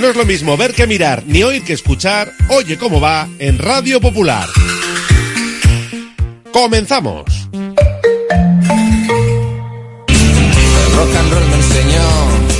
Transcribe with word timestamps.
No 0.00 0.08
es 0.08 0.16
lo 0.16 0.26
mismo 0.26 0.58
ver 0.58 0.74
que 0.74 0.86
mirar, 0.86 1.22
ni 1.26 1.42
oír 1.42 1.62
que 1.62 1.72
escuchar, 1.72 2.30
oye 2.48 2.76
cómo 2.76 3.00
va 3.00 3.28
en 3.38 3.58
Radio 3.58 3.98
Popular. 3.98 4.46
Comenzamos. 6.52 7.48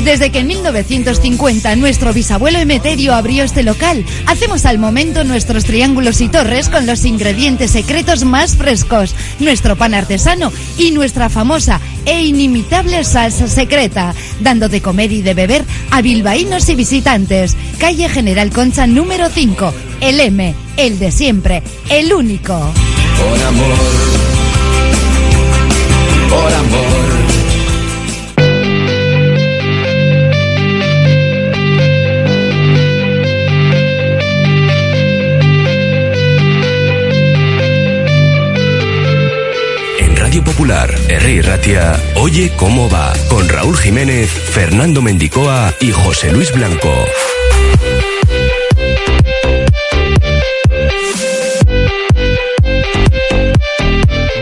Desde 0.06 0.30
que 0.30 0.38
en 0.38 0.46
1950 0.46 1.74
nuestro 1.76 2.12
bisabuelo 2.12 2.58
Emeterio 2.58 3.12
abrió 3.12 3.42
este 3.42 3.64
local, 3.64 4.04
hacemos 4.26 4.64
al 4.64 4.78
momento 4.78 5.24
nuestros 5.24 5.64
triángulos 5.64 6.20
y 6.20 6.28
torres 6.28 6.68
con 6.68 6.86
los 6.86 7.04
ingredientes 7.04 7.72
secretos 7.72 8.24
más 8.24 8.56
frescos, 8.56 9.16
nuestro 9.40 9.74
pan 9.74 9.94
artesano 9.94 10.52
y 10.78 10.92
nuestra 10.92 11.28
famosa 11.28 11.80
e 12.06 12.24
inimitable 12.24 13.04
salsa 13.04 13.48
secreta, 13.48 14.14
dando 14.40 14.68
de 14.68 14.80
comer 14.80 15.12
y 15.12 15.20
de 15.20 15.34
beber 15.34 15.64
a 15.90 16.00
bilbaínos 16.00 16.68
y 16.68 16.74
visitantes. 16.74 17.56
Calle 17.78 18.08
General 18.08 18.50
Concha 18.50 18.86
número 18.86 19.28
5, 19.28 19.74
el 20.00 20.20
M, 20.20 20.54
el 20.76 20.98
de 20.98 21.10
siempre, 21.10 21.62
el 21.90 22.12
único. 22.12 22.54
Por 23.18 23.42
amor, 23.42 23.78
por 26.30 26.52
amor. 26.54 27.05
Popular, 40.42 40.94
R. 41.08 41.42
Ratia, 41.42 42.00
Oye 42.16 42.52
cómo 42.56 42.88
va, 42.90 43.12
con 43.28 43.48
Raúl 43.48 43.76
Jiménez, 43.76 44.30
Fernando 44.30 45.02
Mendicoa 45.02 45.72
y 45.80 45.92
José 45.92 46.32
Luis 46.32 46.52
Blanco. 46.52 46.92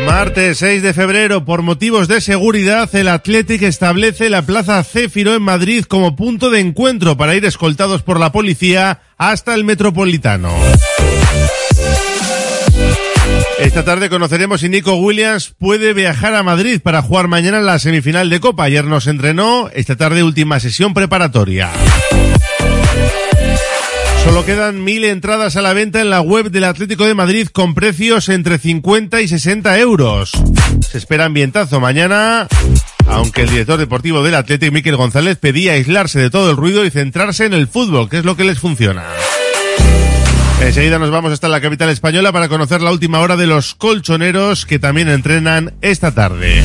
Martes 0.06 0.58
6 0.58 0.82
de 0.82 0.94
febrero, 0.94 1.44
por 1.44 1.62
motivos 1.62 2.08
de 2.08 2.20
seguridad, 2.20 2.88
el 2.94 3.08
Athletic 3.08 3.62
establece 3.62 4.30
la 4.30 4.42
Plaza 4.42 4.82
Céfiro 4.84 5.34
en 5.34 5.42
Madrid 5.42 5.84
como 5.84 6.16
punto 6.16 6.50
de 6.50 6.60
encuentro 6.60 7.16
para 7.16 7.34
ir 7.34 7.44
escoltados 7.44 8.02
por 8.02 8.18
la 8.18 8.32
policía 8.32 9.02
hasta 9.18 9.54
el 9.54 9.64
Metropolitano. 9.64 10.50
Esta 13.58 13.84
tarde 13.84 14.10
conoceremos 14.10 14.60
si 14.60 14.68
Nico 14.68 14.94
Williams 14.94 15.54
puede 15.58 15.92
viajar 15.92 16.34
a 16.34 16.42
Madrid 16.42 16.80
para 16.82 17.02
jugar 17.02 17.28
mañana 17.28 17.60
la 17.60 17.78
semifinal 17.78 18.28
de 18.28 18.40
Copa. 18.40 18.64
Ayer 18.64 18.84
nos 18.84 19.06
entrenó, 19.06 19.70
esta 19.72 19.96
tarde 19.96 20.24
última 20.24 20.58
sesión 20.58 20.92
preparatoria. 20.92 21.70
Solo 24.24 24.44
quedan 24.44 24.82
mil 24.82 25.04
entradas 25.04 25.56
a 25.56 25.62
la 25.62 25.72
venta 25.72 26.00
en 26.00 26.10
la 26.10 26.20
web 26.20 26.50
del 26.50 26.64
Atlético 26.64 27.04
de 27.04 27.14
Madrid 27.14 27.48
con 27.48 27.74
precios 27.74 28.28
entre 28.28 28.58
50 28.58 29.20
y 29.20 29.28
60 29.28 29.78
euros. 29.78 30.32
Se 30.90 30.98
espera 30.98 31.26
ambientazo 31.26 31.78
mañana, 31.78 32.48
aunque 33.06 33.42
el 33.42 33.50
director 33.50 33.78
deportivo 33.78 34.22
del 34.22 34.34
Atlético, 34.34 34.72
Miquel 34.72 34.96
González, 34.96 35.36
pedía 35.38 35.72
aislarse 35.72 36.18
de 36.18 36.30
todo 36.30 36.50
el 36.50 36.56
ruido 36.56 36.84
y 36.84 36.90
centrarse 36.90 37.44
en 37.44 37.52
el 37.52 37.68
fútbol, 37.68 38.08
que 38.08 38.18
es 38.18 38.24
lo 38.24 38.36
que 38.36 38.44
les 38.44 38.58
funciona. 38.58 39.04
Enseguida 40.64 40.98
nos 40.98 41.10
vamos 41.10 41.30
hasta 41.30 41.48
la 41.48 41.60
capital 41.60 41.90
española 41.90 42.32
para 42.32 42.48
conocer 42.48 42.80
la 42.80 42.90
última 42.90 43.20
hora 43.20 43.36
de 43.36 43.46
los 43.46 43.74
colchoneros 43.74 44.64
que 44.64 44.78
también 44.78 45.08
entrenan 45.08 45.74
esta 45.82 46.12
tarde. 46.12 46.62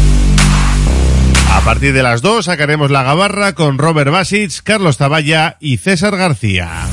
A 1.51 1.61
partir 1.61 1.91
de 1.91 2.01
las 2.01 2.21
2 2.21 2.45
sacaremos 2.45 2.91
la 2.91 3.03
gabarra 3.03 3.53
con 3.53 3.77
Robert 3.77 4.09
Basic, 4.09 4.63
Carlos 4.63 4.97
Taballa 4.97 5.57
y 5.59 5.77
César 5.77 6.15
García. 6.15 6.87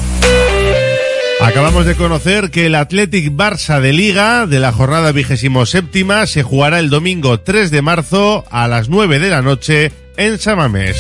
Acabamos 1.40 1.86
de 1.86 1.94
conocer 1.94 2.50
que 2.50 2.66
el 2.66 2.74
Athletic 2.74 3.30
Barça 3.30 3.80
de 3.80 3.92
Liga 3.92 4.46
de 4.46 4.58
la 4.58 4.72
jornada 4.72 5.12
vigésimo 5.12 5.64
séptima 5.64 6.26
se 6.26 6.42
jugará 6.42 6.80
el 6.80 6.90
domingo 6.90 7.38
3 7.38 7.70
de 7.70 7.82
marzo 7.82 8.44
a 8.50 8.66
las 8.66 8.88
9 8.88 9.20
de 9.20 9.30
la 9.30 9.42
noche 9.42 9.92
en 10.16 10.38
Samamés. 10.38 10.96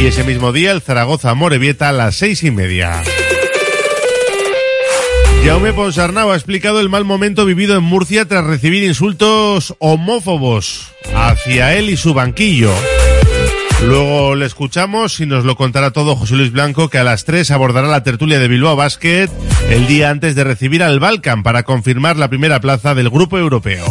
Y 0.00 0.06
ese 0.06 0.24
mismo 0.24 0.52
día 0.52 0.72
el 0.72 0.82
Zaragoza 0.82 1.32
Morevieta 1.34 1.90
a 1.90 1.92
las 1.92 2.16
seis 2.16 2.42
y 2.42 2.50
media. 2.50 3.02
Jaume 5.44 5.72
Ponsarnau 5.72 6.30
ha 6.30 6.34
explicado 6.34 6.80
el 6.80 6.88
mal 6.88 7.04
momento 7.04 7.44
vivido 7.44 7.76
en 7.76 7.84
Murcia 7.84 8.26
tras 8.26 8.44
recibir 8.44 8.82
insultos 8.84 9.74
homófobos 9.78 10.92
hacia 11.14 11.74
él 11.74 11.90
y 11.90 11.96
su 11.96 12.14
banquillo. 12.14 12.72
Luego 13.86 14.34
le 14.34 14.44
escuchamos 14.44 15.20
y 15.20 15.26
nos 15.26 15.44
lo 15.44 15.56
contará 15.56 15.92
todo 15.92 16.16
José 16.16 16.34
Luis 16.34 16.50
Blanco, 16.50 16.90
que 16.90 16.98
a 16.98 17.04
las 17.04 17.24
3 17.24 17.50
abordará 17.52 17.86
la 17.86 18.02
tertulia 18.02 18.38
de 18.38 18.48
Bilbao 18.48 18.76
Basket 18.76 19.28
el 19.70 19.86
día 19.86 20.10
antes 20.10 20.34
de 20.34 20.44
recibir 20.44 20.82
al 20.82 20.98
Balkan 20.98 21.42
para 21.42 21.62
confirmar 21.62 22.16
la 22.16 22.28
primera 22.28 22.60
plaza 22.60 22.94
del 22.94 23.08
grupo 23.08 23.38
europeo. 23.38 23.86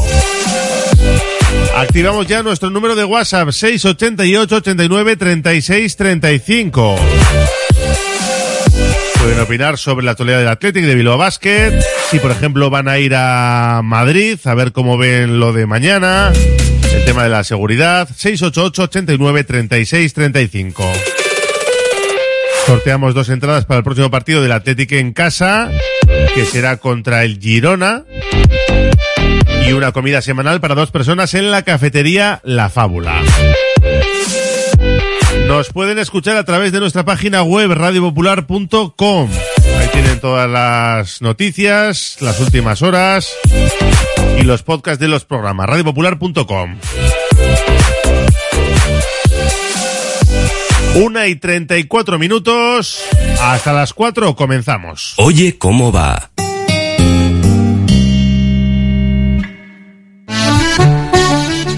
Activamos 1.75 2.27
ya 2.27 2.43
nuestro 2.43 2.69
número 2.69 2.95
de 2.95 3.05
WhatsApp 3.05 3.51
688 3.51 4.55
89 4.57 5.15
36 5.15 5.95
35. 5.95 6.95
Pueden 9.19 9.39
opinar 9.39 9.77
sobre 9.77 10.05
la 10.05 10.11
actualidad 10.11 10.39
del 10.39 10.47
Athletic 10.47 10.85
de 10.85 10.95
Bilbao 10.95 11.17
Basket, 11.17 11.79
si 12.09 12.19
por 12.19 12.31
ejemplo 12.31 12.69
van 12.69 12.87
a 12.87 12.99
ir 12.99 13.13
a 13.15 13.81
Madrid, 13.83 14.39
a 14.45 14.53
ver 14.53 14.71
cómo 14.71 14.97
ven 14.97 15.39
lo 15.39 15.53
de 15.53 15.65
mañana, 15.65 16.31
el 16.93 17.05
tema 17.05 17.23
de 17.23 17.29
la 17.29 17.43
seguridad, 17.43 18.07
688 18.07 18.83
89 18.83 19.43
36 19.43 20.13
35. 20.13 20.93
Sorteamos 22.65 23.13
dos 23.13 23.29
entradas 23.29 23.65
para 23.65 23.79
el 23.79 23.83
próximo 23.83 24.11
partido 24.11 24.41
del 24.41 24.51
Athletic 24.51 24.91
en 24.93 25.13
casa, 25.13 25.71
que 26.35 26.45
será 26.45 26.77
contra 26.77 27.23
el 27.23 27.39
Girona, 27.39 28.03
y 29.67 29.73
una 29.73 29.91
comida 29.91 30.21
semanal 30.21 30.61
para 30.61 30.75
dos 30.75 30.91
personas 30.91 31.33
en 31.33 31.51
la 31.51 31.63
cafetería 31.63 32.39
La 32.43 32.69
Fábula. 32.69 33.21
Nos 35.45 35.69
pueden 35.69 35.99
escuchar 35.99 36.37
a 36.37 36.43
través 36.43 36.71
de 36.71 36.79
nuestra 36.79 37.05
página 37.05 37.43
web 37.43 37.71
radiopopular.com. 37.71 39.29
Ahí 39.79 39.87
tienen 39.91 40.19
todas 40.19 40.49
las 40.49 41.21
noticias, 41.21 42.17
las 42.21 42.39
últimas 42.39 42.81
horas 42.81 43.31
y 44.39 44.43
los 44.43 44.63
podcasts 44.63 44.99
de 44.99 45.07
los 45.07 45.25
programas. 45.25 45.67
radiopopular.com. 45.67 46.77
Una 50.95 51.27
y 51.27 51.35
treinta 51.35 51.77
y 51.77 51.83
cuatro 51.83 52.17
minutos. 52.17 52.99
Hasta 53.39 53.71
las 53.71 53.93
cuatro 53.93 54.35
comenzamos. 54.35 55.13
Oye 55.17 55.57
cómo 55.57 55.91
va. 55.91 56.31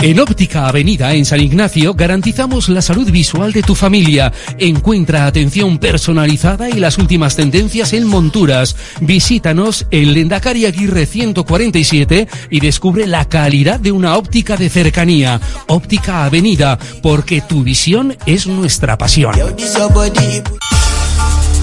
En 0.00 0.20
Óptica 0.20 0.68
Avenida 0.68 1.12
en 1.12 1.24
San 1.24 1.40
Ignacio 1.40 1.92
garantizamos 1.92 2.68
la 2.68 2.80
salud 2.80 3.10
visual 3.10 3.52
de 3.52 3.62
tu 3.62 3.74
familia. 3.74 4.32
Encuentra 4.56 5.26
atención 5.26 5.78
personalizada 5.78 6.70
y 6.70 6.74
las 6.74 6.98
últimas 6.98 7.34
tendencias 7.34 7.92
en 7.92 8.06
monturas. 8.06 8.76
Visítanos 9.00 9.86
en 9.90 10.14
Lendakari 10.14 10.66
Aguirre 10.66 11.04
147 11.04 12.28
y 12.48 12.60
descubre 12.60 13.08
la 13.08 13.24
calidad 13.24 13.80
de 13.80 13.90
una 13.90 14.16
óptica 14.16 14.56
de 14.56 14.70
cercanía. 14.70 15.40
Óptica 15.66 16.24
Avenida, 16.24 16.78
porque 17.02 17.40
tu 17.40 17.64
visión 17.64 18.16
es 18.24 18.46
nuestra 18.46 18.96
pasión. 18.98 19.34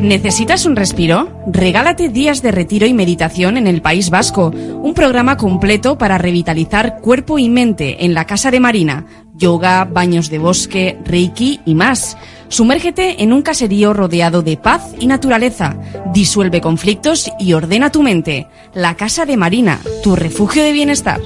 ¿Necesitas 0.00 0.66
un 0.66 0.76
respiro? 0.76 1.28
Regálate 1.46 2.08
días 2.08 2.42
de 2.42 2.52
retiro 2.52 2.86
y 2.86 2.94
meditación 2.94 3.56
en 3.56 3.66
el 3.66 3.82
País 3.82 4.10
Vasco, 4.10 4.48
un 4.48 4.94
programa 4.94 5.36
completo 5.36 5.98
para 5.98 6.18
revitalizar 6.18 7.00
cuerpo 7.00 7.38
y 7.38 7.48
mente 7.48 8.04
en 8.04 8.14
la 8.14 8.24
Casa 8.24 8.50
de 8.50 8.60
Marina, 8.60 9.06
yoga, 9.34 9.84
baños 9.84 10.30
de 10.30 10.38
bosque, 10.38 10.98
reiki 11.04 11.60
y 11.64 11.74
más. 11.74 12.16
Sumérgete 12.48 13.22
en 13.22 13.32
un 13.32 13.42
caserío 13.42 13.92
rodeado 13.92 14.42
de 14.42 14.56
paz 14.56 14.94
y 14.98 15.06
naturaleza, 15.06 15.76
disuelve 16.12 16.60
conflictos 16.60 17.30
y 17.38 17.52
ordena 17.52 17.90
tu 17.90 18.02
mente. 18.02 18.46
La 18.74 18.94
Casa 18.94 19.26
de 19.26 19.36
Marina, 19.36 19.80
tu 20.02 20.16
refugio 20.16 20.62
de 20.62 20.72
bienestar. 20.72 21.20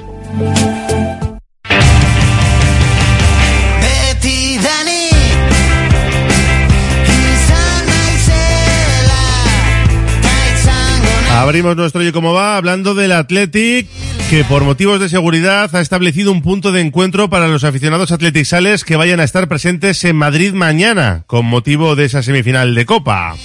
Abrimos 11.41 11.75
nuestro 11.75 12.05
y 12.05 12.11
cómo 12.11 12.33
va 12.33 12.55
hablando 12.55 12.93
del 12.93 13.11
Athletic 13.11 13.87
que 14.29 14.43
por 14.43 14.63
motivos 14.63 14.99
de 14.99 15.09
seguridad 15.09 15.75
ha 15.75 15.81
establecido 15.81 16.31
un 16.31 16.43
punto 16.43 16.71
de 16.71 16.81
encuentro 16.81 17.31
para 17.31 17.47
los 17.47 17.63
aficionados 17.63 18.11
atleticales 18.11 18.85
que 18.85 18.95
vayan 18.95 19.19
a 19.19 19.23
estar 19.23 19.47
presentes 19.47 20.03
en 20.03 20.17
Madrid 20.17 20.53
mañana 20.53 21.23
con 21.25 21.47
motivo 21.47 21.95
de 21.95 22.05
esa 22.05 22.21
semifinal 22.21 22.75
de 22.75 22.85
Copa. 22.85 23.35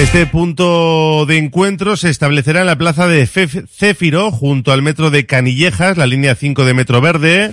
Este 0.00 0.26
punto 0.26 1.26
de 1.26 1.38
encuentro 1.38 1.96
se 1.96 2.10
establecerá 2.10 2.62
en 2.62 2.66
la 2.66 2.76
plaza 2.76 3.06
de 3.06 3.24
Céfiro 3.24 4.32
junto 4.32 4.72
al 4.72 4.82
metro 4.82 5.10
de 5.10 5.26
Canillejas, 5.26 5.96
la 5.96 6.08
línea 6.08 6.34
5 6.34 6.64
de 6.64 6.74
Metro 6.74 7.00
Verde. 7.00 7.52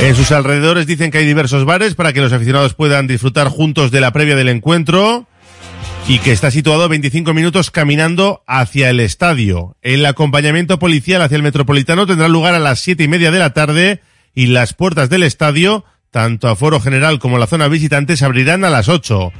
En 0.00 0.14
sus 0.14 0.32
alrededores 0.32 0.86
dicen 0.86 1.10
que 1.10 1.18
hay 1.18 1.26
diversos 1.26 1.66
bares 1.66 1.94
para 1.94 2.14
que 2.14 2.22
los 2.22 2.32
aficionados 2.32 2.72
puedan 2.72 3.06
disfrutar 3.06 3.48
juntos 3.48 3.90
de 3.90 4.00
la 4.00 4.12
previa 4.14 4.34
del 4.34 4.48
encuentro 4.48 5.28
y 6.08 6.20
que 6.20 6.32
está 6.32 6.50
situado 6.50 6.84
a 6.84 6.88
25 6.88 7.34
minutos 7.34 7.70
caminando 7.70 8.42
hacia 8.46 8.88
el 8.88 8.98
estadio. 8.98 9.76
El 9.82 10.06
acompañamiento 10.06 10.78
policial 10.78 11.20
hacia 11.20 11.36
el 11.36 11.42
Metropolitano 11.42 12.06
tendrá 12.06 12.28
lugar 12.28 12.54
a 12.54 12.58
las 12.58 12.80
siete 12.80 13.02
y 13.02 13.08
media 13.08 13.30
de 13.30 13.38
la 13.38 13.52
tarde 13.52 14.00
y 14.34 14.46
las 14.46 14.72
puertas 14.72 15.10
del 15.10 15.22
estadio, 15.22 15.84
tanto 16.10 16.48
a 16.48 16.56
foro 16.56 16.80
general 16.80 17.18
como 17.18 17.36
la 17.36 17.46
zona 17.46 17.68
visitante, 17.68 18.16
se 18.16 18.24
abrirán 18.24 18.64
a 18.64 18.70
las 18.70 18.88
8. 18.88 19.32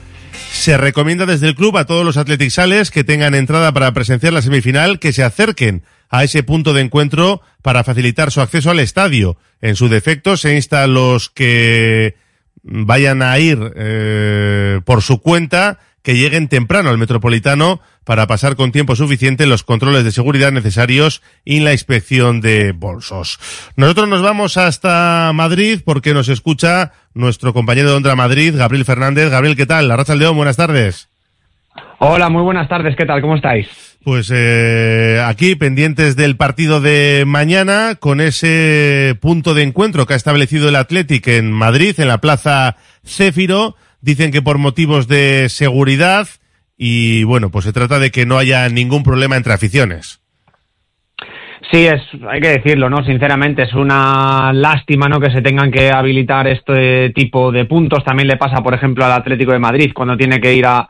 Se 0.53 0.77
recomienda 0.77 1.25
desde 1.25 1.49
el 1.49 1.55
club 1.55 1.79
a 1.79 1.87
todos 1.87 2.05
los 2.05 2.19
atleticales 2.19 2.91
que 2.91 3.03
tengan 3.03 3.35
entrada 3.35 3.73
para 3.73 3.93
presenciar 3.95 4.35
la 4.35 4.43
semifinal 4.43 4.99
que 4.99 5.15
se 5.15 5.23
acerquen 5.23 5.85
a 6.11 6.23
ese 6.23 6.43
punto 6.43 6.75
de 6.75 6.83
encuentro 6.83 7.41
para 7.63 7.83
facilitar 7.83 8.31
su 8.31 8.43
acceso 8.43 8.71
al 8.71 8.81
estadio. 8.81 9.39
En 9.63 9.75
su 9.75 9.89
defecto 9.89 10.37
se 10.37 10.55
insta 10.55 10.83
a 10.83 10.87
los 10.87 11.31
que 11.31 12.17
vayan 12.63 13.23
a 13.23 13.39
ir 13.39 13.59
eh, 13.75 14.81
por 14.85 15.01
su 15.01 15.21
cuenta 15.23 15.79
que 16.03 16.15
lleguen 16.15 16.49
temprano 16.49 16.91
al 16.91 16.99
Metropolitano 16.99 17.81
para 18.05 18.27
pasar 18.27 18.57
con 18.57 18.73
tiempo 18.73 18.97
suficiente 18.97 19.47
los 19.47 19.65
controles 19.65 20.05
de 20.05 20.13
seguridad 20.13 20.53
necesarios 20.53 21.23
y 21.45 21.61
la 21.61 21.73
inspección 21.73 22.41
de 22.41 22.73
bolsos. 22.73 23.39
Nosotros 23.77 24.09
nos 24.09 24.23
vamos 24.23 24.57
hasta 24.57 25.31
Madrid 25.35 25.81
porque 25.85 26.15
nos 26.15 26.29
escucha 26.29 26.93
nuestro 27.15 27.53
compañero 27.53 27.91
de 27.91 27.97
Ondra 27.97 28.17
Madrid, 28.17 28.55
Gabriel 28.57 28.85
Fernández. 28.85 29.31
Gabriel, 29.31 29.57
¿qué 29.57 29.67
tal? 29.67 29.89
La 29.89 29.97
Raza 29.97 30.15
León, 30.15 30.37
buenas 30.37 30.57
tardes. 30.57 31.09
Hola, 31.99 32.29
muy 32.29 32.43
buenas 32.43 32.69
tardes. 32.69 32.97
¿Qué 32.97 33.05
tal? 33.05 33.21
¿Cómo 33.21 33.37
estáis? 33.37 33.69
Pues 34.05 34.33
eh, 34.35 35.23
aquí 35.27 35.57
pendientes 35.57 36.17
del 36.17 36.37
partido 36.37 36.81
de 36.81 37.25
mañana 37.27 37.97
con 37.99 38.21
ese 38.21 39.17
punto 39.21 39.53
de 39.53 39.65
encuentro 39.65 40.07
que 40.07 40.15
ha 40.15 40.17
establecido 40.17 40.69
el 40.69 40.77
Athletic 40.77 41.27
en 41.29 41.53
Madrid, 41.53 41.99
en 41.99 42.09
la 42.09 42.19
Plaza 42.19 42.77
Céfiro 43.05 43.77
Dicen 44.01 44.31
que 44.31 44.43
por 44.43 44.59
motivos 44.59 45.09
de 45.09 45.49
seguridad 45.49 46.29
y 46.77 47.25
bueno, 47.25 47.51
pues 47.51 47.65
se 47.65 47.73
trata 47.73 47.99
de 47.99 48.11
que 48.11 48.25
no 48.25 48.39
haya 48.39 48.69
ningún 48.69 49.03
problema 49.03 49.37
entre 49.37 49.53
aficiones. 49.53 50.21
Sí, 51.73 51.87
es, 51.87 52.01
hay 52.31 52.41
que 52.41 52.49
decirlo, 52.49 52.89
¿no? 52.89 53.05
Sinceramente, 53.05 53.65
es 53.65 53.75
una 53.75 54.53
lástima, 54.55 55.07
¿no? 55.09 55.21
Que 55.21 55.31
se 55.31 55.43
tengan 55.43 55.71
que 55.71 55.91
habilitar 55.91 56.47
este 56.47 57.11
tipo 57.11 57.53
de 57.53 57.67
puntos. 57.67 58.05
También 58.05 58.29
le 58.29 58.39
pasa, 58.39 58.63
por 58.63 58.73
ejemplo, 58.73 59.05
al 59.05 59.13
Atlético 59.13 59.53
de 59.53 59.59
Madrid 59.59 59.93
cuando 59.95 60.17
tiene 60.17 60.41
que 60.41 60.55
ir 60.55 60.65
a, 60.65 60.89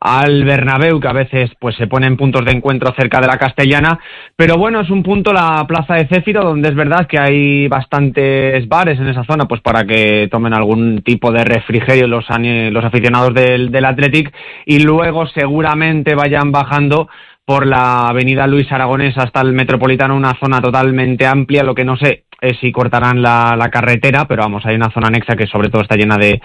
al 0.00 0.44
Bernabéu, 0.44 1.00
que 1.00 1.08
a 1.08 1.12
veces 1.12 1.50
pues 1.58 1.76
se 1.76 1.86
ponen 1.86 2.16
puntos 2.16 2.44
de 2.44 2.52
encuentro 2.52 2.94
cerca 2.96 3.20
de 3.20 3.26
la 3.26 3.38
Castellana, 3.38 3.98
pero 4.36 4.56
bueno, 4.56 4.80
es 4.80 4.90
un 4.90 5.02
punto 5.02 5.32
la 5.32 5.64
plaza 5.66 5.94
de 5.94 6.06
Céfiro, 6.06 6.42
donde 6.42 6.68
es 6.68 6.74
verdad 6.74 7.06
que 7.06 7.18
hay 7.18 7.68
bastantes 7.68 8.68
bares 8.68 8.98
en 8.98 9.08
esa 9.08 9.24
zona, 9.24 9.46
pues 9.46 9.60
para 9.60 9.84
que 9.84 10.28
tomen 10.30 10.54
algún 10.54 11.02
tipo 11.02 11.32
de 11.32 11.44
refrigerio 11.44 12.06
los, 12.06 12.26
los 12.28 12.84
aficionados 12.84 13.34
del, 13.34 13.70
del 13.70 13.84
Athletic, 13.84 14.32
y 14.66 14.80
luego 14.80 15.26
seguramente 15.26 16.14
vayan 16.14 16.52
bajando 16.52 17.08
por 17.44 17.66
la 17.66 18.08
avenida 18.08 18.46
Luis 18.46 18.70
Aragonés 18.70 19.16
hasta 19.16 19.40
el 19.40 19.54
Metropolitano, 19.54 20.14
una 20.14 20.38
zona 20.38 20.60
totalmente 20.60 21.26
amplia, 21.26 21.62
lo 21.62 21.74
que 21.74 21.84
no 21.84 21.96
sé 21.96 22.24
es 22.40 22.58
si 22.60 22.72
cortarán 22.72 23.22
la, 23.22 23.68
carretera, 23.72 24.26
pero 24.26 24.42
vamos, 24.42 24.64
hay 24.64 24.76
una 24.76 24.90
zona 24.90 25.08
anexa 25.08 25.36
que 25.36 25.46
sobre 25.46 25.68
todo 25.68 25.82
está 25.82 25.96
llena 25.96 26.16
de, 26.16 26.40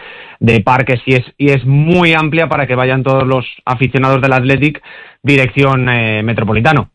parques 0.61 1.01
y 1.05 1.15
es, 1.15 1.23
y 1.37 1.51
es 1.51 1.65
muy 1.65 2.13
amplia 2.13 2.47
para 2.47 2.67
que 2.67 2.75
vayan 2.75 3.03
todos 3.03 3.25
los 3.25 3.45
aficionados 3.65 4.21
del 4.21 4.33
Athletic 4.33 4.81
dirección 5.21 5.87
eh, 5.89 6.21
Metropolitano. 6.23 6.89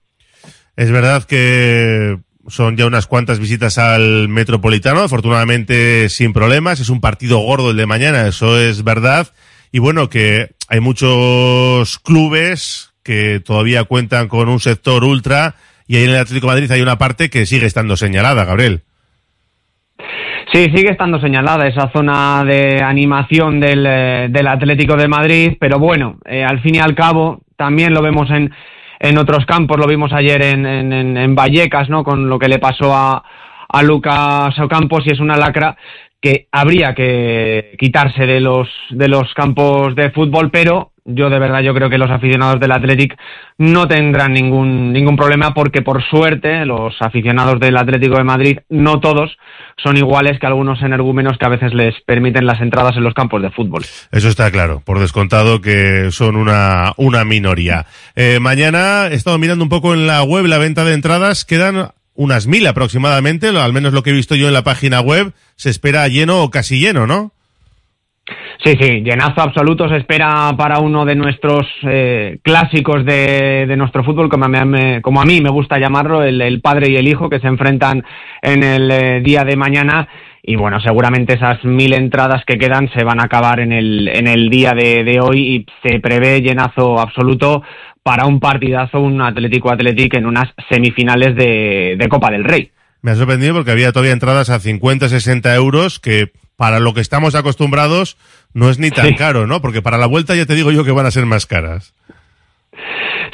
Es 0.76 0.90
verdad 0.90 1.25
que 1.25 2.19
son 2.49 2.76
ya 2.76 2.87
unas 2.87 3.07
cuantas 3.07 3.38
visitas 3.38 3.78
al 3.78 4.28
Metropolitano, 4.28 5.00
afortunadamente 5.00 6.09
sin 6.09 6.33
problemas, 6.33 6.81
es 6.81 6.88
un 6.88 7.00
partido 7.00 7.38
gordo 7.38 7.71
el 7.71 7.76
de 7.76 7.87
mañana, 7.87 8.26
eso 8.26 8.59
es 8.59 8.85
verdad, 8.85 9.28
y 9.73 9.78
bueno, 9.78 10.09
que 10.09 10.50
hay 10.69 10.81
muchos 10.81 11.99
clubes 11.99 12.93
que 13.02 13.40
todavía 13.40 13.85
cuentan 13.85 14.28
con 14.28 14.49
un 14.49 14.61
sector 14.61 15.05
ultra 15.05 15.57
y 15.87 15.97
ahí 15.97 16.05
en 16.05 16.11
el 16.11 16.17
Atlético 16.17 16.47
Madrid 16.47 16.71
hay 16.71 16.83
una 16.83 16.99
parte 16.99 17.31
que 17.31 17.47
sigue 17.47 17.67
estando 17.67 17.97
señalada, 17.97 18.45
Gabriel. 18.45 18.83
Sí, 20.52 20.64
sigue 20.75 20.90
estando 20.90 21.21
señalada 21.21 21.66
esa 21.66 21.90
zona 21.90 22.45
de 22.45 22.83
animación 22.83 23.61
del, 23.61 23.85
eh, 23.87 24.28
del 24.30 24.47
Atlético 24.47 24.97
de 24.97 25.09
Madrid, 25.09 25.57
pero 25.61 25.78
bueno, 25.78 26.16
eh, 26.25 26.45
al 26.45 26.61
fin 26.61 26.76
y 26.76 26.78
al 26.78 26.95
cabo 26.95 27.40
también 27.57 27.92
lo 27.92 28.02
vemos 28.02 28.30
en, 28.30 28.50
en 29.00 29.18
otros 29.18 29.45
campos, 29.47 29.78
lo 29.78 29.87
vimos 29.87 30.12
ayer 30.12 30.42
en, 30.42 30.64
en, 30.64 31.16
en 31.16 31.35
Vallecas, 31.35 31.88
¿no? 31.88 32.02
Con 32.02 32.28
lo 32.28 32.38
que 32.38 32.49
le 32.49 32.59
pasó 32.59 32.95
a, 32.95 33.23
a 33.68 33.83
Lucas 33.83 34.59
Ocampos 34.59 35.07
y 35.07 35.11
es 35.11 35.21
una 35.21 35.37
lacra 35.37 35.76
que 36.20 36.48
habría 36.50 36.94
que 36.94 37.76
quitarse 37.78 38.26
de 38.26 38.40
los, 38.40 38.68
de 38.90 39.08
los 39.08 39.32
campos 39.34 39.94
de 39.94 40.10
fútbol, 40.10 40.50
pero 40.50 40.92
yo 41.08 41.30
de 41.30 41.38
verdad 41.38 41.62
yo 41.62 41.75
creo 41.75 41.88
que 41.88 41.96
los 41.96 42.10
aficionados 42.10 42.60
del 42.60 42.72
Athletic 42.72 43.16
no 43.56 43.88
tendrán 43.88 44.34
ningún 44.34 44.92
ningún 44.92 45.16
problema 45.16 45.54
porque 45.54 45.80
por 45.80 46.02
suerte 46.04 46.66
los 46.66 46.94
aficionados 47.00 47.58
del 47.60 47.78
Atlético 47.78 48.18
de 48.18 48.25
Madrid 48.25 48.58
no 48.68 49.00
todos 49.00 49.38
son 49.82 49.96
iguales 49.96 50.38
que 50.38 50.46
algunos 50.46 50.82
energúmenos 50.82 51.38
que 51.38 51.46
a 51.46 51.50
veces 51.50 51.72
les 51.72 51.94
permiten 52.02 52.46
las 52.46 52.60
entradas 52.60 52.96
en 52.96 53.04
los 53.04 53.14
campos 53.14 53.40
de 53.40 53.50
fútbol. 53.50 53.84
Eso 54.12 54.28
está 54.28 54.50
claro, 54.50 54.82
por 54.84 54.98
descontado 54.98 55.60
que 55.60 56.10
son 56.10 56.37
una 56.37 56.92
una 56.96 57.25
minoría. 57.25 57.87
Eh, 58.14 58.38
mañana 58.40 59.06
he 59.10 59.14
estado 59.14 59.38
mirando 59.38 59.64
un 59.64 59.70
poco 59.70 59.94
en 59.94 60.06
la 60.06 60.22
web 60.22 60.44
la 60.44 60.58
venta 60.58 60.84
de 60.84 60.92
entradas, 60.92 61.46
quedan 61.46 61.92
unas 62.18 62.48
mil 62.48 62.66
aproximadamente, 62.66 63.46
al 63.48 63.72
menos 63.72 63.92
lo 63.92 64.02
que 64.02 64.10
he 64.10 64.12
visto 64.12 64.34
yo 64.34 64.48
en 64.48 64.52
la 64.52 64.64
página 64.64 65.00
web, 65.00 65.32
se 65.54 65.70
espera 65.70 66.08
lleno 66.08 66.42
o 66.42 66.50
casi 66.50 66.80
lleno, 66.80 67.06
¿no? 67.06 67.30
Sí, 68.64 68.75
sí, 68.78 69.02
llenazo 69.02 69.40
absoluto 69.40 69.88
se 69.88 69.98
espera 69.98 70.52
para 70.58 70.80
uno 70.80 71.04
de 71.04 71.14
nuestros 71.14 71.64
eh, 71.84 72.38
clásicos 72.42 73.04
de, 73.04 73.66
de, 73.68 73.76
nuestro 73.76 74.02
fútbol, 74.02 74.28
como 74.28 74.46
a, 74.46 74.48
mí, 74.48 75.00
como 75.00 75.22
a, 75.22 75.25
me 75.25 75.48
gusta 75.48 75.78
llamarlo, 75.78 76.25
el, 76.25 76.42
el, 76.42 76.60
padre 76.60 76.90
y 76.90 76.96
el 76.96 77.06
hijo 77.06 77.30
que 77.30 77.38
se 77.38 77.46
enfrentan 77.46 78.04
en 78.42 78.64
el 78.64 78.90
eh, 78.90 79.20
día 79.20 79.44
de 79.44 79.56
mañana. 79.56 80.08
Y 80.42 80.56
bueno, 80.56 80.80
seguramente 80.80 81.34
esas 81.34 81.64
mil 81.64 81.94
entradas 81.94 82.42
que 82.44 82.58
quedan 82.58 82.90
se 82.92 83.04
van 83.04 83.20
a 83.20 83.26
acabar 83.26 83.60
en 83.60 83.70
el, 83.70 84.08
en 84.08 84.26
el 84.26 84.50
día 84.50 84.72
de, 84.72 85.04
de 85.04 85.20
hoy 85.20 85.38
y 85.54 85.66
se 85.88 86.00
prevé 86.00 86.40
llenazo 86.40 86.98
absoluto 86.98 87.62
para 88.08 88.24
un 88.24 88.40
partidazo, 88.40 89.00
un 89.00 89.20
Atlético 89.20 89.70
Atlético 89.70 90.16
en 90.16 90.24
unas 90.24 90.48
semifinales 90.70 91.36
de, 91.36 91.94
de 91.98 92.08
Copa 92.08 92.30
del 92.30 92.42
Rey. 92.42 92.70
Me 93.02 93.10
ha 93.10 93.14
sorprendido 93.14 93.52
porque 93.52 93.70
había 93.70 93.92
todavía 93.92 94.14
entradas 94.14 94.48
a 94.48 94.60
50, 94.60 95.10
60 95.10 95.54
euros 95.54 96.00
que 96.00 96.32
para 96.56 96.80
lo 96.80 96.94
que 96.94 97.02
estamos 97.02 97.34
acostumbrados 97.34 98.16
no 98.54 98.70
es 98.70 98.78
ni 98.78 98.90
tan 98.90 99.08
sí. 99.08 99.14
caro, 99.14 99.46
¿no? 99.46 99.60
Porque 99.60 99.82
para 99.82 99.98
la 99.98 100.06
vuelta 100.06 100.34
ya 100.34 100.46
te 100.46 100.54
digo 100.54 100.72
yo 100.72 100.86
que 100.86 100.90
van 100.90 101.04
a 101.04 101.10
ser 101.10 101.26
más 101.26 101.44
caras. 101.44 101.92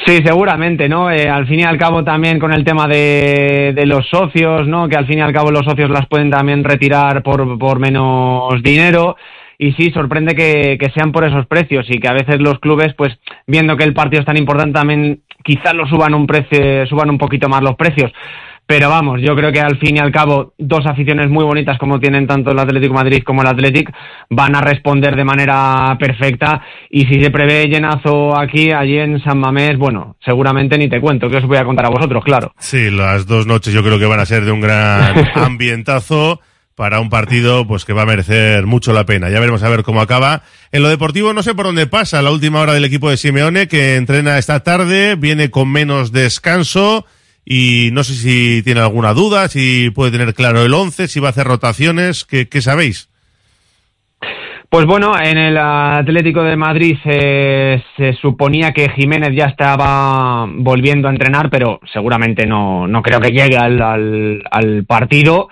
Sí, 0.05 0.19
seguramente, 0.25 0.89
¿no? 0.89 1.09
Eh, 1.09 1.29
al 1.29 1.47
fin 1.47 1.61
y 1.61 1.63
al 1.63 1.77
cabo 1.77 2.03
también 2.03 2.37
con 2.37 2.51
el 2.51 2.65
tema 2.65 2.85
de, 2.85 3.71
de, 3.73 3.85
los 3.85 4.05
socios, 4.09 4.67
¿no? 4.67 4.89
Que 4.89 4.97
al 4.97 5.07
fin 5.07 5.19
y 5.19 5.21
al 5.21 5.31
cabo 5.31 5.51
los 5.51 5.63
socios 5.63 5.89
las 5.89 6.05
pueden 6.07 6.29
también 6.29 6.65
retirar 6.65 7.23
por, 7.23 7.57
por 7.57 7.79
menos 7.79 8.61
dinero. 8.61 9.15
Y 9.57 9.73
sí, 9.73 9.91
sorprende 9.91 10.35
que, 10.35 10.77
que 10.79 10.89
sean 10.91 11.11
por 11.11 11.25
esos 11.25 11.45
precios 11.47 11.85
y 11.89 11.99
que 11.99 12.07
a 12.07 12.13
veces 12.13 12.39
los 12.39 12.59
clubes, 12.59 12.93
pues, 12.97 13.17
viendo 13.47 13.77
que 13.77 13.83
el 13.83 13.93
partido 13.93 14.21
es 14.21 14.25
tan 14.25 14.37
importante, 14.37 14.79
también 14.79 15.21
quizás 15.43 15.73
lo 15.73 15.87
suban 15.87 16.13
un 16.13 16.27
precio, 16.27 16.85
suban 16.87 17.09
un 17.09 17.17
poquito 17.17 17.47
más 17.47 17.61
los 17.61 17.75
precios. 17.75 18.11
Pero 18.67 18.89
vamos, 18.89 19.21
yo 19.21 19.35
creo 19.35 19.51
que 19.51 19.59
al 19.59 19.77
fin 19.77 19.97
y 19.97 19.99
al 19.99 20.11
cabo, 20.11 20.53
dos 20.57 20.87
aficiones 20.87 21.29
muy 21.29 21.43
bonitas 21.43 21.77
como 21.77 21.99
tienen 21.99 22.25
tanto 22.25 22.49
el 22.49 22.57
Atlético 22.57 22.95
Madrid 22.95 23.21
como 23.23 23.43
el 23.43 23.47
Athletic 23.47 23.93
van 24.31 24.55
a 24.55 24.61
responder 24.61 25.15
de 25.15 25.23
manera 25.23 25.95
perfecta. 25.99 26.63
Y 26.89 27.05
si 27.05 27.21
se 27.21 27.29
prevé 27.29 27.67
llenazo 27.67 28.35
aquí, 28.35 28.71
allí 28.71 28.97
en 28.97 29.23
San 29.23 29.37
Mamés, 29.37 29.77
bueno, 29.77 30.15
seguramente 30.25 30.79
ni 30.79 30.89
te 30.89 30.99
cuento, 30.99 31.29
que 31.29 31.37
os 31.37 31.45
voy 31.45 31.57
a 31.57 31.63
contar 31.63 31.85
a 31.85 31.89
vosotros, 31.89 32.23
claro. 32.23 32.53
Sí, 32.57 32.89
las 32.89 33.27
dos 33.27 33.45
noches 33.45 33.71
yo 33.71 33.83
creo 33.83 33.99
que 33.99 34.07
van 34.07 34.19
a 34.19 34.25
ser 34.25 34.43
de 34.43 34.51
un 34.51 34.61
gran 34.61 35.13
ambientazo 35.35 36.39
para 36.75 36.99
un 36.99 37.09
partido 37.09 37.65
pues 37.65 37.85
que 37.85 37.93
va 37.93 38.03
a 38.03 38.05
merecer 38.05 38.65
mucho 38.65 38.93
la 38.93 39.05
pena. 39.05 39.29
Ya 39.29 39.39
veremos 39.39 39.63
a 39.63 39.69
ver 39.69 39.83
cómo 39.83 40.01
acaba. 40.01 40.43
En 40.71 40.83
lo 40.83 40.89
deportivo 40.89 41.33
no 41.33 41.41
sé 41.41 41.55
por 41.55 41.65
dónde 41.65 41.87
pasa 41.87 42.21
la 42.21 42.31
última 42.31 42.59
hora 42.59 42.73
del 42.73 42.85
equipo 42.85 43.09
de 43.09 43.17
Simeone 43.17 43.67
que 43.67 43.95
entrena 43.95 44.37
esta 44.37 44.59
tarde, 44.61 45.15
viene 45.15 45.49
con 45.49 45.71
menos 45.71 46.11
descanso 46.11 47.05
y 47.45 47.89
no 47.93 48.03
sé 48.03 48.13
si 48.13 48.61
tiene 48.63 48.81
alguna 48.81 49.13
duda, 49.13 49.47
si 49.47 49.89
puede 49.91 50.11
tener 50.11 50.33
claro 50.33 50.63
el 50.63 50.73
11, 50.73 51.07
si 51.07 51.19
va 51.19 51.27
a 51.27 51.31
hacer 51.31 51.47
rotaciones, 51.47 52.25
¿qué, 52.25 52.61
sabéis? 52.61 53.09
Pues 54.67 54.85
bueno, 54.85 55.13
en 55.17 55.37
el 55.37 55.57
Atlético 55.57 56.43
de 56.43 56.57
Madrid 56.57 56.97
eh, 57.05 57.81
se 57.95 58.13
suponía 58.13 58.73
que 58.73 58.89
Jiménez 58.89 59.29
ya 59.33 59.45
estaba 59.45 60.45
volviendo 60.49 61.07
a 61.07 61.11
entrenar, 61.11 61.49
pero 61.49 61.79
seguramente 61.93 62.45
no, 62.47 62.87
no 62.87 63.01
creo 63.01 63.21
que 63.21 63.31
llegue 63.31 63.55
al, 63.55 63.79
al 64.51 64.83
partido 64.85 65.47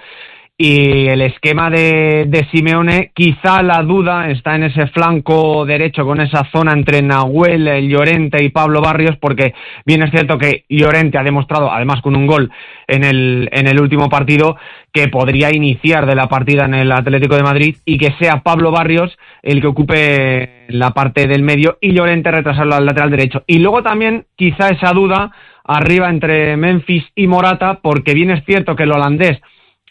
y 0.56 1.08
el 1.08 1.22
esquema 1.22 1.72
de, 1.72 2.26
de, 2.28 2.48
Simeone, 2.52 3.12
quizá 3.16 3.64
la 3.64 3.82
duda 3.82 4.30
está 4.30 4.56
en 4.56 4.64
ese 4.64 4.86
flanco 4.88 5.66
derecho 5.66 6.06
con 6.06 6.22
esa 6.22 6.48
zona 6.52 6.74
entre 6.74 7.02
Nahuel, 7.02 7.90
Llorente 7.90 8.44
y 8.44 8.50
Pablo 8.50 8.80
Barrios, 8.80 9.18
porque 9.18 9.56
bien 9.84 10.04
es 10.04 10.12
cierto 10.12 10.38
que 10.38 10.66
Llorente 10.70 11.18
ha 11.18 11.24
demostrado, 11.24 11.72
además 11.72 12.02
con 12.02 12.16
un 12.16 12.28
gol 12.28 12.52
en 12.88 13.04
el, 13.04 13.50
en 13.52 13.68
el 13.68 13.82
último 13.82 14.10
partido, 14.10 14.56
que 14.94 15.08
podría 15.08 15.52
iniciar 15.52 16.06
de 16.06 16.16
la 16.16 16.28
partida 16.28 16.66
en 16.66 16.76
el 16.76 16.92
Atlético 16.92 17.36
de 17.36 17.44
Madrid 17.44 17.78
y 17.84 17.98
que 17.98 18.14
sea 18.20 18.42
Pablo 18.42 18.72
Barrios 18.72 19.18
el 19.42 19.60
que 19.60 19.68
ocupe 19.68 20.66
la 20.68 20.92
parte 20.92 21.26
del 21.26 21.42
medio 21.42 21.80
y 21.82 21.94
Llorente 21.94 22.30
retrasarlo 22.30 22.76
al 22.76 22.86
lateral 22.86 23.10
derecho. 23.10 23.44
Y 23.48 23.58
luego 23.58 23.82
también 23.82 24.28
quizá 24.36 24.70
esa 24.70 24.94
duda 24.94 25.32
arriba 25.64 26.10
entre 26.10 26.56
Memphis 26.58 27.06
y 27.16 27.26
Morata, 27.26 27.80
porque 27.82 28.14
bien 28.14 28.30
es 28.30 28.46
cierto 28.46 28.76
que 28.76 28.84
el 28.84 28.92
holandés 28.92 29.42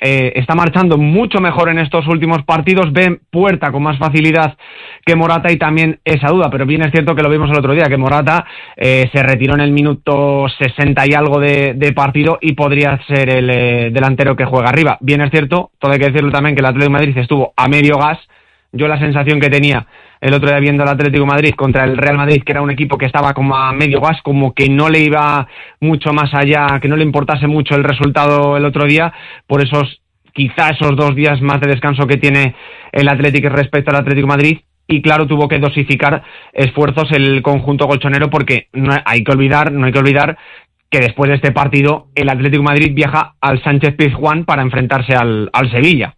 eh, 0.05 0.33
está 0.35 0.57
marchando 0.57 0.99
mucho 0.99 1.41
mejor 1.41 1.69
en 1.69 1.79
estos 1.79 2.09
últimos 2.09 2.43
partidos, 2.43 2.93
ve 2.93 3.21
puerta 3.31 3.71
con 3.71 3.85
más 3.85 3.99
facilidad 3.99 4.57
que 5.07 5.15
Morata 5.15 5.53
y 5.53 5.59
también 5.59 6.01
esa 6.05 6.27
duda, 6.27 6.51
pero 6.51 6.67
bien 6.67 6.83
es 6.83 6.91
cierto 6.91 7.15
que 7.15 7.23
lo 7.23 7.31
vimos 7.31 7.49
el 7.51 7.59
otro 7.59 7.73
día, 7.73 7.85
que 7.85 7.97
Morata 7.97 8.45
eh, 8.77 9.09
se 9.15 9.23
retiró 9.23 9.55
en 9.55 9.61
el 9.61 9.71
minuto 9.71 10.47
60 10.59 11.07
y 11.07 11.15
algo 11.15 11.39
de, 11.39 11.93
partido 11.95 12.39
y 12.41 12.55
podría 12.55 12.99
ser 13.07 13.31
el 13.31 13.49
eh, 13.49 13.91
delantero 13.93 14.35
que 14.35 14.45
juega 14.45 14.71
arriba. 14.71 14.99
Bien 15.01 15.21
es 15.21 15.31
cierto, 15.31 15.71
todo 15.79 15.93
hay 15.93 16.01
que 16.01 16.11
decirlo 16.11 16.33
también, 16.33 16.57
que 16.57 16.61
el 16.63 16.67
Atlético 16.67 16.91
de 16.91 16.99
Madrid 16.99 17.19
estuvo 17.19 17.53
a 17.57 17.69
medio 17.69 17.97
gas, 17.97 18.19
yo 18.73 18.89
la 18.89 18.99
sensación 18.99 19.39
que 19.39 19.51
tenía 19.51 19.87
el 20.21 20.35
otro 20.35 20.49
día 20.49 20.61
viendo 20.61 20.83
el 20.83 20.89
Atlético 20.89 21.27
Madrid 21.27 21.55
contra 21.55 21.85
el 21.85 21.97
Real 21.97 22.17
Madrid, 22.17 22.43
que 22.45 22.53
era 22.53 22.63
un 22.63 22.71
equipo 22.71 22.97
que 22.97 23.07
estaba 23.07 23.35
como 23.35 23.57
a 23.57 23.73
medio 23.73 24.01
gas, 24.01 24.23
como 24.23 24.55
que 24.55 24.69
no 24.69 24.89
le 24.89 25.01
iba 25.01 25.47
mucho 25.81 26.13
más 26.13 26.33
allá, 26.33 26.79
que 26.81 26.89
no 26.89 26.97
le 26.97 27.05
importase 27.05 27.47
mucho 27.47 27.75
el 27.75 27.85
resultado 27.85 28.57
el 28.57 28.65
otro 28.65 28.87
día, 28.87 29.13
por 29.47 29.63
esos 29.63 30.01
quizá 30.33 30.71
esos 30.71 30.97
dos 30.97 31.15
días 31.15 31.43
más 31.43 31.61
de 31.61 31.71
descanso 31.71 32.07
que 32.07 32.17
tiene 32.17 32.55
el 32.93 33.09
Atlético 33.09 33.51
respecto 33.51 33.91
al 33.91 34.01
Atlético 34.01 34.27
Madrid. 34.27 34.61
Y 34.87 35.01
claro 35.01 35.27
tuvo 35.27 35.49
que 35.49 35.59
dosificar 35.59 36.23
esfuerzos 36.53 37.11
el 37.13 37.41
conjunto 37.43 37.87
colchonero 37.87 38.31
porque 38.31 38.69
no 38.73 38.93
hay 39.05 39.23
que 39.23 39.33
olvidar 39.33 39.71
no 39.71 39.87
hay 39.87 39.93
que 39.93 40.01
olvidar 40.01 40.37
que 40.91 40.99
después 40.99 41.31
de 41.31 41.37
este 41.37 41.53
partido 41.53 42.09
el 42.15 42.29
Atlético 42.29 42.65
Madrid 42.65 42.93
viaja 42.93 43.35
al 43.41 43.63
Sánchez 43.63 43.95
Pizjuán 43.97 44.45
para 44.45 44.63
enfrentarse 44.63 45.15
al, 45.15 45.51
al 45.53 45.71
Sevilla 45.71 46.17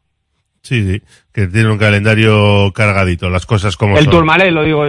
Sí, 0.65 0.83
sí, 0.83 1.03
que 1.31 1.47
tiene 1.47 1.71
un 1.71 1.77
calendario 1.77 2.73
cargadito, 2.73 3.29
las 3.29 3.45
cosas 3.45 3.77
como 3.77 3.99
el 3.99 4.05
son. 4.05 4.13
Tourmalet, 4.15 4.51
lo 4.51 4.65
digo, 4.65 4.87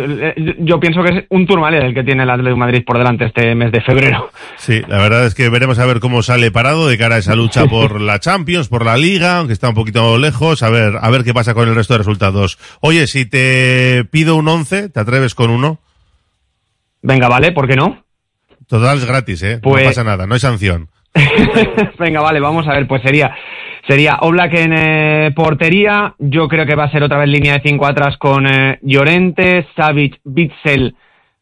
yo 0.60 0.80
pienso 0.80 1.04
que 1.04 1.14
es 1.14 1.26
un 1.32 1.46
Tourmalet 1.46 1.84
el 1.84 1.94
que 1.94 2.06
tiene 2.06 2.24
el 2.24 2.30
Atlético 2.30 2.56
de 2.56 2.60
Madrid 2.60 2.84
por 2.86 2.98
delante 2.98 3.26
este 3.26 3.54
mes 3.56 3.74
de 3.74 3.82
febrero. 3.82 4.32
Sí, 4.56 4.82
la 4.88 5.00
verdad 5.00 5.26
es 5.26 5.36
que 5.36 5.50
veremos 5.50 5.78
a 5.78 5.86
ver 5.86 6.00
cómo 6.00 6.24
sale 6.24 6.52
parado 6.52 6.88
de 6.88 6.98
cara 6.98 7.16
a 7.16 7.18
esa 7.18 7.36
lucha 7.36 7.66
por 7.70 8.00
la 8.00 8.20
Champions, 8.20 8.70
por 8.70 8.86
la 8.86 8.96
Liga, 8.96 9.40
aunque 9.40 9.52
está 9.52 9.68
un 9.68 9.76
poquito 9.76 10.18
lejos, 10.18 10.64
a 10.64 10.70
ver, 10.70 10.94
a 11.02 11.10
ver 11.10 11.26
qué 11.26 11.34
pasa 11.34 11.54
con 11.54 11.68
el 11.68 11.76
resto 11.76 11.96
de 11.96 11.98
resultados. 11.98 12.58
Oye, 12.80 13.06
si 13.08 13.26
te 13.26 14.06
pido 14.10 14.38
un 14.38 14.48
11, 14.48 14.88
¿te 14.88 15.00
atreves 15.02 15.36
con 15.36 15.50
uno? 15.50 15.80
Venga, 17.02 17.28
vale, 17.28 17.52
¿por 17.52 17.68
qué 17.68 17.76
no? 17.76 18.02
Total 18.66 18.98
es 18.98 19.06
gratis, 19.06 19.44
¿eh? 19.44 19.60
Pues... 19.62 19.84
No 19.84 19.90
pasa 19.90 20.04
nada, 20.06 20.26
no 20.26 20.36
hay 20.36 20.40
sanción. 20.40 20.88
Venga, 22.00 22.22
vale, 22.22 22.40
vamos 22.40 22.66
a 22.66 22.72
ver, 22.72 22.88
pues 22.88 23.02
sería 23.02 23.36
sería 23.88 24.18
Oblak 24.22 24.54
en 24.54 24.74
eh, 24.74 25.32
portería, 25.36 26.16
yo 26.20 26.48
creo 26.48 26.66
que 26.66 26.76
va 26.76 26.86
a 26.86 26.92
ser 26.92 27.04
otra 27.04 27.20
vez 27.20 27.30
línea 27.30 27.54
de 27.54 27.62
cinco 27.64 27.86
atrás 27.86 28.18
con 28.18 28.48
eh, 28.48 28.80
Llorente, 28.82 29.68
Savic, 29.76 30.20
Bitzel, 30.24 30.96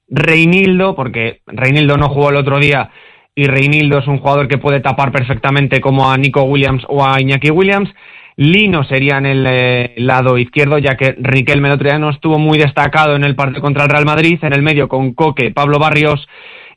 Reinildo, 0.09 0.95
porque 0.95 1.41
Reinildo 1.47 1.97
no 1.97 2.09
jugó 2.09 2.29
el 2.29 2.37
otro 2.37 2.59
día 2.59 2.89
y 3.35 3.45
Reinildo 3.45 3.99
es 3.99 4.07
un 4.07 4.19
jugador 4.19 4.47
que 4.47 4.57
puede 4.57 4.79
tapar 4.79 5.11
perfectamente 5.11 5.81
como 5.81 6.11
a 6.11 6.17
Nico 6.17 6.43
Williams 6.43 6.83
o 6.87 7.05
a 7.05 7.19
Iñaki 7.19 7.49
Williams. 7.49 7.89
Lino 8.35 8.83
sería 8.83 9.17
en 9.17 9.25
el 9.25 9.45
eh, 9.47 9.93
lado 9.97 10.37
izquierdo, 10.37 10.79
ya 10.79 10.95
que 10.95 11.15
Riquelme 11.19 11.69
el 11.69 11.99
no 11.99 12.09
estuvo 12.09 12.39
muy 12.39 12.57
destacado 12.57 13.15
en 13.15 13.23
el 13.23 13.35
partido 13.35 13.61
contra 13.61 13.83
el 13.83 13.89
Real 13.89 14.05
Madrid, 14.05 14.39
en 14.41 14.53
el 14.53 14.63
medio 14.63 14.87
con 14.87 15.13
Coque, 15.13 15.51
Pablo 15.51 15.77
Barrios 15.77 16.27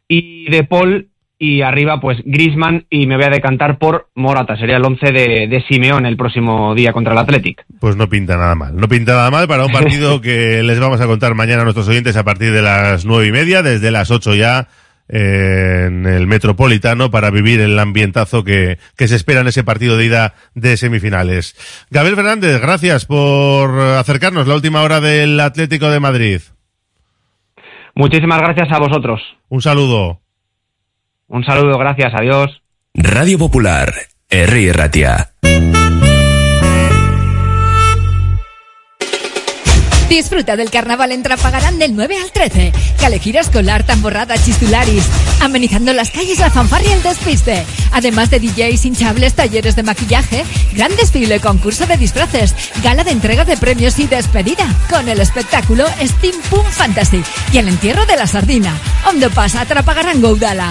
y 0.06 0.50
De 0.50 0.64
Paul, 0.64 1.08
y 1.38 1.62
arriba 1.62 2.00
pues 2.00 2.19
Grisman 2.25 2.87
y 2.88 3.07
me 3.07 3.16
voy 3.16 3.26
a 3.26 3.31
decantar 3.31 3.78
por 3.78 4.09
Morata, 4.14 4.57
sería 4.57 4.76
el 4.76 4.85
11 4.85 5.12
de, 5.12 5.47
de 5.49 5.64
Simeón 5.69 6.07
el 6.07 6.16
próximo 6.16 6.75
día 6.75 6.93
contra 6.93 7.12
el 7.12 7.19
Athletic. 7.19 7.64
Pues 7.78 7.97
no 7.97 8.09
pinta 8.09 8.37
nada 8.37 8.55
mal, 8.55 8.76
no 8.76 8.88
pinta 8.88 9.12
nada 9.12 9.31
mal 9.31 9.47
para 9.47 9.66
un 9.66 9.73
partido 9.73 10.21
que 10.23 10.62
les 10.62 10.81
vamos 10.81 11.00
a 11.00 11.07
contar 11.07 11.35
mañana 11.35 11.62
a 11.62 11.64
nuestros 11.64 11.88
oyentes 11.88 12.16
a 12.16 12.25
partir 12.25 12.52
de 12.52 12.62
las 12.62 13.05
nueve 13.05 13.26
y 13.26 13.33
media, 13.33 13.62
desde 13.62 13.90
las 13.90 14.11
ocho 14.11 14.35
ya 14.35 14.69
en 15.09 16.07
el 16.07 16.26
Metropolitano 16.26 17.11
para 17.11 17.31
vivir 17.31 17.61
el 17.61 17.78
ambientazo 17.78 18.43
que, 18.43 18.78
que 18.97 19.07
se 19.07 19.14
espera 19.14 19.40
en 19.40 19.49
ese 19.49 19.62
partido 19.62 19.97
de 19.97 20.07
ida 20.07 20.35
de 20.55 20.76
semifinales. 20.76 21.55
Gabriel 21.90 22.16
Fernández, 22.16 22.61
gracias 22.61 23.05
por 23.05 23.78
acercarnos 23.78 24.49
la 24.49 24.55
última 24.55 24.83
hora 24.83 25.00
del 25.00 25.38
Atlético 25.38 25.90
de 25.90 26.00
Madrid. 26.00 26.40
Muchísimas 27.95 28.40
gracias 28.40 28.69
a 28.73 28.78
vosotros. 28.78 29.23
Un 29.49 29.62
saludo. 29.62 30.21
Un 31.28 31.45
saludo, 31.45 31.78
gracias, 31.78 32.12
adiós. 32.14 32.62
Radio 32.95 33.38
Popular, 33.38 33.92
R. 34.30 34.73
Ratia. 34.73 35.36
Disfruta 40.08 40.56
del 40.56 40.70
carnaval 40.70 41.10
en 41.10 41.25
Trapagarán 41.25 41.80
del 41.80 41.96
9 41.96 42.16
al 42.22 42.30
13. 42.30 42.72
Calejira 43.00 43.40
escolar, 43.40 43.84
tamborrada, 43.84 44.36
chistularis. 44.38 45.04
Amenizando 45.40 45.92
las 45.92 46.10
calles, 46.10 46.38
la 46.38 46.50
fanfarria 46.50 46.90
y 46.90 46.92
el 46.92 47.02
despiste. 47.02 47.64
Además 47.92 48.30
de 48.30 48.38
DJs, 48.38 48.84
hinchables, 48.84 49.34
talleres 49.34 49.75
de 49.75 49.82
maquillaje, 49.82 50.44
gran 50.75 50.94
desfile, 50.94 51.40
concurso 51.40 51.86
de 51.86 51.96
disfraces, 51.96 52.54
gala 52.84 53.02
de 53.02 53.10
entrega 53.10 53.44
de 53.44 53.56
premios 53.56 53.98
y 53.98 54.06
despedida. 54.06 54.66
Con 54.88 55.08
el 55.08 55.20
espectáculo 55.20 55.86
Steam 56.00 56.36
Pum 56.50 56.64
Fantasy 56.70 57.22
y 57.52 57.58
el 57.58 57.68
entierro 57.68 58.06
de 58.06 58.16
la 58.16 58.28
sardina. 58.28 58.78
Ondo 59.08 59.28
pasa 59.30 59.66
Trapagarán 59.66 60.22
Goudala. 60.22 60.70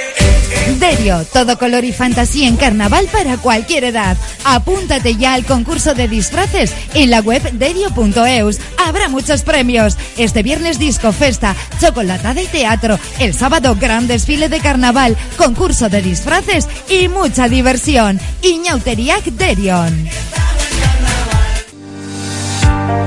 Derio, 0.79 1.25
todo 1.31 1.57
color 1.57 1.83
y 1.83 1.91
fantasía 1.91 2.47
en 2.47 2.55
carnaval 2.55 3.07
para 3.11 3.37
cualquier 3.37 3.83
edad. 3.83 4.17
Apúntate 4.43 5.15
ya 5.15 5.33
al 5.33 5.45
concurso 5.45 5.93
de 5.93 6.07
disfraces 6.07 6.73
en 6.93 7.09
la 7.11 7.19
web 7.19 7.41
derio.eus. 7.53 8.59
Habrá 8.83 9.09
muchos 9.09 9.43
premios. 9.43 9.97
Este 10.17 10.43
viernes 10.43 10.79
disco 10.79 11.11
festa, 11.11 11.55
chocolatada 11.79 12.41
y 12.41 12.47
teatro. 12.47 12.97
El 13.19 13.33
sábado 13.33 13.75
gran 13.79 14.07
desfile 14.07 14.49
de 14.49 14.59
carnaval, 14.59 15.17
concurso 15.37 15.89
de 15.89 16.01
disfraces 16.01 16.67
y 16.89 17.07
mucha 17.07 17.47
diversión. 17.47 18.19
Iñauteriac 18.41 19.23
Derion. 19.25 20.09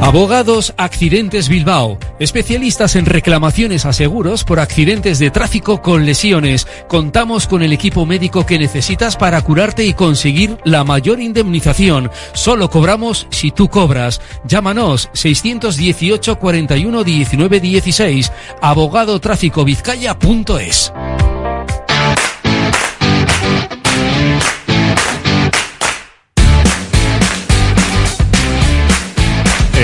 Abogados 0.05 0.75
Accidentes 0.77 1.49
Bilbao, 1.49 1.97
especialistas 2.19 2.95
en 2.95 3.07
reclamaciones 3.07 3.87
a 3.87 3.93
seguros 3.93 4.45
por 4.45 4.61
accidentes 4.61 5.19
de 5.19 5.31
tráfico 5.31 5.83
con 5.83 6.05
lesiones. 6.05 6.67
Contamos 6.89 7.47
con 7.47 7.63
el 7.63 7.73
equipo 7.73 8.05
médico 8.07 8.45
que 8.45 8.59
necesitas 8.59 9.17
para 9.17 9.41
curarte 9.43 9.87
y 9.87 9.95
conseguir 9.95 10.59
la 10.65 10.85
mayor 10.85 11.21
indemnización. 11.21 12.11
Solo 12.35 12.69
cobramos 12.71 13.27
si 13.31 13.51
tú 13.51 13.69
cobras. 13.69 14.21
Llámanos 14.45 15.09
618 15.15 16.39
41 16.39 17.03
19 17.03 17.61
16 17.61 18.31
abogadotráficovizcaya.es. 18.61 20.93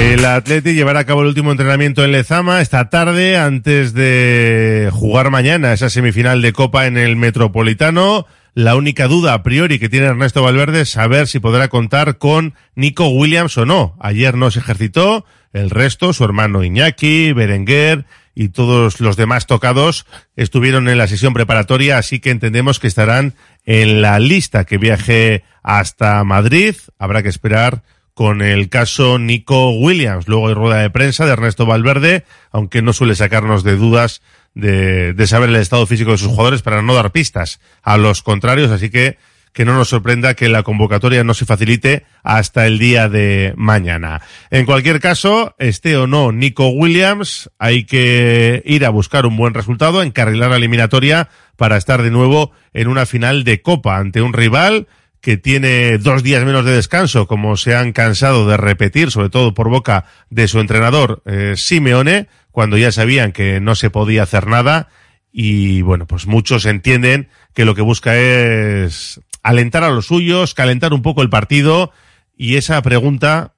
El 0.01 0.25
Atleti 0.25 0.73
llevará 0.73 1.01
a 1.01 1.05
cabo 1.05 1.21
el 1.21 1.29
último 1.29 1.51
entrenamiento 1.51 2.03
en 2.03 2.13
Lezama 2.13 2.63
esta 2.63 2.89
tarde 2.89 3.37
antes 3.37 3.93
de 3.93 4.89
jugar 4.91 5.31
mañana 5.31 5.75
esa 5.75 5.91
semifinal 5.91 6.41
de 6.41 6.55
Copa 6.55 6.87
en 6.87 6.97
el 6.97 7.17
Metropolitano. 7.17 8.27
La 8.55 8.77
única 8.77 9.09
duda 9.09 9.35
a 9.35 9.43
priori 9.43 9.79
que 9.79 9.91
tiene 9.91 10.07
Ernesto 10.07 10.43
Valverde 10.43 10.81
es 10.81 10.91
saber 10.91 11.27
si 11.27 11.39
podrá 11.39 11.69
contar 11.69 12.17
con 12.17 12.55
Nico 12.75 13.09
Williams 13.09 13.59
o 13.59 13.67
no. 13.67 13.95
Ayer 14.01 14.39
no 14.39 14.51
se 14.51 14.61
ejercitó, 14.61 15.27
el 15.53 15.69
resto, 15.69 16.15
su 16.15 16.25
hermano 16.25 16.65
Iñaki, 16.65 17.35
Berenguer 17.35 18.07
y 18.35 18.49
todos 18.49 19.01
los 19.01 19.19
demás 19.19 19.47
tocados 19.47 20.07
estuvieron 20.35 20.89
en 20.89 20.97
la 20.97 21.09
sesión 21.09 21.35
preparatoria, 21.35 21.99
así 21.99 22.21
que 22.21 22.31
entendemos 22.31 22.81
que 22.81 22.87
estarán 22.87 23.35
en 23.67 24.01
la 24.01 24.19
lista 24.19 24.65
que 24.65 24.79
viaje 24.79 25.45
hasta 25.63 26.25
Madrid. 26.25 26.75
Habrá 26.99 27.23
que 27.23 27.29
esperar 27.29 27.83
con 28.21 28.43
el 28.43 28.69
caso 28.69 29.19
Nico 29.19 29.71
Williams. 29.71 30.29
Luego 30.29 30.49
hay 30.49 30.53
rueda 30.53 30.83
de 30.83 30.91
prensa 30.91 31.25
de 31.25 31.33
Ernesto 31.33 31.65
Valverde, 31.65 32.25
aunque 32.51 32.83
no 32.83 32.93
suele 32.93 33.15
sacarnos 33.15 33.65
de 33.65 33.77
dudas 33.77 34.21
de, 34.53 35.15
de 35.15 35.27
saber 35.27 35.49
el 35.49 35.57
estado 35.57 35.87
físico 35.87 36.11
de 36.11 36.19
sus 36.19 36.29
jugadores 36.29 36.61
para 36.61 36.83
no 36.83 36.93
dar 36.93 37.13
pistas 37.13 37.61
a 37.83 37.97
los 37.97 38.23
contrarios, 38.23 38.71
así 38.73 38.91
que 38.91 39.17
que 39.55 39.65
no 39.65 39.75
nos 39.75 39.89
sorprenda 39.89 40.35
que 40.35 40.51
la 40.51 40.63
convocatoria 40.63 41.25
no 41.25 41.33
se 41.33 41.47
facilite 41.47 42.05
hasta 42.23 42.67
el 42.67 42.79
día 42.79 43.09
de 43.09 43.55
mañana. 43.57 44.21
En 44.51 44.67
cualquier 44.67 45.01
caso, 45.01 45.55
esté 45.59 45.97
o 45.97 46.07
no 46.07 46.31
Nico 46.31 46.69
Williams, 46.69 47.51
hay 47.59 47.85
que 47.85 48.63
ir 48.67 48.85
a 48.85 48.91
buscar 48.91 49.25
un 49.25 49.39
buen 49.39 49.55
resultado, 49.55 50.03
encarrilar 50.03 50.51
la 50.51 50.57
eliminatoria 50.57 51.31
para 51.57 51.79
estar 51.79 52.03
de 52.03 52.11
nuevo 52.11 52.53
en 52.75 52.89
una 52.89 53.07
final 53.07 53.45
de 53.45 53.63
Copa 53.63 53.97
ante 53.97 54.21
un 54.21 54.35
rival 54.35 54.89
que 55.21 55.37
tiene 55.37 55.99
dos 55.99 56.23
días 56.23 56.45
menos 56.45 56.65
de 56.65 56.73
descanso, 56.73 57.27
como 57.27 57.57
se 57.57 57.75
han 57.75 57.93
cansado 57.93 58.49
de 58.49 58.57
repetir, 58.57 59.11
sobre 59.11 59.29
todo 59.29 59.55
por 59.55 59.69
boca 59.69 60.07
de 60.31 60.49
su 60.49 60.61
entrenador 60.61 61.23
eh, 61.27 61.55
Simeone, 61.57 62.29
cuando 62.51 62.79
ya 62.79 62.91
sabían 62.91 63.33
que 63.33 63.61
no 63.61 63.75
se 63.75 63.91
podía 63.91 64.23
hacer 64.23 64.47
nada. 64.47 64.89
Y 65.33 65.83
bueno, 65.83 66.07
pues 66.07 66.27
muchos 66.27 66.65
entienden 66.65 67.29
que 67.55 67.65
lo 67.65 67.75
que 67.75 67.83
busca 67.83 68.17
es 68.17 69.21
alentar 69.43 69.85
a 69.85 69.91
los 69.91 70.07
suyos, 70.07 70.55
calentar 70.55 70.93
un 70.93 71.03
poco 71.03 71.23
el 71.23 71.31
partido. 71.31 71.93
Y 72.37 72.57
esa 72.57 72.81
pregunta 72.83 73.55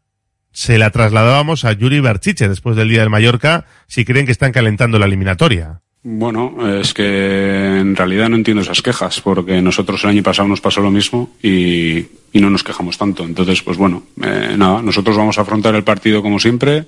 se 0.52 0.78
la 0.78 0.90
trasladábamos 0.90 1.64
a 1.64 1.72
Yuri 1.72 2.00
Berchiche 2.00 2.48
después 2.48 2.76
del 2.76 2.88
día 2.88 3.00
del 3.00 3.10
Mallorca, 3.10 3.66
si 3.86 4.04
creen 4.04 4.26
que 4.26 4.32
están 4.32 4.52
calentando 4.52 4.98
la 4.98 5.06
eliminatoria. 5.06 5.81
Bueno, 6.04 6.56
es 6.80 6.94
que 6.94 7.78
en 7.78 7.94
realidad 7.94 8.28
no 8.28 8.34
entiendo 8.34 8.62
esas 8.62 8.82
quejas, 8.82 9.20
porque 9.20 9.62
nosotros 9.62 10.02
el 10.02 10.10
año 10.10 10.22
pasado 10.22 10.48
nos 10.48 10.60
pasó 10.60 10.80
lo 10.80 10.90
mismo 10.90 11.30
y, 11.42 12.06
no 12.32 12.50
nos 12.50 12.64
quejamos 12.64 12.98
tanto. 12.98 13.22
Entonces, 13.22 13.62
pues 13.62 13.76
bueno, 13.76 14.02
eh, 14.20 14.56
nada, 14.56 14.82
nosotros 14.82 15.16
vamos 15.16 15.38
a 15.38 15.42
afrontar 15.42 15.76
el 15.76 15.84
partido 15.84 16.20
como 16.20 16.40
siempre, 16.40 16.86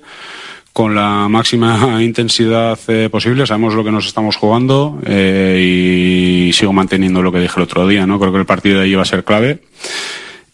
con 0.73 0.95
la 0.95 1.29
máxima 1.29 2.03
intensidad 2.03 2.77
eh, 2.89 3.07
posible. 3.09 3.47
Sabemos 3.47 3.73
lo 3.73 3.85
que 3.85 3.91
nos 3.91 4.05
estamos 4.05 4.35
jugando 4.35 4.99
eh, 5.05 6.47
y 6.49 6.51
sigo 6.51 6.73
manteniendo 6.73 7.21
lo 7.21 7.31
que 7.31 7.39
dije 7.39 7.53
el 7.55 7.63
otro 7.63 7.87
día, 7.87 8.05
¿no? 8.05 8.19
Creo 8.19 8.33
que 8.33 8.39
el 8.39 8.45
partido 8.45 8.79
de 8.79 8.85
ahí 8.85 8.95
va 8.95 9.03
a 9.03 9.05
ser 9.05 9.23
clave 9.23 9.61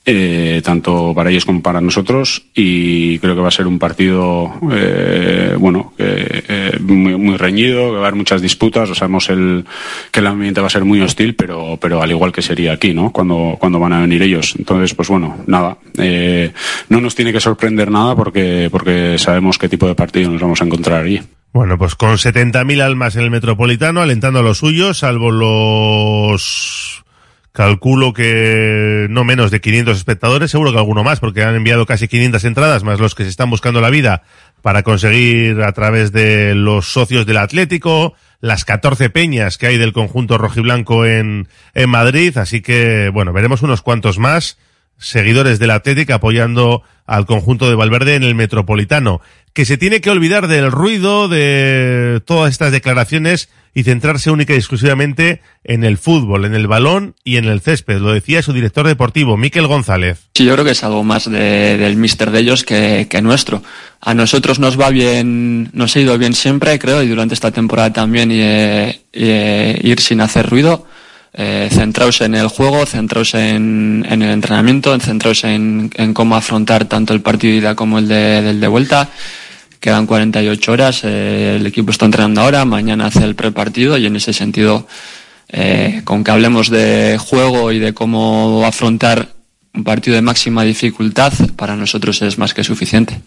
eh, 0.03 0.61
tanto 0.63 1.13
para 1.15 1.29
ellos 1.29 1.45
como 1.45 1.61
para 1.61 1.79
nosotros 1.79 2.43
y 2.55 3.19
creo 3.19 3.35
que 3.35 3.41
va 3.41 3.49
a 3.49 3.51
ser 3.51 3.67
un 3.67 3.77
partido 3.77 4.51
eh, 4.71 5.55
bueno 5.59 5.93
eh, 5.99 6.77
muy, 6.79 7.15
muy, 7.17 7.37
reñido 7.37 7.91
que 7.91 7.97
va 7.97 7.97
a 7.97 8.07
haber 8.07 8.15
muchas 8.15 8.41
disputas. 8.41 8.89
O 8.89 8.95
sabemos 8.95 9.29
el, 9.29 9.63
que 10.11 10.19
el 10.19 10.27
ambiente 10.27 10.59
va 10.59 10.67
a 10.67 10.71
ser 10.71 10.85
muy 10.85 11.01
hostil 11.01 11.35
pero 11.35 11.77
pero 11.79 12.01
al 12.01 12.09
igual 12.09 12.31
que 12.31 12.41
sería 12.41 12.73
aquí 12.73 12.93
no 12.93 13.11
cuando 13.11 13.57
cuando 13.59 13.79
van 13.79 13.93
a 13.93 14.01
venir 14.01 14.23
ellos. 14.23 14.55
Entonces 14.57 14.95
pues 14.95 15.07
bueno 15.07 15.37
nada. 15.45 15.77
Eh, 15.97 16.51
no 16.89 16.99
nos 16.99 17.13
tiene 17.13 17.31
que 17.31 17.39
sorprender 17.39 17.91
nada 17.91 18.15
porque 18.15 18.69
porque 18.71 19.17
sabemos 19.19 19.59
qué 19.59 19.69
tipo 19.69 19.87
de 19.87 19.95
partido 19.95 20.31
nos 20.31 20.41
vamos 20.41 20.61
a 20.61 20.65
encontrar 20.65 21.03
allí. 21.03 21.21
Bueno, 21.53 21.77
pues 21.77 21.95
con 21.95 22.11
70.000 22.11 22.81
almas 22.81 23.17
en 23.17 23.23
el 23.23 23.29
Metropolitano, 23.29 24.01
alentando 24.01 24.39
a 24.39 24.41
los 24.41 24.59
suyos, 24.59 24.99
salvo 24.99 25.31
los 25.31 27.00
calculo 27.51 28.13
que 28.13 29.07
no 29.09 29.23
menos 29.23 29.51
de 29.51 29.59
500 29.59 29.97
espectadores, 29.97 30.51
seguro 30.51 30.71
que 30.71 30.77
alguno 30.77 31.03
más, 31.03 31.19
porque 31.19 31.43
han 31.43 31.55
enviado 31.55 31.85
casi 31.85 32.07
500 32.07 32.43
entradas, 32.45 32.83
más 32.83 32.99
los 32.99 33.15
que 33.15 33.23
se 33.23 33.29
están 33.29 33.49
buscando 33.49 33.81
la 33.81 33.89
vida 33.89 34.23
para 34.61 34.83
conseguir 34.83 35.61
a 35.63 35.71
través 35.73 36.11
de 36.11 36.55
los 36.55 36.91
socios 36.93 37.25
del 37.25 37.37
Atlético, 37.37 38.13
las 38.39 38.63
14 38.63 39.09
peñas 39.09 39.57
que 39.57 39.67
hay 39.67 39.77
del 39.77 39.93
conjunto 39.93 40.37
rojiblanco 40.37 41.05
en, 41.05 41.47
en 41.73 41.89
Madrid, 41.89 42.37
así 42.37 42.61
que, 42.61 43.09
bueno, 43.09 43.33
veremos 43.33 43.61
unos 43.63 43.81
cuantos 43.81 44.17
más 44.17 44.57
seguidores 44.97 45.57
del 45.57 45.71
Atlético 45.71 46.13
apoyando 46.13 46.83
al 47.07 47.25
conjunto 47.25 47.67
de 47.67 47.75
Valverde 47.75 48.15
en 48.15 48.23
el 48.23 48.35
Metropolitano, 48.35 49.19
que 49.53 49.65
se 49.65 49.77
tiene 49.77 50.01
que 50.01 50.09
olvidar 50.09 50.47
del 50.47 50.71
ruido 50.71 51.27
de 51.27 52.21
todas 52.25 52.51
estas 52.51 52.71
declaraciones 52.71 53.49
y 53.73 53.83
centrarse 53.83 54.31
única 54.31 54.53
y 54.53 54.57
exclusivamente 54.57 55.41
en 55.63 55.85
el 55.85 55.97
fútbol, 55.97 56.43
en 56.45 56.55
el 56.55 56.67
balón 56.67 57.15
y 57.23 57.37
en 57.37 57.45
el 57.45 57.61
césped. 57.61 57.99
Lo 57.99 58.11
decía 58.11 58.41
su 58.41 58.51
director 58.51 58.85
deportivo, 58.85 59.37
Miquel 59.37 59.67
González. 59.67 60.19
Sí, 60.33 60.43
yo 60.43 60.53
creo 60.53 60.65
que 60.65 60.71
es 60.71 60.83
algo 60.83 61.03
más 61.05 61.29
de- 61.29 61.77
del 61.77 61.95
míster 61.95 62.31
de 62.31 62.39
ellos 62.39 62.63
que, 62.65 63.07
nuestro. 63.23 63.63
A 64.01 64.13
nosotros 64.13 64.59
nos 64.59 64.79
va 64.79 64.89
bien, 64.89 65.69
nos 65.73 65.95
ha 65.95 65.99
ido 66.01 66.17
bien 66.17 66.33
siempre, 66.33 66.77
creo, 66.79 67.01
y 67.01 67.07
durante 67.07 67.33
esta 67.33 67.51
temporada 67.51 67.93
también, 67.93 68.31
y, 68.31 68.39
eh, 68.41 69.01
y, 69.13 69.23
eh, 69.23 69.79
ir 69.83 70.01
sin 70.01 70.19
hacer 70.19 70.49
ruido, 70.49 70.85
eh, 71.33 71.69
centraos 71.71 72.19
en 72.19 72.35
el 72.35 72.47
juego, 72.47 72.85
centraos 72.85 73.35
en, 73.35 74.05
el 74.09 74.21
entrenamiento, 74.23 74.99
centraos 74.99 75.45
en, 75.45 75.89
cómo 76.13 76.35
afrontar 76.35 76.85
tanto 76.85 77.13
el 77.13 77.21
partido 77.21 77.51
de 77.53 77.57
ida 77.59 77.75
como 77.75 77.99
el 77.99 78.07
de 78.09 78.67
vuelta. 78.67 79.09
Quedan 79.81 80.05
48 80.05 80.71
horas, 80.71 81.01
eh, 81.03 81.55
el 81.55 81.65
equipo 81.65 81.89
está 81.89 82.05
entrenando 82.05 82.41
ahora, 82.41 82.63
mañana 82.65 83.07
hace 83.07 83.23
el 83.23 83.33
prepartido 83.33 83.97
y 83.97 84.05
en 84.05 84.15
ese 84.15 84.31
sentido, 84.31 84.87
eh, 85.49 86.01
con 86.03 86.23
que 86.23 86.29
hablemos 86.29 86.69
de 86.69 87.17
juego 87.19 87.71
y 87.71 87.79
de 87.79 87.91
cómo 87.91 88.63
afrontar 88.63 89.29
un 89.73 89.83
partido 89.83 90.15
de 90.15 90.21
máxima 90.21 90.63
dificultad, 90.63 91.33
para 91.55 91.75
nosotros 91.75 92.21
es 92.21 92.37
más 92.37 92.53
que 92.53 92.63
suficiente. 92.63 93.21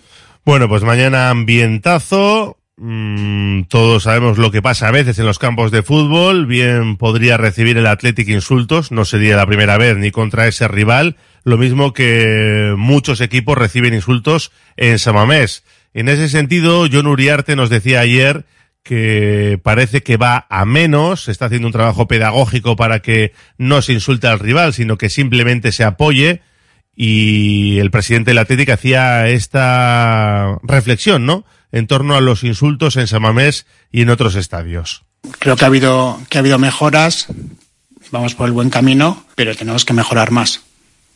Bueno, 0.44 0.68
pues 0.68 0.84
mañana 0.84 1.30
ambientazo. 1.30 2.56
Mm, 2.76 3.62
todos 3.62 4.02
sabemos 4.04 4.36
lo 4.36 4.50
que 4.50 4.60
pasa 4.60 4.88
a 4.88 4.92
veces 4.92 5.18
en 5.18 5.26
los 5.26 5.40
campos 5.40 5.72
de 5.72 5.82
fútbol. 5.82 6.46
Bien 6.46 6.96
podría 6.96 7.36
recibir 7.36 7.78
el 7.78 7.86
Athletic 7.86 8.28
insultos. 8.28 8.92
No 8.92 9.04
sería 9.04 9.36
la 9.36 9.46
primera 9.46 9.76
vez 9.76 9.96
ni 9.96 10.12
contra 10.12 10.46
ese 10.46 10.68
rival. 10.68 11.16
Lo 11.44 11.56
mismo 11.56 11.92
que 11.92 12.74
muchos 12.76 13.20
equipos 13.20 13.58
reciben 13.58 13.94
insultos 13.94 14.52
en 14.76 14.98
Samamés. 14.98 15.64
En 15.94 16.08
ese 16.08 16.28
sentido, 16.28 16.86
John 16.92 17.06
Uriarte 17.06 17.54
nos 17.54 17.70
decía 17.70 18.00
ayer 18.00 18.44
que 18.82 19.58
parece 19.62 20.02
que 20.02 20.16
va 20.16 20.46
a 20.50 20.64
menos, 20.66 21.28
está 21.28 21.46
haciendo 21.46 21.68
un 21.68 21.72
trabajo 21.72 22.06
pedagógico 22.06 22.76
para 22.76 23.00
que 23.00 23.32
no 23.56 23.80
se 23.80 23.94
insulte 23.94 24.26
al 24.26 24.40
rival, 24.40 24.74
sino 24.74 24.98
que 24.98 25.08
simplemente 25.08 25.72
se 25.72 25.84
apoye 25.84 26.42
y 26.94 27.78
el 27.78 27.90
presidente 27.90 28.32
del 28.32 28.38
Atlético 28.38 28.72
hacía 28.72 29.28
esta 29.28 30.58
reflexión, 30.62 31.26
¿no? 31.26 31.44
En 31.72 31.86
torno 31.86 32.14
a 32.16 32.20
los 32.20 32.44
insultos 32.44 32.96
en 32.96 33.06
Samamés 33.06 33.66
y 33.90 34.02
en 34.02 34.10
otros 34.10 34.34
estadios. 34.34 35.04
Creo 35.38 35.56
que 35.56 35.64
ha 35.64 35.68
habido, 35.68 36.20
que 36.28 36.38
ha 36.38 36.40
habido 36.40 36.58
mejoras, 36.58 37.28
vamos 38.10 38.34
por 38.34 38.46
el 38.46 38.52
buen 38.52 38.68
camino, 38.68 39.24
pero 39.34 39.56
tenemos 39.56 39.84
que 39.84 39.94
mejorar 39.94 40.30
más. 40.30 40.60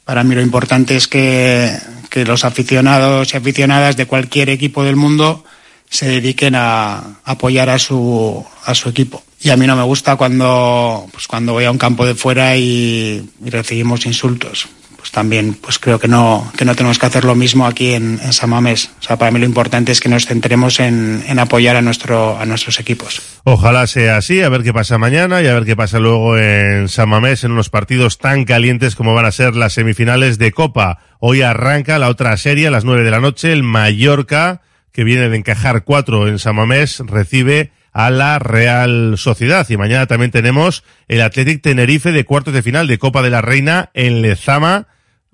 Para 0.09 0.25
mí 0.25 0.35
lo 0.35 0.41
importante 0.41 0.97
es 0.97 1.07
que, 1.07 1.71
que 2.09 2.25
los 2.25 2.47
aficionados 2.47 3.35
y 3.35 3.37
aficionadas 3.37 3.99
de 3.99 4.07
cualquier 4.07 4.49
equipo 4.49 4.83
del 4.83 4.97
mundo 4.97 5.45
se 5.91 6.09
dediquen 6.09 6.55
a 6.55 7.19
apoyar 7.25 7.69
a 7.69 7.79
su, 7.79 8.43
a 8.65 8.75
su 8.75 8.89
equipo. 8.89 9.23
Y 9.43 9.51
a 9.51 9.59
mí 9.59 9.67
no 9.67 9.77
me 9.77 9.83
gusta 9.83 10.17
cuando, 10.17 11.07
pues 11.13 11.29
cuando 11.29 11.53
voy 11.53 11.67
a 11.67 11.71
un 11.71 11.77
campo 11.77 12.07
de 12.07 12.15
fuera 12.15 12.57
y, 12.57 13.23
y 13.45 13.51
recibimos 13.51 14.07
insultos. 14.07 14.71
Pues 15.09 15.15
también 15.15 15.55
pues 15.55 15.79
creo 15.79 15.99
que 15.99 16.07
no, 16.07 16.53
que 16.55 16.67
no 16.67 16.75
tenemos 16.75 16.99
que 16.99 17.07
hacer 17.07 17.25
lo 17.25 17.35
mismo 17.35 17.67
aquí 17.67 17.95
en, 17.95 18.21
en 18.23 18.33
San 18.35 18.51
Mamés. 18.51 18.91
O 19.01 19.03
sea, 19.03 19.17
para 19.17 19.31
mí 19.31 19.39
lo 19.39 19.47
importante 19.47 19.91
es 19.91 20.03
que 20.03 20.11
nos 20.11 20.27
centremos 20.27 20.81
en, 20.81 21.25
en 21.27 21.39
apoyar 21.39 21.77
a, 21.77 21.81
nuestro, 21.81 22.39
a 22.39 22.45
nuestros 22.45 22.79
equipos. 22.79 23.23
Ojalá 23.45 23.87
sea 23.87 24.19
así, 24.19 24.43
a 24.43 24.51
ver 24.51 24.63
qué 24.63 24.75
pasa 24.75 24.99
mañana 24.99 25.41
y 25.41 25.47
a 25.47 25.55
ver 25.55 25.65
qué 25.65 25.77
pasa 25.77 25.99
luego 25.99 26.37
en 26.37 26.91
San 26.91 27.09
Mamés 27.09 27.43
en 27.43 27.53
unos 27.53 27.71
partidos 27.71 28.19
tan 28.19 28.45
calientes 28.45 28.97
como 28.97 29.15
van 29.15 29.25
a 29.25 29.33
ser 29.33 29.55
las 29.57 29.73
semifinales 29.73 30.37
de 30.37 30.53
Copa. 30.53 30.99
Hoy 31.21 31.41
arranca 31.41 31.99
la 31.99 32.11
otra 32.11 32.37
serie 32.37 32.67
a 32.67 32.71
las 32.71 32.85
nueve 32.85 33.03
de 33.03 33.11
la 33.11 33.21
noche, 33.21 33.51
el 33.51 33.63
Mallorca, 33.63 34.61
que 34.93 35.05
viene 35.05 35.31
de 35.31 35.39
encajar 35.39 35.85
cuatro 35.85 36.29
en 36.29 36.39
San 36.39 36.57
Mamés, 36.57 37.01
recibe 37.07 37.73
a 37.95 38.11
la 38.11 38.39
Real 38.39 39.15
Sociedad. 39.17 39.67
Y 39.71 39.79
mañana 39.79 40.07
también 40.07 40.33
tenemos 40.33 40.85
el 41.09 41.23
Athletic 41.23 41.63
Tenerife 41.63 42.13
de 42.13 42.25
cuartos 42.27 42.53
de 42.53 42.63
final 42.63 42.87
de 42.87 42.99
Copa 42.99 43.23
de 43.23 43.31
la 43.31 43.41
Reina 43.41 43.89
en 43.95 44.21
Lezama. 44.21 44.87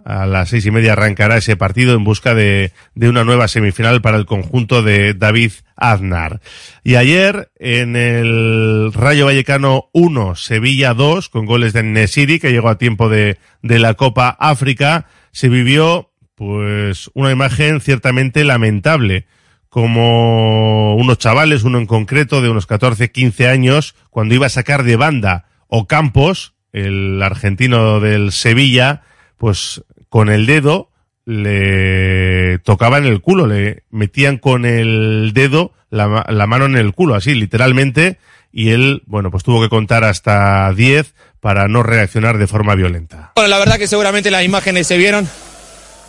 A 0.04 0.26
las 0.26 0.50
seis 0.50 0.66
y 0.66 0.70
media 0.70 0.92
arrancará 0.92 1.38
ese 1.38 1.56
partido 1.56 1.94
en 1.94 2.04
busca 2.04 2.34
de, 2.34 2.72
de 2.94 3.08
una 3.08 3.24
nueva 3.24 3.48
semifinal 3.48 4.02
para 4.02 4.18
el 4.18 4.26
conjunto 4.26 4.82
de 4.82 5.14
David 5.14 5.52
Aznar. 5.76 6.40
Y 6.82 6.96
ayer 6.96 7.50
en 7.58 7.96
el 7.96 8.92
Rayo 8.92 9.24
Vallecano 9.24 9.88
1, 9.94 10.36
Sevilla 10.36 10.92
2, 10.92 11.30
con 11.30 11.46
goles 11.46 11.72
de 11.72 11.82
Nesiri, 11.84 12.38
que 12.38 12.52
llegó 12.52 12.68
a 12.68 12.76
tiempo 12.76 13.08
de, 13.08 13.38
de 13.62 13.78
la 13.78 13.94
Copa 13.94 14.28
África, 14.38 15.06
se 15.32 15.48
vivió 15.48 16.10
pues 16.34 17.10
una 17.14 17.30
imagen 17.30 17.80
ciertamente 17.80 18.44
lamentable 18.44 19.26
como 19.74 20.94
unos 20.94 21.18
chavales, 21.18 21.64
uno 21.64 21.78
en 21.78 21.86
concreto 21.86 22.40
de 22.40 22.48
unos 22.48 22.66
14, 22.66 23.10
15 23.10 23.48
años, 23.48 23.96
cuando 24.10 24.34
iba 24.34 24.46
a 24.46 24.50
sacar 24.50 24.84
de 24.84 24.94
banda 24.94 25.46
Ocampos, 25.66 26.54
el 26.72 27.20
argentino 27.22 27.98
del 27.98 28.30
Sevilla, 28.30 29.02
pues 29.36 29.82
con 30.14 30.28
el 30.30 30.46
dedo 30.46 30.90
le 31.26 32.58
tocaban 32.60 33.04
el 33.04 33.20
culo, 33.20 33.48
le 33.48 33.82
metían 33.90 34.38
con 34.38 34.64
el 34.64 35.32
dedo 35.34 35.72
la, 35.90 36.06
ma- 36.06 36.26
la 36.28 36.46
mano 36.46 36.66
en 36.66 36.76
el 36.76 36.92
culo, 36.94 37.16
así 37.16 37.34
literalmente, 37.34 38.18
y 38.52 38.70
él, 38.70 39.02
bueno, 39.06 39.32
pues 39.32 39.42
tuvo 39.42 39.60
que 39.60 39.68
contar 39.68 40.04
hasta 40.04 40.72
10 40.72 41.14
para 41.40 41.66
no 41.66 41.82
reaccionar 41.82 42.38
de 42.38 42.46
forma 42.46 42.76
violenta. 42.76 43.32
Bueno, 43.34 43.48
la 43.48 43.58
verdad 43.58 43.76
que 43.76 43.88
seguramente 43.88 44.30
las 44.30 44.44
imágenes 44.44 44.86
se 44.86 44.96
vieron. 44.96 45.28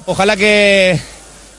Ojalá 0.05 0.37
que, 0.37 0.99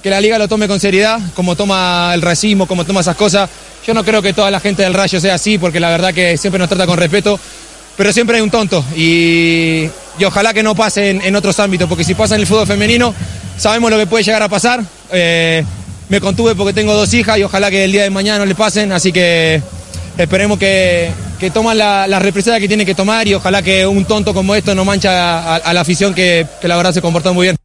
que 0.01 0.11
la 0.11 0.21
liga 0.21 0.39
lo 0.39 0.47
tome 0.47 0.69
con 0.69 0.79
seriedad, 0.79 1.19
como 1.35 1.57
toma 1.57 2.13
el 2.15 2.23
racismo, 2.23 2.67
como 2.69 2.85
toma 2.85 3.01
esas 3.01 3.17
cosas. 3.17 3.51
Yo 3.85 3.93
no 3.93 4.05
creo 4.05 4.23
que 4.23 4.33
toda 4.33 4.53
la 4.53 4.61
gente 4.61 4.85
del 4.85 4.95
Rayo 4.95 5.19
sea 5.21 5.35
así, 5.35 5.59
porque 5.59 5.81
la 5.81 5.91
verdad 5.91 6.15
que 6.15 6.37
siempre 6.37 6.61
nos 6.61 6.69
trata 6.69 6.87
con 6.87 6.97
respeto, 6.97 7.41
pero 7.97 8.13
siempre 8.13 8.37
hay 8.37 8.43
un 8.43 8.51
tonto. 8.51 8.85
Y, 8.97 9.89
y 10.19 10.25
ojalá 10.25 10.53
que 10.55 10.63
no 10.63 10.75
pase 10.75 11.11
en, 11.11 11.23
en 11.23 11.37
otros 11.37 11.59
ámbitos, 11.61 11.89
porque 11.89 12.05
si 12.05 12.15
pasa 12.15 12.35
en 12.35 12.43
el 12.43 12.47
fútbol 12.47 12.67
femenino, 12.67 13.15
sabemos 13.57 13.91
lo 13.91 13.99
que 13.99 14.07
puede 14.07 14.25
llegar 14.25 14.43
a 14.43 14.49
pasar. 14.49 14.83
Eh, 15.13 15.65
me 16.09 16.21
contuve 16.21 16.55
porque 16.55 16.73
tengo 16.73 16.95
dos 16.95 17.13
hijas 17.15 17.39
y 17.39 17.43
ojalá 17.43 17.71
que 17.71 17.85
el 17.85 17.93
día 17.93 18.05
de 18.05 18.11
mañana 18.11 18.41
no 18.41 18.47
le 18.47 18.55
pasen, 18.55 18.93
así 18.93 19.13
que 19.13 19.61
esperemos 20.17 20.59
que, 20.59 21.11
que 21.39 21.51
toman 21.51 21.77
la, 21.79 22.07
la 22.07 22.19
represalia 22.19 22.61
que 22.61 22.69
tienen 22.69 22.87
que 22.87 22.95
tomar 22.95 23.27
y 23.27 23.35
ojalá 23.35 23.61
que 23.63 23.87
un 23.87 24.05
tonto 24.05 24.33
como 24.33 24.55
esto 24.55 24.75
no 24.75 24.85
mancha 24.85 25.41
a, 25.41 25.57
a 25.57 25.73
la 25.73 25.81
afición 25.81 26.15
que, 26.15 26.47
que 26.61 26.69
la 26.69 26.77
verdad 26.77 26.93
se 26.93 27.03
comportó 27.03 27.35
muy 27.35 27.47
bien. 27.47 27.57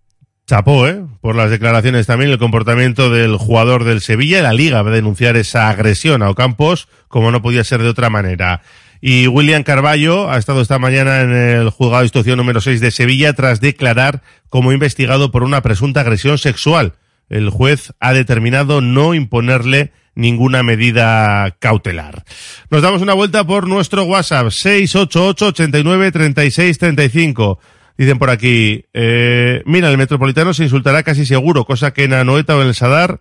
Chapó, 0.48 0.88
¿eh? 0.88 1.02
Por 1.22 1.36
las 1.36 1.50
declaraciones 1.50 2.08
también, 2.08 2.30
el 2.30 2.38
comportamiento 2.40 3.10
del 3.10 3.38
jugador 3.38 3.86
del 3.86 4.02
Sevilla. 4.02 4.42
La 4.42 4.52
Liga 4.52 4.82
va 4.82 4.90
a 4.90 4.94
denunciar 4.94 5.38
esa 5.38 5.70
agresión 5.70 6.24
a 6.24 6.30
Ocampos, 6.30 6.90
como 7.08 7.32
no 7.32 7.42
podía 7.42 7.64
ser 7.64 7.82
de 7.82 7.88
otra 7.88 8.10
manera. 8.10 8.62
Y 9.02 9.28
William 9.28 9.64
Carballo 9.64 10.30
ha 10.30 10.38
estado 10.38 10.62
esta 10.62 10.78
mañana 10.78 11.22
en 11.22 11.32
el 11.34 11.72
juzgado 11.72 12.02
de 12.02 12.06
instrucción 12.06 12.38
número 12.38 12.62
6 12.62 12.80
de 12.80 12.92
Sevilla 12.92 13.34
tras 13.34 13.60
declarar 13.60 14.22
como 14.48 14.72
investigado 14.72 15.32
por 15.32 15.42
una 15.42 15.62
presunta 15.62 16.02
agresión 16.02 16.38
sexual. 16.38 16.94
El 17.28 17.50
juez 17.50 17.94
ha 18.00 18.14
determinado 18.14 18.80
no 18.80 19.16
imponerle 19.16 19.92
ninguna 20.14 20.62
medida 20.62 21.50
cautelar. 21.60 22.24
Nos 22.70 22.84
damos 22.84 23.02
una 23.02 23.16
vuelta 23.16 23.44
por 23.44 23.68
nuestro 23.68 24.04
WhatsApp 24.04 24.52
688 24.52 25.48
89 25.48 26.12
36 26.12 26.78
35. 26.78 27.60
Dicen 27.98 28.20
por 28.20 28.30
aquí, 28.30 28.86
eh, 28.94 29.64
mira, 29.66 29.90
el 29.90 29.98
metropolitano 29.98 30.54
se 30.54 30.64
insultará 30.64 31.02
casi 31.02 31.26
seguro, 31.26 31.66
cosa 31.66 31.92
que 31.92 32.04
en 32.04 32.14
Anoeta 32.14 32.56
o 32.56 32.62
en 32.62 32.68
el 32.68 32.76
Sadar 32.76 33.20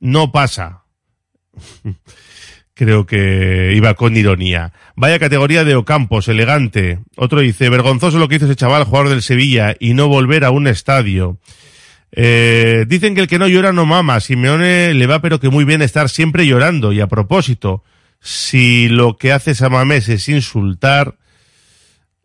no 0.00 0.32
pasa. 0.32 0.84
Creo 2.78 3.06
que 3.06 3.72
iba 3.74 3.94
con 3.94 4.16
ironía. 4.16 4.72
Vaya 4.94 5.18
categoría 5.18 5.64
de 5.64 5.74
Ocampos, 5.74 6.28
elegante. 6.28 7.00
Otro 7.16 7.40
dice, 7.40 7.68
vergonzoso 7.70 8.20
lo 8.20 8.28
que 8.28 8.36
hizo 8.36 8.44
ese 8.44 8.54
chaval, 8.54 8.84
jugador 8.84 9.08
del 9.08 9.22
Sevilla, 9.22 9.74
y 9.80 9.94
no 9.94 10.06
volver 10.06 10.44
a 10.44 10.52
un 10.52 10.68
estadio. 10.68 11.38
Eh, 12.12 12.84
dicen 12.86 13.16
que 13.16 13.22
el 13.22 13.26
que 13.26 13.40
no 13.40 13.48
llora 13.48 13.72
no 13.72 13.84
mama. 13.84 14.20
Simeone 14.20 14.94
le 14.94 15.08
va 15.08 15.20
pero 15.20 15.40
que 15.40 15.48
muy 15.48 15.64
bien 15.64 15.82
estar 15.82 16.08
siempre 16.08 16.46
llorando. 16.46 16.92
Y 16.92 17.00
a 17.00 17.08
propósito, 17.08 17.82
si 18.20 18.88
lo 18.88 19.16
que 19.16 19.32
hace 19.32 19.56
Samamés 19.56 20.08
es 20.08 20.28
insultar, 20.28 21.16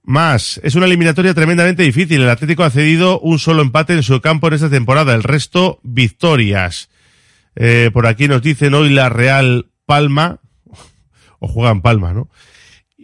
más. 0.03 0.61
Es 0.63 0.75
una 0.75 0.85
eliminatoria 0.85 1.33
tremendamente 1.33 1.81
difícil. 1.81 2.21
El 2.21 2.29
Atlético 2.29 2.63
ha 2.63 2.69
cedido 2.69 3.19
un 3.21 3.39
solo 3.39 3.63
empate 3.63 3.93
en 3.93 4.03
su 4.03 4.21
campo 4.21 4.49
en 4.49 4.53
esta 4.53 4.69
temporada. 4.69 5.15
El 5.15 5.23
resto, 5.23 5.79
victorias. 5.81 6.89
Eh, 7.55 7.89
por 7.91 8.05
aquí 8.05 8.27
nos 8.27 8.43
dicen 8.43 8.75
hoy 8.75 8.91
la 8.91 9.09
Real 9.09 9.65
Palma. 9.87 10.41
O 11.43 11.47
juegan 11.49 11.81
Palma, 11.81 12.13
¿no? 12.13 12.29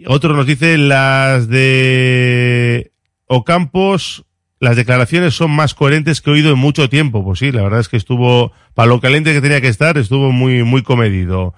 Otro 0.07 0.33
nos 0.33 0.47
dice 0.47 0.77
las 0.77 1.49
de 1.49 2.93
Ocampos, 3.25 4.23
las 4.61 4.77
declaraciones 4.77 5.33
son 5.33 5.51
más 5.51 5.73
coherentes 5.73 6.21
que 6.21 6.29
he 6.29 6.33
oído 6.33 6.53
en 6.53 6.57
mucho 6.57 6.87
tiempo. 6.87 7.21
Pues 7.21 7.39
sí, 7.39 7.51
la 7.51 7.63
verdad 7.63 7.81
es 7.81 7.89
que 7.89 7.97
estuvo, 7.97 8.53
para 8.75 8.87
lo 8.87 9.01
caliente 9.01 9.33
que 9.33 9.41
tenía 9.41 9.59
que 9.59 9.67
estar, 9.67 9.97
estuvo 9.97 10.31
muy, 10.31 10.63
muy 10.63 10.83
comedido. 10.83 11.53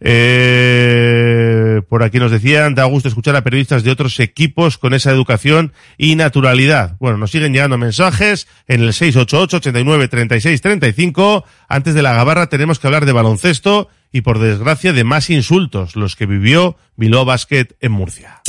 Eh, 0.00 1.82
por 1.88 2.02
aquí 2.02 2.18
nos 2.18 2.30
decían, 2.30 2.74
da 2.74 2.84
gusto 2.84 3.08
escuchar 3.08 3.36
a 3.36 3.44
periodistas 3.44 3.84
de 3.84 3.90
otros 3.90 4.18
equipos 4.20 4.78
con 4.78 4.94
esa 4.94 5.10
educación 5.10 5.72
y 5.98 6.16
naturalidad. 6.16 6.96
Bueno, 6.98 7.18
nos 7.18 7.30
siguen 7.30 7.52
llegando 7.52 7.76
mensajes 7.78 8.48
en 8.66 8.80
el 8.82 8.92
688 8.92 9.58
89 9.58 10.08
36 10.08 10.60
35. 10.60 11.44
Antes 11.68 11.94
de 11.94 12.02
la 12.02 12.14
gabarra 12.14 12.48
tenemos 12.48 12.78
que 12.78 12.86
hablar 12.86 13.04
de 13.04 13.12
baloncesto 13.12 13.88
y 14.12 14.22
por 14.22 14.38
desgracia 14.38 14.92
de 14.92 15.04
más 15.04 15.30
insultos, 15.30 15.96
los 15.96 16.16
que 16.16 16.26
vivió 16.26 16.76
Bilbao 16.96 17.24
Basket 17.24 17.68
en 17.80 17.92
Murcia. 17.92 18.40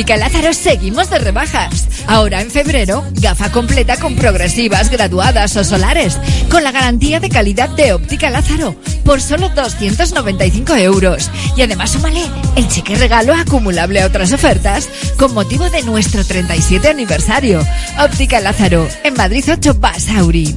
Óptica 0.00 0.16
Lázaro 0.16 0.54
seguimos 0.54 1.10
de 1.10 1.18
rebajas. 1.18 1.86
Ahora 2.06 2.40
en 2.40 2.50
febrero, 2.50 3.04
gafa 3.16 3.52
completa 3.52 3.98
con 3.98 4.16
progresivas, 4.16 4.88
graduadas 4.88 5.54
o 5.58 5.62
solares, 5.62 6.16
con 6.50 6.64
la 6.64 6.72
garantía 6.72 7.20
de 7.20 7.28
calidad 7.28 7.68
de 7.68 7.92
Óptica 7.92 8.30
Lázaro, 8.30 8.74
por 9.04 9.20
solo 9.20 9.50
295 9.50 10.74
euros. 10.76 11.30
Y 11.54 11.60
además 11.60 11.90
súmale 11.90 12.22
el 12.56 12.66
cheque 12.66 12.94
regalo 12.94 13.34
acumulable 13.34 14.00
a 14.00 14.06
otras 14.06 14.32
ofertas 14.32 14.88
con 15.18 15.34
motivo 15.34 15.68
de 15.68 15.82
nuestro 15.82 16.24
37 16.24 16.88
aniversario. 16.88 17.62
Óptica 18.02 18.40
Lázaro, 18.40 18.88
en 19.04 19.12
Madrid 19.12 19.44
8 19.52 19.74
Basauri. 19.74 20.56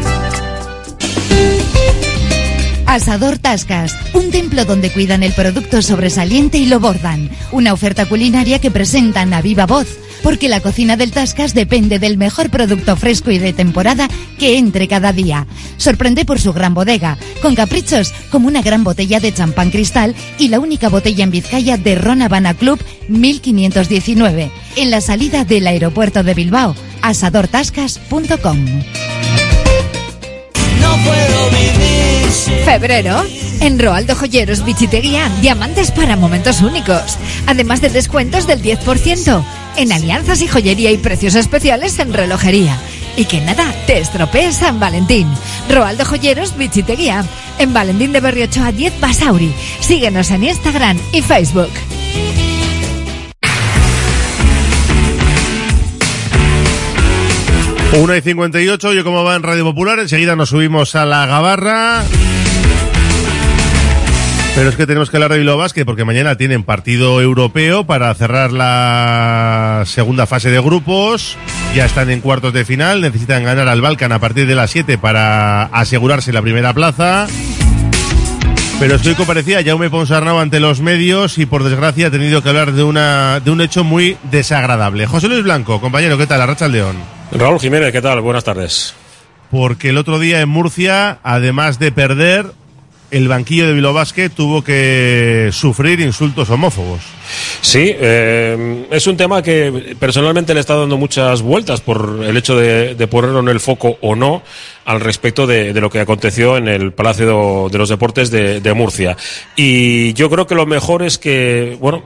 Asador 2.91 3.37
Tascas, 3.37 3.95
un 4.13 4.31
templo 4.31 4.65
donde 4.65 4.91
cuidan 4.91 5.23
el 5.23 5.31
producto 5.31 5.81
sobresaliente 5.81 6.57
y 6.57 6.65
lo 6.65 6.81
bordan. 6.81 7.29
Una 7.53 7.71
oferta 7.71 8.05
culinaria 8.05 8.59
que 8.59 8.69
presentan 8.69 9.33
a 9.33 9.41
viva 9.41 9.65
voz, 9.65 9.87
porque 10.23 10.49
la 10.49 10.59
cocina 10.59 10.97
del 10.97 11.13
Tascas 11.13 11.53
depende 11.53 11.99
del 11.99 12.17
mejor 12.17 12.49
producto 12.49 12.97
fresco 12.97 13.31
y 13.31 13.39
de 13.39 13.53
temporada 13.53 14.09
que 14.37 14.57
entre 14.57 14.89
cada 14.89 15.13
día. 15.13 15.47
Sorprende 15.77 16.25
por 16.25 16.41
su 16.41 16.51
gran 16.51 16.73
bodega, 16.73 17.17
con 17.41 17.55
caprichos 17.55 18.13
como 18.29 18.49
una 18.49 18.61
gran 18.61 18.83
botella 18.83 19.21
de 19.21 19.33
champán 19.33 19.71
cristal 19.71 20.13
y 20.37 20.49
la 20.49 20.59
única 20.59 20.89
botella 20.89 21.23
en 21.23 21.31
Vizcaya 21.31 21.77
de 21.77 21.95
Ron 21.95 22.21
Habana 22.21 22.55
Club 22.55 22.83
1519, 23.07 24.51
en 24.75 24.91
la 24.91 24.99
salida 24.99 25.45
del 25.45 25.65
aeropuerto 25.67 26.23
de 26.23 26.33
Bilbao, 26.33 26.75
asadortascas.com. 27.01 28.65
No 30.81 30.97
puedo 31.05 31.70
Febrero. 32.31 33.23
En 33.59 33.77
Roaldo 33.77 34.15
Joyeros 34.15 34.63
Bichiteguía, 34.63 35.29
diamantes 35.41 35.91
para 35.91 36.15
momentos 36.15 36.61
únicos. 36.61 37.17
Además 37.45 37.81
de 37.81 37.89
descuentos 37.89 38.47
del 38.47 38.61
10%. 38.61 39.43
En 39.77 39.91
alianzas 39.91 40.41
y 40.41 40.47
joyería 40.47 40.91
y 40.91 40.97
precios 40.97 41.35
especiales 41.35 41.99
en 41.99 42.13
relojería. 42.13 42.77
Y 43.17 43.25
que 43.25 43.41
nada, 43.41 43.65
te 43.85 43.99
estropee 43.99 44.51
San 44.53 44.79
Valentín. 44.79 45.27
Roaldo 45.69 46.05
Joyeros 46.05 46.55
Bichiteguía. 46.57 47.25
En 47.59 47.73
Valentín 47.73 48.13
de 48.13 48.21
Berriocho 48.21 48.63
a 48.63 48.71
10 48.71 48.99
Basauri. 48.99 49.53
Síguenos 49.81 50.31
en 50.31 50.45
Instagram 50.45 50.97
y 51.11 51.21
Facebook. 51.21 51.71
Una 57.99 58.15
y 58.15 58.21
58, 58.21 58.93
yo 58.93 59.03
como 59.03 59.23
va 59.25 59.35
en 59.35 59.43
Radio 59.43 59.65
Popular, 59.65 59.99
enseguida 59.99 60.37
nos 60.37 60.49
subimos 60.49 60.95
a 60.95 61.05
la 61.05 61.25
gabarra. 61.25 62.03
Pero 64.55 64.69
es 64.69 64.75
que 64.75 64.87
tenemos 64.87 65.09
que 65.09 65.17
hablar 65.17 65.31
de 65.31 65.39
Bilbao 65.39 65.57
Basket 65.57 65.83
porque 65.83 66.05
mañana 66.05 66.37
tienen 66.37 66.63
partido 66.63 67.21
europeo 67.21 67.85
para 67.85 68.13
cerrar 68.15 68.53
la 68.53 69.83
segunda 69.85 70.25
fase 70.25 70.51
de 70.51 70.61
grupos. 70.61 71.37
Ya 71.75 71.85
están 71.85 72.09
en 72.09 72.21
cuartos 72.21 72.53
de 72.53 72.63
final, 72.63 73.01
necesitan 73.01 73.43
ganar 73.43 73.67
al 73.67 73.81
Balkan 73.81 74.13
a 74.13 74.19
partir 74.19 74.47
de 74.47 74.55
las 74.55 74.71
7 74.71 74.97
para 74.97 75.63
asegurarse 75.63 76.31
la 76.31 76.41
primera 76.41 76.73
plaza. 76.73 77.27
Pero 78.79 78.95
estoy 78.95 79.15
comparecía 79.15 79.63
Jaume 79.63 79.89
Ponsarnau 79.89 80.39
ante 80.39 80.61
los 80.61 80.79
medios 80.79 81.37
y 81.37 81.45
por 81.45 81.63
desgracia 81.63 82.07
ha 82.07 82.11
tenido 82.11 82.41
que 82.41 82.49
hablar 82.49 82.71
de 82.71 82.83
una 82.83 83.41
de 83.41 83.51
un 83.51 83.59
hecho 83.59 83.83
muy 83.83 84.17
desagradable. 84.31 85.05
José 85.07 85.27
Luis 85.27 85.43
Blanco, 85.43 85.81
compañero, 85.81 86.17
¿qué 86.17 86.25
tal? 86.25 86.41
Arracha 86.41 86.69
León. 86.69 87.20
Raúl 87.31 87.59
Jiménez, 87.59 87.91
¿qué 87.91 88.01
tal? 88.01 88.19
Buenas 88.21 88.43
tardes. 88.43 88.93
Porque 89.49 89.89
el 89.89 89.97
otro 89.97 90.19
día 90.19 90.41
en 90.41 90.49
Murcia, 90.49 91.19
además 91.23 91.79
de 91.79 91.91
perder, 91.91 92.51
el 93.09 93.27
banquillo 93.27 93.67
de 93.67 93.73
Bilbao 93.73 93.93
Basket 93.93 94.29
tuvo 94.29 94.63
que 94.63 95.49
sufrir 95.51 96.01
insultos 96.01 96.49
homófobos. 96.49 97.01
Sí, 97.61 97.91
eh, 97.93 98.87
es 98.91 99.07
un 99.07 99.17
tema 99.17 99.41
que 99.41 99.95
personalmente 99.99 100.53
le 100.53 100.59
está 100.59 100.75
dando 100.75 100.97
muchas 100.97 101.41
vueltas 101.41 101.81
por 101.81 102.21
el 102.23 102.35
hecho 102.37 102.55
de, 102.55 102.95
de 102.95 103.09
en 103.11 103.47
el 103.47 103.59
foco 103.59 103.97
o 104.01 104.15
no 104.15 104.41
al 104.85 104.99
respecto 104.99 105.45
de, 105.45 105.73
lo 105.73 105.89
que 105.89 105.99
aconteció 105.99 106.57
en 106.57 106.67
el 106.67 106.91
Palacio 106.91 107.69
de 107.69 107.77
los 107.77 107.89
Deportes 107.89 108.31
de, 108.31 108.73
Murcia. 108.73 109.15
Y 109.55 110.13
yo 110.13 110.29
creo 110.29 110.47
que 110.47 110.55
lo 110.55 110.65
mejor 110.65 111.03
es 111.03 111.17
que, 111.17 111.77
bueno, 111.79 112.03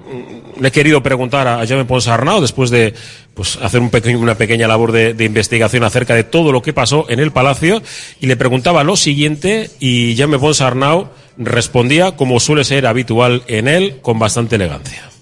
le 0.59 0.67
he 0.67 0.71
querido 0.71 1.01
preguntar 1.01 1.47
a 1.47 1.65
Jaime 1.65 1.85
Ponsarnau 1.85 2.41
después 2.41 2.69
de 2.69 2.93
pues, 3.33 3.57
hacer 3.61 3.79
un 3.79 3.89
pequeño, 3.89 4.19
una 4.19 4.35
pequeña 4.35 4.67
labor 4.67 4.91
de, 4.91 5.13
de 5.13 5.25
investigación 5.25 5.83
acerca 5.83 6.15
de 6.15 6.23
todo 6.23 6.51
lo 6.51 6.61
que 6.61 6.73
pasó 6.73 7.05
en 7.09 7.19
el 7.19 7.31
Palacio 7.31 7.81
y 8.19 8.27
le 8.27 8.35
preguntaba 8.35 8.83
lo 8.83 8.95
siguiente 8.95 9.69
y 9.79 10.15
Jaime 10.17 10.39
Ponsarnau 10.39 11.09
respondía 11.37 12.15
como 12.15 12.39
suele 12.39 12.63
ser 12.63 12.87
habitual 12.87 13.43
en 13.47 13.67
él 13.67 13.99
con 14.01 14.19
bastante 14.19 14.55
elegancia. 14.55 15.14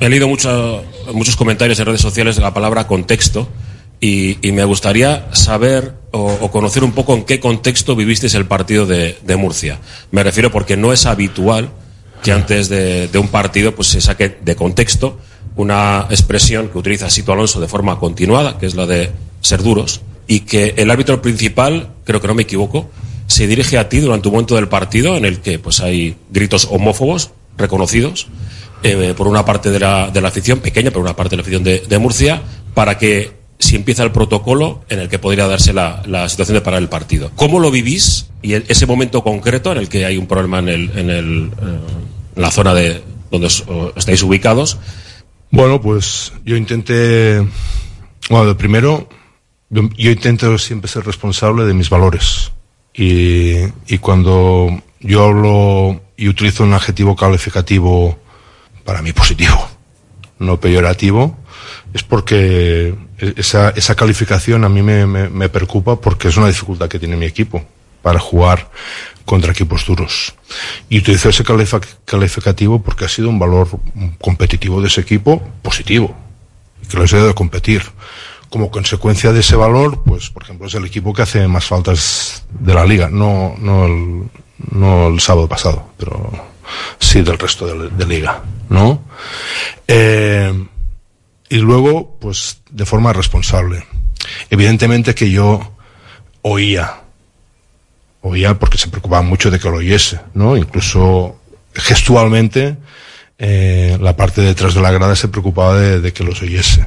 He 0.00 0.08
leído 0.08 0.28
mucho- 0.28 0.84
muchos 1.12 1.36
comentarios 1.36 1.78
en 1.78 1.86
redes 1.86 2.00
sociales 2.00 2.36
de 2.36 2.42
la 2.42 2.52
palabra 2.52 2.86
contexto 2.86 3.48
y, 3.98 4.36
me 4.52 4.64
gustaría 4.64 5.26
saber 5.32 5.94
o, 6.10 6.50
conocer 6.50 6.84
un 6.84 6.92
poco 6.92 7.14
en 7.14 7.24
qué 7.24 7.40
contexto 7.40 7.96
vivisteis 7.96 8.34
el 8.34 8.44
partido 8.44 8.86
de, 8.86 9.36
Murcia. 9.38 9.80
Me 10.10 10.22
refiero 10.22 10.52
porque 10.52 10.76
no 10.76 10.92
es 10.92 11.06
habitual 11.06 11.70
que 12.22 12.32
antes 12.32 12.68
de, 12.68 13.08
de 13.08 13.18
un 13.18 13.28
partido 13.28 13.74
pues 13.74 13.88
se 13.88 14.00
saque 14.00 14.38
de 14.42 14.56
contexto 14.56 15.18
una 15.56 16.06
expresión 16.10 16.68
que 16.68 16.78
utiliza 16.78 17.08
Sito 17.08 17.32
Alonso 17.32 17.60
de 17.60 17.68
forma 17.68 17.98
continuada, 17.98 18.58
que 18.58 18.66
es 18.66 18.74
la 18.74 18.86
de 18.86 19.10
ser 19.40 19.62
duros, 19.62 20.02
y 20.26 20.40
que 20.40 20.74
el 20.76 20.90
árbitro 20.90 21.22
principal, 21.22 21.88
creo 22.04 22.20
que 22.20 22.28
no 22.28 22.34
me 22.34 22.42
equivoco, 22.42 22.90
se 23.26 23.46
dirige 23.46 23.78
a 23.78 23.88
ti 23.88 24.00
durante 24.00 24.28
un 24.28 24.34
momento 24.34 24.56
del 24.56 24.68
partido 24.68 25.16
en 25.16 25.24
el 25.24 25.40
que 25.40 25.58
pues 25.58 25.80
hay 25.80 26.16
gritos 26.30 26.68
homófobos 26.70 27.30
reconocidos 27.56 28.28
eh, 28.92 29.14
por 29.14 29.26
una 29.28 29.44
parte 29.44 29.70
de 29.70 29.80
la, 29.80 30.10
de 30.10 30.20
la 30.20 30.28
afición, 30.28 30.60
pequeña, 30.60 30.90
pero 30.90 31.00
una 31.02 31.16
parte 31.16 31.30
de 31.30 31.36
la 31.36 31.42
afición 31.42 31.64
de, 31.64 31.98
Murcia, 31.98 32.42
para 32.74 32.98
que 32.98 33.32
si 33.58 33.74
empieza 33.76 34.02
el 34.02 34.12
protocolo 34.12 34.84
en 34.88 34.98
el 35.00 35.08
que 35.08 35.18
podría 35.18 35.46
darse 35.46 35.72
la, 35.72 36.02
situación 36.28 36.54
de 36.56 36.60
parar 36.60 36.80
el 36.82 36.88
partido. 36.88 37.30
¿Cómo 37.36 37.58
lo 37.58 37.70
vivís? 37.70 38.26
Y 38.42 38.52
ese 38.54 38.86
momento 38.86 39.22
concreto 39.22 39.72
en 39.72 39.78
el 39.78 39.88
que 39.88 40.04
hay 40.04 40.18
un 40.18 40.26
problema 40.26 40.58
en, 40.58 40.68
el, 40.68 40.90
en, 40.98 41.10
el, 41.10 41.50
eh, 41.62 41.78
en 42.36 42.42
la 42.42 42.50
zona 42.50 42.74
de 42.74 43.02
donde 43.30 43.46
os- 43.46 43.64
estáis 43.96 44.22
ubicados, 44.22 44.78
Bueno, 45.50 45.80
pues 45.80 46.32
yo 46.44 46.56
intenté, 46.56 47.44
bueno, 48.28 48.56
primero, 48.56 49.08
yo, 49.70 50.10
intento 50.10 50.58
siempre 50.58 50.88
ser 50.88 51.04
responsable 51.06 51.64
de 51.64 51.72
mis 51.74 51.88
valores. 51.88 52.52
Y 52.94 53.98
cuando 54.00 54.82
yo 55.00 55.24
hablo 55.24 56.00
y 56.16 56.28
utilizo 56.28 56.64
un 56.64 56.72
adjetivo 56.72 57.14
calificativo 57.16 58.18
para 58.86 59.02
mí 59.02 59.12
positivo, 59.12 59.68
no 60.38 60.58
peyorativo, 60.58 61.36
es 61.92 62.02
porque 62.02 62.94
esa, 63.18 63.70
esa 63.70 63.94
calificación 63.94 64.64
a 64.64 64.70
mí 64.70 64.80
me, 64.80 65.04
me, 65.06 65.28
me 65.28 65.48
preocupa 65.50 66.00
porque 66.00 66.28
es 66.28 66.36
una 66.38 66.46
dificultad 66.46 66.88
que 66.88 66.98
tiene 66.98 67.16
mi 67.16 67.26
equipo 67.26 67.62
para 68.00 68.20
jugar 68.20 68.70
contra 69.24 69.50
equipos 69.50 69.84
duros. 69.84 70.34
Y 70.88 70.98
utilizo 70.98 71.28
ese 71.28 71.44
calificativo 72.04 72.80
porque 72.80 73.04
ha 73.04 73.08
sido 73.08 73.28
un 73.28 73.38
valor 73.38 73.68
competitivo 74.20 74.80
de 74.80 74.86
ese 74.86 75.00
equipo 75.00 75.42
positivo, 75.60 76.14
que 76.88 76.98
les 76.98 77.12
ha 77.12 77.26
de 77.26 77.34
competir. 77.34 77.82
Como 78.48 78.70
consecuencia 78.70 79.32
de 79.32 79.40
ese 79.40 79.56
valor, 79.56 80.04
pues, 80.04 80.30
por 80.30 80.44
ejemplo, 80.44 80.68
es 80.68 80.74
el 80.74 80.84
equipo 80.84 81.12
que 81.12 81.22
hace 81.22 81.48
más 81.48 81.64
faltas 81.64 82.44
de 82.60 82.72
la 82.72 82.86
liga, 82.86 83.10
no, 83.10 83.56
no, 83.58 83.86
el, 83.86 84.22
no 84.70 85.08
el 85.08 85.18
sábado 85.18 85.48
pasado, 85.48 85.90
pero 85.98 86.30
sí 86.98 87.22
del 87.22 87.38
resto 87.38 87.66
de, 87.66 87.90
de 87.90 88.06
liga, 88.06 88.42
¿no? 88.68 89.02
Eh, 89.86 90.66
y 91.48 91.56
luego, 91.58 92.16
pues, 92.20 92.60
de 92.70 92.86
forma 92.86 93.12
responsable. 93.12 93.86
Evidentemente 94.50 95.14
que 95.14 95.30
yo 95.30 95.72
oía 96.42 97.02
oía 98.26 98.58
porque 98.58 98.78
se 98.78 98.88
preocupaba 98.88 99.22
mucho 99.22 99.50
de 99.50 99.58
que 99.58 99.70
lo 99.70 99.76
oyese, 99.76 100.20
¿no? 100.34 100.56
Incluso 100.56 101.40
gestualmente 101.74 102.76
eh, 103.38 103.98
la 104.00 104.16
parte 104.16 104.40
de 104.40 104.48
detrás 104.48 104.74
de 104.74 104.80
la 104.80 104.90
grada 104.90 105.16
se 105.16 105.28
preocupaba 105.28 105.78
de, 105.78 106.12
que 106.12 106.24
los 106.24 106.42
oyese. 106.42 106.86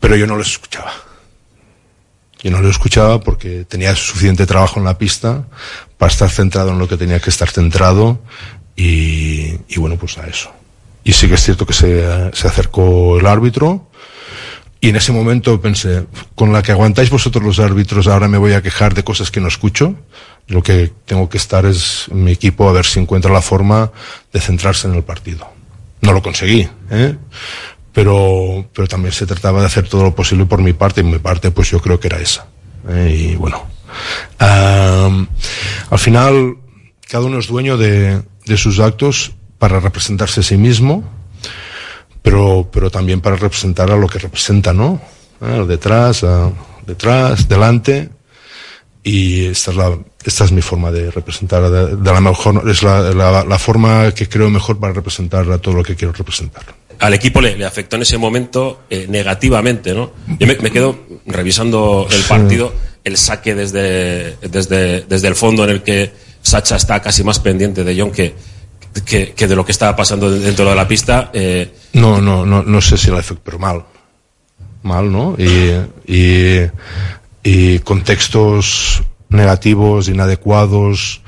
Pero 0.00 0.16
yo 0.16 0.26
no 0.26 0.36
los 0.36 0.48
escuchaba. 0.48 0.92
Yo 2.42 2.50
no 2.50 2.60
los 2.60 2.72
escuchaba 2.72 3.20
porque 3.20 3.64
tenía 3.64 3.94
suficiente 3.96 4.46
trabajo 4.46 4.78
en 4.78 4.84
la 4.84 4.98
pista 4.98 5.44
para 5.96 6.12
estar 6.12 6.30
centrado 6.30 6.70
en 6.70 6.78
lo 6.78 6.86
que 6.86 6.96
tenía 6.96 7.20
que 7.20 7.30
estar 7.30 7.50
centrado 7.50 8.20
y, 8.76 9.54
y 9.68 9.78
bueno, 9.78 9.96
pues 9.96 10.18
a 10.18 10.26
eso. 10.26 10.52
Y 11.02 11.12
sí 11.12 11.28
que 11.28 11.34
es 11.34 11.42
cierto 11.42 11.66
que 11.66 11.72
se, 11.72 12.32
se 12.32 12.46
acercó 12.46 13.18
el 13.18 13.26
árbitro 13.26 13.88
y 14.80 14.90
en 14.90 14.96
ese 14.96 15.12
momento 15.12 15.60
pensé, 15.60 16.06
con 16.34 16.52
la 16.52 16.62
que 16.62 16.72
aguantáis 16.72 17.10
vosotros 17.10 17.42
los 17.42 17.58
árbitros, 17.58 18.06
ahora 18.06 18.28
me 18.28 18.38
voy 18.38 18.52
a 18.52 18.62
quejar 18.62 18.94
de 18.94 19.02
cosas 19.02 19.30
que 19.30 19.40
no 19.40 19.48
escucho. 19.48 19.96
Lo 20.48 20.62
que 20.62 20.92
tengo 21.06 21.28
que 21.28 21.38
estar 21.38 21.66
es 21.66 22.06
mi 22.12 22.32
equipo 22.32 22.68
a 22.68 22.72
ver 22.72 22.84
si 22.84 23.00
encuentra 23.00 23.32
la 23.32 23.42
forma 23.42 23.90
de 24.32 24.40
centrarse 24.40 24.86
en 24.86 24.94
el 24.94 25.02
partido. 25.02 25.48
No 26.02 26.12
lo 26.12 26.22
conseguí, 26.22 26.68
¿eh? 26.90 27.16
pero, 27.92 28.68
pero 28.72 28.86
también 28.86 29.12
se 29.12 29.26
trataba 29.26 29.60
de 29.60 29.66
hacer 29.66 29.88
todo 29.88 30.04
lo 30.04 30.14
posible 30.14 30.44
por 30.44 30.62
mi 30.62 30.72
parte, 30.72 31.00
y 31.00 31.04
mi 31.04 31.18
parte 31.18 31.50
pues 31.50 31.70
yo 31.70 31.80
creo 31.80 31.98
que 31.98 32.08
era 32.08 32.20
esa. 32.20 32.46
¿eh? 32.88 33.30
Y 33.32 33.34
bueno, 33.34 33.64
am, 34.38 35.26
al 35.90 35.98
final 35.98 36.58
cada 37.08 37.24
uno 37.24 37.38
es 37.38 37.48
dueño 37.48 37.76
de, 37.76 38.22
de 38.46 38.56
sus 38.56 38.80
actos 38.80 39.32
para 39.58 39.80
representarse 39.80 40.40
a 40.40 40.42
sí 40.42 40.56
mismo, 40.56 41.04
pero, 42.22 42.68
pero 42.72 42.90
también 42.90 43.20
para 43.20 43.36
representar 43.36 43.90
a 43.90 43.96
lo 43.96 44.06
que 44.08 44.18
representa, 44.18 44.72
¿no? 44.72 45.00
Eh, 45.40 45.64
detrás, 45.68 46.24
a- 46.24 46.50
detrás, 46.86 47.48
delante. 47.48 48.10
Y 49.02 49.46
esta 49.46 49.70
es, 49.70 49.76
la, 49.76 49.96
esta 50.24 50.44
es 50.44 50.50
mi 50.52 50.62
forma 50.62 50.90
de 50.90 51.10
representar, 51.12 51.70
de, 51.70 51.94
de 51.96 52.12
la 52.12 52.20
mejor, 52.20 52.68
es 52.68 52.82
la, 52.82 53.02
la, 53.12 53.44
la 53.44 53.58
forma 53.58 54.10
que 54.12 54.28
creo 54.28 54.50
mejor 54.50 54.80
para 54.80 54.92
representar 54.92 55.48
a 55.52 55.58
todo 55.58 55.74
lo 55.76 55.82
que 55.84 55.94
quiero 55.94 56.12
representar. 56.12 56.64
al 56.98 57.14
equipo 57.14 57.40
le, 57.40 57.56
le 57.56 57.64
afectó 57.64 57.94
en 57.96 58.02
ese 58.02 58.18
momento 58.18 58.80
eh, 58.90 59.06
negativamente, 59.08 59.94
¿no? 59.94 60.10
Yo 60.40 60.46
me, 60.48 60.56
me 60.56 60.72
quedo 60.72 60.98
revisando 61.26 62.08
el 62.10 62.22
partido, 62.22 62.74
el 63.04 63.16
saque 63.16 63.54
desde, 63.54 64.36
desde, 64.48 65.02
desde 65.02 65.28
el 65.28 65.36
fondo 65.36 65.62
en 65.62 65.70
el 65.70 65.82
que 65.84 66.10
Sacha 66.46 66.76
está 66.76 67.00
casi 67.02 67.24
más 67.24 67.40
pendiente 67.40 67.82
de 67.82 68.00
John 68.00 68.12
que, 68.12 68.32
que, 69.04 69.48
de 69.48 69.56
lo 69.56 69.64
que 69.66 69.72
estaba 69.72 69.96
pasando 69.96 70.30
dentro 70.30 70.68
de 70.70 70.76
la 70.76 70.86
pista. 70.86 71.30
eh, 71.32 71.72
No, 71.94 72.20
no, 72.20 72.46
no, 72.46 72.62
no 72.62 72.80
sé 72.80 72.96
si 72.96 73.10
la 73.10 73.18
efecto, 73.18 73.42
pero 73.44 73.58
mal. 73.58 73.84
Mal, 74.84 75.10
¿no? 75.10 75.36
Y, 76.06 76.68
contextos 77.82 79.02
negativos, 79.28 80.08
inadecuados, 80.08 81.20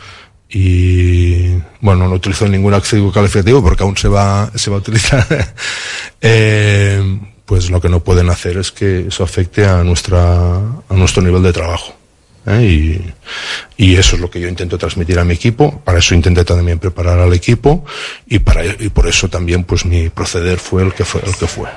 y 0.49 1.55
bueno, 1.81 2.07
no 2.09 2.15
utilizo 2.15 2.47
ningún 2.47 2.75
adjetivo 2.75 3.11
calificativo 3.11 3.61
porque 3.61 3.83
aún 3.83 3.97
se 3.97 4.07
va, 4.07 4.53
se 4.55 4.71
va 4.71 4.77
a 4.77 4.81
utilizar. 4.81 5.27
Eh, 6.21 7.01
pues 7.45 7.71
lo 7.71 7.81
que 7.81 7.89
no 7.89 8.01
pueden 8.01 8.29
hacer 8.29 8.57
es 8.59 8.73
que 8.73 9.07
eso 9.07 9.23
afecte 9.23 9.65
a 9.65 9.85
nuestra, 9.85 10.57
a 10.57 10.95
nuestro 10.95 11.23
nivel 11.23 11.43
de 11.45 11.53
trabajo. 11.53 11.98
¿Eh? 12.49 12.65
Y, 12.65 13.85
y 13.85 13.97
eso 13.97 14.17
es 14.17 14.23
lo 14.23 14.31
que 14.31 14.41
yo 14.41 14.49
intento 14.49 14.79
transmitir 14.79 15.19
a 15.19 15.25
mi 15.25 15.35
equipo. 15.35 15.81
Para 15.85 15.99
eso 15.99 16.15
intenté 16.15 16.45
también 16.45 16.79
preparar 16.79 17.19
al 17.19 17.33
equipo 17.33 17.85
y 18.27 18.39
para, 18.39 18.65
y 18.65 18.89
por 18.89 19.07
eso 19.07 19.29
también 19.29 19.65
pues 19.65 19.85
mi 19.85 20.09
proceder 20.09 20.59
fue 20.59 20.83
el 20.83 20.93
que 20.93 21.05
fue, 21.05 21.21
el 21.25 21.37
que 21.37 21.47
fue. 21.47 21.69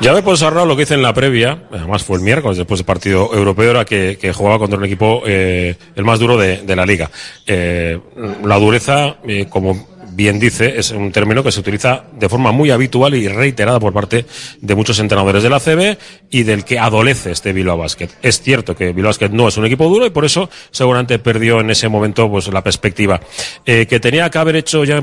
Ya 0.00 0.20
puedo 0.22 0.44
ahorrar 0.44 0.66
lo 0.66 0.76
que 0.76 0.82
hice 0.82 0.94
en 0.94 1.02
la 1.02 1.14
previa, 1.14 1.64
además 1.70 2.02
fue 2.02 2.18
el 2.18 2.22
miércoles 2.22 2.58
después 2.58 2.78
del 2.78 2.84
partido 2.84 3.30
europeo, 3.32 3.70
era 3.70 3.84
que, 3.84 4.18
que 4.20 4.32
jugaba 4.32 4.58
contra 4.58 4.78
un 4.78 4.84
equipo 4.84 5.22
eh, 5.24 5.76
el 5.94 6.04
más 6.04 6.18
duro 6.18 6.36
de, 6.36 6.58
de 6.58 6.76
la 6.76 6.84
liga. 6.84 7.10
Eh, 7.46 7.98
la 8.44 8.58
dureza, 8.58 9.16
eh, 9.26 9.46
como 9.48 9.93
bien 10.14 10.38
dice, 10.38 10.78
es 10.78 10.90
un 10.90 11.10
término 11.12 11.42
que 11.42 11.52
se 11.52 11.60
utiliza 11.60 12.04
de 12.18 12.28
forma 12.28 12.52
muy 12.52 12.70
habitual 12.70 13.14
y 13.14 13.28
reiterada 13.28 13.80
por 13.80 13.92
parte 13.92 14.24
de 14.60 14.74
muchos 14.74 14.98
entrenadores 14.98 15.42
de 15.42 15.50
la 15.50 15.60
CB 15.60 15.98
y 16.30 16.42
del 16.44 16.64
que 16.64 16.78
adolece 16.78 17.32
este 17.32 17.52
Bilbao 17.52 17.76
Basket. 17.78 18.08
Es 18.22 18.40
cierto 18.40 18.74
que 18.76 18.92
Bilbao 18.92 19.10
Basket 19.10 19.30
no 19.30 19.48
es 19.48 19.56
un 19.56 19.66
equipo 19.66 19.88
duro 19.88 20.06
y 20.06 20.10
por 20.10 20.24
eso 20.24 20.48
seguramente 20.70 21.18
perdió 21.18 21.60
en 21.60 21.70
ese 21.70 21.88
momento 21.88 22.30
pues 22.30 22.48
la 22.48 22.62
perspectiva. 22.62 23.20
Eh, 23.66 23.86
que 23.86 24.00
tenía 24.00 24.30
que 24.30 24.38
haber 24.38 24.56
hecho 24.56 24.84
ya 24.84 24.94
me 24.94 25.02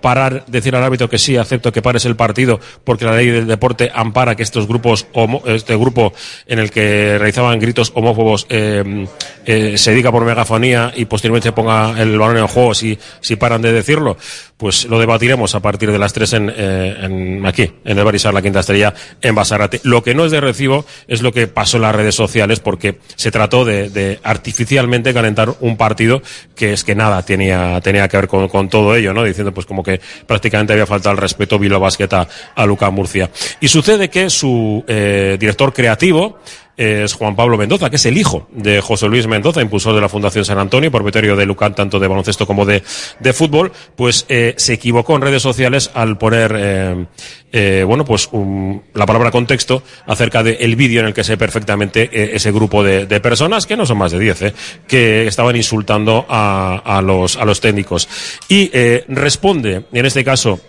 parar, 0.00 0.44
decir 0.46 0.74
al 0.76 0.82
árbitro 0.84 1.08
que 1.08 1.18
sí, 1.18 1.36
acepto 1.36 1.72
que 1.72 1.82
pares 1.82 2.04
el 2.04 2.16
partido 2.16 2.60
porque 2.84 3.04
la 3.04 3.16
ley 3.16 3.28
del 3.28 3.46
deporte 3.46 3.90
ampara 3.94 4.34
que 4.36 4.42
estos 4.42 4.66
grupos, 4.66 5.06
homo- 5.12 5.42
este 5.46 5.76
grupo 5.76 6.12
en 6.46 6.58
el 6.58 6.70
que 6.70 7.16
realizaban 7.18 7.58
gritos 7.58 7.92
homófobos 7.94 8.46
eh, 8.48 9.06
eh, 9.46 9.78
se 9.78 9.94
diga 9.94 10.10
por 10.12 10.24
megafonía 10.24 10.92
y 10.96 11.04
posteriormente 11.04 11.52
ponga 11.52 12.00
el 12.00 12.18
balón 12.18 12.38
en 12.38 12.46
juego 12.46 12.74
si, 12.74 12.98
si 13.20 13.36
paran 13.36 13.62
de 13.62 13.72
decirlo, 13.72 14.16
pues 14.56 14.84
lo 14.86 14.98
debatiremos 14.98 15.54
a 15.54 15.60
partir 15.60 15.90
de 15.90 15.98
las 15.98 16.12
tres 16.12 16.32
en, 16.32 16.52
eh, 16.54 16.96
en- 17.02 17.46
aquí, 17.46 17.70
en 17.84 17.98
el 17.98 18.04
Barisar, 18.04 18.32
la 18.32 18.42
Quinta 18.42 18.60
Estrella, 18.60 18.94
en 19.20 19.34
Basarate. 19.34 19.80
Lo 19.84 20.02
que 20.02 20.14
no 20.14 20.24
es 20.24 20.32
de 20.32 20.40
recibo 20.40 20.84
es 21.08 21.22
lo 21.22 21.32
que 21.32 21.46
pasó 21.46 21.76
en 21.76 21.82
las 21.82 21.94
redes 21.94 22.14
sociales 22.14 22.60
porque 22.60 22.98
se 23.16 23.30
trató 23.30 23.64
de, 23.64 24.18
artificialmente 24.22 25.12
calentar 25.12 25.54
un 25.60 25.76
partido 25.76 26.22
que 26.54 26.72
es 26.72 26.84
que 26.84 26.94
nada 26.94 27.22
tenía, 27.24 27.80
tenía 27.80 28.08
que 28.08 28.16
ver 28.16 28.28
con, 28.28 28.68
todo 28.68 28.94
ello, 28.96 29.12
¿no? 29.12 29.24
Diciendo 29.24 29.52
pues 29.52 29.66
como 29.66 29.82
que 29.82 30.00
prácticamente 30.26 30.72
había 30.72 30.86
faltado 30.86 31.12
el 31.12 31.18
respeto 31.20 31.58
Vilo 31.58 31.80
Basket 31.80 32.12
a, 32.12 32.28
a 32.54 32.66
Luca 32.66 32.90
Murcia. 32.90 33.30
Y 33.60 33.68
sucede 33.68 34.08
que 34.10 34.30
su 34.30 34.84
eh, 34.86 35.36
director 35.38 35.72
creativo, 35.72 36.38
es 36.76 37.12
Juan 37.14 37.36
Pablo 37.36 37.56
Mendoza, 37.56 37.88
que 37.90 37.96
es 37.96 38.06
el 38.06 38.18
hijo 38.18 38.48
de 38.52 38.80
José 38.80 39.06
Luis 39.08 39.26
Mendoza, 39.26 39.60
impulsor 39.62 39.94
de 39.94 40.00
la 40.00 40.08
Fundación 40.08 40.44
San 40.44 40.58
Antonio, 40.58 40.90
propietario 40.90 41.36
de 41.36 41.46
Lucan, 41.46 41.74
tanto 41.74 41.98
de 41.98 42.08
baloncesto 42.08 42.46
como 42.46 42.64
de, 42.64 42.82
de 43.20 43.32
fútbol, 43.32 43.72
pues 43.96 44.26
eh, 44.28 44.54
se 44.56 44.72
equivocó 44.74 45.14
en 45.16 45.22
redes 45.22 45.42
sociales 45.42 45.90
al 45.94 46.18
poner, 46.18 46.54
eh, 46.56 47.06
eh, 47.52 47.84
bueno, 47.86 48.04
pues 48.04 48.28
un- 48.32 48.82
la 48.94 49.06
palabra 49.06 49.30
contexto 49.30 49.82
acerca 50.06 50.42
del 50.42 50.74
vídeo 50.76 51.00
en 51.00 51.06
el 51.06 51.14
que 51.14 51.24
se 51.24 51.36
perfectamente 51.36 52.10
eh, 52.12 52.30
ese 52.34 52.50
grupo 52.52 52.82
de, 52.82 53.06
de 53.06 53.20
personas, 53.20 53.66
que 53.66 53.76
no 53.76 53.86
son 53.86 53.98
más 53.98 54.12
de 54.12 54.18
10, 54.18 54.42
eh, 54.42 54.54
que 54.88 55.26
estaban 55.26 55.54
insultando 55.56 56.26
a, 56.28 56.82
a 56.84 57.00
los, 57.02 57.36
a 57.36 57.44
los 57.44 57.60
técnicos. 57.60 58.08
Y 58.48 58.70
eh, 58.72 59.04
responde, 59.08 59.84
en 59.92 60.06
este 60.06 60.24
caso, 60.24 60.60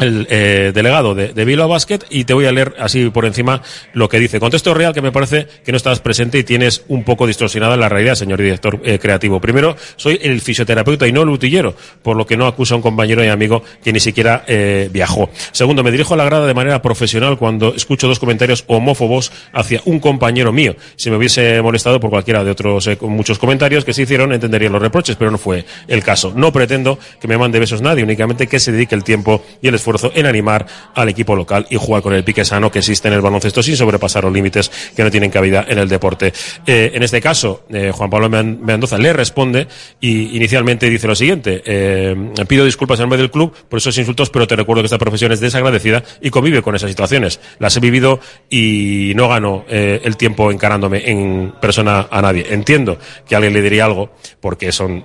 el 0.00 0.26
eh, 0.30 0.72
delegado 0.74 1.14
de, 1.14 1.28
de 1.28 1.44
Bilbao 1.44 1.68
Basket 1.68 2.00
y 2.10 2.24
te 2.24 2.34
voy 2.34 2.46
a 2.46 2.52
leer 2.52 2.74
así 2.78 3.10
por 3.10 3.26
encima 3.26 3.62
lo 3.92 4.08
que 4.08 4.18
dice. 4.18 4.40
Contexto 4.40 4.74
real 4.74 4.94
que 4.94 5.02
me 5.02 5.12
parece 5.12 5.46
que 5.64 5.72
no 5.72 5.76
estás 5.76 6.00
presente 6.00 6.38
y 6.38 6.44
tienes 6.44 6.84
un 6.88 7.04
poco 7.04 7.26
distorsionada 7.26 7.76
la 7.76 7.88
realidad, 7.88 8.14
señor 8.14 8.40
director 8.40 8.80
eh, 8.84 8.98
creativo. 8.98 9.40
Primero, 9.40 9.76
soy 9.96 10.18
el 10.22 10.40
fisioterapeuta 10.40 11.06
y 11.06 11.12
no 11.12 11.22
el 11.22 11.28
utillero, 11.28 11.74
por 12.02 12.16
lo 12.16 12.26
que 12.26 12.36
no 12.36 12.46
acuso 12.46 12.74
a 12.74 12.76
un 12.76 12.82
compañero 12.82 13.22
y 13.24 13.28
amigo 13.28 13.62
que 13.84 13.92
ni 13.92 14.00
siquiera 14.00 14.44
eh, 14.46 14.88
viajó. 14.90 15.30
Segundo, 15.52 15.82
me 15.82 15.90
dirijo 15.90 16.14
a 16.14 16.16
la 16.16 16.24
grada 16.24 16.46
de 16.46 16.54
manera 16.54 16.80
profesional 16.80 17.36
cuando 17.36 17.74
escucho 17.74 18.08
dos 18.08 18.18
comentarios 18.18 18.64
homófobos 18.66 19.30
hacia 19.52 19.82
un 19.84 20.00
compañero 20.00 20.52
mío. 20.52 20.76
Si 20.96 21.10
me 21.10 21.16
hubiese 21.16 21.60
molestado 21.60 22.00
por 22.00 22.10
cualquiera 22.10 22.42
de 22.42 22.50
otros 22.50 22.88
muchos 23.02 23.38
comentarios 23.38 23.84
que 23.84 23.92
se 23.92 24.02
hicieron, 24.02 24.32
entendería 24.32 24.70
los 24.70 24.80
reproches, 24.80 25.16
pero 25.16 25.30
no 25.30 25.38
fue 25.38 25.64
el 25.88 26.02
caso. 26.02 26.32
No 26.34 26.52
pretendo 26.52 26.98
que 27.20 27.28
me 27.28 27.36
mande 27.36 27.58
besos 27.58 27.82
nadie, 27.82 28.02
únicamente 28.02 28.46
que 28.46 28.58
se 28.58 28.72
dedique 28.72 28.94
el 28.94 29.04
tiempo 29.04 29.44
y 29.60 29.68
el 29.68 29.74
esfuerzo 29.74 29.89
en 30.14 30.26
animar 30.26 30.66
al 30.94 31.08
equipo 31.08 31.34
local 31.34 31.66
y 31.70 31.76
jugar 31.76 32.02
con 32.02 32.12
el 32.14 32.24
pique 32.24 32.44
sano 32.44 32.70
que 32.70 32.78
existe 32.80 33.08
en 33.08 33.14
el 33.14 33.20
baloncesto 33.20 33.62
sin 33.62 33.76
sobrepasar 33.76 34.24
los 34.24 34.32
límites 34.32 34.70
que 34.94 35.02
no 35.02 35.10
tienen 35.10 35.30
cabida 35.30 35.64
en 35.68 35.78
el 35.78 35.88
deporte. 35.88 36.32
Eh, 36.66 36.92
en 36.94 37.02
este 37.02 37.20
caso, 37.20 37.64
eh, 37.70 37.90
Juan 37.94 38.10
Pablo 38.10 38.28
Men- 38.28 38.60
Mendoza 38.62 38.98
le 38.98 39.12
responde 39.12 39.66
y 40.00 40.36
inicialmente 40.36 40.88
dice 40.88 41.06
lo 41.06 41.14
siguiente, 41.14 41.62
eh, 41.64 42.14
pido 42.48 42.64
disculpas 42.64 42.98
en 42.98 43.04
nombre 43.04 43.18
del 43.18 43.30
club 43.30 43.54
por 43.68 43.78
esos 43.78 43.96
insultos, 43.98 44.30
pero 44.30 44.46
te 44.46 44.56
recuerdo 44.56 44.82
que 44.82 44.86
esta 44.86 44.98
profesión 44.98 45.32
es 45.32 45.40
desagradecida 45.40 46.02
y 46.20 46.30
convive 46.30 46.62
con 46.62 46.74
esas 46.74 46.90
situaciones. 46.90 47.40
Las 47.58 47.76
he 47.76 47.80
vivido 47.80 48.20
y 48.48 49.12
no 49.16 49.28
gano 49.28 49.64
el 49.68 50.16
tiempo 50.16 50.50
encarándome 50.50 51.08
en 51.10 51.52
persona 51.60 52.08
a 52.10 52.22
nadie. 52.22 52.46
Entiendo 52.50 52.98
que 53.28 53.36
alguien 53.36 53.52
le 53.52 53.62
diría 53.62 53.84
algo 53.84 54.10
porque 54.40 54.72
son 54.72 55.04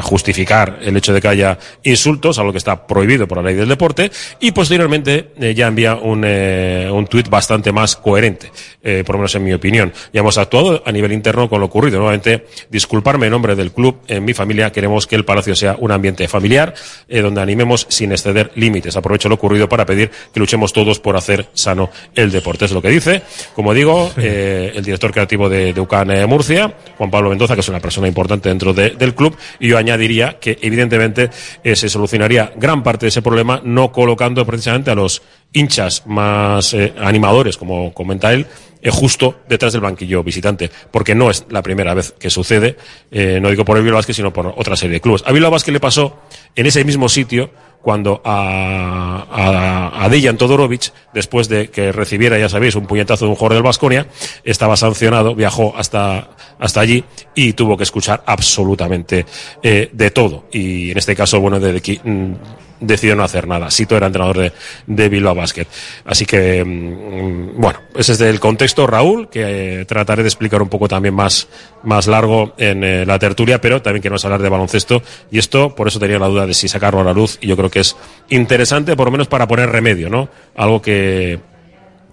justificar 0.00 0.78
el 0.82 0.96
hecho 0.96 1.12
de 1.12 1.20
que 1.20 1.28
haya 1.28 1.58
insultos, 1.82 2.38
algo 2.38 2.52
que 2.52 2.58
está 2.58 2.86
prohibido 2.86 3.26
por 3.26 3.38
la 3.38 3.44
ley 3.44 3.54
del 3.54 3.68
deporte, 3.68 4.07
y 4.40 4.50
posteriormente 4.52 5.30
eh, 5.40 5.54
ya 5.54 5.66
envía 5.66 5.94
un, 5.96 6.22
eh, 6.24 6.88
un 6.92 7.06
tuit 7.06 7.28
bastante 7.28 7.72
más 7.72 7.96
coherente, 7.96 8.50
eh, 8.82 9.02
por 9.04 9.14
lo 9.16 9.20
menos 9.20 9.34
en 9.34 9.44
mi 9.44 9.52
opinión. 9.52 9.92
Ya 10.12 10.20
hemos 10.20 10.38
actuado 10.38 10.82
a 10.84 10.92
nivel 10.92 11.12
interno 11.12 11.48
con 11.48 11.60
lo 11.60 11.66
ocurrido. 11.66 11.98
Nuevamente, 11.98 12.46
disculparme 12.70 13.26
en 13.26 13.32
nombre 13.32 13.54
del 13.56 13.72
club, 13.72 14.00
en 14.08 14.24
mi 14.24 14.34
familia, 14.34 14.70
queremos 14.72 15.06
que 15.06 15.16
el 15.16 15.24
Palacio 15.24 15.54
sea 15.54 15.76
un 15.78 15.90
ambiente 15.92 16.26
familiar, 16.28 16.74
eh, 17.08 17.20
donde 17.20 17.40
animemos 17.40 17.86
sin 17.88 18.12
exceder 18.12 18.50
límites. 18.54 18.96
Aprovecho 18.96 19.28
lo 19.28 19.34
ocurrido 19.36 19.68
para 19.68 19.84
pedir 19.86 20.10
que 20.32 20.40
luchemos 20.40 20.72
todos 20.72 20.98
por 21.00 21.16
hacer 21.16 21.46
sano 21.54 21.90
el 22.14 22.30
deporte. 22.30 22.64
Es 22.64 22.72
lo 22.72 22.82
que 22.82 22.88
dice, 22.88 23.22
como 23.54 23.74
digo, 23.74 24.10
el 24.16 24.82
director 24.84 25.12
creativo 25.12 25.48
de, 25.48 25.72
de 25.72 25.80
UCAN 25.80 26.08
Murcia, 26.28 26.72
Juan 26.96 27.10
Pablo 27.10 27.30
Mendoza, 27.30 27.54
que 27.54 27.60
es 27.60 27.68
una 27.68 27.80
persona 27.80 28.08
importante 28.08 28.48
dentro 28.48 28.72
de- 28.72 28.90
del 28.90 29.14
club, 29.14 29.36
y 29.60 29.68
yo 29.68 29.78
añadiría 29.78 30.38
que 30.38 30.58
evidentemente 30.62 31.30
se 31.64 31.88
solucionaría 31.88 32.52
gran 32.56 32.82
parte 32.82 33.06
de 33.06 33.08
ese 33.08 33.22
problema 33.22 33.60
no 33.64 33.87
colocando 33.92 34.44
precisamente 34.46 34.90
a 34.90 34.94
los 34.94 35.22
hinchas 35.52 36.06
más 36.06 36.74
eh, 36.74 36.94
animadores, 36.98 37.56
como 37.56 37.92
comenta 37.92 38.32
él, 38.32 38.46
eh, 38.80 38.90
justo 38.90 39.40
detrás 39.48 39.72
del 39.72 39.82
banquillo 39.82 40.22
visitante, 40.22 40.70
porque 40.90 41.14
no 41.14 41.30
es 41.30 41.46
la 41.50 41.62
primera 41.62 41.94
vez 41.94 42.14
que 42.18 42.30
sucede, 42.30 42.76
eh, 43.10 43.38
no 43.40 43.50
digo 43.50 43.64
por 43.64 43.76
el 43.76 43.82
Bilbao 43.82 43.98
Basket, 43.98 44.14
sino 44.14 44.32
por 44.32 44.46
otra 44.56 44.76
serie 44.76 44.94
de 44.94 45.00
clubes. 45.00 45.24
A 45.26 45.32
Bilbao 45.32 45.50
Basket 45.50 45.72
le 45.72 45.80
pasó 45.80 46.22
en 46.54 46.66
ese 46.66 46.84
mismo 46.84 47.08
sitio 47.08 47.50
cuando 47.82 48.20
a, 48.24 49.26
a, 49.30 50.04
a 50.04 50.08
Dejan 50.08 50.36
Todorovic, 50.36 50.92
después 51.14 51.48
de 51.48 51.70
que 51.70 51.92
recibiera, 51.92 52.38
ya 52.38 52.48
sabéis, 52.48 52.74
un 52.74 52.86
puñetazo 52.86 53.24
de 53.24 53.30
un 53.30 53.36
jugador 53.36 53.54
del 53.54 53.62
Vasconia, 53.62 54.06
estaba 54.44 54.76
sancionado, 54.76 55.34
viajó 55.34 55.74
hasta, 55.76 56.30
hasta 56.58 56.80
allí 56.80 57.04
y 57.34 57.52
tuvo 57.52 57.76
que 57.76 57.84
escuchar 57.84 58.22
absolutamente 58.26 59.26
eh, 59.62 59.90
de 59.92 60.10
todo. 60.10 60.44
Y 60.52 60.90
en 60.90 60.98
este 60.98 61.14
caso, 61.14 61.40
bueno, 61.40 61.60
de, 61.60 61.72
de, 61.72 62.00
mm, 62.02 62.34
decidió 62.80 63.16
no 63.16 63.24
hacer 63.24 63.46
nada. 63.46 63.70
Sito 63.70 63.96
era 63.96 64.06
entrenador 64.06 64.38
de, 64.38 64.52
de 64.86 65.08
Bilbao 65.08 65.34
Basket. 65.34 65.66
Así 66.04 66.26
que, 66.26 66.64
mm, 66.64 67.60
bueno, 67.60 67.80
ese 67.94 68.12
es 68.12 68.20
el 68.20 68.40
contexto, 68.40 68.86
Raúl, 68.86 69.28
que 69.28 69.80
eh, 69.80 69.84
trataré 69.84 70.22
de 70.22 70.28
explicar 70.28 70.62
un 70.62 70.68
poco 70.68 70.88
también 70.88 71.14
más, 71.14 71.48
más 71.82 72.06
largo 72.06 72.54
en 72.58 72.84
eh, 72.84 73.06
la 73.06 73.18
tertulia, 73.18 73.60
pero 73.60 73.82
también 73.82 74.02
queremos 74.02 74.24
hablar 74.24 74.42
de 74.42 74.48
baloncesto. 74.48 75.02
Y 75.30 75.38
esto, 75.38 75.74
por 75.74 75.88
eso 75.88 75.98
tenía 75.98 76.18
la 76.18 76.28
duda 76.28 76.46
de 76.46 76.54
si 76.54 76.68
sacarlo 76.68 77.00
a 77.00 77.04
la 77.04 77.12
luz, 77.12 77.38
y 77.40 77.46
yo 77.46 77.56
creo 77.56 77.70
que 77.70 77.80
es 77.80 77.96
interesante, 78.30 78.96
por 78.96 79.06
lo 79.06 79.12
menos 79.12 79.28
para 79.28 79.46
poner 79.46 79.70
remedio, 79.70 80.08
¿no? 80.08 80.28
Algo 80.56 80.82
que, 80.82 81.38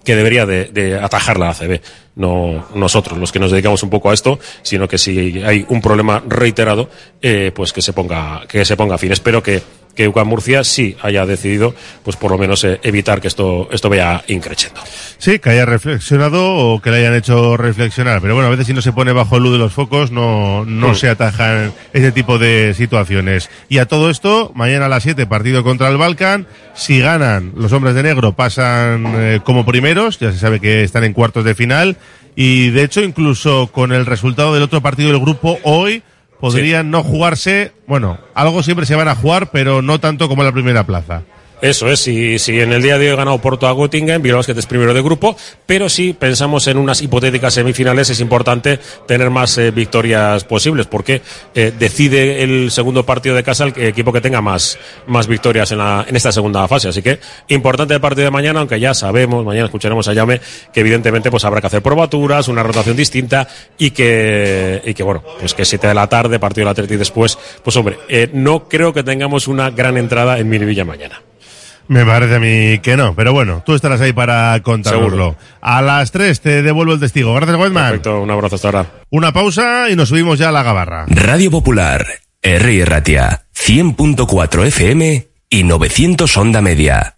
que 0.04 0.16
debería 0.16 0.46
de, 0.46 0.66
de 0.66 0.98
atajar 0.98 1.38
la 1.38 1.50
ACB, 1.50 1.80
no 2.16 2.66
nosotros 2.74 3.18
los 3.18 3.30
que 3.30 3.38
nos 3.38 3.50
dedicamos 3.52 3.82
un 3.82 3.90
poco 3.90 4.10
a 4.10 4.14
esto, 4.14 4.38
sino 4.62 4.88
que 4.88 4.98
si 4.98 5.42
hay 5.42 5.64
un 5.68 5.80
problema 5.80 6.22
reiterado, 6.28 6.90
eh, 7.22 7.52
pues 7.54 7.72
que 7.72 7.82
se 7.82 7.92
ponga 7.92 8.42
que 8.48 8.64
se 8.64 8.76
ponga 8.76 8.98
fin. 8.98 9.12
Espero 9.12 9.42
que 9.42 9.62
que 9.96 10.06
UCAM 10.08 10.28
Murcia 10.28 10.62
sí 10.62 10.94
haya 11.00 11.24
decidido, 11.24 11.74
pues 12.04 12.16
por 12.16 12.30
lo 12.30 12.36
menos 12.36 12.62
eh, 12.64 12.78
evitar 12.82 13.18
que 13.22 13.28
esto 13.28 13.66
esto 13.72 13.88
vaya 13.88 14.22
increciendo. 14.28 14.78
Sí, 15.16 15.38
que 15.38 15.48
haya 15.48 15.64
reflexionado 15.64 16.54
o 16.54 16.82
que 16.82 16.90
le 16.90 16.98
hayan 16.98 17.14
hecho 17.14 17.56
reflexionar. 17.56 18.20
Pero 18.20 18.34
bueno, 18.34 18.48
a 18.48 18.50
veces 18.50 18.66
si 18.66 18.74
no 18.74 18.82
se 18.82 18.92
pone 18.92 19.12
bajo 19.12 19.38
el 19.38 19.44
luz 19.44 19.52
de 19.52 19.58
los 19.58 19.72
focos, 19.72 20.10
no, 20.10 20.66
no 20.66 20.90
Mm. 20.90 20.94
se 20.96 21.08
atajan 21.08 21.72
ese 21.94 22.12
tipo 22.12 22.38
de 22.38 22.74
situaciones. 22.74 23.48
Y 23.70 23.78
a 23.78 23.86
todo 23.86 24.10
esto, 24.10 24.52
mañana 24.54 24.84
a 24.84 24.88
las 24.90 25.02
7, 25.02 25.26
partido 25.26 25.64
contra 25.64 25.88
el 25.88 25.96
Balkan. 25.96 26.46
Si 26.74 27.00
ganan, 27.00 27.52
los 27.56 27.72
hombres 27.72 27.94
de 27.94 28.02
negro 28.02 28.32
pasan 28.34 29.06
eh, 29.16 29.40
como 29.44 29.64
primeros, 29.64 30.18
ya 30.18 30.30
se 30.30 30.38
sabe 30.38 30.60
que 30.60 30.82
están 30.82 31.04
en 31.04 31.14
cuartos 31.14 31.42
de 31.46 31.54
final. 31.54 31.96
Y 32.36 32.68
de 32.70 32.84
hecho, 32.84 33.00
incluso 33.00 33.68
con 33.68 33.92
el 33.92 34.04
resultado 34.06 34.52
del 34.52 34.62
otro 34.62 34.82
partido 34.82 35.08
del 35.10 35.20
grupo 35.20 35.58
hoy, 35.64 36.02
podrían 36.38 36.90
no 36.90 37.02
jugarse, 37.02 37.72
bueno, 37.88 38.18
algo 38.34 38.62
siempre 38.62 38.84
se 38.84 38.94
van 38.94 39.08
a 39.08 39.14
jugar, 39.14 39.50
pero 39.50 39.80
no 39.80 39.98
tanto 39.98 40.28
como 40.28 40.42
en 40.42 40.46
la 40.46 40.52
primera 40.52 40.84
plaza. 40.84 41.22
Eso 41.62 41.88
es, 41.88 42.00
si, 42.00 42.38
si 42.38 42.60
en 42.60 42.70
el 42.72 42.82
día 42.82 42.98
de 42.98 43.06
hoy 43.06 43.12
ha 43.14 43.16
ganado 43.16 43.38
Porto 43.38 43.66
a 43.66 43.74
Göttingen, 43.74 44.20
Bilbao 44.20 44.40
Basket 44.40 44.58
es 44.58 44.66
primero 44.66 44.92
de 44.92 45.00
grupo, 45.00 45.34
pero 45.64 45.88
si 45.88 46.12
pensamos 46.12 46.66
en 46.66 46.76
unas 46.76 47.00
hipotéticas 47.00 47.54
semifinales, 47.54 48.10
es 48.10 48.20
importante 48.20 48.78
tener 49.08 49.30
más 49.30 49.56
eh, 49.56 49.70
victorias 49.70 50.44
posibles, 50.44 50.86
porque 50.86 51.22
eh, 51.54 51.72
decide 51.78 52.42
el 52.42 52.70
segundo 52.70 53.06
partido 53.06 53.34
de 53.34 53.42
casa 53.42 53.64
el 53.64 53.72
que- 53.72 53.88
equipo 53.88 54.12
que 54.12 54.20
tenga 54.20 54.42
más, 54.42 54.78
más 55.06 55.26
victorias 55.26 55.72
en, 55.72 55.78
la, 55.78 56.04
en 56.06 56.14
esta 56.14 56.30
segunda 56.30 56.68
fase. 56.68 56.88
Así 56.88 57.00
que 57.00 57.20
importante 57.48 57.94
el 57.94 58.00
partido 58.02 58.26
de 58.26 58.30
mañana, 58.32 58.60
aunque 58.60 58.78
ya 58.78 58.92
sabemos, 58.92 59.42
mañana 59.42 59.64
escucharemos 59.64 60.06
a 60.08 60.12
Llame, 60.12 60.42
que 60.74 60.80
evidentemente 60.80 61.30
pues 61.30 61.46
habrá 61.46 61.62
que 61.62 61.68
hacer 61.68 61.80
probaturas, 61.82 62.48
una 62.48 62.62
rotación 62.62 62.96
distinta 62.96 63.48
y 63.78 63.92
que, 63.92 64.82
y 64.84 64.92
que 64.92 65.02
bueno, 65.02 65.22
pues 65.40 65.54
que 65.54 65.64
7 65.64 65.86
de 65.88 65.94
la 65.94 66.06
tarde, 66.06 66.38
partido 66.38 66.66
del 66.66 66.72
Atleti 66.72 66.96
después, 66.96 67.38
pues 67.64 67.74
hombre, 67.76 67.96
eh, 68.10 68.28
no 68.34 68.68
creo 68.68 68.92
que 68.92 69.02
tengamos 69.02 69.48
una 69.48 69.70
gran 69.70 69.96
entrada 69.96 70.38
en 70.38 70.50
Miribilla 70.50 70.84
mañana. 70.84 71.22
Me 71.88 72.04
parece 72.04 72.36
a 72.36 72.40
mí 72.40 72.78
que 72.80 72.96
no, 72.96 73.14
pero 73.14 73.32
bueno, 73.32 73.62
tú 73.64 73.74
estarás 73.74 74.00
ahí 74.00 74.12
para 74.12 74.60
contárnoslo. 74.62 75.08
Seguro. 75.08 75.36
A 75.60 75.82
las 75.82 76.10
3 76.10 76.40
te 76.40 76.62
devuelvo 76.62 76.94
el 76.94 77.00
testigo. 77.00 77.34
Gracias, 77.34 77.58
Westman. 77.58 77.84
Perfecto, 77.84 78.20
un 78.20 78.30
abrazo 78.30 78.56
hasta 78.56 78.68
ahora. 78.68 78.86
Una 79.10 79.32
pausa 79.32 79.88
y 79.90 79.96
nos 79.96 80.08
subimos 80.08 80.38
ya 80.38 80.48
a 80.48 80.52
la 80.52 80.62
gabarra. 80.62 81.06
Radio 81.08 81.50
Popular, 81.50 82.06
R. 82.42 82.84
Ratia, 82.84 83.42
100.4 83.54 84.66
FM 84.66 85.28
y 85.48 85.62
900 85.64 86.36
Onda 86.36 86.60
Media. 86.60 87.14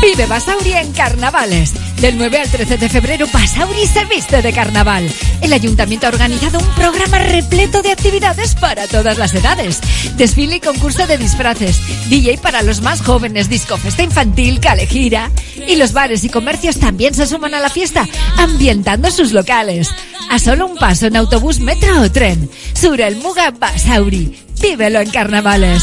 Vive 0.00 0.26
Basauri 0.26 0.72
en 0.72 0.92
carnavales. 0.92 1.74
Del 2.00 2.16
9 2.16 2.38
al 2.38 2.48
13 2.48 2.76
de 2.76 2.88
febrero, 2.88 3.26
Basauri 3.32 3.84
se 3.84 4.04
viste 4.04 4.40
de 4.40 4.52
carnaval. 4.52 5.10
El 5.40 5.52
ayuntamiento 5.52 6.06
ha 6.06 6.10
organizado 6.10 6.60
un 6.60 6.74
programa 6.76 7.18
repleto 7.18 7.82
de 7.82 7.90
actividades 7.90 8.54
para 8.54 8.86
todas 8.86 9.18
las 9.18 9.34
edades. 9.34 9.80
Desfile 10.16 10.56
y 10.56 10.60
concurso 10.60 11.08
de 11.08 11.18
disfraces, 11.18 11.80
DJ 12.08 12.38
para 12.38 12.62
los 12.62 12.82
más 12.82 13.02
jóvenes, 13.02 13.48
disco 13.48 13.76
festa 13.76 14.04
infantil, 14.04 14.60
calejira. 14.60 15.32
Y 15.66 15.74
los 15.74 15.92
bares 15.92 16.22
y 16.22 16.28
comercios 16.28 16.78
también 16.78 17.14
se 17.14 17.26
suman 17.26 17.54
a 17.54 17.60
la 17.60 17.68
fiesta, 17.68 18.06
ambientando 18.36 19.10
sus 19.10 19.32
locales. 19.32 19.90
A 20.30 20.38
solo 20.38 20.66
un 20.66 20.76
paso 20.76 21.06
en 21.06 21.16
autobús, 21.16 21.58
metro 21.58 22.00
o 22.00 22.12
tren. 22.12 22.48
Sur 22.74 23.00
el 23.00 23.16
Muga 23.16 23.50
Basauri. 23.50 24.38
Vívelo 24.60 25.00
en 25.00 25.10
carnavales. 25.10 25.82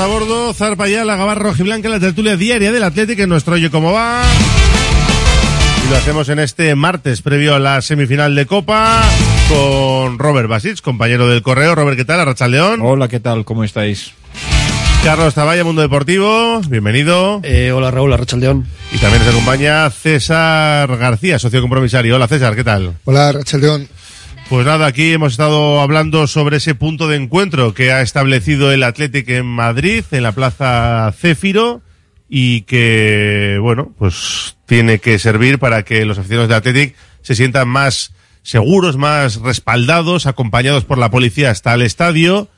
A 0.00 0.06
bordo, 0.06 0.54
zarpa 0.54 0.86
ya 0.86 1.04
la 1.04 1.16
gabarra 1.16 1.42
rojiblanca, 1.42 1.88
la 1.88 1.98
tertulia 1.98 2.36
diaria 2.36 2.70
del 2.70 2.84
Atlético 2.84 3.22
en 3.22 3.28
nuestro 3.28 3.54
Oye 3.54 3.68
Cómo 3.68 3.92
Va. 3.92 4.22
Y 5.84 5.90
lo 5.90 5.96
hacemos 5.96 6.28
en 6.28 6.38
este 6.38 6.74
martes, 6.76 7.20
previo 7.20 7.54
a 7.54 7.58
la 7.58 7.82
semifinal 7.82 8.34
de 8.36 8.46
Copa, 8.46 9.02
con 9.48 10.18
Robert 10.18 10.48
Basich, 10.48 10.82
compañero 10.82 11.26
del 11.26 11.42
Correo. 11.42 11.74
Robert, 11.74 11.96
¿qué 11.96 12.04
tal? 12.04 12.20
Arracha 12.20 12.46
León. 12.46 12.80
Hola, 12.80 13.08
¿qué 13.08 13.18
tal? 13.18 13.44
¿Cómo 13.44 13.64
estáis? 13.64 14.12
Carlos 15.02 15.34
Taballa, 15.34 15.64
Mundo 15.64 15.82
Deportivo, 15.82 16.60
bienvenido. 16.68 17.40
Eh, 17.42 17.72
hola 17.72 17.90
Raúl, 17.90 18.12
Arracha 18.12 18.36
León. 18.36 18.66
Y 18.92 18.98
también 18.98 19.24
nos 19.24 19.34
acompaña 19.34 19.90
César 19.90 20.96
García, 20.96 21.40
socio 21.40 21.60
compromisario. 21.60 22.14
Hola 22.14 22.28
César, 22.28 22.54
¿qué 22.54 22.62
tal? 22.62 22.94
Hola, 23.04 23.32
Rachel 23.32 23.60
León. 23.60 23.88
Pues 24.48 24.64
nada, 24.64 24.86
aquí 24.86 25.12
hemos 25.12 25.32
estado 25.32 25.82
hablando 25.82 26.26
sobre 26.26 26.56
ese 26.56 26.74
punto 26.74 27.06
de 27.06 27.16
encuentro 27.16 27.74
que 27.74 27.92
ha 27.92 28.00
establecido 28.00 28.72
el 28.72 28.82
Atlético 28.82 29.32
en 29.32 29.44
Madrid, 29.44 30.04
en 30.10 30.22
la 30.22 30.32
Plaza 30.32 31.12
Céfiro, 31.12 31.82
y 32.30 32.62
que, 32.62 33.58
bueno, 33.60 33.92
pues 33.98 34.56
tiene 34.64 35.00
que 35.00 35.18
servir 35.18 35.58
para 35.58 35.82
que 35.82 36.06
los 36.06 36.18
aficionados 36.18 36.48
de 36.48 36.54
Athletic 36.54 36.96
se 37.20 37.34
sientan 37.34 37.68
más 37.68 38.14
seguros, 38.42 38.96
más 38.96 39.36
respaldados, 39.42 40.26
acompañados 40.26 40.86
por 40.86 40.96
la 40.96 41.10
policía 41.10 41.50
hasta 41.50 41.74
el 41.74 41.82
estadio. 41.82 42.48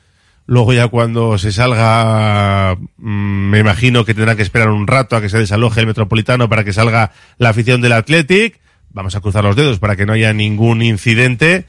Luego 0.45 0.71
ya 0.71 0.87
cuando 0.87 1.37
se 1.37 1.51
salga, 1.51 2.77
mm, 2.99 3.49
me 3.49 3.59
imagino 3.59 4.05
que 4.05 4.13
tendrán 4.13 4.37
que 4.37 4.43
esperar 4.43 4.69
un 4.69 4.87
rato 4.87 5.17
a 5.17 5.21
que 5.21 5.29
se 5.29 5.39
desaloje 5.39 5.81
el 5.81 5.87
Metropolitano 5.87 6.47
para 6.47 6.63
que 6.63 6.71
salga 6.71 7.11
la 7.37 7.49
afición 7.49 7.81
del 7.81 7.91
Athletic. 7.91 8.61
Vamos 8.91 9.13
a 9.15 9.19
cruzar 9.19 9.43
los 9.43 9.57
dedos 9.57 9.79
para 9.79 9.97
que 9.97 10.05
no 10.05 10.13
haya 10.13 10.31
ningún 10.31 10.81
incidente. 10.81 11.65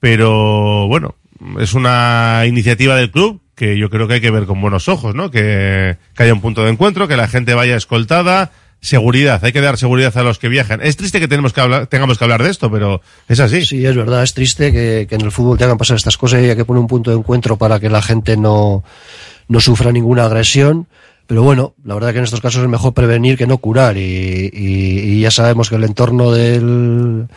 Pero 0.00 0.88
bueno, 0.88 1.14
es 1.60 1.74
una 1.74 2.44
iniciativa 2.46 2.96
del 2.96 3.10
club 3.10 3.40
que 3.54 3.76
yo 3.78 3.90
creo 3.90 4.08
que 4.08 4.14
hay 4.14 4.20
que 4.20 4.30
ver 4.30 4.46
con 4.46 4.60
buenos 4.60 4.88
ojos, 4.88 5.14
¿no? 5.14 5.30
Que, 5.30 5.96
que 6.16 6.22
haya 6.22 6.32
un 6.32 6.40
punto 6.40 6.64
de 6.64 6.70
encuentro, 6.70 7.06
que 7.06 7.16
la 7.18 7.28
gente 7.28 7.52
vaya 7.52 7.76
escoltada, 7.76 8.52
seguridad, 8.80 9.44
hay 9.44 9.52
que 9.52 9.60
dar 9.60 9.76
seguridad 9.76 10.16
a 10.16 10.22
los 10.22 10.38
que 10.38 10.48
viajan. 10.48 10.80
Es 10.82 10.96
triste 10.96 11.20
que 11.20 11.28
tenemos 11.28 11.52
que 11.52 11.60
hablar, 11.60 11.86
tengamos 11.86 12.16
que 12.16 12.24
hablar 12.24 12.42
de 12.42 12.48
esto, 12.48 12.70
pero 12.70 13.02
es 13.28 13.38
así. 13.38 13.66
Sí, 13.66 13.84
es 13.84 13.94
verdad, 13.94 14.22
es 14.22 14.32
triste 14.32 14.72
que, 14.72 15.06
que 15.06 15.14
en 15.16 15.20
el 15.20 15.30
fútbol 15.30 15.58
te 15.58 15.64
hagan 15.64 15.76
pasar 15.76 15.98
estas 15.98 16.16
cosas 16.16 16.40
y 16.42 16.48
hay 16.48 16.56
que 16.56 16.64
poner 16.64 16.80
un 16.80 16.86
punto 16.86 17.10
de 17.10 17.18
encuentro 17.18 17.58
para 17.58 17.78
que 17.78 17.90
la 17.90 18.00
gente 18.00 18.38
no, 18.38 18.82
no 19.48 19.60
sufra 19.60 19.92
ninguna 19.92 20.24
agresión. 20.24 20.86
Pero 21.26 21.42
bueno, 21.42 21.74
la 21.84 21.94
verdad 21.94 22.12
que 22.12 22.18
en 22.18 22.24
estos 22.24 22.40
casos 22.40 22.62
es 22.62 22.68
mejor 22.68 22.94
prevenir 22.94 23.36
que 23.36 23.46
no 23.46 23.58
curar 23.58 23.98
y, 23.98 24.00
y- 24.52 25.00
y 25.00 25.20
ya 25.20 25.30
sabemos 25.30 25.68
que 25.68 25.76
el 25.76 25.84
entorno 25.84 26.32
del, 26.32 27.28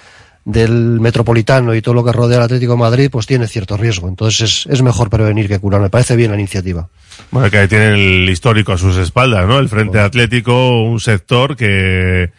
del 0.46 1.00
metropolitano 1.00 1.74
y 1.74 1.82
todo 1.82 1.94
lo 1.94 2.04
que 2.04 2.12
rodea 2.12 2.38
al 2.38 2.44
Atlético 2.44 2.74
de 2.74 2.80
Madrid 2.80 3.10
pues 3.12 3.26
tiene 3.26 3.48
cierto 3.48 3.78
riesgo. 3.78 4.10
Entonces 4.10 4.42
es, 4.42 4.74
es 4.74 4.82
mejor 4.82 5.10
prevenir 5.10 5.48
que 5.48 5.60
curar. 5.60 5.82
Me 5.82 5.90
parece 5.90 6.16
bien 6.16 6.32
la 6.32 6.38
iniciativa. 6.38 6.90
Bueno, 7.32 7.50
que 7.50 7.68
tienen 7.68 7.94
el 7.94 8.30
histórico 8.30 8.74
a 8.74 8.78
sus 8.78 8.98
espaldas, 8.98 9.48
¿no? 9.48 9.60
El 9.60 9.70
Frente 9.70 10.00
Atlético, 10.00 10.84
un 10.84 11.00
sector 11.00 11.56
que, 11.56 12.32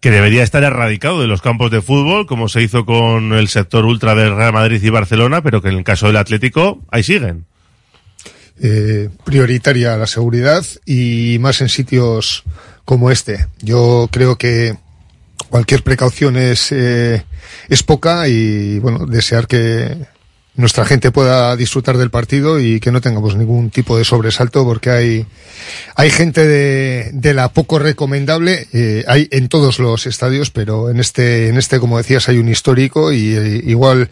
que 0.00 0.10
debería 0.10 0.42
estar 0.42 0.64
erradicado 0.64 1.20
de 1.20 1.26
los 1.26 1.42
campos 1.42 1.70
de 1.70 1.82
fútbol, 1.82 2.26
como 2.26 2.48
se 2.48 2.62
hizo 2.62 2.84
con 2.84 3.32
el 3.32 3.48
sector 3.48 3.84
ultra 3.84 4.14
del 4.14 4.34
Real 4.34 4.52
Madrid 4.52 4.82
y 4.82 4.90
Barcelona, 4.90 5.42
pero 5.42 5.62
que 5.62 5.68
en 5.68 5.76
el 5.76 5.84
caso 5.84 6.06
del 6.06 6.16
Atlético, 6.16 6.80
ahí 6.90 7.02
siguen. 7.02 7.44
Eh, 8.60 9.08
prioritaria 9.24 9.96
la 9.96 10.06
seguridad 10.06 10.64
y 10.84 11.38
más 11.40 11.60
en 11.60 11.68
sitios 11.68 12.44
como 12.84 13.10
este. 13.10 13.46
Yo 13.60 14.08
creo 14.10 14.36
que 14.36 14.76
cualquier 15.48 15.82
precaución 15.82 16.36
es, 16.36 16.70
eh, 16.72 17.24
es 17.68 17.82
poca 17.82 18.28
y 18.28 18.78
bueno, 18.78 19.06
desear 19.06 19.46
que 19.46 19.96
nuestra 20.54 20.84
gente 20.84 21.10
pueda 21.10 21.56
disfrutar 21.56 21.96
del 21.96 22.10
partido 22.10 22.60
y 22.60 22.78
que 22.78 22.92
no 22.92 23.00
tengamos 23.00 23.36
ningún 23.36 23.70
tipo 23.70 23.96
de 23.96 24.04
sobresalto 24.04 24.64
porque 24.64 24.90
hay, 24.90 25.26
hay 25.96 26.10
gente 26.10 26.46
de, 26.46 27.10
de 27.12 27.34
la 27.34 27.48
poco 27.52 27.78
recomendable, 27.78 28.66
eh, 28.72 29.04
hay 29.08 29.28
en 29.30 29.48
todos 29.48 29.78
los 29.78 30.06
estadios, 30.06 30.50
pero 30.50 30.90
en 30.90 31.00
este, 31.00 31.48
en 31.48 31.56
este, 31.56 31.80
como 31.80 31.96
decías, 31.96 32.28
hay 32.28 32.36
un 32.36 32.50
histórico 32.50 33.12
y 33.12 33.34
eh, 33.34 33.62
igual 33.64 34.10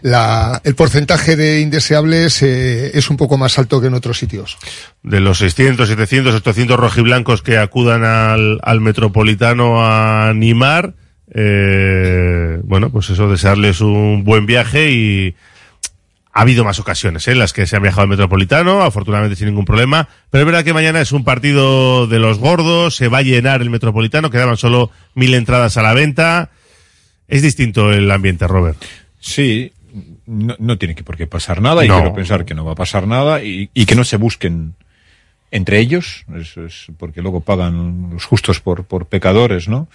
la, 0.00 0.62
el 0.64 0.74
porcentaje 0.74 1.36
de 1.36 1.60
indeseables 1.60 2.42
eh, 2.42 2.92
es 2.94 3.10
un 3.10 3.18
poco 3.18 3.36
más 3.36 3.58
alto 3.58 3.80
que 3.80 3.88
en 3.88 3.94
otros 3.94 4.18
sitios. 4.18 4.56
De 5.02 5.20
los 5.20 5.38
600, 5.38 5.88
700, 5.88 6.34
800 6.36 6.78
rojiblancos 6.78 7.42
que 7.42 7.58
acudan 7.58 8.04
al, 8.04 8.60
al 8.62 8.80
Metropolitano 8.80 9.84
a 9.84 10.30
animar, 10.30 10.94
eh, 11.34 12.60
bueno, 12.64 12.90
pues 12.90 13.10
eso, 13.10 13.28
desearles 13.28 13.80
un 13.80 14.22
buen 14.24 14.46
viaje 14.46 14.90
y 14.92 15.34
ha 16.34 16.42
habido 16.42 16.64
más 16.64 16.78
ocasiones 16.78 17.26
¿eh? 17.28 17.32
en 17.32 17.38
las 17.38 17.52
que 17.52 17.66
se 17.66 17.76
han 17.76 17.82
viajado 17.82 18.02
al 18.02 18.08
Metropolitano, 18.08 18.82
afortunadamente 18.82 19.36
sin 19.36 19.48
ningún 19.48 19.64
problema, 19.66 20.08
pero 20.30 20.42
es 20.42 20.46
verdad 20.46 20.64
que 20.64 20.72
mañana 20.72 21.00
es 21.00 21.12
un 21.12 21.24
partido 21.24 22.06
de 22.06 22.18
los 22.18 22.38
gordos, 22.38 22.96
se 22.96 23.08
va 23.08 23.18
a 23.18 23.22
llenar 23.22 23.60
el 23.62 23.70
Metropolitano, 23.70 24.30
quedaban 24.30 24.56
solo 24.56 24.90
mil 25.14 25.34
entradas 25.34 25.76
a 25.76 25.82
la 25.82 25.92
venta. 25.94 26.50
Es 27.28 27.42
distinto 27.42 27.92
el 27.92 28.10
ambiente, 28.10 28.46
Robert. 28.46 28.78
Sí, 29.20 29.72
no, 30.26 30.54
no 30.58 30.76
tiene 30.78 30.94
que 30.94 31.02
por 31.04 31.16
qué 31.16 31.26
pasar 31.26 31.60
nada 31.62 31.84
y 31.84 31.88
No. 31.88 31.96
quiero 31.96 32.14
pensar 32.14 32.44
que 32.44 32.54
no 32.54 32.64
va 32.64 32.72
a 32.72 32.76
pasar 32.76 33.06
nada 33.06 33.42
y, 33.42 33.70
y 33.72 33.86
que 33.86 33.94
no 33.94 34.04
se 34.04 34.16
busquen 34.16 34.74
entre 35.50 35.78
ellos, 35.80 36.24
eso 36.34 36.64
es 36.64 36.86
porque 36.98 37.20
luego 37.20 37.40
pagan 37.40 38.08
los 38.14 38.24
justos 38.24 38.60
por, 38.60 38.84
por 38.84 39.04
pecadores, 39.06 39.68
¿no? 39.68 39.86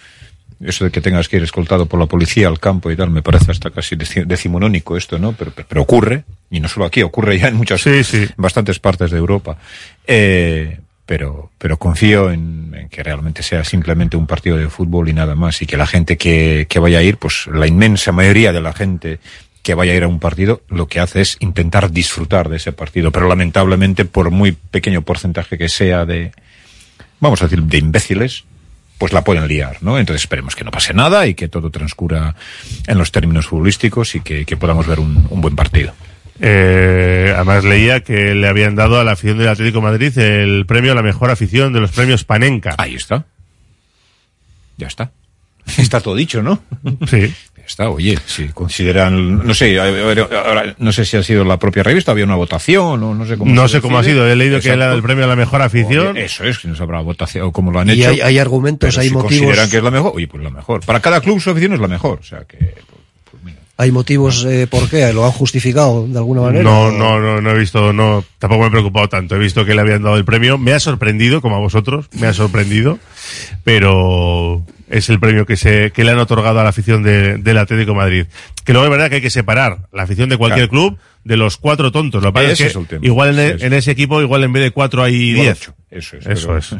Eso 0.60 0.84
de 0.84 0.90
que 0.90 1.00
tengas 1.00 1.28
que 1.28 1.36
ir 1.36 1.42
escoltado 1.44 1.86
por 1.86 2.00
la 2.00 2.06
policía 2.06 2.48
al 2.48 2.58
campo 2.58 2.90
y 2.90 2.96
tal, 2.96 3.10
me 3.10 3.22
parece 3.22 3.52
hasta 3.52 3.70
casi 3.70 3.94
deci- 3.94 4.24
decimonónico 4.26 4.96
esto, 4.96 5.18
¿no? 5.18 5.32
Pero, 5.32 5.52
pero, 5.54 5.68
pero 5.68 5.82
ocurre, 5.82 6.24
y 6.50 6.58
no 6.58 6.66
solo 6.68 6.86
aquí, 6.86 7.02
ocurre 7.02 7.38
ya 7.38 7.46
en 7.48 7.54
muchas, 7.54 7.86
en 7.86 8.04
bastantes 8.36 8.80
partes 8.80 9.10
de 9.12 9.18
Europa. 9.18 9.56
Eh, 10.06 10.80
pero, 11.06 11.52
pero 11.58 11.76
confío 11.78 12.30
en, 12.32 12.74
en 12.76 12.88
que 12.88 13.02
realmente 13.02 13.42
sea 13.42 13.62
simplemente 13.64 14.16
un 14.16 14.26
partido 14.26 14.56
de 14.56 14.68
fútbol 14.68 15.08
y 15.08 15.12
nada 15.12 15.34
más, 15.36 15.62
y 15.62 15.66
que 15.66 15.76
la 15.76 15.86
gente 15.86 16.16
que, 16.18 16.66
que 16.68 16.78
vaya 16.80 16.98
a 16.98 17.02
ir, 17.02 17.18
pues 17.18 17.46
la 17.46 17.66
inmensa 17.66 18.10
mayoría 18.12 18.52
de 18.52 18.60
la 18.60 18.72
gente 18.72 19.20
que 19.62 19.74
vaya 19.74 19.92
a 19.92 19.96
ir 19.96 20.02
a 20.02 20.08
un 20.08 20.18
partido, 20.18 20.62
lo 20.68 20.86
que 20.86 20.98
hace 21.00 21.20
es 21.20 21.36
intentar 21.40 21.90
disfrutar 21.92 22.48
de 22.48 22.56
ese 22.56 22.72
partido, 22.72 23.12
pero 23.12 23.28
lamentablemente 23.28 24.04
por 24.04 24.30
muy 24.30 24.52
pequeño 24.52 25.02
porcentaje 25.02 25.56
que 25.56 25.68
sea 25.68 26.04
de, 26.04 26.32
vamos 27.20 27.42
a 27.42 27.46
decir, 27.46 27.62
de 27.62 27.78
imbéciles, 27.78 28.44
pues 28.98 29.12
la 29.12 29.22
pueden 29.22 29.46
liar, 29.46 29.78
¿no? 29.80 29.98
Entonces 29.98 30.22
esperemos 30.22 30.56
que 30.56 30.64
no 30.64 30.70
pase 30.70 30.92
nada 30.92 31.26
y 31.26 31.34
que 31.34 31.48
todo 31.48 31.70
transcurra 31.70 32.34
en 32.86 32.98
los 32.98 33.12
términos 33.12 33.46
futbolísticos 33.46 34.14
y 34.16 34.20
que, 34.20 34.44
que 34.44 34.56
podamos 34.56 34.86
ver 34.86 35.00
un, 35.00 35.26
un 35.30 35.40
buen 35.40 35.56
partido. 35.56 35.94
Eh, 36.40 37.32
además 37.34 37.64
leía 37.64 38.00
que 38.00 38.34
le 38.34 38.46
habían 38.46 38.76
dado 38.76 39.00
a 39.00 39.04
la 39.04 39.12
afición 39.12 39.38
del 39.38 39.48
Atlético 39.48 39.78
de 39.78 39.82
Madrid 39.82 40.18
el 40.18 40.66
premio 40.66 40.92
a 40.92 40.94
la 40.94 41.02
mejor 41.02 41.30
afición 41.30 41.72
de 41.72 41.80
los 41.80 41.90
premios 41.90 42.24
Panenka. 42.24 42.74
Ahí 42.78 42.94
está. 42.94 43.24
Ya 44.76 44.86
está. 44.86 45.10
Está 45.78 46.00
todo 46.00 46.14
dicho, 46.14 46.42
¿no? 46.42 46.62
Sí. 47.08 47.34
Está, 47.68 47.90
oye, 47.90 48.18
si 48.24 48.48
consideran, 48.48 49.46
no 49.46 49.52
sé, 49.52 49.78
a 49.78 49.84
ver, 49.84 50.20
ahora, 50.20 50.74
no 50.78 50.90
sé 50.90 51.04
si 51.04 51.18
ha 51.18 51.22
sido 51.22 51.44
la 51.44 51.58
propia 51.58 51.82
revista, 51.82 52.12
había 52.12 52.24
una 52.24 52.34
votación 52.34 53.02
o 53.04 53.14
no 53.14 53.26
sé 53.26 53.36
cómo. 53.36 53.52
No 53.54 53.68
sé 53.68 53.82
cómo 53.82 53.98
ha 53.98 54.02
sido, 54.04 54.26
he 54.26 54.34
leído 54.34 54.54
que 54.58 54.68
Exacto. 54.70 54.84
era 54.84 54.94
el 54.94 55.02
premio 55.02 55.24
a 55.24 55.28
la 55.28 55.36
mejor 55.36 55.60
afición. 55.60 56.16
Oye, 56.16 56.24
eso 56.24 56.44
es, 56.44 56.58
que 56.58 56.66
no 56.68 56.74
se 56.74 56.82
habrá 56.82 57.00
votación 57.02 57.44
o 57.44 57.52
como 57.52 57.70
lo 57.70 57.78
han 57.80 57.90
Y 57.90 57.92
hecho. 58.00 58.08
hay- 58.08 58.20
hay 58.22 58.38
argumentos, 58.38 58.88
pero 58.88 59.02
hay 59.02 59.08
si 59.08 59.14
motivos. 59.14 59.32
consideran 59.42 59.70
que 59.70 59.76
es 59.76 59.82
la 59.82 59.90
mejor, 59.90 60.12
oye, 60.14 60.26
pues 60.26 60.42
la 60.42 60.50
mejor. 60.50 60.80
Para 60.84 61.00
cada 61.00 61.20
club 61.20 61.40
su 61.40 61.50
afición 61.50 61.74
es 61.74 61.80
la 61.80 61.88
mejor, 61.88 62.18
o 62.20 62.24
sea 62.24 62.40
que. 62.44 62.74
¿Hay 63.80 63.92
motivos 63.92 64.44
eh, 64.44 64.66
por 64.68 64.90
qué? 64.90 65.12
¿Lo 65.12 65.24
han 65.24 65.30
justificado 65.30 66.04
de 66.08 66.18
alguna 66.18 66.40
manera? 66.42 66.64
No, 66.64 66.90
no, 66.90 67.20
no, 67.20 67.40
no 67.40 67.50
he 67.52 67.58
visto, 67.58 67.92
no, 67.92 68.24
tampoco 68.40 68.62
me 68.62 68.66
he 68.66 68.70
preocupado 68.72 69.08
tanto. 69.08 69.36
He 69.36 69.38
visto 69.38 69.64
que 69.64 69.72
le 69.74 69.80
habían 69.80 70.02
dado 70.02 70.16
el 70.16 70.24
premio. 70.24 70.58
Me 70.58 70.72
ha 70.72 70.80
sorprendido, 70.80 71.40
como 71.40 71.54
a 71.54 71.60
vosotros, 71.60 72.08
me 72.18 72.26
ha 72.26 72.34
sorprendido, 72.34 72.98
pero 73.62 74.62
es 74.90 75.08
el 75.10 75.20
premio 75.20 75.46
que 75.46 75.56
se, 75.56 75.90
que 75.92 76.02
le 76.02 76.10
han 76.10 76.18
otorgado 76.18 76.58
a 76.58 76.64
la 76.64 76.70
afición 76.70 77.02
de- 77.02 77.36
del 77.38 77.58
Atlético 77.58 77.92
de 77.92 77.96
Madrid. 77.98 78.26
Que 78.64 78.72
luego 78.72 78.86
es 78.86 78.90
verdad 78.90 79.10
que 79.10 79.16
hay 79.16 79.20
que 79.22 79.30
separar 79.30 79.86
la 79.92 80.02
afición 80.02 80.28
de 80.28 80.36
cualquier 80.38 80.68
club 80.68 80.98
de 81.24 81.36
los 81.36 81.56
cuatro 81.56 81.92
tontos. 81.92 82.22
Lo 82.22 82.30
que 82.30 82.34
pasa 82.34 82.52
es 82.52 82.60
es 82.60 82.72
que 82.76 82.84
tema. 82.84 83.06
igual 83.06 83.38
en, 83.38 83.60
e- 83.60 83.66
en 83.66 83.72
ese 83.74 83.90
equipo, 83.90 84.20
igual 84.22 84.42
en 84.44 84.52
vez 84.52 84.62
de 84.64 84.70
cuatro 84.70 85.02
hay 85.04 85.14
Igual 85.14 85.44
diez. 85.46 85.58
ocho. 85.60 85.74
Eso 85.90 86.16
es. 86.16 86.26
Eso 86.26 86.46
pero- 86.48 86.58
es. 86.58 86.74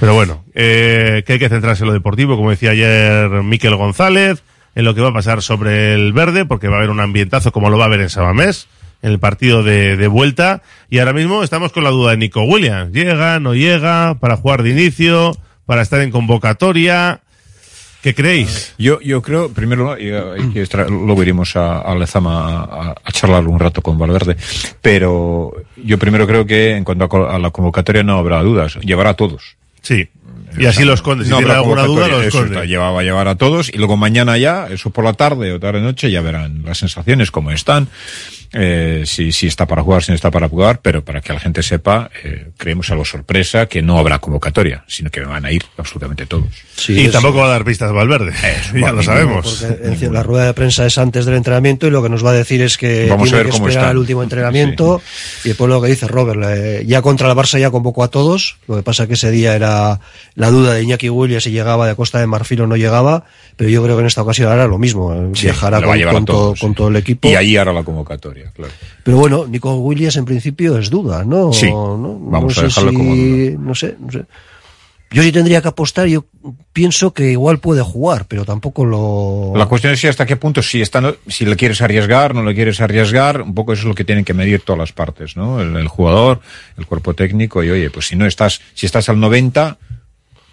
Pero 0.00 0.14
bueno, 0.14 0.44
eh, 0.54 1.22
que 1.26 1.34
hay 1.34 1.38
que 1.38 1.48
centrarse 1.48 1.82
en 1.84 1.88
lo 1.88 1.92
deportivo, 1.92 2.36
como 2.36 2.50
decía 2.50 2.70
ayer 2.70 3.28
Miquel 3.42 3.76
González, 3.76 4.42
en 4.74 4.84
lo 4.84 4.94
que 4.94 5.00
va 5.00 5.08
a 5.08 5.12
pasar 5.14 5.42
sobre 5.42 5.94
el 5.94 6.12
verde, 6.12 6.44
porque 6.44 6.68
va 6.68 6.74
a 6.74 6.78
haber 6.78 6.90
un 6.90 7.00
ambientazo 7.00 7.52
como 7.52 7.70
lo 7.70 7.78
va 7.78 7.84
a 7.84 7.86
haber 7.88 8.00
en 8.00 8.10
Sabamés, 8.10 8.68
en 9.02 9.10
el 9.12 9.18
partido 9.18 9.62
de, 9.62 9.96
de 9.96 10.06
vuelta. 10.08 10.62
Y 10.90 10.98
ahora 10.98 11.12
mismo 11.12 11.42
estamos 11.42 11.72
con 11.72 11.84
la 11.84 11.90
duda 11.90 12.10
de 12.12 12.16
Nico 12.18 12.42
Williams. 12.42 12.92
¿Llega, 12.92 13.40
no 13.40 13.54
llega? 13.54 14.14
¿Para 14.20 14.36
jugar 14.36 14.62
de 14.62 14.70
inicio? 14.70 15.36
¿Para 15.66 15.82
estar 15.82 16.00
en 16.00 16.10
convocatoria? 16.10 17.20
¿Qué 18.02 18.14
creéis? 18.14 18.74
Yo, 18.78 18.98
yo 19.02 19.20
creo, 19.20 19.50
primero, 19.52 19.98
y, 19.98 20.08
eh, 20.08 20.22
extra- 20.54 20.88
luego 20.88 21.22
iremos 21.22 21.54
a, 21.56 21.80
a 21.80 21.94
Lezama 21.94 22.64
a, 22.64 22.94
a 23.04 23.12
charlar 23.12 23.46
un 23.46 23.58
rato 23.60 23.82
con 23.82 23.98
Valverde, 23.98 24.36
pero 24.80 25.52
yo 25.76 25.98
primero 25.98 26.26
creo 26.26 26.46
que 26.46 26.76
en 26.76 26.84
cuanto 26.84 27.26
a, 27.26 27.34
a 27.36 27.38
la 27.38 27.50
convocatoria 27.50 28.02
no 28.02 28.16
habrá 28.18 28.42
dudas, 28.42 28.76
llevará 28.76 29.10
a 29.10 29.14
todos. 29.14 29.56
Sí. 29.82 30.08
Y 30.58 30.66
así 30.66 30.84
lo 30.84 30.92
esconde. 30.94 31.24
Si 31.24 31.30
No 31.30 31.36
tiene 31.38 31.52
habrá 31.52 31.60
alguna 31.62 31.82
duda, 31.82 31.86
convocatoria, 31.86 32.16
lo 32.22 32.28
eso 32.28 32.38
esconde. 32.38 32.54
está, 32.56 32.66
lleva- 32.66 32.90
va 32.90 33.00
a 33.00 33.02
llevar 33.02 33.28
a 33.28 33.34
todos 33.36 33.68
y 33.72 33.78
luego 33.78 33.96
mañana 33.96 34.36
ya, 34.38 34.66
eso 34.70 34.90
por 34.90 35.04
la 35.04 35.12
tarde 35.12 35.52
o 35.52 35.60
tarde 35.60 35.80
noche, 35.80 36.10
ya 36.10 36.20
verán 36.22 36.62
las 36.64 36.78
sensaciones, 36.78 37.30
cómo 37.30 37.50
están, 37.50 37.88
eh, 38.52 39.04
si, 39.06 39.32
si 39.32 39.46
está 39.46 39.66
para 39.66 39.82
jugar, 39.82 40.02
si 40.02 40.10
no 40.10 40.16
está 40.16 40.30
para 40.30 40.48
jugar, 40.48 40.80
pero 40.82 41.04
para 41.04 41.20
que 41.20 41.32
la 41.32 41.40
gente 41.40 41.62
sepa, 41.62 42.10
eh, 42.24 42.48
creemos 42.56 42.90
algo 42.90 43.04
sorpresa 43.04 43.66
que 43.66 43.82
no 43.82 43.98
habrá 43.98 44.18
convocatoria, 44.18 44.84
sino 44.88 45.10
que 45.10 45.20
van 45.20 45.44
a 45.44 45.52
ir 45.52 45.62
absolutamente 45.76 46.26
todos. 46.26 46.46
y 46.88 47.08
tampoco 47.08 47.38
va 47.38 47.46
a 47.46 47.50
dar 47.50 47.64
pistas 47.64 47.92
Valverde. 47.92 48.32
ya 48.74 48.92
lo 48.92 49.02
sabemos. 49.02 49.64
Porque 49.82 50.08
la 50.10 50.22
rueda 50.22 50.46
de 50.46 50.54
prensa 50.54 50.84
es 50.86 50.98
antes 50.98 51.24
del 51.26 51.36
entrenamiento 51.36 51.86
y 51.86 51.90
lo 51.90 52.02
que 52.02 52.08
nos 52.08 52.24
va 52.24 52.30
a 52.30 52.34
decir 52.34 52.60
es 52.62 52.76
que 52.76 53.06
Vamos 53.08 53.28
a 53.28 53.30
tiene 53.30 53.36
ver 53.38 53.46
que 53.46 53.52
cómo 53.52 53.68
esperar 53.68 53.82
están. 53.84 53.90
al 53.90 53.98
último 53.98 54.22
entrenamiento 54.22 55.00
y 55.44 55.48
después 55.48 55.68
lo 55.70 55.80
que 55.80 55.88
dice 55.88 56.08
Robert, 56.08 56.40
eh, 56.44 56.84
ya 56.86 57.02
contra 57.02 57.30
el 57.30 57.36
Barça 57.36 57.58
ya 57.58 57.70
convocó 57.70 58.02
a 58.02 58.08
todos, 58.08 58.58
lo 58.66 58.76
que 58.76 58.82
pasa 58.82 59.06
que 59.06 59.14
ese 59.14 59.30
día 59.30 59.54
era 59.54 60.00
la 60.34 60.50
duda 60.50 60.74
de 60.74 60.82
Iñaki 60.82 61.08
Williams 61.08 61.44
si 61.44 61.50
llegaba 61.52 61.86
de 61.86 61.94
Costa 61.94 62.18
de 62.18 62.26
Marfil 62.26 62.62
o 62.62 62.66
no 62.66 62.76
llegaba, 62.76 63.24
pero 63.56 63.70
yo 63.70 63.82
creo 63.82 63.96
que 63.96 64.00
en 64.00 64.06
esta 64.06 64.22
ocasión 64.22 64.50
hará 64.50 64.66
lo 64.66 64.78
mismo, 64.78 65.30
Sí, 65.34 65.44
viajará 65.46 65.78
a 65.78 65.82
con, 65.82 66.00
a 66.00 66.24
todo, 66.24 66.54
con 66.58 66.74
todo 66.74 66.88
el 66.88 66.96
equipo. 66.96 67.28
Y 67.28 67.34
ahí 67.34 67.56
hará 67.56 67.72
la 67.72 67.82
convocatoria, 67.82 68.39
claro. 68.54 68.72
Pero 69.04 69.16
bueno, 69.18 69.46
Nico 69.46 69.74
Williams 69.76 70.16
en 70.16 70.24
principio 70.24 70.78
es 70.78 70.90
duda, 70.90 71.24
¿no? 71.24 71.52
Sí, 71.52 71.66
no, 71.70 72.18
vamos 72.20 72.56
no 72.56 72.60
a 72.62 72.64
dejarlo 72.64 72.90
si- 72.90 72.96
como 72.96 73.14
duda. 73.16 73.56
No 73.58 73.74
sé, 73.74 73.96
no 73.98 74.10
sé. 74.12 74.24
Yo 75.12 75.24
sí 75.24 75.32
tendría 75.32 75.60
que 75.60 75.66
apostar, 75.66 76.06
yo 76.06 76.24
pienso 76.72 77.12
que 77.12 77.32
igual 77.32 77.58
puede 77.58 77.82
jugar, 77.82 78.26
pero 78.28 78.44
tampoco 78.44 78.84
lo... 78.84 79.52
La 79.56 79.66
cuestión 79.66 79.92
es 79.92 79.98
si 80.00 80.06
hasta 80.06 80.24
qué 80.24 80.36
punto, 80.36 80.62
si 80.62 80.80
está, 80.80 81.02
si 81.26 81.44
le 81.46 81.56
quieres 81.56 81.82
arriesgar, 81.82 82.32
no 82.32 82.44
le 82.44 82.54
quieres 82.54 82.80
arriesgar, 82.80 83.42
un 83.42 83.52
poco 83.52 83.72
eso 83.72 83.82
es 83.82 83.88
lo 83.88 83.94
que 83.96 84.04
tienen 84.04 84.24
que 84.24 84.34
medir 84.34 84.60
todas 84.60 84.78
las 84.78 84.92
partes, 84.92 85.36
¿no? 85.36 85.60
El, 85.60 85.74
el 85.76 85.88
jugador, 85.88 86.40
el 86.78 86.86
cuerpo 86.86 87.14
técnico, 87.14 87.64
y 87.64 87.70
oye, 87.70 87.90
pues 87.90 88.06
si 88.06 88.14
no 88.14 88.24
estás, 88.24 88.60
si 88.74 88.86
estás 88.86 89.08
al 89.08 89.18
90, 89.18 89.78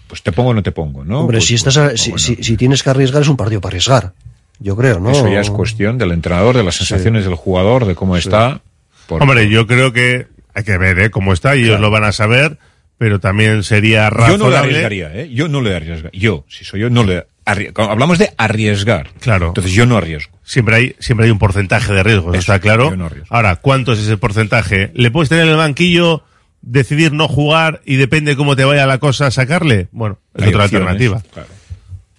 pues 0.07 0.23
te 0.23 0.31
pongo 0.31 0.49
o 0.49 0.53
no 0.55 0.63
te 0.63 0.71
pongo, 0.71 1.05
¿no? 1.05 1.19
Hombre, 1.19 1.37
Pues- 1.37 1.45
si, 1.45 1.53
pues, 1.53 1.67
estás 1.67 1.77
a- 1.77 1.95
si, 1.95 2.13
si- 2.17 2.43
si 2.43 2.57
tienes 2.57 2.81
que 2.81 2.89
arriesgar 2.89 3.21
es 3.21 3.27
un 3.27 3.37
partido 3.37 3.61
para 3.61 3.69
arriesgar, 3.73 4.13
yo 4.59 4.75
creo, 4.75 4.99
¿no? 4.99 5.11
Eso 5.11 5.27
ya 5.27 5.39
es 5.41 5.49
cuestión 5.49 5.97
del 5.97 6.11
entrenador, 6.11 6.55
de 6.57 6.63
las 6.63 6.75
sensaciones 6.75 7.25
del 7.25 7.35
jugador, 7.35 7.85
de 7.85 7.95
cómo 7.95 8.17
está. 8.17 8.61
por- 9.07 9.21
Hombre, 9.21 9.49
yo 9.49 9.67
creo 9.67 9.93
que 9.93 10.27
hay 10.53 10.63
que 10.63 10.77
ver 10.77 10.99
¿eh? 10.99 11.09
cómo 11.11 11.33
está 11.33 11.55
y 11.55 11.63
ellos 11.63 11.79
lo 11.79 11.89
van 11.91 12.03
a 12.03 12.11
saber, 12.11 12.57
pero 12.97 13.19
también 13.19 13.63
sería 13.63 14.05
yo 14.05 14.09
razonable. 14.09 14.37
no 14.43 14.49
le 14.49 14.57
arriesgaría, 14.57 15.13
¿eh? 15.15 15.29
Yo 15.31 15.47
no 15.47 15.61
le 15.61 15.75
arriesgaría. 15.75 16.19
Yo, 16.19 16.45
si 16.49 16.65
soy 16.65 16.79
yo, 16.81 16.89
no 16.89 17.03
le 17.03 17.25
arrie- 17.45 17.71
cuando 17.73 17.91
Hablamos 17.93 18.17
de 18.17 18.31
arriesgar. 18.37 19.09
Claro. 19.19 19.47
Entonces 19.49 19.71
yo 19.73 19.85
no 19.85 19.97
arriesgo. 19.97 20.31
Siempre 20.43 20.75
hay, 20.75 20.95
siempre 20.99 21.25
hay 21.25 21.31
un 21.31 21.39
porcentaje 21.39 21.93
de 21.93 22.01
riesgo, 22.03 22.31
Eso, 22.31 22.39
está 22.39 22.59
claro. 22.59 22.89
yo 22.89 22.95
no 22.97 23.05
arriesgo. 23.05 23.27
Ahora, 23.29 23.57
¿cuánto 23.57 23.93
es 23.93 23.99
ese 23.99 24.17
porcentaje? 24.17 24.91
¿Le 24.95 25.11
puedes 25.11 25.29
tener 25.29 25.45
en 25.45 25.51
el 25.51 25.57
banquillo, 25.57 26.23
decidir 26.61 27.13
no 27.13 27.27
jugar 27.27 27.81
y 27.85 27.97
depende 27.97 28.35
cómo 28.35 28.55
te 28.55 28.65
vaya 28.65 28.87
la 28.87 28.97
cosa 28.97 29.29
sacarle? 29.29 29.87
Bueno, 29.91 30.17
es 30.35 30.43
Hay 30.43 30.49
otra 30.49 30.65
opciones, 30.65 30.89
alternativa. 30.89 31.21
claro. 31.33 31.49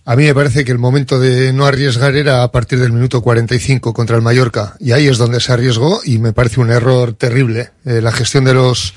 A 0.08 0.16
mí 0.16 0.24
me 0.24 0.34
parece 0.34 0.64
que 0.64 0.72
el 0.72 0.78
momento 0.78 1.20
de 1.20 1.52
no 1.52 1.66
arriesgar 1.66 2.16
era 2.16 2.42
a 2.42 2.50
partir 2.50 2.78
del 2.78 2.92
minuto 2.92 3.20
45 3.20 3.92
contra 3.92 4.16
el 4.16 4.22
Mallorca. 4.22 4.74
Y 4.80 4.92
ahí 4.92 5.06
es 5.06 5.18
donde 5.18 5.38
se 5.38 5.52
arriesgó 5.52 6.00
y 6.02 6.16
me 6.16 6.32
parece 6.32 6.60
un 6.60 6.70
error 6.70 7.12
terrible. 7.12 7.72
Eh, 7.84 8.00
la 8.00 8.10
gestión 8.10 8.44
de 8.44 8.54
los 8.54 8.94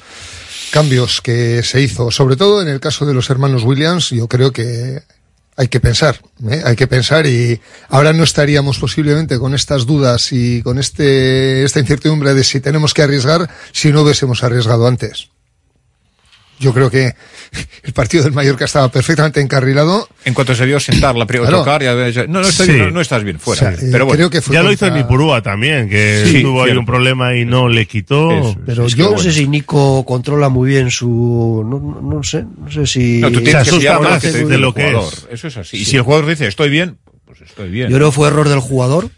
cambios 0.72 1.20
que 1.20 1.64
se 1.64 1.82
hizo, 1.82 2.12
sobre 2.12 2.38
todo 2.38 2.62
en 2.62 2.70
el 2.70 2.80
caso 2.80 3.06
de 3.06 3.14
los 3.14 3.30
hermanos 3.30 3.64
Williams, 3.64 4.12
yo 4.12 4.30
creo 4.30 4.54
que 4.54 5.04
hay 5.58 5.68
que 5.68 5.82
pensar, 5.82 6.22
¿eh? 6.50 6.62
hay 6.64 6.78
que 6.78 6.88
pensar 6.88 7.28
y 7.28 7.60
ahora 7.90 8.14
no 8.14 8.24
estaríamos 8.24 8.80
posiblemente 8.80 9.38
con 9.38 9.54
estas 9.54 9.86
dudas 9.86 10.32
y 10.32 10.62
con 10.62 10.80
este, 10.80 11.66
esta 11.66 11.82
incertidumbre 11.82 12.34
de 12.34 12.46
si 12.46 12.62
tenemos 12.62 12.94
que 12.94 13.02
arriesgar 13.02 13.50
si 13.74 13.92
no 13.92 14.04
hubiésemos 14.04 14.46
arriesgado 14.46 14.88
antes. 14.88 15.28
Yo 16.62 16.74
creo 16.74 16.90
que 16.90 17.14
el 17.84 17.92
partido 17.94 18.24
del 18.24 18.32
Mallorca 18.34 18.66
estaba 18.66 18.90
perfectamente 18.90 19.42
encarrilado. 19.42 20.08
En 20.24 20.34
cuanto 20.34 20.56
se 20.56 20.66
vio 20.66 20.80
sentar, 20.80 21.16
la 21.16 21.26
primera 21.26 21.50
Claro. 21.50 21.64
tocar, 21.64 21.84
ya, 21.84 22.08
ya- 22.10 22.28
no, 22.28 22.40
no, 22.42 22.48
estás 22.48 22.66
Sí. 22.68 22.72
bien, 22.74 22.86
no, 22.86 22.92
no 22.92 23.02
estás 23.02 23.24
bien, 23.24 23.40
fuera. 23.40 23.70
O 23.70 23.76
sea, 23.76 23.88
eh, 23.88 23.90
Pero 23.92 24.06
bueno, 24.06 24.18
creo 24.18 24.30
que 24.30 24.42
fue 24.42 24.54
ya 24.56 24.64
lo 24.64 24.72
hizo 24.72 24.86
en 24.88 24.98
Ipurúa 24.98 25.42
también, 25.42 25.90
que 25.90 26.24
Sí, 26.26 26.42
tuvo 26.42 26.64
ahí 26.64 26.72
un 26.72 26.86
problema 26.86 27.36
y 27.36 27.44
no 27.46 27.68
le 27.68 27.86
quitó. 27.88 28.32
Eso. 28.32 28.56
Pero 28.66 28.86
Es 28.86 28.96
yo 28.96 29.06
no 29.06 29.10
bueno. 29.14 29.24
sé 29.24 29.34
si 29.34 29.48
Nico 29.48 30.06
controla 30.06 30.50
muy 30.50 30.70
bien 30.70 30.92
su... 30.92 31.66
No, 31.68 31.80
no, 31.80 32.16
no 32.18 32.24
sé, 32.24 32.46
no 32.58 32.72
sé 32.72 32.86
si... 32.86 33.18
No, 33.20 33.30
tú 33.32 33.40
Se 33.40 33.46
tienes 33.46 33.64
que 33.64 33.70
asusta 33.70 34.00
más 34.00 34.22
de 34.22 34.40
el 34.56 34.62
lo 34.62 34.74
que 34.74 34.84
jugador. 34.92 35.12
es. 35.14 35.28
Eso 35.32 35.48
es 35.48 35.58
así. 35.58 35.78
Y 35.78 35.86
si 35.86 35.96
el 35.98 36.04
jugador 36.04 36.28
dice 36.28 36.48
estoy 36.48 36.70
bien, 36.70 36.98
pues 37.26 37.42
estoy 37.42 37.70
bien. 37.70 37.90
Yo 37.90 37.98
creo 37.98 38.10
que 38.12 38.16
fue 38.16 38.28
error 38.28 38.48
del 38.48 38.60
jugador 38.60 39.10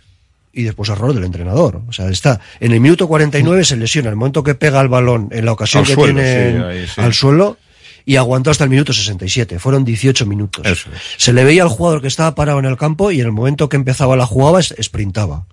y 0.53 0.63
después 0.63 0.89
error 0.89 1.13
del 1.13 1.23
entrenador. 1.23 1.81
O 1.87 1.91
sea, 1.91 2.09
está 2.09 2.39
en 2.59 2.71
el 2.71 2.79
minuto 2.79 3.07
49 3.07 3.65
se 3.65 3.75
lesiona, 3.75 4.09
el 4.09 4.15
momento 4.15 4.43
que 4.43 4.53
pega 4.55 4.79
el 4.81 4.87
balón 4.87 5.29
en 5.31 5.45
la 5.45 5.51
ocasión 5.51 5.81
Al 5.81 5.87
que 5.87 5.93
suelo, 5.95 6.13
tiene 6.13 6.31
sí, 6.51 6.55
en- 6.57 6.63
ahí 6.63 6.85
sí. 6.87 7.01
al 7.01 7.13
suelo 7.13 7.57
y 8.05 8.17
aguantó 8.17 8.51
hasta 8.51 8.63
el 8.65 8.69
minuto 8.69 8.93
67. 8.93 9.59
Fueron 9.59 9.83
18 9.83 10.25
minutos. 10.25 10.65
Eso 10.65 10.89
es. 10.93 11.01
Se 11.17 11.33
le 11.33 11.43
veía 11.43 11.63
al 11.63 11.69
jugador 11.69 12.01
que 12.01 12.07
estaba 12.07 12.35
parado 12.35 12.59
en 12.59 12.65
el 12.65 12.77
campo 12.77 13.11
y 13.11 13.19
en 13.21 13.25
el 13.25 13.31
momento 13.31 13.67
que 13.69 13.77
empezaba 13.77 14.15
la 14.15 14.25
jugada 14.25 14.61
sprintaba. 14.61 15.47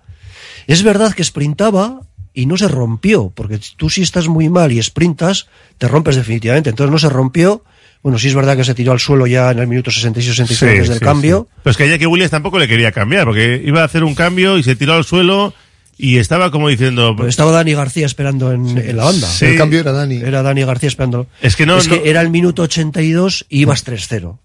Es 0.67 0.83
verdad 0.83 1.13
que 1.13 1.23
sprintaba 1.23 2.01
y 2.33 2.45
no 2.45 2.55
se 2.57 2.67
rompió, 2.67 3.31
porque 3.33 3.59
tú 3.77 3.89
si 3.89 4.01
estás 4.03 4.27
muy 4.27 4.49
mal 4.49 4.71
y 4.71 4.81
sprintas, 4.83 5.47
te 5.77 5.87
rompes 5.87 6.15
definitivamente. 6.15 6.69
Entonces 6.69 6.91
no 6.91 6.99
se 6.99 7.09
rompió. 7.09 7.63
Bueno, 8.03 8.17
sí 8.17 8.27
es 8.29 8.33
verdad 8.35 8.57
que 8.57 8.63
se 8.63 8.73
tiró 8.73 8.91
al 8.93 8.99
suelo 8.99 9.27
ya 9.27 9.51
en 9.51 9.59
el 9.59 9.67
minuto 9.67 9.91
66-67 9.91 10.45
Sí, 10.47 10.65
desde 10.65 10.93
el 10.93 10.99
sí, 10.99 11.05
cambio. 11.05 11.47
sí. 11.51 11.59
Pero 11.63 11.71
es 11.71 11.77
que 11.77 11.83
a 11.83 11.87
Jackie 11.87 12.05
Williams 12.07 12.31
tampoco 12.31 12.57
le 12.57 12.67
quería 12.67 12.91
cambiar, 12.91 13.25
porque 13.25 13.61
iba 13.63 13.81
a 13.81 13.85
hacer 13.85 14.03
un 14.03 14.15
cambio 14.15 14.57
y 14.57 14.63
se 14.63 14.75
tiró 14.75 14.93
al 14.93 15.03
suelo 15.05 15.53
y 15.97 16.17
estaba 16.17 16.49
como 16.49 16.67
diciendo... 16.69 17.15
Estaba 17.27 17.51
Dani 17.51 17.73
García 17.75 18.07
esperando 18.07 18.51
en, 18.51 18.75
en 18.75 18.97
la 18.97 19.03
banda. 19.03 19.27
Sí. 19.27 19.45
El 19.45 19.57
cambio 19.57 19.81
era 19.81 19.91
Dani. 19.91 20.15
Era 20.15 20.41
Dani 20.41 20.63
García 20.63 20.87
esperando. 20.89 21.27
Es 21.41 21.55
que 21.55 21.67
no- 21.67 21.77
Es 21.77 21.87
que 21.87 21.97
no- 21.97 22.05
era 22.05 22.21
el 22.21 22.31
minuto 22.31 22.63
82 22.63 23.45
y 23.49 23.61
ibas 23.61 23.85
3-0. 23.85 24.37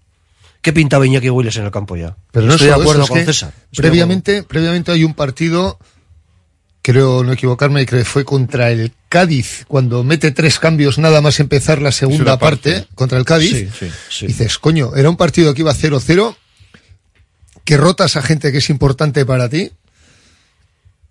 ¿Qué 0.61 0.73
pintaba 0.73 1.07
Iñaki 1.07 1.29
Willis 1.31 1.55
en 1.57 1.65
el 1.65 1.71
campo 1.71 1.95
ya? 1.95 2.15
Pero 2.31 2.45
no 2.45 2.53
Estoy 2.53 2.67
de 2.67 2.73
acuerdo 2.73 3.03
eso, 3.03 3.07
con 3.13 3.17
es 3.19 3.25
que 3.25 3.33
César. 3.33 3.53
Estoy 3.71 3.81
Previamente, 3.89 4.43
previamente 4.43 4.91
hay 4.91 5.03
un 5.03 5.13
partido, 5.15 5.79
creo 6.87 7.21
no 7.21 7.33
equivocarme, 7.33 7.85
creo 7.85 7.99
que 7.99 8.09
fue 8.09 8.23
contra 8.23 8.71
el 8.71 8.93
Cádiz, 9.09 9.65
cuando 9.67 10.05
mete 10.05 10.31
tres 10.31 10.57
cambios 10.57 10.97
nada 10.97 11.19
más 11.19 11.41
empezar 11.41 11.81
la 11.81 11.91
segunda 11.91 12.39
parte. 12.39 12.87
contra 12.95 13.17
el 13.17 13.25
Cádiz. 13.25 13.51
Sí, 13.51 13.69
sí, 13.77 13.91
sí. 14.09 14.27
Dices, 14.27 14.57
coño, 14.57 14.95
era 14.95 15.09
un 15.09 15.17
partido 15.17 15.53
que 15.53 15.63
iba 15.63 15.73
0-0, 15.73 16.37
que 17.65 17.75
rotas 17.75 18.15
a 18.15 18.21
gente 18.21 18.53
que 18.53 18.59
es 18.59 18.69
importante 18.69 19.25
para 19.25 19.49
ti. 19.49 19.73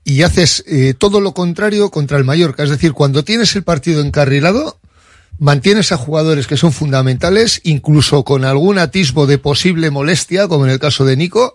Y 0.02 0.22
haces 0.22 0.64
eh, 0.66 0.94
todo 0.96 1.20
lo 1.20 1.34
contrario 1.34 1.90
contra 1.90 2.16
el 2.16 2.24
Mallorca. 2.24 2.62
Es 2.62 2.70
decir, 2.70 2.94
cuando 2.94 3.22
tienes 3.22 3.54
el 3.54 3.62
partido 3.62 4.00
encarrilado, 4.00 4.78
mantienes 5.38 5.92
a 5.92 5.98
jugadores 5.98 6.46
que 6.46 6.56
son 6.56 6.72
fundamentales, 6.72 7.60
incluso 7.64 8.24
con 8.24 8.46
algún 8.46 8.78
atisbo 8.78 9.26
de 9.26 9.36
posible 9.36 9.90
molestia, 9.90 10.48
como 10.48 10.64
en 10.64 10.70
el 10.70 10.78
caso 10.78 11.04
de 11.04 11.18
Nico, 11.18 11.52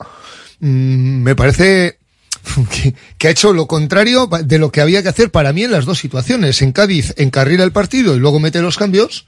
mm, 0.59 1.24
me 1.24 1.36
parece 1.36 2.01
que, 2.71 2.95
que 3.17 3.27
ha 3.27 3.31
hecho 3.31 3.53
lo 3.53 3.67
contrario 3.67 4.27
de 4.43 4.57
lo 4.57 4.71
que 4.71 4.81
había 4.81 5.03
que 5.03 5.09
hacer 5.09 5.31
para 5.31 5.53
mí 5.53 5.63
en 5.63 5.71
las 5.71 5.85
dos 5.85 5.99
situaciones. 5.99 6.61
En 6.61 6.71
Cádiz 6.71 7.13
encarrila 7.17 7.63
el 7.63 7.71
partido 7.71 8.15
y 8.15 8.19
luego 8.19 8.39
mete 8.39 8.61
los 8.61 8.77
cambios, 8.77 9.25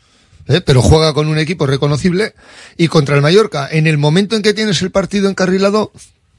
¿eh? 0.48 0.62
pero 0.62 0.82
juega 0.82 1.14
con 1.14 1.28
un 1.28 1.38
equipo 1.38 1.66
reconocible. 1.66 2.34
Y 2.78 2.88
contra 2.88 3.16
el 3.16 3.22
Mallorca, 3.22 3.68
en 3.72 3.88
el 3.88 3.98
momento 3.98 4.36
en 4.36 4.42
que 4.42 4.54
tienes 4.54 4.82
el 4.82 4.92
partido 4.92 5.30
encarrilado, 5.30 5.92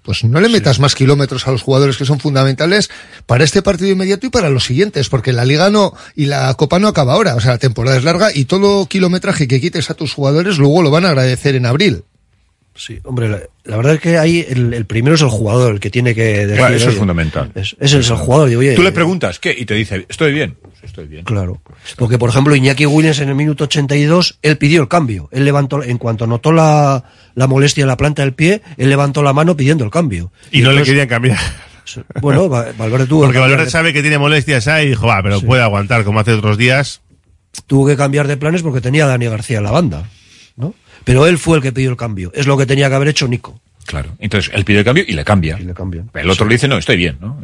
pues 0.03 0.23
no 0.23 0.41
le 0.41 0.51
metas 0.51 0.81
más 0.81 0.95
kilómetros 0.95 1.49
a 1.49 1.51
los 1.51 1.63
jugadores 1.63 1.97
que 1.97 2.05
son 2.05 2.21
fundamentales 2.21 2.91
para 3.27 3.45
este 3.45 3.63
partido 3.63 3.91
inmediato 3.91 4.27
y 4.27 4.31
para 4.31 4.51
los 4.51 4.65
siguientes, 4.65 5.09
porque 5.09 5.33
la 5.33 5.47
liga 5.47 5.71
no 5.71 5.95
y 6.15 6.27
la 6.27 6.53
copa 6.55 6.79
no 6.79 6.89
acaba 6.89 7.15
ahora, 7.15 7.35
o 7.37 7.41
sea, 7.41 7.53
la 7.53 7.59
temporada 7.59 7.97
es 7.97 8.05
larga 8.05 8.29
y 8.33 8.45
todo 8.45 8.87
kilometraje 8.87 9.49
que 9.49 9.61
quites 9.61 9.89
a 9.91 9.95
tus 9.95 10.13
jugadores 10.13 10.59
luego 10.59 10.83
lo 10.83 10.91
van 10.91 11.07
a 11.07 11.09
agradecer 11.09 11.57
en 11.57 11.67
abril. 11.67 12.05
Sí, 12.77 12.99
hombre, 13.05 13.29
la, 13.29 13.39
la 13.65 13.77
verdad 13.77 13.95
es 13.95 14.01
que 14.01 14.19
ahí 14.19 14.45
el, 14.49 14.75
el 14.75 14.85
primero 14.85 15.15
es 15.15 15.23
el 15.23 15.29
jugador, 15.29 15.75
el 15.75 15.81
que 15.81 15.91
tiene 15.91 16.13
que 16.15 16.23
decir, 16.47 16.57
Claro, 16.57 16.75
eso 16.75 16.89
es 16.91 16.97
fundamental. 16.97 17.53
es- 17.55 17.77
ese 17.79 18.01
es 18.01 18.11
el 18.11 18.17
jugador. 18.17 18.49
digo, 18.49 18.61
oye, 18.61 18.75
Tú 18.75 18.83
le 18.83 18.91
preguntas, 18.91 19.39
¿qué? 19.39 19.55
Y 19.57 19.65
te 19.65 19.75
dice, 19.75 20.05
estoy 20.09 20.33
bien. 20.33 20.57
Estoy 20.83 21.07
bien. 21.07 21.25
Claro. 21.25 21.63
Porque, 21.97 22.19
por 22.19 22.29
ejemplo, 22.31 22.55
Iñaki 22.55 22.85
Williams 22.85 23.21
en 23.21 23.29
el 23.31 23.35
minuto 23.37 23.65
82, 23.65 24.39
él 24.43 24.59
pidió 24.59 24.83
el 24.83 24.89
cambio. 24.89 25.29
Él 25.33 25.45
levantó, 25.45 25.83
en 25.83 25.97
cuanto 25.99 26.27
notó 26.27 26.53
la, 26.53 27.05
la 27.35 27.47
molestia 27.47 27.83
en 27.83 27.89
la 27.89 27.97
planta 27.97 28.23
del 28.23 28.35
pie, 28.35 28.61
él 28.77 28.91
levantó 28.91 29.23
la 29.23 29.33
mano 29.33 29.57
pidiendo 29.57 29.85
el 29.85 29.91
cambio. 29.91 30.31
Y 30.51 30.61
no 30.61 30.73
le 30.73 30.83
querían 30.83 31.09
cambiar. 31.09 31.39
Bueno, 32.21 32.49
Va- 32.51 32.67
Valverde 32.77 33.07
tuvo 33.07 33.21
Porque 33.21 33.35
que 33.35 33.39
cambiar 33.41 33.51
Valverde 33.51 33.65
de- 33.67 33.71
sabe 33.71 33.93
que 33.93 34.01
tiene 34.03 34.19
molestias 34.19 34.67
ahí 34.69 34.87
y 34.87 34.89
dijo, 34.91 35.07
va, 35.07 35.23
pero 35.23 35.41
puede 35.41 35.63
aguantar 35.63 36.03
como 36.05 36.21
hace 36.21 36.33
otros 36.33 36.59
días. 36.59 37.01
tuvo 37.67 37.87
que 37.87 37.97
cambiar 37.97 38.27
de 38.27 38.37
planes 38.37 38.63
porque 38.63 38.81
tenía 38.81 39.05
a 39.05 39.09
Dani 39.09 39.27
García 39.27 39.59
en 39.59 39.65
la 39.65 39.71
banda. 39.71 40.09
¿no? 40.57 40.75
Pero 41.05 41.27
él 41.27 41.39
fue 41.39 41.59
el 41.59 41.63
que 41.63 41.73
pidió 41.73 41.91
el 41.91 41.97
cambio. 41.97 42.31
Es 42.35 42.47
lo 42.47 42.57
que 42.57 42.67
tenía 42.67 42.89
que 42.89 42.95
haber 42.95 43.09
hecho 43.09 43.29
Nico. 43.29 43.61
Claro. 43.87 44.11
Entonces, 44.19 44.51
él 44.55 44.65
pide 44.65 44.79
el 44.79 44.85
cambio 44.85 45.05
y 45.07 45.13
le 45.13 45.25
cambia. 45.25 45.59
le 45.59 45.75
cambian. 45.75 46.11
El 46.15 46.31
otro 46.31 46.47
le 46.47 46.55
dice, 46.55 46.69
no, 46.69 46.79
estoy 46.79 46.97
bien, 46.97 47.19
¿no? 47.21 47.39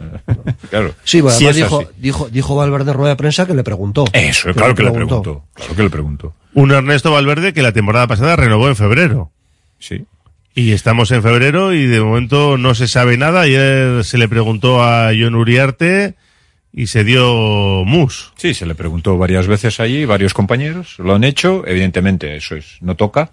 claro. 0.71 0.95
Sí, 1.05 1.21
bueno, 1.21 1.39
Sí 1.39 1.47
además 1.47 1.71
dijo, 1.71 1.91
dijo, 1.99 2.29
dijo 2.31 2.55
Valverde 2.57 2.93
rueda 2.93 3.11
de 3.11 3.17
prensa 3.17 3.47
que 3.47 3.55
le 3.55 3.63
preguntó. 3.63 4.07
Eso, 4.13 4.53
claro 4.55 4.75
que 4.75 4.83
le 4.83 4.91
preguntó. 4.91 5.45
Claro 5.55 5.77
que 5.77 5.83
le 5.83 5.91
preguntó. 5.91 6.35
Un 6.55 6.71
Ernesto 6.73 7.13
Valverde 7.13 7.53
que 7.53 7.63
la 7.63 7.73
temporada 7.73 8.07
pasada 8.07 8.37
renovó 8.37 8.69
en 8.69 8.77
febrero. 8.77 9.31
Sí. 9.79 10.05
Y 10.55 10.73
estamos 10.73 11.11
en 11.13 11.23
febrero 11.23 11.73
y 11.75 11.87
de 11.87 12.01
momento 12.01 12.57
no 12.57 12.75
se 12.75 12.89
sabe 12.89 13.17
nada. 13.17 13.43
Ayer 13.43 14.05
se 14.05 14.19
le 14.19 14.29
preguntó 14.29 14.83
a 14.83 15.11
John 15.19 15.35
Uriarte 15.35 16.15
y 16.73 16.87
se 16.87 17.03
dio 17.05 17.83
mus. 17.85 18.33
Sí, 18.37 18.55
se 18.55 18.67
le 18.67 18.75
preguntó 18.75 19.19
varias 19.19 19.47
veces 19.47 19.81
allí, 19.81 20.05
varios 20.05 20.35
compañeros 20.35 20.95
lo 20.99 21.15
han 21.15 21.25
hecho. 21.25 21.65
Evidentemente, 21.67 22.37
eso 22.37 22.55
es, 22.57 22.77
no 22.81 22.95
toca. 22.97 23.31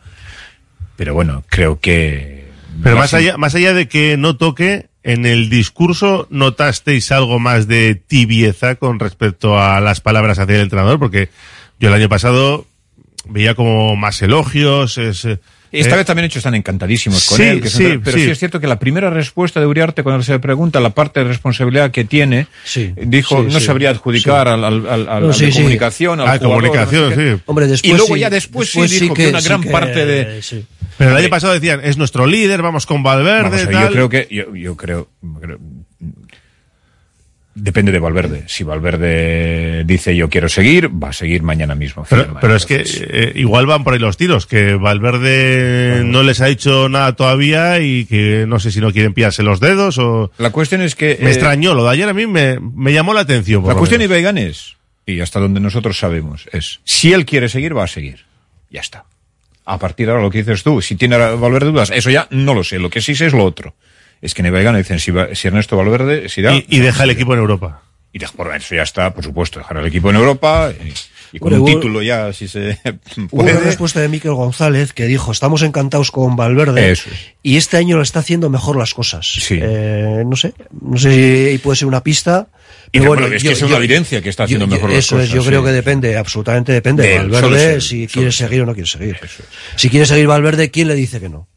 Pero 0.96 1.14
bueno, 1.14 1.44
creo 1.50 1.80
que. 1.80 2.48
Pero 2.84 2.96
más 2.98 3.12
sin- 3.12 3.20
allá, 3.20 3.38
más 3.38 3.54
allá 3.56 3.74
de 3.74 3.88
que 3.88 4.18
no 4.18 4.38
toque, 4.38 4.88
en 5.04 5.26
el 5.26 5.50
discurso 5.50 6.28
notasteis 6.30 7.12
algo 7.12 7.40
más 7.40 7.68
de 7.68 7.96
tibieza 7.96 8.76
con 8.76 9.00
respecto 9.00 9.60
a 9.60 9.80
las 9.80 10.02
palabras 10.02 10.40
hacia 10.40 10.56
el 10.56 10.62
entrenador, 10.62 11.00
porque 11.00 11.30
yo 11.80 11.90
el 11.90 11.94
año 11.96 12.10
pasado 12.10 12.66
veía 13.30 13.54
como 13.56 13.96
más 13.96 14.22
elogios. 14.22 14.98
Es, 14.98 15.26
eh, 15.26 15.40
Esta 15.72 15.96
eh, 15.96 15.98
vez 15.98 16.06
también 16.06 16.26
hecho 16.26 16.40
están 16.40 16.56
encantadísimos 16.56 17.26
con 17.26 17.38
Sí, 17.38 17.44
él. 17.44 17.62
que 17.62 17.70
sí, 17.70 17.86
un- 17.86 18.02
pero 18.02 18.18
sí. 18.18 18.24
sí. 18.26 18.30
es 18.32 18.40
cierto 18.40 18.60
que 18.60 18.68
la 18.68 18.80
primera 18.80 19.10
respuesta 19.10 19.60
de 19.60 19.66
Uriarte 19.66 20.04
cuando 20.04 20.24
se 20.24 20.32
le 20.34 20.40
pregunta 20.40 20.80
la 20.80 20.92
parte 20.92 21.20
de 21.22 21.26
responsabilidad 21.28 21.92
que 21.92 22.04
tiene, 22.06 22.48
dijo 22.96 23.42
sí, 23.44 23.48
no 23.54 23.60
sí, 23.60 23.66
sabría 23.66 23.90
adjudicar 23.90 24.48
sí. 24.48 24.54
al, 24.54 24.64
al, 24.64 24.88
al, 24.88 25.10
al- 25.10 25.22
No, 25.24 25.28
de 25.28 25.34
sí. 25.34 25.52
comunicación, 25.52 26.20
al 26.22 26.28
Ah, 26.28 26.38
jugador, 26.38 26.62
comunicación, 26.64 27.10
no 27.10 27.16
sé 27.16 27.36
sí. 27.36 27.42
Hombre, 27.46 27.68
después 27.68 27.94
y 27.94 27.98
luego 27.98 28.14
sí, 28.16 28.20
ya 28.22 28.30
después, 28.30 28.68
después 28.68 28.90
sí 28.92 28.98
sí 28.98 29.04
dijo 29.04 29.14
que, 29.16 29.24
que- 29.24 29.30
una 29.30 29.42
sí 29.42 29.48
gran 29.48 29.62
que- 29.62 29.70
parte 29.70 30.06
de... 30.06 30.42
sí. 30.42 30.66
Pero 30.98 31.12
el 31.12 31.18
año 31.18 31.30
pasado 31.30 31.54
decían, 31.54 31.80
es 31.84 31.96
nuestro 31.98 32.26
líder, 32.26 32.64
vamos 32.64 32.88
con 32.88 33.04
Valverde. 33.04 33.44
Vamos 33.44 33.62
a 33.62 33.66
ver, 33.66 33.72
tal. 33.72 33.84
yo 33.84 33.92
creo 33.92 34.10
que 34.10 34.28
yo, 34.32 34.56
yo 34.56 34.76
creo, 34.76 35.10
creo- 35.40 35.60
depende 37.58 37.92
de 37.92 38.00
Valverde. 38.00 38.44
Si 38.48 38.64
Valverde 38.64 39.84
dice 39.86 40.16
yo 40.16 40.30
quiero 40.30 40.48
seguir, 40.48 40.90
va 40.92 41.10
a 41.10 41.14
seguir 41.14 41.42
mañana 41.42 41.76
mismo. 41.76 42.06
Pero, 42.10 42.56
es 42.56 42.66
que 42.66 42.84
eh, 42.86 43.32
igual 43.36 43.66
van 43.66 43.84
por 43.84 43.94
ahí 43.94 44.00
los 44.00 44.16
tiros, 44.16 44.46
que 44.46 44.76
Valverde 44.76 46.04
no 46.06 46.24
les 46.24 46.40
ha 46.42 46.46
dicho 46.46 46.88
nada 46.88 47.16
todavía 47.16 47.80
y 47.80 48.06
que 48.06 48.46
no 48.48 48.60
sé 48.60 48.72
si 48.72 48.80
no 48.80 48.92
quieren 48.94 49.14
pillarse 49.14 49.44
los 49.44 49.60
dedos 49.60 49.98
o... 49.98 50.32
La 50.38 50.52
cuestión 50.52 50.82
es 50.82 50.96
que... 50.96 51.18
Me 51.20 51.30
eh, 51.30 51.34
extrañó, 51.34 51.74
lo 51.74 51.84
de 51.84 51.92
ayer 51.92 52.08
a 52.08 52.14
mí 52.14 52.28
me, 52.28 52.60
me 52.60 52.94
llamó 52.94 53.14
la 53.14 53.22
atención. 53.22 53.64
por 53.64 53.74
La 53.74 53.78
cuestión 53.78 54.00
menos. 54.00 54.18
Ibai 54.20 54.48
es, 54.48 54.76
y 55.06 55.20
hasta 55.20 55.40
donde 55.40 55.60
nosotros 55.60 55.98
sabemos, 55.98 56.48
es 56.52 56.80
si 56.84 57.14
él 57.14 57.26
quiere 57.26 57.50
seguir, 57.50 57.76
va 57.76 57.86
a 57.86 57.88
seguir. 57.88 58.26
Ya 58.70 58.82
está. 58.82 59.06
A 59.66 59.80
partir 59.80 60.06
de 60.06 60.12
ahora 60.12 60.24
lo 60.24 60.30
que 60.30 60.40
dices 60.40 60.64
tú, 60.64 60.82
si 60.82 60.96
tiene 60.96 61.18
Valverde 61.18 61.72
dudas, 61.72 61.92
eso 61.92 62.10
ya 62.10 62.28
no 62.30 62.54
lo 62.54 62.64
sé. 62.64 62.80
Lo 62.80 62.90
que 62.90 63.02
sí 63.02 63.16
sé 63.16 63.26
es 63.26 63.34
lo 63.34 63.44
otro. 63.44 63.76
Es 64.22 64.34
que 64.34 64.42
en 64.42 64.48
Ibai 64.48 64.76
dicen 64.78 65.00
si, 65.00 65.12
va- 65.12 65.34
si 65.36 65.48
Ernesto 65.48 65.78
Valverde, 65.78 66.30
si 66.30 66.42
da, 66.42 66.54
y, 66.56 66.66
y 66.70 66.80
deja 66.80 67.04
el 67.04 67.12
equipo 67.12 67.34
en 67.34 67.40
Europa. 67.40 67.84
y 68.14 68.20
deja- 68.20 68.34
por 68.34 68.56
eso 68.56 68.74
ya 68.76 68.84
está, 68.84 69.14
por 69.14 69.24
supuesto, 69.24 69.60
dejar 69.60 69.78
al 69.78 69.86
equipo 69.86 70.10
en 70.10 70.16
Europa 70.16 70.72
y, 70.84 70.94
y 71.36 71.40
con 71.40 71.54
un 71.54 71.60
hubo- 71.62 71.68
título 71.68 72.02
ya, 72.02 72.34
si 72.34 72.48
se 72.48 72.80
Hubo 73.32 73.42
una 73.44 73.52
puede. 73.54 73.60
respuesta 73.60 74.00
de 74.00 74.08
Miquel 74.10 74.34
González 74.34 74.94
que 74.94 75.06
dijo, 75.06 75.32
estamos 75.32 75.62
encantados 75.62 76.10
con 76.10 76.36
Valverde 76.36 76.92
Eso 76.92 77.10
es. 77.12 77.36
y 77.44 77.58
este 77.58 77.78
año 77.78 77.98
lo 77.98 78.02
está 78.02 78.20
haciendo 78.20 78.50
mejor 78.50 78.76
las 78.78 78.94
cosas. 78.94 79.28
Sí. 79.28 79.60
Eh, 79.62 80.24
no 80.26 80.36
sé, 80.36 80.54
no 80.82 80.98
sé 80.98 81.52
si 81.52 81.58
puede 81.60 81.76
ser 81.76 81.88
una 81.88 82.02
pista. 82.02 82.48
Y 82.92 83.00
pero 83.00 83.04
no, 83.04 83.10
bueno, 83.22 83.36
es 83.36 83.44
yo- 83.44 83.50
que 83.50 83.54
es 83.54 83.62
una 83.62 83.72
yo- 83.72 83.78
evidencia 83.78 84.22
que 84.22 84.30
está 84.30 84.46
haciendo 84.46 84.66
yo- 84.66 84.72
mejor 84.72 84.90
las 84.90 85.00
Eso 85.00 85.20
es, 85.20 85.28
cosas, 85.30 85.36
yo 85.44 85.48
creo 85.48 85.64
que 85.64 85.72
depende, 85.72 86.18
absolutamente 86.18 86.72
depende 86.72 87.04
De 87.06 87.18
Valverde, 87.20 87.56
es 87.56 87.74
él, 87.76 87.82
si 87.82 88.08
quiere 88.08 88.30
es 88.30 88.36
seguir 88.38 88.62
o 88.62 88.66
no 88.66 88.74
quiere 88.74 88.88
seguir. 88.90 89.20
Si 89.76 89.90
quiere 89.90 90.06
seguir 90.06 90.26
Valverde, 90.26 90.72
¿quién 90.72 90.88
le 90.88 90.96
dice 90.96 91.20
que 91.20 91.28
no? 91.30 91.48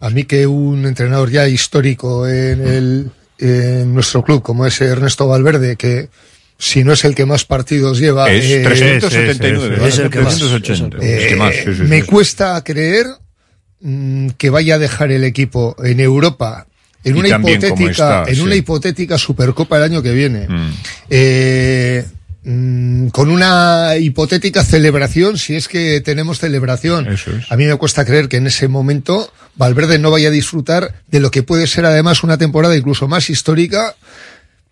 A 0.00 0.10
mí 0.10 0.24
que 0.24 0.46
un 0.46 0.86
entrenador 0.86 1.30
ya 1.30 1.48
histórico 1.48 2.28
en, 2.28 2.66
el, 2.66 3.10
en 3.38 3.94
nuestro 3.94 4.22
club, 4.22 4.42
como 4.42 4.64
es 4.66 4.80
Ernesto 4.80 5.26
Valverde, 5.26 5.76
que 5.76 6.08
si 6.58 6.84
no 6.84 6.92
es 6.92 7.04
el 7.04 7.14
que 7.14 7.26
más 7.26 7.44
partidos 7.44 7.98
lleva, 7.98 8.30
Es 8.30 8.44
eh, 8.44 8.62
379, 8.62 9.88
es 9.88 9.98
el 9.98 10.10
que 10.10 10.20
más, 10.20 10.36
380. 10.38 10.98
eh, 11.04 11.16
Es 11.22 11.28
que 11.28 11.36
más, 11.36 11.54
sí, 11.54 11.74
sí, 11.74 11.82
me 11.82 12.00
sí. 12.02 12.06
cuesta 12.06 12.62
creer 12.62 13.06
mm, 13.80 14.28
que 14.38 14.50
vaya 14.50 14.76
a 14.76 14.78
dejar 14.78 15.10
el 15.10 15.24
equipo 15.24 15.74
en 15.82 15.98
Europa 16.00 16.66
en 17.04 17.16
una 17.16 17.30
hipotética 17.30 17.90
está, 17.90 18.24
en 18.28 18.36
sí. 18.36 18.40
una 18.42 18.54
hipotética 18.54 19.18
Supercopa 19.18 19.76
el 19.78 19.82
año 19.82 20.02
que 20.02 20.12
viene 20.12 20.46
Mm. 20.48 20.70
eh, 21.10 22.04
mm, 22.44 23.08
con 23.08 23.30
una 23.30 23.96
hipotética 23.98 24.64
celebración 24.64 25.38
si 25.38 25.54
es 25.54 25.68
que 25.68 26.00
tenemos 26.00 26.38
celebración 26.38 27.06
Eso 27.10 27.30
es. 27.30 27.50
a 27.50 27.56
mí 27.56 27.64
me 27.66 27.76
cuesta 27.76 28.04
creer 28.04 28.28
que 28.28 28.36
en 28.38 28.46
ese 28.46 28.68
momento 28.68 29.32
Valverde 29.56 29.98
no 29.98 30.10
vaya 30.10 30.28
a 30.28 30.32
disfrutar 30.32 30.94
de 31.08 31.20
lo 31.20 31.30
que 31.30 31.42
puede 31.42 31.66
ser 31.66 31.84
además 31.84 32.22
una 32.22 32.38
temporada 32.38 32.76
incluso 32.76 33.08
más 33.08 33.30
histórica 33.30 33.94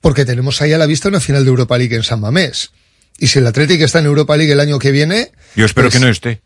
porque 0.00 0.24
tenemos 0.24 0.62
ahí 0.62 0.72
a 0.72 0.78
la 0.78 0.86
vista 0.86 1.08
una 1.08 1.20
final 1.20 1.44
de 1.44 1.50
Europa 1.50 1.76
League 1.78 1.94
en 1.94 2.02
San 2.02 2.20
Mamés 2.20 2.70
y 3.18 3.26
si 3.26 3.38
el 3.38 3.46
Atlético 3.46 3.84
está 3.84 3.98
en 3.98 4.06
Europa 4.06 4.36
League 4.36 4.52
el 4.52 4.60
año 4.60 4.78
que 4.78 4.90
viene 4.90 5.32
Yo 5.54 5.66
espero 5.66 5.88
pues, 5.88 5.94
que 5.94 6.00
no 6.00 6.10
esté. 6.10 6.40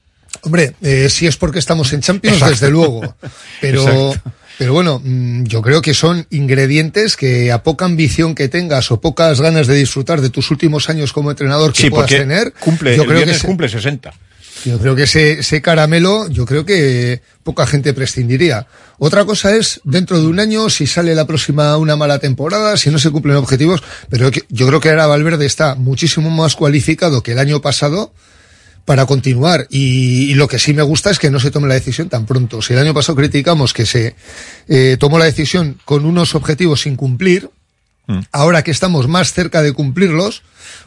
Hombre, 0.44 0.74
eh, 0.82 1.08
si 1.10 1.26
es 1.26 1.36
porque 1.36 1.58
estamos 1.58 1.92
en 1.92 2.00
Champions, 2.00 2.36
Exacto. 2.36 2.54
desde 2.54 2.70
luego. 2.70 3.16
Pero, 3.60 3.82
Exacto. 4.12 4.30
pero 4.58 4.72
bueno, 4.74 5.00
mm, 5.02 5.44
yo 5.44 5.62
creo 5.62 5.80
que 5.82 5.94
son 5.94 6.26
ingredientes 6.30 7.16
que 7.16 7.50
a 7.50 7.62
poca 7.62 7.84
ambición 7.86 8.34
que 8.34 8.48
tengas 8.48 8.90
o 8.90 9.00
pocas 9.00 9.40
ganas 9.40 9.66
de 9.66 9.74
disfrutar 9.74 10.20
de 10.20 10.30
tus 10.30 10.50
últimos 10.50 10.88
años 10.88 11.12
como 11.12 11.30
entrenador 11.30 11.72
que 11.72 11.82
Sí, 11.82 11.90
puedas 11.90 12.10
tener, 12.10 12.52
cumple, 12.52 12.96
yo 12.96 13.02
el 13.02 13.08
creo 13.08 13.24
que 13.24 13.30
ese- 13.32 13.46
cumple 13.46 13.68
60. 13.68 14.12
yo 14.64 14.78
creo 14.78 14.94
que 14.94 15.02
ese, 15.04 15.32
ese 15.40 15.60
caramelo, 15.62 16.28
yo 16.28 16.46
creo 16.46 16.64
que 16.64 17.20
poca 17.42 17.66
gente 17.66 17.92
prescindiría. 17.92 18.66
Otra 18.98 19.24
cosa 19.24 19.56
es, 19.56 19.80
dentro 19.84 20.20
de 20.20 20.26
un 20.26 20.38
año, 20.40 20.70
si 20.70 20.86
sale 20.86 21.14
la 21.14 21.26
próxima 21.26 21.76
una 21.76 21.96
mala 21.96 22.18
temporada, 22.20 22.76
si 22.76 22.90
no 22.90 22.98
se 22.98 23.10
cumplen 23.10 23.36
objetivos, 23.36 23.82
pero 24.08 24.30
yo 24.48 24.66
creo 24.68 24.80
que 24.80 24.90
ahora 24.90 25.06
Valverde 25.06 25.46
está 25.46 25.74
muchísimo 25.74 26.30
más 26.30 26.54
cualificado 26.54 27.22
que 27.22 27.32
el 27.32 27.38
año 27.40 27.60
pasado 27.60 28.12
para 28.84 29.06
continuar. 29.06 29.66
Y, 29.70 30.30
y 30.30 30.34
lo 30.34 30.48
que 30.48 30.58
sí 30.58 30.74
me 30.74 30.82
gusta 30.82 31.10
es 31.10 31.18
que 31.18 31.30
no 31.30 31.40
se 31.40 31.50
tome 31.50 31.68
la 31.68 31.74
decisión 31.74 32.08
tan 32.08 32.26
pronto. 32.26 32.62
Si 32.62 32.72
el 32.72 32.78
año 32.78 32.94
pasado 32.94 33.16
criticamos 33.16 33.72
que 33.72 33.86
se 33.86 34.14
eh, 34.68 34.96
tomó 34.98 35.18
la 35.18 35.24
decisión 35.24 35.78
con 35.84 36.04
unos 36.04 36.34
objetivos 36.34 36.82
sin 36.82 36.96
cumplir, 36.96 37.50
Mm. 38.06 38.18
ahora 38.32 38.62
que 38.62 38.70
estamos 38.70 39.08
más 39.08 39.32
cerca 39.32 39.62
de 39.62 39.72
cumplirlos, 39.72 40.42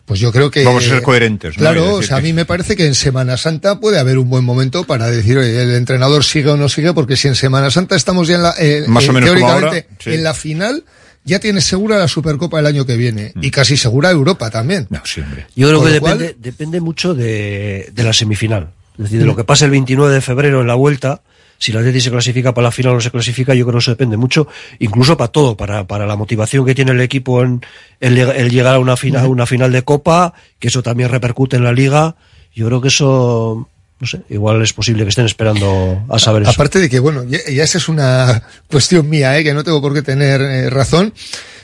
pues 0.06 0.20
yo 0.20 0.32
creo 0.32 0.52
que... 0.52 0.64
Vamos 0.64 0.86
a 0.86 0.90
ser 0.90 1.02
coherentes, 1.02 1.58
¿no? 1.58 1.62
Claro, 1.62 1.96
o 1.96 2.04
sea, 2.04 2.18
a 2.18 2.22
mí 2.22 2.32
me 2.32 2.46
parece 2.46 2.76
que 2.76 2.86
en 2.86 2.94
Semana 2.94 3.38
Santa 3.38 3.80
puede 3.80 3.98
haber 3.98 4.20
un 4.20 4.30
buen 4.30 4.46
momento 4.46 4.84
para 4.84 5.08
decir, 5.10 5.38
oye, 5.38 5.62
el 5.62 5.74
entrenador 5.74 6.24
sigue 6.24 6.50
o 6.50 6.58
no 6.58 6.70
sigue, 6.70 6.94
porque 6.94 7.18
si 7.18 7.28
en 7.28 7.36
Semana 7.36 7.72
Santa 7.72 7.96
estamos 7.96 8.28
ya 8.28 8.36
en 8.36 8.44
la, 8.44 8.54
eh, 8.60 8.86
Más 8.88 9.08
o 9.08 9.12
eh, 9.12 9.14
menos 9.14 9.30
como 9.30 9.40
teóricamente, 9.40 9.88
ahora, 9.90 9.98
sí. 10.00 10.14
en 10.14 10.24
la 10.24 10.34
final, 10.36 10.84
ya 11.28 11.40
tienes 11.40 11.66
segura 11.66 11.98
la 11.98 12.08
Supercopa 12.08 12.60
el 12.60 12.66
año 12.66 12.86
que 12.86 12.96
viene, 12.98 13.32
Mm. 13.36 13.44
y 13.44 13.52
casi 13.52 13.78
segura 13.78 14.10
Europa 14.10 14.50
también. 14.50 14.88
No, 14.90 15.02
siempre. 15.06 15.46
Yo 15.56 15.68
creo 15.68 15.80
Con 15.82 15.92
que 15.92 16.00
cual- 16.00 16.18
depende, 16.18 16.38
depende 16.42 16.82
mucho 16.82 17.14
de, 17.14 17.90
de 17.94 18.04
la 18.04 18.14
semifinal. 18.14 18.72
Es 18.98 19.04
decir, 19.04 19.20
de 19.20 19.26
lo 19.26 19.36
que 19.36 19.44
pase 19.44 19.66
el 19.66 19.72
29 19.72 20.12
de 20.14 20.22
febrero 20.22 20.62
en 20.62 20.68
la 20.68 20.74
vuelta, 20.74 21.22
si 21.60 21.72
el 21.72 21.78
Atleti 21.78 22.02
se 22.02 22.10
clasifica 22.12 22.54
para 22.54 22.66
la 22.68 22.72
final 22.72 22.94
o 22.94 22.96
no 22.96 23.02
se 23.02 23.12
clasifica, 23.12 23.54
yo 23.54 23.66
creo 23.66 23.74
que 23.74 23.80
eso 23.84 23.92
depende 23.92 24.18
mucho, 24.18 24.48
incluso 24.80 25.18
para 25.18 25.32
todo, 25.32 25.56
para, 25.58 25.86
para 25.86 26.06
la 26.08 26.16
motivación 26.16 26.66
que 26.66 26.74
tiene 26.74 26.92
el 26.92 27.02
equipo 27.02 27.44
en 27.44 27.62
el, 28.00 28.18
el 28.18 28.50
llegar 28.50 28.76
a 28.76 28.80
una 28.80 28.96
final, 28.98 29.26
a 29.26 29.28
una 29.28 29.46
final 29.46 29.72
de 29.72 29.84
Copa, 29.84 30.34
que 30.60 30.68
eso 30.70 30.82
también 30.82 31.10
repercute 31.10 31.58
en 31.58 31.64
la 31.64 31.74
Liga. 31.74 32.16
Yo 32.56 32.66
creo 32.68 32.82
que 32.82 32.88
eso 32.88 33.70
no 34.00 34.08
sé, 34.08 34.22
igual 34.30 34.62
es 34.62 34.74
posible 34.74 35.04
que 35.04 35.10
estén 35.10 35.26
esperando 35.26 36.04
a 36.10 36.20
saber 36.20 36.44
eso. 36.44 36.52
Aparte 36.52 36.80
de 36.80 36.90
que, 36.90 37.00
bueno, 37.00 37.24
ya, 37.24 37.40
ya 37.50 37.64
esa 37.64 37.78
es 37.78 37.90
una 37.90 38.44
cuestión 38.70 39.10
mía, 39.10 39.38
¿eh? 39.38 39.44
que 39.44 39.54
no 39.54 39.64
tengo 39.64 39.82
por 39.82 39.94
qué 39.94 40.02
tener 40.02 40.42
eh, 40.42 40.70
razón, 40.70 41.14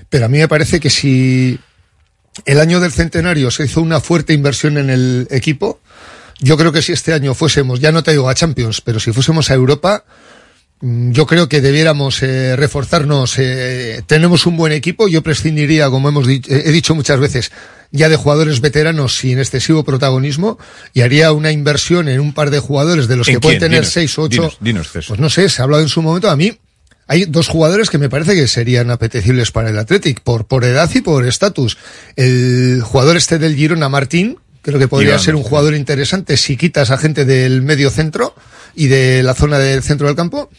pero 0.09 0.25
a 0.25 0.29
mí 0.29 0.39
me 0.39 0.47
parece 0.47 0.79
que 0.79 0.89
si 0.89 1.59
el 2.45 2.59
año 2.59 2.79
del 2.79 2.91
centenario 2.91 3.51
se 3.51 3.65
hizo 3.65 3.81
una 3.81 3.99
fuerte 3.99 4.33
inversión 4.33 4.77
en 4.77 4.89
el 4.89 5.27
equipo, 5.29 5.79
yo 6.39 6.57
creo 6.57 6.71
que 6.71 6.81
si 6.81 6.91
este 6.91 7.13
año 7.13 7.33
fuésemos, 7.33 7.79
ya 7.79 7.91
no 7.91 8.03
te 8.03 8.11
digo 8.11 8.27
a 8.27 8.35
Champions, 8.35 8.81
pero 8.81 8.99
si 8.99 9.11
fuésemos 9.11 9.51
a 9.51 9.53
Europa, 9.53 10.03
yo 10.85 11.25
creo 11.25 11.47
que 11.47 11.61
debiéramos 11.61 12.21
eh, 12.23 12.55
reforzarnos. 12.57 13.35
eh, 13.37 14.01
tenemos 14.05 14.45
un 14.45 14.57
buen 14.57 14.73
equipo. 14.73 15.07
Yo 15.07 15.21
prescindiría, 15.23 15.89
como 15.89 16.09
hemos 16.09 16.27
di- 16.27 16.41
he 16.47 16.71
dicho 16.71 16.93
muchas 16.93 17.19
veces, 17.21 17.51
ya 17.91 18.09
de 18.09 18.17
jugadores 18.17 18.59
veteranos 18.59 19.15
sin 19.15 19.39
excesivo 19.39 19.83
protagonismo 19.85 20.57
y 20.93 21.01
haría 21.01 21.31
una 21.31 21.51
inversión 21.51 22.09
en 22.09 22.19
un 22.19 22.33
par 22.33 22.49
de 22.49 22.59
jugadores 22.59 23.07
de 23.07 23.15
los 23.15 23.27
¿En 23.29 23.35
que 23.35 23.39
pueden 23.39 23.59
tener 23.59 23.79
Dinos, 23.81 23.93
seis 23.93 24.17
o 24.17 24.23
ocho. 24.23 24.51
dinos, 24.59 24.89
dinos. 24.91 25.07
Pues 25.07 25.19
no 25.19 25.29
sé, 25.29 25.47
se 25.47 25.61
ha 25.61 25.63
hablado 25.65 25.83
en 25.83 25.89
su 25.89 26.01
momento. 26.01 26.29
A 26.29 26.35
mí 26.35 26.57
hay 27.07 27.25
dos 27.25 27.47
jugadores 27.47 27.89
que 27.89 27.97
me 27.97 28.09
parece 28.09 28.35
que 28.35 28.47
serían 28.49 28.91
apetecibles 28.91 29.51
para 29.51 29.69
el 29.69 29.77
Athletic, 29.79 30.19
por, 30.21 30.47
por 30.47 30.65
edad 30.65 30.89
y 30.93 30.99
por 31.01 31.25
estatus. 31.25 31.77
El 32.17 32.81
jugador 32.83 33.15
este 33.15 33.39
del 33.39 33.55
Girona, 33.55 33.87
Martín, 33.89 34.37
creo 34.61 34.79
que 34.79 34.87
podría 34.89 35.11
Girona, 35.11 35.23
ser 35.23 35.35
un 35.35 35.43
jugador 35.43 35.75
interesante 35.75 36.35
si 36.35 36.57
quitas 36.57 36.91
a 36.91 36.97
gente 36.97 37.23
del 37.25 37.61
medio 37.61 37.89
centro 37.89 38.35
y 38.75 38.87
de 38.87 39.23
la 39.23 39.33
zona 39.33 39.59
del 39.59 39.83
centro 39.83 40.07
del 40.07 40.15
campo. 40.15 40.49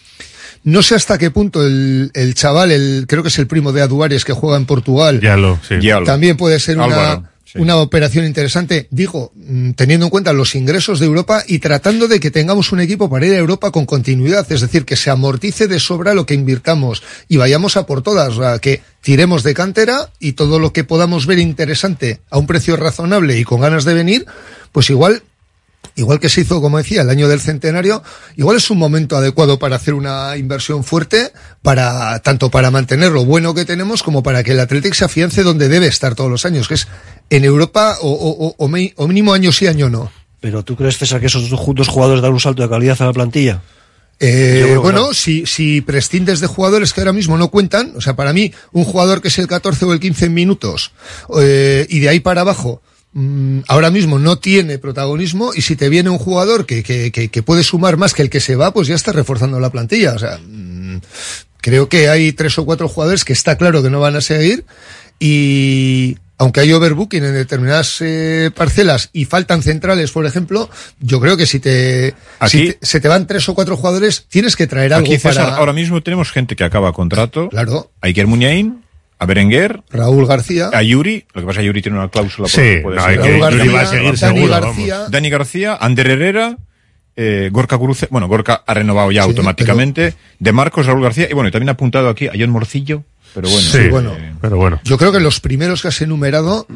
No 0.64 0.82
sé 0.82 0.94
hasta 0.94 1.18
qué 1.18 1.30
punto 1.30 1.64
el, 1.64 2.10
el 2.14 2.34
chaval, 2.34 2.72
el, 2.72 3.04
creo 3.06 3.22
que 3.22 3.28
es 3.28 3.38
el 3.38 3.46
primo 3.46 3.72
de 3.72 3.82
Aduares 3.82 4.24
que 4.24 4.32
juega 4.32 4.56
en 4.56 4.64
Portugal. 4.64 5.20
Ya 5.20 5.36
lo, 5.36 5.60
sí. 5.68 5.74
También 6.06 6.38
puede 6.38 6.58
ser 6.58 6.78
una, 6.78 6.86
Álvaro, 6.86 7.24
sí. 7.44 7.58
una 7.58 7.76
operación 7.76 8.24
interesante, 8.24 8.88
digo, 8.90 9.30
mm, 9.34 9.72
teniendo 9.72 10.06
en 10.06 10.10
cuenta 10.10 10.32
los 10.32 10.54
ingresos 10.54 11.00
de 11.00 11.06
Europa 11.06 11.44
y 11.46 11.58
tratando 11.58 12.08
de 12.08 12.18
que 12.18 12.30
tengamos 12.30 12.72
un 12.72 12.80
equipo 12.80 13.10
para 13.10 13.26
ir 13.26 13.34
a 13.34 13.38
Europa 13.38 13.70
con 13.72 13.84
continuidad, 13.84 14.50
es 14.50 14.62
decir, 14.62 14.86
que 14.86 14.96
se 14.96 15.10
amortice 15.10 15.68
de 15.68 15.78
sobra 15.78 16.14
lo 16.14 16.24
que 16.24 16.32
invirtamos 16.32 17.02
y 17.28 17.36
vayamos 17.36 17.76
a 17.76 17.84
por 17.84 18.00
todas, 18.00 18.30
o 18.38 18.40
sea, 18.40 18.58
que 18.58 18.80
tiremos 19.02 19.42
de 19.42 19.52
cantera 19.52 20.08
y 20.18 20.32
todo 20.32 20.58
lo 20.58 20.72
que 20.72 20.84
podamos 20.84 21.26
ver 21.26 21.40
interesante 21.40 22.20
a 22.30 22.38
un 22.38 22.46
precio 22.46 22.76
razonable 22.76 23.38
y 23.38 23.44
con 23.44 23.60
ganas 23.60 23.84
de 23.84 23.92
venir, 23.92 24.24
pues 24.72 24.88
igual 24.88 25.22
Igual 25.96 26.18
que 26.18 26.28
se 26.28 26.40
hizo, 26.40 26.60
como 26.60 26.78
decía, 26.78 27.02
el 27.02 27.10
año 27.10 27.28
del 27.28 27.40
centenario, 27.40 28.02
igual 28.36 28.56
es 28.56 28.68
un 28.70 28.78
momento 28.78 29.16
adecuado 29.16 29.58
para 29.58 29.76
hacer 29.76 29.94
una 29.94 30.36
inversión 30.36 30.82
fuerte, 30.82 31.30
para, 31.62 32.18
tanto 32.20 32.50
para 32.50 32.70
mantener 32.70 33.12
lo 33.12 33.24
bueno 33.24 33.54
que 33.54 33.64
tenemos 33.64 34.02
como 34.02 34.22
para 34.22 34.42
que 34.42 34.52
el 34.52 34.60
Athletic 34.60 34.94
se 34.94 35.04
afiance 35.04 35.42
donde 35.42 35.68
debe 35.68 35.86
estar 35.86 36.14
todos 36.14 36.30
los 36.30 36.44
años, 36.46 36.66
que 36.68 36.74
es 36.74 36.88
en 37.30 37.44
Europa 37.44 37.98
o, 38.00 38.10
o- 38.10 38.46
o- 38.48 38.54
o 38.58 38.68
mi- 38.68 38.92
o 38.96 39.06
mínimo 39.06 39.32
año 39.34 39.52
sí, 39.52 39.66
año 39.66 39.88
no. 39.88 40.10
Pero 40.40 40.62
¿tú 40.64 40.74
crees, 40.76 40.98
César, 40.98 41.20
que 41.20 41.26
esos 41.26 41.48
dos 41.48 41.88
jugadores 41.88 42.22
dan 42.22 42.32
un 42.32 42.40
salto 42.40 42.62
de 42.62 42.68
calidad 42.68 43.00
a 43.00 43.06
la 43.06 43.12
plantilla? 43.12 43.62
Eh, 44.20 44.76
bueno, 44.80 45.06
no. 45.08 45.14
si, 45.14 45.44
si 45.46 45.80
prescindes 45.80 46.40
de 46.40 46.46
jugadores 46.46 46.92
que 46.92 47.00
ahora 47.00 47.12
mismo 47.12 47.36
no 47.36 47.48
cuentan, 47.48 47.92
o 47.96 48.00
sea, 48.00 48.14
para 48.14 48.32
mí, 48.32 48.52
un 48.72 48.84
jugador 48.84 49.20
que 49.20 49.28
es 49.28 49.38
el 49.38 49.48
14 49.48 49.84
o 49.86 49.92
el 49.92 50.00
15 50.00 50.28
minutos, 50.28 50.92
eh, 51.40 51.86
y 51.90 51.98
de 52.00 52.08
ahí 52.08 52.20
para 52.20 52.42
abajo, 52.42 52.80
ahora 53.68 53.90
mismo 53.90 54.18
no 54.18 54.38
tiene 54.38 54.78
protagonismo, 54.78 55.52
y 55.54 55.62
si 55.62 55.76
te 55.76 55.88
viene 55.88 56.10
un 56.10 56.18
jugador 56.18 56.66
que, 56.66 56.82
que, 56.82 57.12
que, 57.12 57.28
que 57.28 57.42
puede 57.42 57.62
sumar 57.62 57.96
más 57.96 58.12
que 58.14 58.22
el 58.22 58.30
que 58.30 58.40
se 58.40 58.56
va, 58.56 58.72
pues 58.72 58.88
ya 58.88 58.94
está 58.94 59.12
reforzando 59.12 59.60
la 59.60 59.70
plantilla. 59.70 60.14
O 60.14 60.18
sea, 60.18 60.38
mm, 60.38 61.00
creo 61.60 61.88
que 61.88 62.08
hay 62.08 62.32
tres 62.32 62.58
o 62.58 62.64
cuatro 62.64 62.88
jugadores 62.88 63.24
que 63.24 63.32
está 63.32 63.56
claro 63.56 63.82
que 63.82 63.90
no 63.90 64.00
van 64.00 64.16
a 64.16 64.20
seguir, 64.20 64.64
y 65.28 66.16
aunque 66.36 66.60
hay 66.60 66.72
overbooking 66.72 67.24
en 67.24 67.32
determinadas 67.34 67.98
eh, 68.00 68.50
parcelas 68.54 69.08
y 69.12 69.24
faltan 69.24 69.62
centrales, 69.62 70.10
por 70.10 70.26
ejemplo, 70.26 70.68
yo 71.00 71.20
creo 71.20 71.36
que 71.36 71.46
si 71.46 71.60
te, 71.60 72.14
Aquí- 72.40 72.58
si 72.58 72.72
te- 72.72 72.78
se 72.86 73.00
te 73.00 73.08
van 73.08 73.26
tres 73.26 73.48
o 73.48 73.54
cuatro 73.54 73.76
jugadores, 73.76 74.26
tienes 74.28 74.56
que 74.56 74.66
traer 74.66 74.92
algo 74.92 75.06
Aquí, 75.06 75.16
César, 75.18 75.44
para 75.44 75.56
ahora 75.56 75.72
mismo 75.72 76.02
tenemos 76.02 76.32
gente 76.32 76.56
que 76.56 76.64
acaba 76.64 76.92
contrato. 76.92 77.48
Claro. 77.48 77.92
Iker 78.00 78.26
Muñain, 78.26 78.83
a 79.18 79.26
Berenguer, 79.26 79.82
Raúl 79.90 80.26
García, 80.26 80.70
a 80.72 80.82
Yuri. 80.82 81.24
Lo 81.34 81.42
que 81.42 81.46
pasa 81.46 81.60
es 81.60 81.62
que 81.62 81.66
Yuri 81.66 81.82
tiene 81.82 81.98
una 81.98 82.08
cláusula. 82.08 82.48
Sí, 82.48 82.78
puede 82.82 83.00
ser. 83.00 83.18
Raúl 83.18 83.40
García, 83.40 83.64
Yuri 83.64 83.68
va 83.74 83.80
a 83.80 83.86
seguir 83.86 84.18
Dani 84.18 84.38
seguro, 84.38 84.60
García, 84.60 84.94
vamos. 84.96 85.10
Dani 85.10 85.30
García, 85.30 85.78
Ander 85.80 86.10
Herrera, 86.10 86.58
eh, 87.16 87.48
Gorka 87.52 87.76
Guruce, 87.76 88.08
bueno, 88.10 88.28
Gorka 88.28 88.62
ha 88.66 88.74
renovado 88.74 89.12
ya 89.12 89.22
Sí, 89.22 89.28
automáticamente, 89.28 90.14
de 90.38 90.52
Marcos, 90.52 90.86
Raúl 90.86 91.02
García, 91.02 91.28
y 91.30 91.34
bueno, 91.34 91.48
y 91.48 91.52
también 91.52 91.68
ha 91.68 91.72
apuntado 91.72 92.08
aquí 92.08 92.26
a 92.26 92.32
John 92.38 92.50
Morcillo, 92.50 93.04
pero 93.34 93.48
bueno. 93.48 93.68
Sí, 93.68 93.78
eh, 93.78 93.88
bueno. 93.88 94.16
pero 94.40 94.56
bueno. 94.56 94.80
Yo 94.84 94.96
creo 94.96 95.12
que 95.12 95.20
los 95.20 95.40
primeros 95.40 95.82
que 95.82 95.88
has 95.88 96.00
enumerado, 96.00 96.66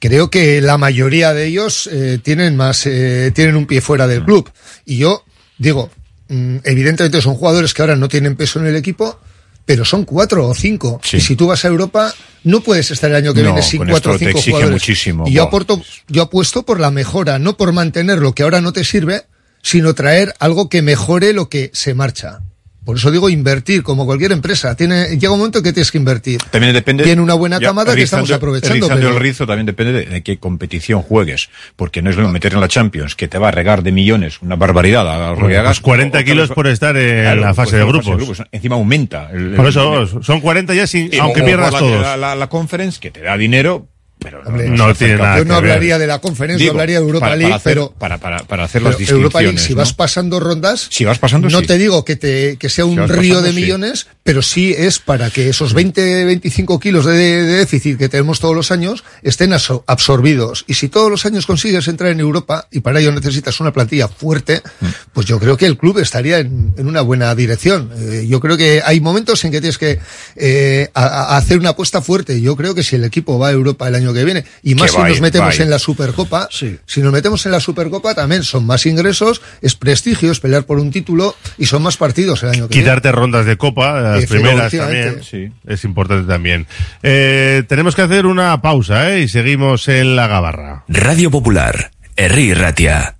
creo 0.00 0.30
que 0.30 0.60
la 0.60 0.78
mayoría 0.78 1.32
de 1.34 1.46
ellos 1.46 1.88
eh, 1.92 2.18
tienen 2.22 2.56
más, 2.56 2.86
eh, 2.86 3.30
tienen 3.34 3.56
un 3.56 3.66
pie 3.66 3.80
fuera 3.80 4.06
del 4.06 4.24
club. 4.24 4.50
Y 4.86 4.98
yo 4.98 5.24
digo, 5.58 5.90
mm, 6.28 6.58
evidentemente 6.64 7.20
son 7.20 7.34
jugadores 7.34 7.74
que 7.74 7.82
ahora 7.82 7.96
no 7.96 8.08
tienen 8.08 8.36
peso 8.36 8.60
en 8.60 8.66
el 8.66 8.76
equipo, 8.76 9.20
pero 9.64 9.84
son 9.84 10.04
cuatro 10.04 10.46
o 10.48 10.54
cinco. 10.54 11.00
Sí. 11.02 11.16
Y 11.18 11.20
si 11.20 11.36
tú 11.36 11.46
vas 11.46 11.64
a 11.64 11.68
Europa, 11.68 12.12
no 12.44 12.60
puedes 12.60 12.90
estar 12.90 13.10
el 13.10 13.16
año 13.16 13.32
que 13.34 13.42
No, 13.42 13.46
viene 13.52 13.62
sin 13.62 13.86
cuatro 13.86 14.12
o 14.12 14.18
te 14.18 14.26
cinco 14.26 14.38
exige 14.38 14.50
jugadores. 14.52 14.72
muchísimo, 14.82 15.24
Y 15.26 15.32
yo 15.32 15.42
aporto, 15.44 15.80
yo 16.08 16.22
apuesto 16.22 16.64
por 16.64 16.80
la 16.80 16.90
mejora, 16.90 17.38
no 17.38 17.56
por 17.56 17.72
mantener 17.72 18.18
lo 18.18 18.34
que 18.34 18.42
ahora 18.42 18.60
no 18.60 18.72
te 18.72 18.84
sirve, 18.84 19.22
sino 19.62 19.94
traer 19.94 20.34
algo 20.38 20.68
que 20.68 20.82
mejore 20.82 21.32
lo 21.32 21.48
que 21.48 21.70
se 21.72 21.94
marcha. 21.94 22.40
Por 22.84 22.96
eso 22.98 23.10
digo 23.10 23.30
invertir, 23.30 23.82
como 23.82 24.04
cualquier 24.06 24.32
empresa. 24.32 24.74
Tiene, 24.76 25.16
llega 25.16 25.30
un 25.32 25.38
momento 25.38 25.62
que 25.62 25.72
tienes 25.72 25.90
que 25.90 25.98
invertir. 25.98 26.38
También 26.50 26.72
depende. 26.74 27.02
Tiene 27.04 27.22
una 27.22 27.34
buena 27.34 27.58
ya, 27.58 27.68
camada 27.68 27.94
que 27.94 28.02
estamos 28.02 28.30
aprovechando. 28.30 28.88
pero- 28.88 29.08
el 29.10 29.16
rizo 29.16 29.46
también 29.46 29.66
depende 29.66 29.92
de, 29.92 30.04
de 30.06 30.22
qué 30.22 30.38
competición 30.38 31.02
juegues. 31.02 31.48
Porque 31.76 32.02
no 32.02 32.10
es 32.10 32.16
lo 32.16 32.22
mismo 32.22 32.32
meter 32.32 32.52
en 32.54 32.60
la 32.60 32.68
Champions, 32.68 33.14
que 33.16 33.26
te 33.28 33.38
va 33.38 33.48
a 33.48 33.50
regar 33.50 33.82
de 33.82 33.92
millones, 33.92 34.42
una 34.42 34.56
barbaridad 34.56 35.08
a 35.10 35.30
lo 35.30 35.36
que 35.36 35.42
Pues 35.44 35.58
hagas. 35.58 35.80
40 35.80 36.18
Otra 36.18 36.24
kilos 36.24 36.48
vez- 36.50 36.54
por 36.54 36.66
estar 36.66 36.96
en 36.96 37.22
Claro, 37.22 37.40
la 37.40 37.46
pues 37.48 37.56
fase 37.56 37.76
de 37.76 37.82
en 37.82 37.88
la 37.88 37.92
grupos. 38.16 38.42
Encima 38.52 38.74
aumenta. 38.76 39.30
el- 39.32 39.54
Por 39.54 39.64
el- 39.64 39.70
eso 39.70 40.22
son 40.22 40.40
40 40.40 40.74
ya 40.74 40.86
sin, 40.86 41.12
y 41.12 41.18
aunque 41.18 41.40
o- 41.40 41.44
o 41.44 41.46
pierdas 41.46 41.72
la, 41.72 41.78
todos. 41.78 42.02
La, 42.02 42.16
la, 42.16 42.34
la 42.34 42.48
conference 42.48 43.00
que 43.00 43.10
te 43.10 43.20
da 43.22 43.36
dinero, 43.36 43.88
pero 44.24 44.40
Hombre, 44.44 44.68
No 44.70 44.92
tiene 44.94 45.16
nada 45.18 45.38
Yo 45.38 45.44
no 45.44 45.54
hablaría 45.54 45.98
de 45.98 46.06
la 46.08 46.18
conferencia, 46.20 46.64
Digo, 46.64 46.72
hablaría 46.72 46.98
de 46.98 47.04
Europa 47.06 47.26
para- 47.26 47.36
League, 47.36 47.50
para 47.50 47.56
hacer- 47.56 47.70
pero, 47.74 47.92
para, 47.96 48.18
para, 48.18 48.38
para 48.44 48.64
hacer 48.64 48.82
las 48.82 48.92
distinciones. 48.98 49.22
Europa 49.22 49.42
League, 49.42 49.58
si 49.58 49.72
¿no? 49.74 49.78
vas 49.78 49.92
pasando 49.92 50.40
rondas, 50.40 50.88
Si 50.90 51.04
vas 51.04 51.18
pasando, 51.20 51.48
no 51.48 51.60
sí. 51.60 51.66
te 51.66 51.78
digo 51.78 52.04
que, 52.04 52.16
te, 52.16 52.56
que 52.56 52.68
sea 52.68 52.84
un 52.86 52.94
Si 52.96 53.00
río 53.12 53.34
pasando, 53.34 53.42
de 53.42 53.52
sí. 53.52 53.60
millones, 53.60 54.06
pero 54.24 54.42
sí 54.42 54.74
es 54.76 54.98
para 54.98 55.30
que 55.30 55.50
esos 55.50 55.74
20, 55.74 56.24
25 56.24 56.80
kilos 56.80 57.04
de, 57.04 57.12
de 57.12 57.42
déficit 57.58 57.98
que 57.98 58.08
tenemos 58.08 58.40
todos 58.40 58.56
los 58.56 58.70
años 58.72 59.04
estén 59.22 59.52
absorbidos. 59.86 60.64
Y 60.66 60.74
si 60.74 60.88
todos 60.88 61.10
los 61.10 61.26
años 61.26 61.46
consigues 61.46 61.86
entrar 61.88 62.10
en 62.10 62.20
Europa 62.20 62.66
y 62.70 62.80
para 62.80 63.00
ello 63.00 63.12
necesitas 63.12 63.60
una 63.60 63.72
plantilla 63.72 64.08
fuerte, 64.08 64.62
Mm. 64.80 64.86
pues 65.12 65.26
yo 65.26 65.38
creo 65.38 65.56
que 65.58 65.66
el 65.66 65.76
club 65.76 65.98
estaría 65.98 66.38
en, 66.38 66.72
en 66.78 66.86
una 66.88 67.02
buena 67.02 67.34
dirección. 67.34 67.90
Eh, 67.98 68.26
yo 68.26 68.40
creo 68.40 68.56
que 68.56 68.80
hay 68.84 69.00
momentos 69.00 69.44
en 69.44 69.50
que 69.52 69.60
tienes 69.60 69.76
que 69.78 69.98
eh, 70.36 70.88
a- 70.94 71.34
a 71.34 71.36
hacer 71.36 71.58
una 71.58 71.70
apuesta 71.70 72.00
fuerte. 72.00 72.40
Yo 72.40 72.56
creo 72.56 72.74
que 72.74 72.82
si 72.82 72.96
el 72.96 73.04
equipo 73.04 73.38
va 73.38 73.48
a 73.48 73.52
Europa 73.52 73.86
el 73.88 73.94
año 73.94 74.12
que 74.14 74.24
viene, 74.24 74.44
y 74.62 74.74
más 74.74 74.84
Que 74.84 74.96
si 74.96 74.96
va 74.98 75.08
nos 75.08 75.16
ir, 75.16 75.22
metemos 75.22 75.58
va 75.58 75.62
en 75.62 75.70
la 75.70 75.78
Supercopa, 75.78 76.48
si 76.50 77.00
nos 77.02 77.12
metemos 77.12 77.44
en 77.46 77.52
la 77.52 77.60
Supercopa 77.60 78.14
también 78.14 78.42
son 78.42 78.66
más 78.66 78.86
ingresos, 78.86 79.42
es 79.60 79.74
prestigio, 79.74 80.32
es 80.32 80.40
pelear 80.40 80.64
por 80.64 80.78
un 80.78 80.90
título 80.90 81.34
y 81.58 81.66
son 81.66 81.82
más 81.82 81.96
partidos 81.96 82.42
el 82.42 82.50
año 82.50 82.68
que 82.68 82.74
viene. 82.74 82.84
Quitarte 82.84 83.12
rondas 83.12 83.46
de 83.46 83.56
copa, 83.56 84.00
las 84.00 84.26
primeras 84.26 84.72
también. 84.72 85.20
Es 85.66 85.84
importante 85.84 86.26
también. 86.26 86.66
Eh, 87.02 87.62
tenemos 87.68 87.94
que 87.94 88.02
hacer 88.02 88.26
una 88.26 88.60
pausa, 88.60 89.12
¿eh? 89.14 89.22
Y 89.22 89.28
seguimos 89.28 89.88
en 89.88 90.16
la 90.16 90.26
gabarra. 90.26 90.84
Radio 90.88 91.30
Popular, 91.30 91.90
Herri 92.16 92.54
Ratia. 92.54 93.16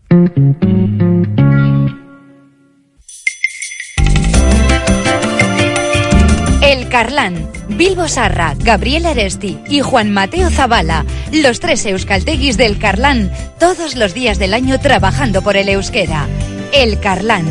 Carlán, 6.95 7.51
Bilbo 7.71 8.07
Sarra, 8.07 8.55
Gabriel 8.57 9.07
Aresti 9.07 9.59
y 9.69 9.81
Juan 9.81 10.13
Mateo 10.13 10.49
Zabala, 10.49 11.05
los 11.33 11.59
tres 11.59 11.85
euskalteguis 11.87 12.57
del 12.57 12.79
Carlán, 12.79 13.33
todos 13.59 13.97
los 13.97 14.15
días 14.15 14.39
del 14.39 14.55
año 14.55 14.79
trabajando 14.79 15.43
por 15.43 15.57
el 15.57 15.69
euskera. 15.69 16.29
El 16.73 17.01
Carlán. 17.01 17.47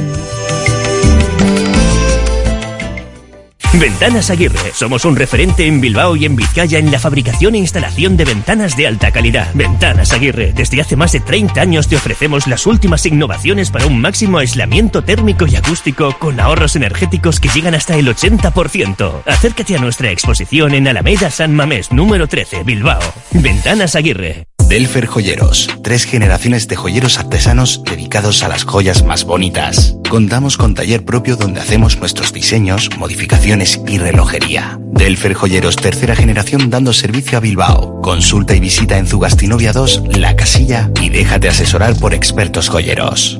Ventanas 3.80 4.30
Aguirre. 4.30 4.72
Somos 4.74 5.04
un 5.04 5.16
referente 5.16 5.66
en 5.66 5.82
Bilbao 5.82 6.16
y 6.16 6.26
en 6.26 6.36
Vizcaya 6.36 6.78
en 6.78 6.92
la 6.92 7.00
fabricación 7.00 7.56
e 7.56 7.58
instalación 7.58 8.16
de 8.16 8.26
ventanas 8.26 8.78
de 8.78 8.86
alta 8.86 9.12
calidad. 9.12 9.50
Ventanas 9.56 10.14
Aguirre. 10.14 10.54
Desde 10.54 10.80
hace 10.80 10.96
más 10.96 11.12
de 11.12 11.20
30 11.20 11.60
años 11.60 11.88
te 11.88 11.96
ofrecemos 11.96 12.46
las 12.48 12.68
últimas 12.68 13.06
innovaciones 13.08 13.72
para 13.72 13.88
un 13.88 14.00
máximo 14.00 14.38
aislamiento 14.38 15.04
térmico 15.04 15.48
y 15.48 15.56
acústico 15.56 16.16
con 16.20 16.40
ahorros 16.40 16.76
energéticos 16.76 17.40
que 17.40 17.50
llegan 17.50 17.74
hasta 17.74 17.96
el 17.96 18.08
80%. 18.08 19.24
Acércate 19.26 19.76
a 19.76 19.80
nuestra 19.80 20.12
exposición 20.12 20.76
en 20.76 20.88
Alameda 20.88 21.32
San 21.32 21.56
Mamés, 21.56 21.92
número 21.92 22.28
13, 22.28 22.64
Bilbao. 22.64 23.02
Ventanas 23.32 23.96
Aguirre. 23.96 24.46
Delfer 24.74 25.06
Joyeros, 25.06 25.70
tres 25.84 26.06
generaciones 26.06 26.68
de 26.68 26.76
joyeros 26.76 27.20
artesanos 27.20 27.84
dedicados 27.84 28.42
a 28.42 28.48
las 28.48 28.64
joyas 28.64 29.04
más 29.04 29.24
bonitas. 29.24 29.96
Contamos 30.10 30.58
con 30.58 30.74
taller 30.74 31.06
propio 31.06 31.36
donde 31.36 31.60
hacemos 31.60 32.00
nuestros 32.00 32.34
diseños, 32.34 32.90
modificaciones 32.98 33.63
y 33.88 33.98
relojería. 33.98 34.78
Delfer 34.82 35.34
Joyeros, 35.34 35.76
tercera 35.76 36.16
generación 36.16 36.70
dando 36.70 36.94
servicio 36.94 37.38
a 37.38 37.42
Bilbao. 37.42 38.02
Consulta 38.02 38.56
y 38.56 38.60
visita 38.60 38.98
en 38.98 39.08
Zugastinovia 39.08 39.74
2, 39.74 40.18
La 40.18 40.36
Casilla 40.36 40.92
y 41.02 41.10
déjate 41.10 41.50
asesorar 41.50 41.96
por 41.98 42.14
expertos 42.14 42.70
joyeros. 42.70 43.40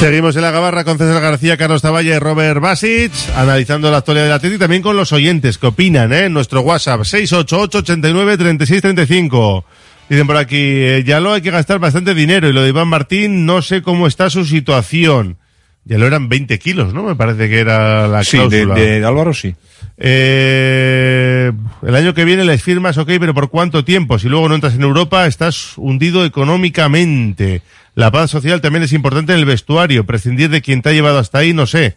Seguimos 0.00 0.34
en 0.34 0.40
la 0.42 0.50
gabarra 0.50 0.82
con 0.84 0.96
César 0.96 1.20
García, 1.20 1.58
Carlos 1.58 1.82
Taballa 1.82 2.16
y 2.16 2.18
Robert 2.18 2.58
Basic, 2.58 3.12
analizando 3.36 3.90
la 3.90 3.98
actualidad 3.98 4.24
del 4.24 4.32
Atlético 4.32 4.56
y 4.56 4.60
también 4.60 4.80
con 4.82 4.96
los 4.96 5.12
oyentes 5.12 5.58
que 5.58 5.66
opinan, 5.66 6.10
¿eh? 6.14 6.24
En 6.24 6.32
nuestro 6.32 6.62
WhatsApp, 6.62 7.00
688-89-3635. 7.02 9.64
Dicen 10.08 10.26
por 10.26 10.38
aquí, 10.38 10.56
eh, 10.56 11.04
ya 11.06 11.20
lo 11.20 11.34
hay 11.34 11.42
que 11.42 11.50
gastar 11.50 11.78
bastante 11.80 12.14
dinero 12.14 12.48
y 12.48 12.54
lo 12.54 12.62
de 12.62 12.70
Iván 12.70 12.88
Martín, 12.88 13.44
no 13.44 13.60
sé 13.60 13.82
cómo 13.82 14.06
está 14.06 14.30
su 14.30 14.46
situación. 14.46 15.36
Ya 15.84 15.98
lo 15.98 16.06
eran 16.06 16.30
20 16.30 16.58
kilos, 16.58 16.94
¿no? 16.94 17.02
Me 17.02 17.14
parece 17.14 17.50
que 17.50 17.60
era 17.60 18.08
la 18.08 18.24
Sí, 18.24 18.38
de, 18.38 18.48
cláusula. 18.48 18.74
de 18.74 19.04
Álvaro 19.04 19.34
sí. 19.34 19.54
Eh, 19.98 21.52
el 21.86 21.94
año 21.94 22.14
que 22.14 22.24
viene 22.24 22.46
les 22.46 22.62
firmas, 22.62 22.96
ok, 22.96 23.08
pero 23.20 23.34
¿por 23.34 23.50
cuánto 23.50 23.84
tiempo? 23.84 24.18
Si 24.18 24.30
luego 24.30 24.48
no 24.48 24.54
entras 24.54 24.74
en 24.74 24.82
Europa, 24.82 25.26
estás 25.26 25.74
hundido 25.76 26.24
económicamente. 26.24 27.60
La 27.94 28.10
paz 28.10 28.30
social 28.30 28.60
también 28.60 28.82
es 28.82 28.92
importante 28.92 29.32
en 29.32 29.40
el 29.40 29.44
vestuario. 29.44 30.06
Prescindir 30.06 30.50
de 30.50 30.62
quien 30.62 30.82
te 30.82 30.90
ha 30.90 30.92
llevado 30.92 31.18
hasta 31.18 31.38
ahí, 31.38 31.52
no 31.52 31.66
sé. 31.66 31.96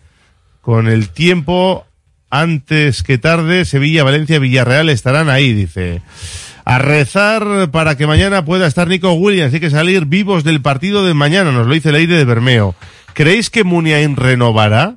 Con 0.61 0.87
el 0.87 1.09
tiempo, 1.09 1.85
antes 2.29 3.03
que 3.03 3.17
tarde, 3.17 3.65
Sevilla, 3.65 4.03
Valencia, 4.03 4.39
Villarreal 4.39 4.89
estarán 4.89 5.29
ahí, 5.29 5.53
dice. 5.53 6.01
A 6.65 6.79
rezar 6.79 7.69
para 7.71 7.95
que 7.97 8.07
mañana 8.07 8.45
pueda 8.45 8.67
estar 8.67 8.87
Nico 8.87 9.13
Williams. 9.13 9.53
Hay 9.53 9.59
que 9.59 9.69
salir 9.69 10.05
vivos 10.05 10.43
del 10.43 10.61
partido 10.61 11.05
de 11.05 11.13
mañana, 11.13 11.51
nos 11.51 11.67
lo 11.67 11.73
dice 11.73 11.89
el 11.89 11.95
aire 11.95 12.15
de 12.15 12.25
Bermeo. 12.25 12.75
¿Creéis 13.13 13.49
que 13.49 13.63
Muniain 13.63 14.15
renovará? 14.15 14.95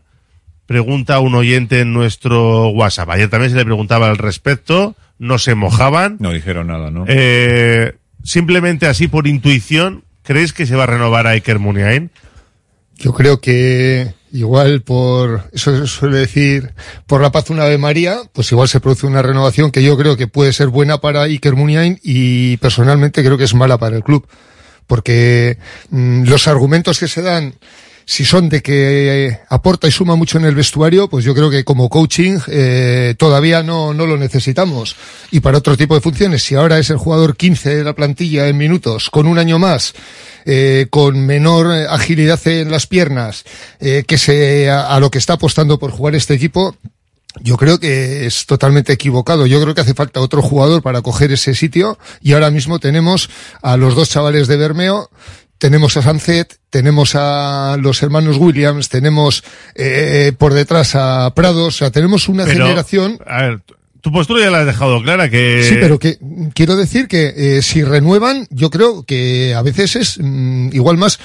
Pregunta 0.66 1.20
un 1.20 1.34
oyente 1.34 1.80
en 1.80 1.92
nuestro 1.92 2.68
WhatsApp. 2.70 3.10
Ayer 3.10 3.28
también 3.28 3.50
se 3.50 3.56
le 3.56 3.64
preguntaba 3.64 4.08
al 4.08 4.18
respecto, 4.18 4.96
no 5.18 5.38
se 5.38 5.54
mojaban. 5.54 6.16
No 6.18 6.32
dijeron 6.32 6.68
nada, 6.68 6.90
¿no? 6.90 7.04
Eh, 7.06 7.96
simplemente 8.24 8.86
así 8.86 9.06
por 9.08 9.26
intuición, 9.26 10.04
¿crees 10.26 10.52
que 10.52 10.66
se 10.66 10.74
va 10.74 10.82
a 10.82 10.86
renovar 10.86 11.26
a 11.26 11.30
Iker 11.30 11.58
Muniain? 11.58 12.10
Yo 12.96 13.12
creo 13.12 13.40
que 13.40 14.14
igual 14.32 14.82
por, 14.82 15.48
eso 15.52 15.86
suele 15.86 16.18
decir, 16.18 16.72
por 17.06 17.20
la 17.20 17.30
paz 17.30 17.50
una 17.50 17.64
Ave 17.64 17.78
María, 17.78 18.18
pues 18.32 18.50
igual 18.52 18.68
se 18.68 18.80
produce 18.80 19.06
una 19.06 19.22
renovación 19.22 19.70
que 19.70 19.82
yo 19.82 19.96
creo 19.96 20.16
que 20.16 20.26
puede 20.26 20.52
ser 20.52 20.68
buena 20.68 20.98
para 20.98 21.22
Iker 21.22 21.54
Muniain 21.54 22.00
y 22.02 22.56
personalmente 22.56 23.22
creo 23.22 23.38
que 23.38 23.44
es 23.44 23.54
mala 23.54 23.78
para 23.78 23.96
el 23.96 24.02
club. 24.02 24.26
Porque 24.86 25.58
mm, 25.90 26.24
los 26.24 26.48
argumentos 26.48 26.98
que 26.98 27.08
se 27.08 27.22
dan, 27.22 27.54
si 28.08 28.24
son 28.24 28.48
de 28.48 28.62
que 28.62 29.26
eh, 29.26 29.40
aporta 29.48 29.88
y 29.88 29.90
suma 29.90 30.14
mucho 30.14 30.38
en 30.38 30.44
el 30.44 30.54
vestuario, 30.54 31.08
pues 31.08 31.24
yo 31.24 31.34
creo 31.34 31.50
que 31.50 31.64
como 31.64 31.88
coaching 31.88 32.38
eh, 32.46 33.16
todavía 33.18 33.64
no, 33.64 33.92
no 33.92 34.06
lo 34.06 34.16
necesitamos. 34.16 34.94
Y 35.32 35.40
para 35.40 35.58
otro 35.58 35.76
tipo 35.76 35.96
de 35.96 36.00
funciones, 36.00 36.44
si 36.44 36.54
ahora 36.54 36.78
es 36.78 36.88
el 36.90 36.98
jugador 36.98 37.36
15 37.36 37.76
de 37.76 37.84
la 37.84 37.94
plantilla 37.94 38.46
en 38.46 38.56
minutos, 38.56 39.10
con 39.10 39.26
un 39.26 39.38
año 39.38 39.58
más, 39.58 39.92
eh, 40.44 40.86
con 40.90 41.26
menor 41.26 41.74
eh, 41.74 41.86
agilidad 41.90 42.40
en 42.46 42.70
las 42.70 42.86
piernas, 42.86 43.42
eh, 43.80 44.04
que 44.06 44.16
se, 44.16 44.70
a, 44.70 44.94
a 44.94 45.00
lo 45.00 45.10
que 45.10 45.18
está 45.18 45.32
apostando 45.32 45.80
por 45.80 45.90
jugar 45.90 46.14
este 46.14 46.34
equipo, 46.34 46.76
yo 47.40 47.56
creo 47.56 47.80
que 47.80 48.26
es 48.26 48.46
totalmente 48.46 48.92
equivocado. 48.92 49.46
Yo 49.46 49.60
creo 49.60 49.74
que 49.74 49.80
hace 49.80 49.94
falta 49.94 50.20
otro 50.20 50.42
jugador 50.42 50.82
para 50.82 51.02
coger 51.02 51.32
ese 51.32 51.54
sitio 51.54 51.98
y 52.20 52.32
ahora 52.32 52.50
mismo 52.50 52.78
tenemos 52.78 53.28
a 53.62 53.76
los 53.76 53.94
dos 53.94 54.08
chavales 54.08 54.46
de 54.46 54.56
Bermeo, 54.56 55.10
tenemos 55.58 55.96
a 55.96 56.02
Sancet, 56.02 56.58
tenemos 56.70 57.14
a 57.14 57.76
los 57.80 58.02
hermanos 58.02 58.36
Williams, 58.38 58.88
tenemos 58.88 59.44
eh, 59.74 60.32
por 60.36 60.54
detrás 60.54 60.94
a 60.94 61.32
Prados, 61.34 61.66
o 61.66 61.70
sea, 61.78 61.90
tenemos 61.90 62.28
una 62.28 62.44
Pero, 62.44 62.64
generación 62.66 63.18
A 63.26 63.42
ver, 63.42 63.62
tu 64.00 64.12
postura 64.12 64.44
ya 64.44 64.50
la 64.50 64.60
has 64.60 64.66
dejado 64.66 65.02
clara 65.02 65.28
que... 65.28 65.64
Sí, 65.68 65.76
pero 65.80 65.98
que 65.98 66.18
quiero 66.54 66.76
decir 66.76 67.08
que 67.08 67.34
eh, 67.36 67.62
si 67.62 67.82
renuevan, 67.82 68.46
yo 68.50 68.70
creo 68.70 69.04
que 69.04 69.54
a 69.54 69.62
veces 69.62 69.96
es 69.96 70.18
mm, 70.20 70.70
igual 70.72 70.96
más 70.96 71.18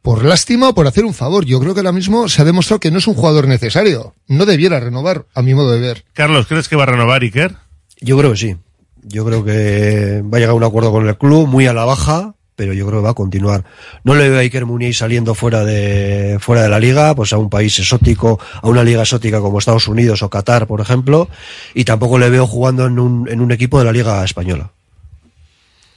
por 0.00 0.24
lástima 0.24 0.70
o 0.70 0.74
por 0.74 0.86
hacer 0.86 1.04
un 1.04 1.14
favor. 1.14 1.44
Yo 1.44 1.60
creo 1.60 1.74
que 1.74 1.80
ahora 1.80 1.92
mismo 1.92 2.28
se 2.28 2.42
ha 2.42 2.44
demostrado 2.44 2.80
que 2.80 2.90
no 2.90 2.98
es 2.98 3.06
un 3.06 3.14
jugador 3.14 3.48
necesario. 3.48 4.14
No 4.26 4.46
debiera 4.46 4.80
renovar, 4.80 5.26
a 5.34 5.42
mi 5.42 5.54
modo 5.54 5.72
de 5.72 5.80
ver. 5.80 6.04
Carlos, 6.12 6.46
¿crees 6.46 6.68
que 6.68 6.76
va 6.76 6.84
a 6.84 6.86
renovar 6.86 7.22
Iker? 7.22 7.56
Yo 8.00 8.16
creo 8.18 8.32
que 8.32 8.38
sí. 8.38 8.56
Yo 9.02 9.24
creo 9.24 9.44
que 9.44 10.22
va 10.22 10.38
a 10.38 10.40
llegar 10.40 10.52
a 10.52 10.56
un 10.56 10.64
acuerdo 10.64 10.92
con 10.92 11.06
el 11.06 11.18
club, 11.18 11.46
muy 11.46 11.66
a 11.66 11.74
la 11.74 11.84
baja, 11.84 12.34
pero 12.56 12.72
yo 12.72 12.86
creo 12.86 13.00
que 13.00 13.04
va 13.04 13.10
a 13.10 13.14
continuar. 13.14 13.64
No 14.04 14.14
le 14.14 14.28
veo 14.28 14.38
a 14.38 14.42
Iker 14.42 14.64
saliendo 14.92 15.34
fuera 15.34 15.64
de, 15.64 16.38
fuera 16.40 16.62
de 16.62 16.68
la 16.68 16.78
liga, 16.78 17.14
pues 17.14 17.32
a 17.32 17.38
un 17.38 17.50
país 17.50 17.78
exótico, 17.78 18.38
a 18.62 18.68
una 18.68 18.82
liga 18.82 19.02
exótica 19.02 19.40
como 19.40 19.58
Estados 19.58 19.88
Unidos 19.88 20.22
o 20.22 20.30
Qatar, 20.30 20.66
por 20.66 20.80
ejemplo, 20.80 21.28
y 21.74 21.84
tampoco 21.84 22.18
le 22.18 22.30
veo 22.30 22.46
jugando 22.46 22.86
en 22.86 22.98
un, 22.98 23.28
en 23.28 23.40
un 23.40 23.52
equipo 23.52 23.78
de 23.78 23.84
la 23.84 23.92
liga 23.92 24.24
española. 24.24 24.70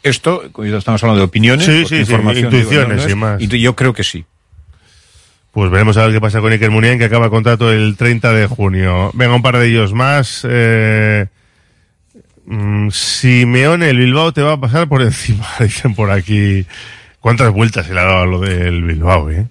Esto, 0.04 0.44
estamos 0.64 1.04
hablando 1.04 1.20
de 1.20 1.26
opiniones, 1.26 1.66
Sí, 1.66 1.82
sí, 1.86 1.88
sí, 1.88 1.96
información, 2.02 2.46
intuiciones 2.46 3.06
digo, 3.06 3.08
no, 3.08 3.12
y 3.12 3.16
más. 3.16 3.42
y 3.42 3.60
yo 3.60 3.76
creo 3.76 3.94
que 3.94 4.04
sí. 4.04 4.26
Pues 5.52 5.72
veremos 5.72 5.98
a 5.98 6.04
ver 6.04 6.14
qué 6.14 6.22
pasa 6.22 6.40
con 6.40 6.52
Iker 6.52 6.70
Muniain, 6.70 7.00
que 7.00 7.06
acaba 7.06 7.26
el 7.26 7.32
contrato 7.32 7.72
el 7.72 7.98
30 7.98 8.32
de 8.32 8.48
junio. 8.48 9.12
Venga, 9.14 9.34
un 9.36 9.42
par 9.42 9.58
de 9.58 9.68
ellos 9.68 9.92
más. 9.92 10.46
Eh, 10.48 11.26
mm, 12.48 12.90
Simeone, 12.90 13.90
el 13.90 13.98
Bilbao 13.98 14.34
te 14.34 14.42
va 14.42 14.54
a 14.54 14.60
pasar 14.60 14.88
por 14.90 15.02
encima, 15.04 15.48
dicen 15.60 15.94
por 15.94 16.12
aquí. 16.12 16.66
¿Cuántas 17.20 17.52
vueltas 17.52 17.86
se 17.86 17.94
le 17.94 18.00
ha 18.00 18.06
dado 18.06 18.22
a 18.22 18.26
lo 18.26 18.40
del 18.40 18.84
Bilbao, 18.84 19.30
eh? 19.30 19.48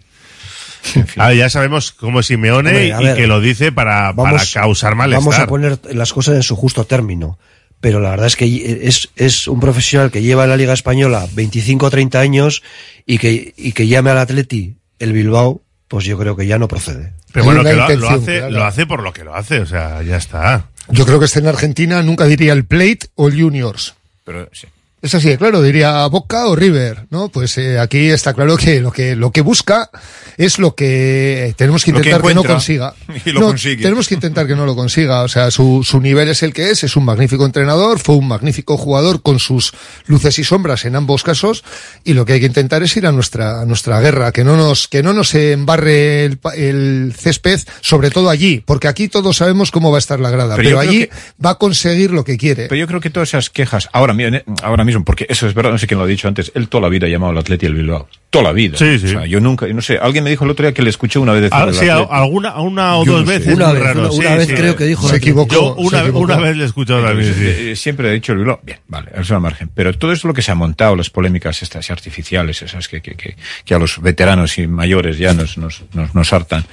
Ah, 1.17 1.33
ya 1.33 1.51
sabemos 1.51 1.93
cómo 1.93 2.21
es 2.21 2.27
Simeone 2.27 2.71
Hombre, 2.71 2.87
y 2.87 3.05
ver, 3.05 3.17
que 3.17 3.27
lo 3.27 3.41
dice 3.41 3.73
para, 3.73 4.15
para 4.15 4.41
causar 4.53 4.95
malestar. 4.95 5.25
Vamos 5.25 5.39
a 5.39 5.47
poner 5.47 5.79
las 5.95 6.13
cosas 6.13 6.37
en 6.37 6.43
su 6.43 6.57
justo 6.57 6.85
término. 6.85 7.39
Pero 7.81 8.01
la 8.01 8.11
verdad 8.11 8.27
es 8.27 8.37
que 8.37 8.81
es, 8.83 9.11
es 9.17 9.49
un 9.49 9.61
profesional 9.61 10.11
que 10.11 10.23
lleva 10.23 10.45
en 10.45 10.51
la 10.51 10.57
Liga 10.57 10.73
Española 10.73 11.27
25 11.35 11.87
o 11.87 11.91
30 11.91 12.19
años 12.21 12.63
y 13.05 13.19
que, 13.19 13.53
y 13.57 13.73
que 13.73 13.87
llame 13.87 14.11
al 14.11 14.19
Atleti 14.19 14.77
el 14.99 15.13
Bilbao, 15.13 15.63
pues 15.89 16.05
yo 16.05 16.19
creo 16.19 16.37
que 16.37 16.47
ya 16.47 16.59
no 16.59 16.69
procede. 16.69 17.13
Pero 17.33 17.45
bueno, 17.45 17.63
que 17.63 17.75
lo, 17.75 17.97
lo 17.97 18.09
hace, 18.09 18.51
lo 18.51 18.65
hace 18.65 18.87
por 18.87 19.03
lo 19.03 19.13
que 19.13 19.25
lo 19.25 19.35
hace, 19.35 19.61
o 19.61 19.67
sea, 19.67 20.03
ya 20.03 20.17
está. 20.17 20.71
Yo 20.89 21.05
creo 21.05 21.19
que 21.19 21.25
este 21.25 21.41
en 21.41 21.49
Argentina 21.49 22.03
nunca 22.03 22.27
diría 22.27 22.53
el 22.53 22.65
Plate 22.65 23.09
o 23.15 23.29
el 23.29 23.41
Juniors. 23.41 23.95
Pero 24.25 24.49
sí. 24.53 24.67
Es 25.07 25.15
así 25.15 25.29
de 25.29 25.39
claro, 25.39 25.63
diría 25.63 26.07
Boca 26.09 26.47
o 26.47 26.57
River, 26.57 27.07
¿no? 27.11 27.29
Pues 27.29 27.57
eh, 27.59 27.79
aquí 27.79 28.11
está 28.11 28.35
claro 28.35 28.57
que 28.57 28.81
lo 28.81 28.91
que 28.93 29.17
lo 29.17 29.31
que 29.31 29.41
busca 29.41 29.91
es 30.37 30.59
lo 30.59 30.75
que 30.75 31.55
tenemos 31.57 31.85
que 31.85 31.91
intentar 31.93 32.21
que, 32.21 32.35
no 32.35 32.45
consiga. 32.45 32.95
y 33.25 33.31
lo 33.31 33.41
No, 33.41 33.47
consigue. 33.49 33.83
Tenemos 33.83 34.07
que 34.09 34.15
intentar 34.15 34.47
que 34.47 34.55
no 34.55 34.67
lo 34.67 34.77
consiga. 34.77 35.23
O 35.23 35.29
sea, 35.29 35.51
su, 35.51 35.83
su 35.83 36.01
nivel 36.01 36.29
es 36.29 36.43
el 36.43 36.53
que 36.53 36.71
es, 36.71 36.85
es 36.85 36.97
un 36.97 37.05
magnífico 37.05 37.47
entrenador, 37.47 37.99
fue 37.99 38.17
un 38.17 38.29
magnífico 38.29 38.77
jugador 38.77 39.23
con 39.23 39.39
sus 39.39 39.73
luces 40.07 40.39
y 40.39 40.45
sombras 40.45 40.85
en 40.85 40.97
ambos 40.97 41.23
casos, 41.23 41.65
y 42.05 42.13
lo 42.15 42.25
que 42.27 42.35
hay 42.35 42.41
que 42.41 42.47
intentar 42.47 42.83
es 42.83 42.97
ir 42.97 43.07
a 43.07 43.13
nuestra, 43.13 43.61
a 43.63 43.65
nuestra 43.65 44.01
guerra, 44.01 44.33
que 44.33 44.45
no 44.45 44.57
nos, 44.57 44.89
que 44.89 45.03
no 45.03 45.13
nos 45.13 45.35
embarre 45.35 46.25
el, 46.27 46.39
el 46.55 47.15
césped, 47.17 47.61
sobre 47.81 48.11
todo 48.11 48.29
allí, 48.29 48.63
porque 48.65 48.89
aquí 48.89 49.09
todos 49.09 49.37
sabemos 49.39 49.71
cómo 49.71 49.91
va 49.91 49.99
a 49.99 50.01
estar 50.01 50.21
la 50.21 50.31
grada, 50.31 50.57
Pero 50.57 50.79
allí 50.79 51.09
va 51.45 51.51
a 51.51 51.55
conseguir 51.57 52.11
lo 52.11 52.25
que 52.25 52.37
quiere. 52.37 52.65
Pero 52.69 52.77
yo 52.77 52.87
creo 52.87 53.01
que 53.01 53.11
todas 53.11 53.31
esas 53.31 53.51
quejas, 53.51 53.89
ahora, 53.93 54.13
mi- 54.13 54.25
ahora 54.63 54.85
mismo, 54.85 54.96
porque 55.05 55.27
eso 55.29 55.47
es 55.47 55.55
verdad, 55.55 55.71
no 55.73 55.79
sé 55.79 55.87
quién 55.87 55.99
lo 55.99 56.05
ha 56.05 56.09
dicho 56.09 56.29
antes, 56.29 56.53
él 56.55 56.69
toda 56.69 56.83
la 56.83 56.89
vida 56.89 57.07
ha 57.07 57.11
llamado 57.11 57.33
al 57.33 57.39
Atleti 57.39 57.67
el 57.67 57.75
Bilbao. 57.75 58.09
Toda 58.31 58.45
la 58.45 58.53
vida. 58.53 58.77
Sí, 58.77 58.99
sí. 58.99 59.07
O 59.07 59.09
sea, 59.11 59.27
yo 59.27 59.41
nunca, 59.41 59.67
no 59.69 59.81
sé, 59.81 59.99
alguien 59.99 60.25
me 60.25 60.31
dijo 60.31 60.45
el 60.45 60.51
otro 60.51 60.65
día 60.67 60.75
que 60.75 60.83
le 60.83 60.91
escuché 60.91 61.19
una 61.19 61.33
vez 61.33 61.43
decir 61.43 61.57
Ah, 61.59 61.65
el 61.69 61.75
sí, 61.75 61.89
alguna, 61.89 62.61
una 62.61 62.97
o 62.97 63.05
Yo 63.05 63.13
dos 63.13 63.21
no 63.25 63.29
veces. 63.31 63.55
Una 63.55 63.73
vez, 63.73 63.83
raro. 63.83 64.01
una- 64.01 64.11
Sí, 64.11 64.19
una 64.19 64.37
vez 64.37 64.49
sí. 64.49 64.55
creo 64.55 64.77
que 64.77 64.85
dijo 64.85 65.07
Se 65.07 65.13
la- 65.13 65.19
equivocó. 65.19 65.55
Yo 65.55 65.75
una, 65.77 65.91
se 65.99 66.05
equivocó. 66.05 66.25
una 66.25 66.37
vez 66.37 66.57
le 66.57 66.63
he 66.65 66.67
escuchado 66.67 67.03
también, 67.05 67.35
sí. 67.35 67.41
Eh, 67.47 67.77
Siempre 67.77 68.09
he 68.11 68.13
dicho 68.13 68.33
el 68.33 68.39
Bilbao. 68.39 68.61
Bien, 68.63 68.79
vale, 68.89 69.11
eso 69.17 69.35
al 69.35 69.41
margen. 69.41 69.71
Pero 69.75 69.93
todo 69.97 70.13
eso 70.13 70.29
lo 70.29 70.35
que 70.35 70.43
se 70.43 70.51
ha 70.53 70.55
montado, 70.55 70.97
las 70.97 71.11
polémicas 71.11 71.63
estas 71.63 71.91
artificiales, 71.91 72.61
esas 72.63 72.89
que, 72.89 73.01
que, 73.01 73.15
que, 73.15 73.37
que 73.65 73.75
a 73.75 73.79
los 73.79 74.01
veteranos 74.03 74.59
y 74.59 74.67
mayores 74.67 75.19
ya 75.19 75.33
nos, 75.35 75.57
nos, 75.59 75.83
nos, 75.95 76.15
nos 76.15 76.33
hartan. 76.33 76.65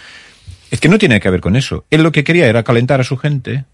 Es 0.72 0.80
que 0.80 0.90
no 0.90 0.98
tiene 0.98 1.20
que 1.20 1.30
ver 1.30 1.40
con 1.40 1.56
eso. 1.56 1.86
Él 1.92 2.02
lo 2.02 2.12
que 2.12 2.24
quería 2.24 2.48
era 2.48 2.64
calentar 2.64 3.00
a 3.00 3.04
su 3.04 3.16
gente. 3.16 3.66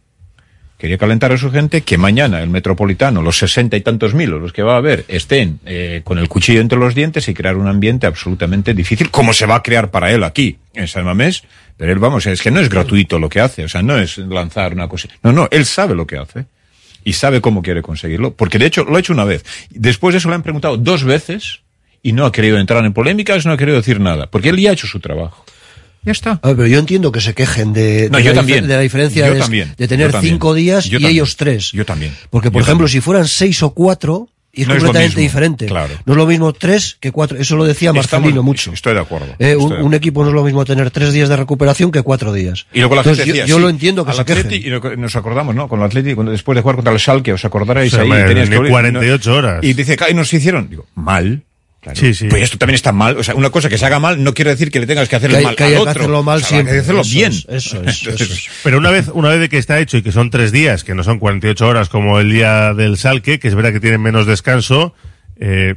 Quería 0.79 0.97
calentar 0.97 1.33
a 1.33 1.37
su 1.37 1.51
gente 1.51 1.81
que 1.81 1.97
mañana 1.97 2.41
el 2.41 2.49
metropolitano, 2.49 3.21
los 3.21 3.37
sesenta 3.37 3.75
y 3.75 3.81
tantos 3.81 4.13
mil, 4.13 4.29
los 4.29 4.53
que 4.53 4.63
va 4.63 4.75
a 4.75 4.77
haber, 4.77 5.03
estén 5.09 5.59
eh, 5.65 5.99
con 6.05 6.17
el 6.19 6.29
cuchillo 6.29 6.61
entre 6.61 6.79
los 6.79 6.95
dientes 6.95 7.27
y 7.27 7.33
crear 7.33 7.57
un 7.57 7.67
ambiente 7.67 8.07
absolutamente 8.07 8.73
difícil, 8.73 9.11
como 9.11 9.33
se 9.33 9.45
va 9.45 9.55
a 9.55 9.61
crear 9.61 9.91
para 9.91 10.09
él 10.13 10.23
aquí, 10.23 10.57
en 10.73 10.87
San 10.87 11.03
Mamés. 11.03 11.43
Pero 11.75 11.91
él, 11.91 11.99
vamos, 11.99 12.25
es 12.27 12.41
que 12.41 12.49
no 12.49 12.61
es 12.61 12.69
gratuito 12.69 13.19
lo 13.19 13.27
que 13.27 13.41
hace, 13.41 13.65
o 13.65 13.67
sea, 13.67 13.81
no 13.81 13.97
es 13.97 14.19
lanzar 14.19 14.71
una 14.71 14.87
cosa. 14.87 15.09
No, 15.21 15.33
no, 15.33 15.49
él 15.51 15.65
sabe 15.65 15.95
lo 15.95 16.07
que 16.07 16.15
hace 16.15 16.45
y 17.03 17.11
sabe 17.11 17.41
cómo 17.41 17.61
quiere 17.61 17.81
conseguirlo, 17.81 18.33
porque 18.33 18.57
de 18.57 18.67
hecho 18.67 18.85
lo 18.85 18.95
ha 18.95 19.01
hecho 19.01 19.11
una 19.11 19.25
vez. 19.25 19.43
Después 19.71 20.13
de 20.13 20.19
eso 20.19 20.29
le 20.29 20.35
han 20.35 20.43
preguntado 20.43 20.77
dos 20.77 21.03
veces 21.03 21.59
y 22.01 22.13
no 22.13 22.25
ha 22.25 22.31
querido 22.31 22.57
entrar 22.57 22.85
en 22.85 22.93
polémicas, 22.93 23.45
no 23.45 23.51
ha 23.51 23.57
querido 23.57 23.75
decir 23.75 23.99
nada, 23.99 24.27
porque 24.27 24.47
él 24.47 24.57
ya 24.57 24.69
ha 24.69 24.73
hecho 24.73 24.87
su 24.87 25.01
trabajo. 25.01 25.43
Ya 26.09 26.13
está. 26.13 26.39
A 26.41 26.47
ver, 26.47 26.55
pero 26.55 26.67
yo 26.67 26.79
entiendo 26.79 27.11
que 27.11 27.21
se 27.21 27.35
quejen 27.35 27.71
de, 27.71 28.09
No, 28.11 28.17
de 28.17 28.23
yo 28.23 28.31
la, 28.31 28.37
también. 28.37 28.65
de 28.67 28.73
la 28.73 28.81
diferencia 28.81 29.27
Yo 29.27 29.33
de, 29.35 29.39
también. 29.41 29.75
de 29.77 29.87
tener 29.87 30.11
cinco 30.19 30.55
días 30.55 30.85
Yo 30.85 30.97
y 30.97 31.01
también. 31.03 31.11
ellos 31.11 31.37
tres. 31.37 31.71
Yo 31.71 31.85
también. 31.85 32.15
Porque, 32.31 32.49
por 32.49 32.61
Yo 32.61 32.63
ejemplo, 32.65 32.87
también. 32.87 33.01
si 33.01 33.05
fueran 33.05 33.27
seis 33.27 33.61
o 33.61 33.75
cuatro, 33.75 34.27
es 34.51 34.67
No 34.67 34.73
es 34.73 34.81
lo 34.81 34.87
completamente 34.87 35.21
mismo, 35.21 35.21
diferente. 35.29 35.65
claro. 35.67 35.93
No 36.07 36.13
es 36.13 36.17
lo 36.17 36.25
mismo 36.25 36.51
tres 36.53 36.97
que 36.99 37.11
cuatro. 37.11 37.37
Eso 37.37 37.55
lo 37.57 37.63
decía 37.65 37.89
Estamos- 37.91 38.11
Marcelino 38.11 38.41
mucho. 38.41 38.73
Estoy 38.73 38.95
de 38.95 39.01
acuerdo. 39.01 39.27
Eh, 39.37 39.55
un, 39.55 39.93
equipo 39.93 40.23
no 40.23 40.29
es 40.29 40.33
lo 40.33 40.43
mismo 40.43 40.65
tener 40.65 40.89
tres 40.89 41.13
días 41.13 41.29
de 41.29 41.35
recuperación 41.37 41.91
que 41.91 42.01
cuatro 42.01 42.33
días. 42.33 42.65
Y 42.73 42.79
luego 42.79 42.95
la 42.95 43.01
Entonces, 43.01 43.25
gente 43.25 43.37
yo- 43.37 43.41
decía, 43.43 43.45
yo, 43.51 43.57
sí, 43.57 43.61
lo 43.61 43.69
entiendo 43.69 44.03
que 44.03 44.09
al 44.09 44.15
se 44.15 44.21
Atleti, 44.23 44.55
y 44.55 44.69
lo 44.71 44.81
que 44.81 44.97
nos 44.97 45.15
acordamos, 45.15 45.53
¿no? 45.53 45.67
Con 45.67 45.79
el 45.81 45.85
Atleti, 45.85 46.15
después 46.15 46.55
de 46.55 46.61
jugar 46.63 46.77
contra 46.77 46.91
el 46.91 46.99
Schalke, 46.99 47.33
os 47.33 47.45
acordaréis 47.45 47.91
Sí, 47.91 47.97
ahí, 47.99 48.03
hombre, 48.05 48.25
tenías 48.25 48.49
que- 48.49 48.57
48 48.67 49.35
horas. 49.35 49.63
Y 49.63 49.73
dice, 49.73 49.95
"Ca- 49.95 50.09
y 50.09 50.15
nos 50.15 50.33
hicieron, 50.33 50.67
digo, 50.71 50.87
mal. 50.95 51.43
Claro. 51.81 51.97
Sí, 51.97 52.13
sí. 52.13 52.27
Pues 52.27 52.43
esto 52.43 52.57
también 52.57 52.75
está 52.75 52.91
mal. 52.91 53.17
O 53.17 53.23
sea, 53.23 53.35
una 53.35 53.49
cosa 53.51 53.69
que 53.69 53.77
se 53.77 53.85
haga 53.85 53.99
mal 53.99 54.21
no 54.21 54.33
quiere 54.33 54.51
decir 54.51 54.69
que 54.69 54.81
le 54.81 54.85
tengas 54.87 55.07
que 55.07 55.15
hacer 55.15 55.29
Que 55.31 55.37
el 55.37 55.43
mal 55.43 55.55
que 55.55 55.63
al 55.63 55.69
haya 55.69 55.77
que 55.77 55.81
otro. 55.81 55.91
hacerlo 56.01 56.23
mal 56.23 56.37
O 56.41 56.45
sea, 56.45 56.57
hay 56.59 56.65
que 56.65 56.71
siempre. 56.71 56.79
hacerlo 56.81 57.01
Eso 57.01 57.11
bien. 57.13 57.31
es, 57.31 57.45
eso 57.47 57.81
es, 57.83 57.87
eso 57.97 58.09
Entonces, 58.09 58.37
es. 58.37 58.49
Pero 58.63 58.77
una 58.79 58.91
vez, 58.91 59.09
una 59.13 59.29
vez 59.29 59.39
de 59.39 59.49
que 59.49 59.57
está 59.57 59.79
hecho 59.79 59.95
y 59.97 60.01
que 60.01 60.11
son 60.11 60.29
tres 60.29 60.51
días, 60.51 60.83
que 60.83 60.93
no 60.95 61.03
son 61.03 61.19
48 61.19 61.67
horas 61.67 61.87
como 61.89 62.19
el 62.19 62.31
día 62.31 62.73
del 62.73 62.97
Salque, 62.97 63.39
que 63.39 63.47
es 63.47 63.55
verdad 63.55 63.71
que 63.71 63.79
tienen 63.79 64.01
menos 64.01 64.25
descanso, 64.25 64.93
eh, 65.39 65.75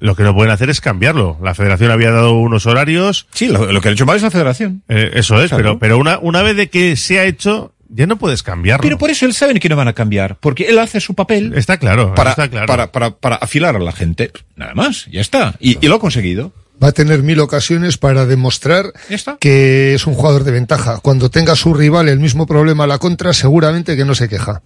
lo 0.00 0.14
que 0.16 0.22
no 0.22 0.34
pueden 0.34 0.52
hacer 0.52 0.70
es 0.70 0.80
cambiarlo. 0.80 1.38
La 1.42 1.54
federación 1.54 1.90
había 1.90 2.10
dado 2.10 2.32
unos 2.34 2.66
horarios. 2.66 3.26
Sí, 3.32 3.48
lo, 3.48 3.70
lo 3.72 3.80
que 3.80 3.88
ha 3.88 3.92
hecho 3.92 4.06
mal 4.06 4.16
es 4.16 4.22
la 4.22 4.30
federación. 4.30 4.82
eh, 4.88 5.10
eso 5.14 5.40
es, 5.42 5.48
Claro. 5.50 5.62
pero, 5.64 5.78
pero 5.78 5.98
una, 5.98 6.18
una 6.20 6.42
vez 6.42 6.56
de 6.56 6.68
que 6.70 6.96
se 6.96 7.18
ha 7.18 7.24
hecho, 7.24 7.73
ya 7.94 8.06
no 8.06 8.16
puedes 8.16 8.42
cambiarlo. 8.42 8.82
Pero 8.82 8.98
por 8.98 9.10
eso 9.10 9.24
él 9.26 9.34
sabe 9.34 9.58
que 9.60 9.68
no 9.68 9.76
van 9.76 9.88
a 9.88 9.92
cambiar, 9.92 10.36
porque 10.40 10.64
él 10.64 10.78
hace 10.78 11.00
su 11.00 11.14
papel 11.14 11.52
Está 11.56 11.78
claro, 11.78 12.14
para, 12.14 12.30
está 12.30 12.48
claro. 12.48 12.66
para, 12.66 12.92
para, 12.92 13.10
para 13.10 13.36
afilar 13.36 13.76
a 13.76 13.78
la 13.78 13.92
gente. 13.92 14.32
Nada 14.56 14.74
más, 14.74 15.06
ya 15.10 15.20
está. 15.20 15.54
Y, 15.60 15.78
y 15.84 15.88
lo 15.88 15.96
ha 15.96 16.00
conseguido. 16.00 16.52
Va 16.82 16.88
a 16.88 16.92
tener 16.92 17.22
mil 17.22 17.38
ocasiones 17.38 17.98
para 17.98 18.26
demostrar 18.26 18.92
que 19.38 19.94
es 19.94 20.06
un 20.08 20.14
jugador 20.14 20.42
de 20.42 20.50
ventaja. 20.50 20.98
Cuando 20.98 21.30
tenga 21.30 21.54
su 21.54 21.72
rival 21.72 22.08
el 22.08 22.18
mismo 22.18 22.46
problema 22.48 22.82
a 22.84 22.86
la 22.88 22.98
contra, 22.98 23.32
seguramente 23.32 23.96
que 23.96 24.04
no 24.04 24.16
se 24.16 24.28
queja. 24.28 24.60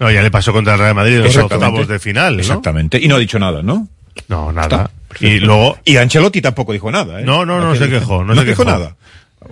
No, 0.00 0.10
ya 0.10 0.20
le 0.22 0.32
pasó 0.32 0.52
contra 0.52 0.74
el 0.74 0.80
Real 0.80 0.96
Madrid 0.96 1.14
en 1.14 1.22
los 1.22 1.36
octavos 1.36 1.86
de 1.86 2.00
final, 2.00 2.34
¿no? 2.34 2.40
Exactamente. 2.40 2.98
Y 3.00 3.06
no 3.06 3.14
ha 3.14 3.18
dicho 3.20 3.38
nada, 3.38 3.62
¿no? 3.62 3.86
No, 4.28 4.52
nada. 4.52 4.90
Está. 5.12 5.24
Y 5.24 5.38
luego, 5.38 5.78
Y 5.84 5.96
Ancelotti 5.96 6.40
tampoco 6.42 6.72
dijo 6.72 6.90
nada, 6.90 7.20
¿eh? 7.20 7.24
No, 7.24 7.46
no, 7.46 7.60
no 7.60 7.76
se 7.76 7.88
quejó, 7.88 8.24
no 8.24 8.34
se 8.34 8.44
dijo 8.44 8.64
quejó. 8.64 8.76
nada. 8.76 8.96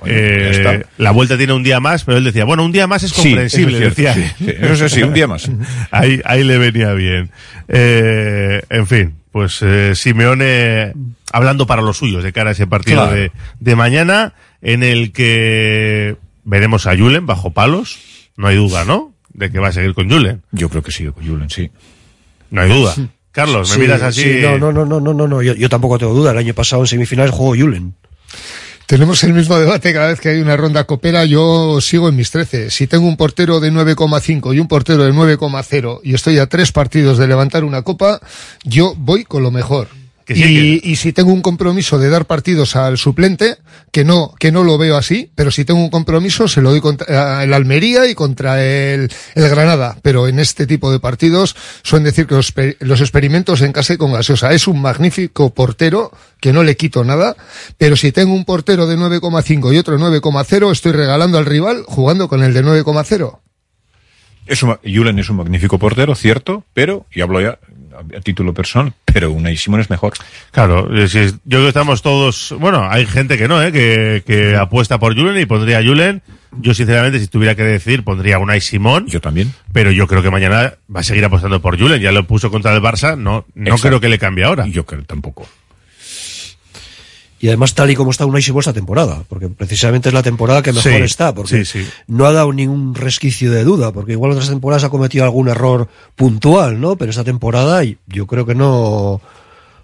Bueno, 0.00 0.14
eh, 0.18 0.84
la 0.98 1.10
vuelta 1.12 1.36
tiene 1.38 1.52
un 1.52 1.62
día 1.62 1.78
más, 1.80 2.04
pero 2.04 2.18
él 2.18 2.24
decía, 2.24 2.44
bueno, 2.44 2.64
un 2.64 2.72
día 2.72 2.86
más 2.86 3.02
es 3.02 3.10
Sí, 3.12 3.22
comprensible, 3.30 3.78
eso 3.78 3.86
es 3.88 3.96
decía. 3.96 4.14
cierto, 4.14 4.34
sí, 4.38 4.44
sí, 4.46 4.54
eso 4.60 4.88
sí, 4.88 5.02
un 5.02 5.14
día 5.14 5.26
más. 5.28 5.50
ahí, 5.90 6.20
ahí 6.24 6.42
le 6.44 6.58
venía 6.58 6.92
bien. 6.94 7.30
Eh, 7.68 8.62
en 8.70 8.86
fin, 8.86 9.14
pues 9.30 9.58
eh, 9.62 9.92
Simeone 9.94 10.92
hablando 11.32 11.66
para 11.66 11.82
los 11.82 11.96
suyos 11.98 12.22
de 12.24 12.32
cara 12.32 12.50
a 12.50 12.52
ese 12.52 12.66
partido 12.66 13.02
Claro. 13.02 13.16
de, 13.16 13.32
de 13.60 13.76
mañana, 13.76 14.34
en 14.60 14.82
el 14.82 15.12
que 15.12 16.16
veremos 16.44 16.86
a 16.86 16.96
Julen 16.96 17.26
bajo 17.26 17.52
palos, 17.52 17.98
no 18.36 18.48
hay 18.48 18.56
duda, 18.56 18.84
¿no? 18.84 19.14
De 19.32 19.50
que 19.50 19.58
va 19.58 19.68
a 19.68 19.72
seguir 19.72 19.94
con 19.94 20.10
Julen. 20.10 20.42
Yo 20.52 20.68
creo 20.68 20.82
que 20.82 20.90
sí, 20.92 21.06
con 21.06 21.26
Julen, 21.26 21.48
sí. 21.48 21.70
No 22.50 22.60
hay 22.60 22.68
duda. 22.68 22.94
Carlos, 23.30 23.70
me 23.70 23.74
Sí, 23.76 23.80
miras 23.80 24.02
así. 24.02 24.22
sí, 24.22 24.38
no, 24.42 24.58
no, 24.58 24.72
no, 24.72 24.84
no, 24.84 25.00
no, 25.00 25.14
no, 25.14 25.26
no, 25.26 25.40
yo, 25.42 25.54
yo 25.54 25.68
tampoco 25.70 25.98
tengo 25.98 26.12
duda. 26.12 26.32
El 26.32 26.38
año 26.38 26.52
pasado 26.52 26.82
en 26.82 26.86
semifinales 26.88 27.30
jugó 27.32 27.56
Julen. 27.56 27.94
Tenemos 28.86 29.24
el 29.24 29.32
mismo 29.32 29.58
debate 29.58 29.92
cada 29.92 30.08
vez 30.08 30.20
que 30.20 30.28
hay 30.28 30.40
una 30.40 30.56
ronda 30.56 30.84
copera. 30.84 31.24
Yo 31.24 31.80
sigo 31.80 32.08
en 32.08 32.16
mis 32.16 32.30
13. 32.30 32.70
Si 32.70 32.86
tengo 32.86 33.06
un 33.06 33.16
portero 33.16 33.60
de 33.60 33.72
9,5 33.72 34.54
y 34.54 34.60
un 34.60 34.68
portero 34.68 35.04
de 35.04 35.12
9,0 35.12 36.00
y 36.02 36.14
estoy 36.14 36.38
a 36.38 36.46
tres 36.46 36.72
partidos 36.72 37.18
de 37.18 37.26
levantar 37.26 37.64
una 37.64 37.82
copa, 37.82 38.20
yo 38.64 38.94
voy 38.96 39.24
con 39.24 39.42
lo 39.42 39.50
mejor. 39.50 40.01
Que 40.24 40.34
sí, 40.34 40.80
y, 40.82 40.92
y 40.92 40.96
si 40.96 41.12
tengo 41.12 41.32
un 41.32 41.42
compromiso 41.42 41.98
de 41.98 42.08
dar 42.08 42.26
partidos 42.26 42.76
al 42.76 42.98
suplente, 42.98 43.56
que 43.90 44.04
no, 44.04 44.34
que 44.38 44.52
no 44.52 44.62
lo 44.64 44.78
veo 44.78 44.96
así, 44.96 45.30
pero 45.34 45.50
si 45.50 45.64
tengo 45.64 45.80
un 45.80 45.90
compromiso 45.90 46.48
se 46.48 46.60
lo 46.60 46.70
doy 46.70 46.80
contra 46.80 47.42
el 47.42 47.52
Almería 47.52 48.06
y 48.06 48.14
contra 48.14 48.62
el, 48.62 49.10
el 49.34 49.48
Granada. 49.48 49.96
Pero 50.02 50.28
en 50.28 50.38
este 50.38 50.66
tipo 50.66 50.92
de 50.92 51.00
partidos 51.00 51.56
suelen 51.82 52.04
decir 52.04 52.26
que 52.26 52.34
los, 52.34 52.52
los 52.80 53.00
experimentos 53.00 53.60
en 53.60 53.72
casa 53.72 53.94
y 53.94 53.96
con 53.96 54.12
gaseosa. 54.12 54.52
Es 54.52 54.66
un 54.66 54.80
magnífico 54.80 55.52
portero, 55.54 56.12
que 56.40 56.52
no 56.52 56.62
le 56.62 56.76
quito 56.76 57.04
nada, 57.04 57.36
pero 57.78 57.96
si 57.96 58.12
tengo 58.12 58.34
un 58.34 58.44
portero 58.44 58.86
de 58.86 58.96
9,5 58.96 59.74
y 59.74 59.78
otro 59.78 59.96
de 59.96 60.20
9,0, 60.20 60.72
estoy 60.72 60.92
regalando 60.92 61.38
al 61.38 61.46
rival 61.46 61.84
jugando 61.86 62.28
con 62.28 62.42
el 62.42 62.54
de 62.54 62.64
9,0. 62.64 63.38
Es 64.46 64.62
un, 64.62 64.76
Julen 64.82 65.18
es 65.18 65.30
un 65.30 65.36
magnífico 65.36 65.78
portero, 65.78 66.14
cierto, 66.14 66.64
pero, 66.74 67.06
y 67.12 67.20
hablo 67.20 67.40
ya 67.40 67.58
a, 67.94 68.16
a 68.16 68.20
título 68.20 68.52
personal, 68.54 68.92
pero 69.04 69.30
Unai 69.32 69.56
Simón 69.56 69.80
es 69.80 69.90
mejor. 69.90 70.12
Claro, 70.50 70.94
es- 70.96 71.12
yo 71.12 71.30
creo 71.44 71.62
que 71.62 71.68
estamos 71.68 72.02
todos, 72.02 72.54
bueno, 72.58 72.86
hay 72.90 73.06
gente 73.06 73.36
que 73.38 73.48
no, 73.48 73.62
¿eh? 73.62 73.72
que, 73.72 74.22
que 74.26 74.56
apuesta 74.56 74.98
por 74.98 75.14
Julen 75.14 75.38
y 75.40 75.46
pondría 75.46 75.78
a 75.78 75.82
Julen. 75.84 76.22
Yo 76.60 76.74
sinceramente, 76.74 77.18
si 77.18 77.28
tuviera 77.28 77.54
que 77.54 77.62
decir, 77.62 78.04
pondría 78.04 78.36
a 78.36 78.38
Unai 78.38 78.60
Simón. 78.60 79.06
Yo 79.06 79.20
también. 79.22 79.52
Pero 79.72 79.90
yo 79.90 80.06
creo 80.06 80.22
que 80.22 80.30
mañana 80.30 80.74
va 80.94 81.00
a 81.00 81.02
seguir 81.02 81.24
apostando 81.24 81.62
por 81.62 81.78
Julen. 81.78 82.00
Ya 82.02 82.12
lo 82.12 82.26
puso 82.26 82.50
contra 82.50 82.74
el 82.74 82.82
Barça, 82.82 83.16
no, 83.16 83.46
no 83.54 83.62
Exacto. 83.64 83.88
creo 83.88 84.00
que 84.00 84.08
le 84.10 84.18
cambie 84.18 84.44
ahora. 84.44 84.66
Yo 84.66 84.84
creo 84.84 85.02
tampoco. 85.04 85.48
Y 87.42 87.48
además 87.48 87.74
tal 87.74 87.90
y 87.90 87.94
como 87.96 88.12
está 88.12 88.24
Unai 88.24 88.40
Simón 88.40 88.60
esta 88.60 88.72
temporada, 88.72 89.24
porque 89.28 89.48
precisamente 89.48 90.08
es 90.08 90.14
la 90.14 90.22
temporada 90.22 90.62
que 90.62 90.72
mejor 90.72 90.92
Sí, 90.92 90.98
está, 91.02 91.34
porque 91.34 91.64
sí, 91.66 91.82
sí. 91.82 91.88
no 92.06 92.24
ha 92.26 92.32
dado 92.32 92.52
ningún 92.52 92.94
resquicio 92.94 93.50
de 93.50 93.64
duda, 93.64 93.90
porque 93.92 94.12
igual 94.12 94.30
otras 94.30 94.48
temporadas 94.48 94.84
ha 94.84 94.90
cometido 94.90 95.24
algún 95.24 95.48
error 95.48 95.88
puntual, 96.14 96.80
¿no? 96.80 96.94
Pero 96.96 97.10
esta 97.10 97.24
temporada 97.24 97.82
yo 98.06 98.26
creo 98.28 98.46
que 98.46 98.54
no 98.54 99.20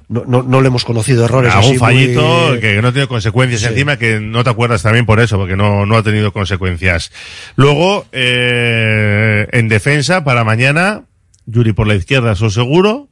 no, 0.09 0.23
no, 0.27 0.43
no 0.43 0.61
le 0.63 0.69
hemos 0.69 0.87
conocido 0.87 1.25
errores 1.27 1.53
Algún 1.53 1.71
así 1.73 1.79
fallito 1.79 2.23
muy- 2.51 2.61
que 2.61 2.81
no 2.81 2.93
tiene 2.95 3.09
consecuencias 3.09 3.61
Sí. 3.61 3.67
encima, 3.67 3.99
que 3.99 4.21
no 4.21 4.43
te 4.45 4.49
acuerdas 4.51 4.83
también 4.83 5.05
por 5.05 5.21
eso, 5.21 5.37
porque 5.37 5.55
no, 5.57 5.85
no 5.85 5.97
ha 5.99 6.03
tenido 6.03 6.33
consecuencias. 6.33 7.11
Luego, 7.57 8.07
eh, 8.13 9.47
en 9.53 9.69
defensa, 9.69 10.25
para 10.25 10.45
mañana, 10.45 11.03
Yuri 11.47 11.73
por 11.73 11.87
la 11.89 11.95
izquierda, 11.97 12.33
eso 12.33 12.49
seguro. 12.51 13.09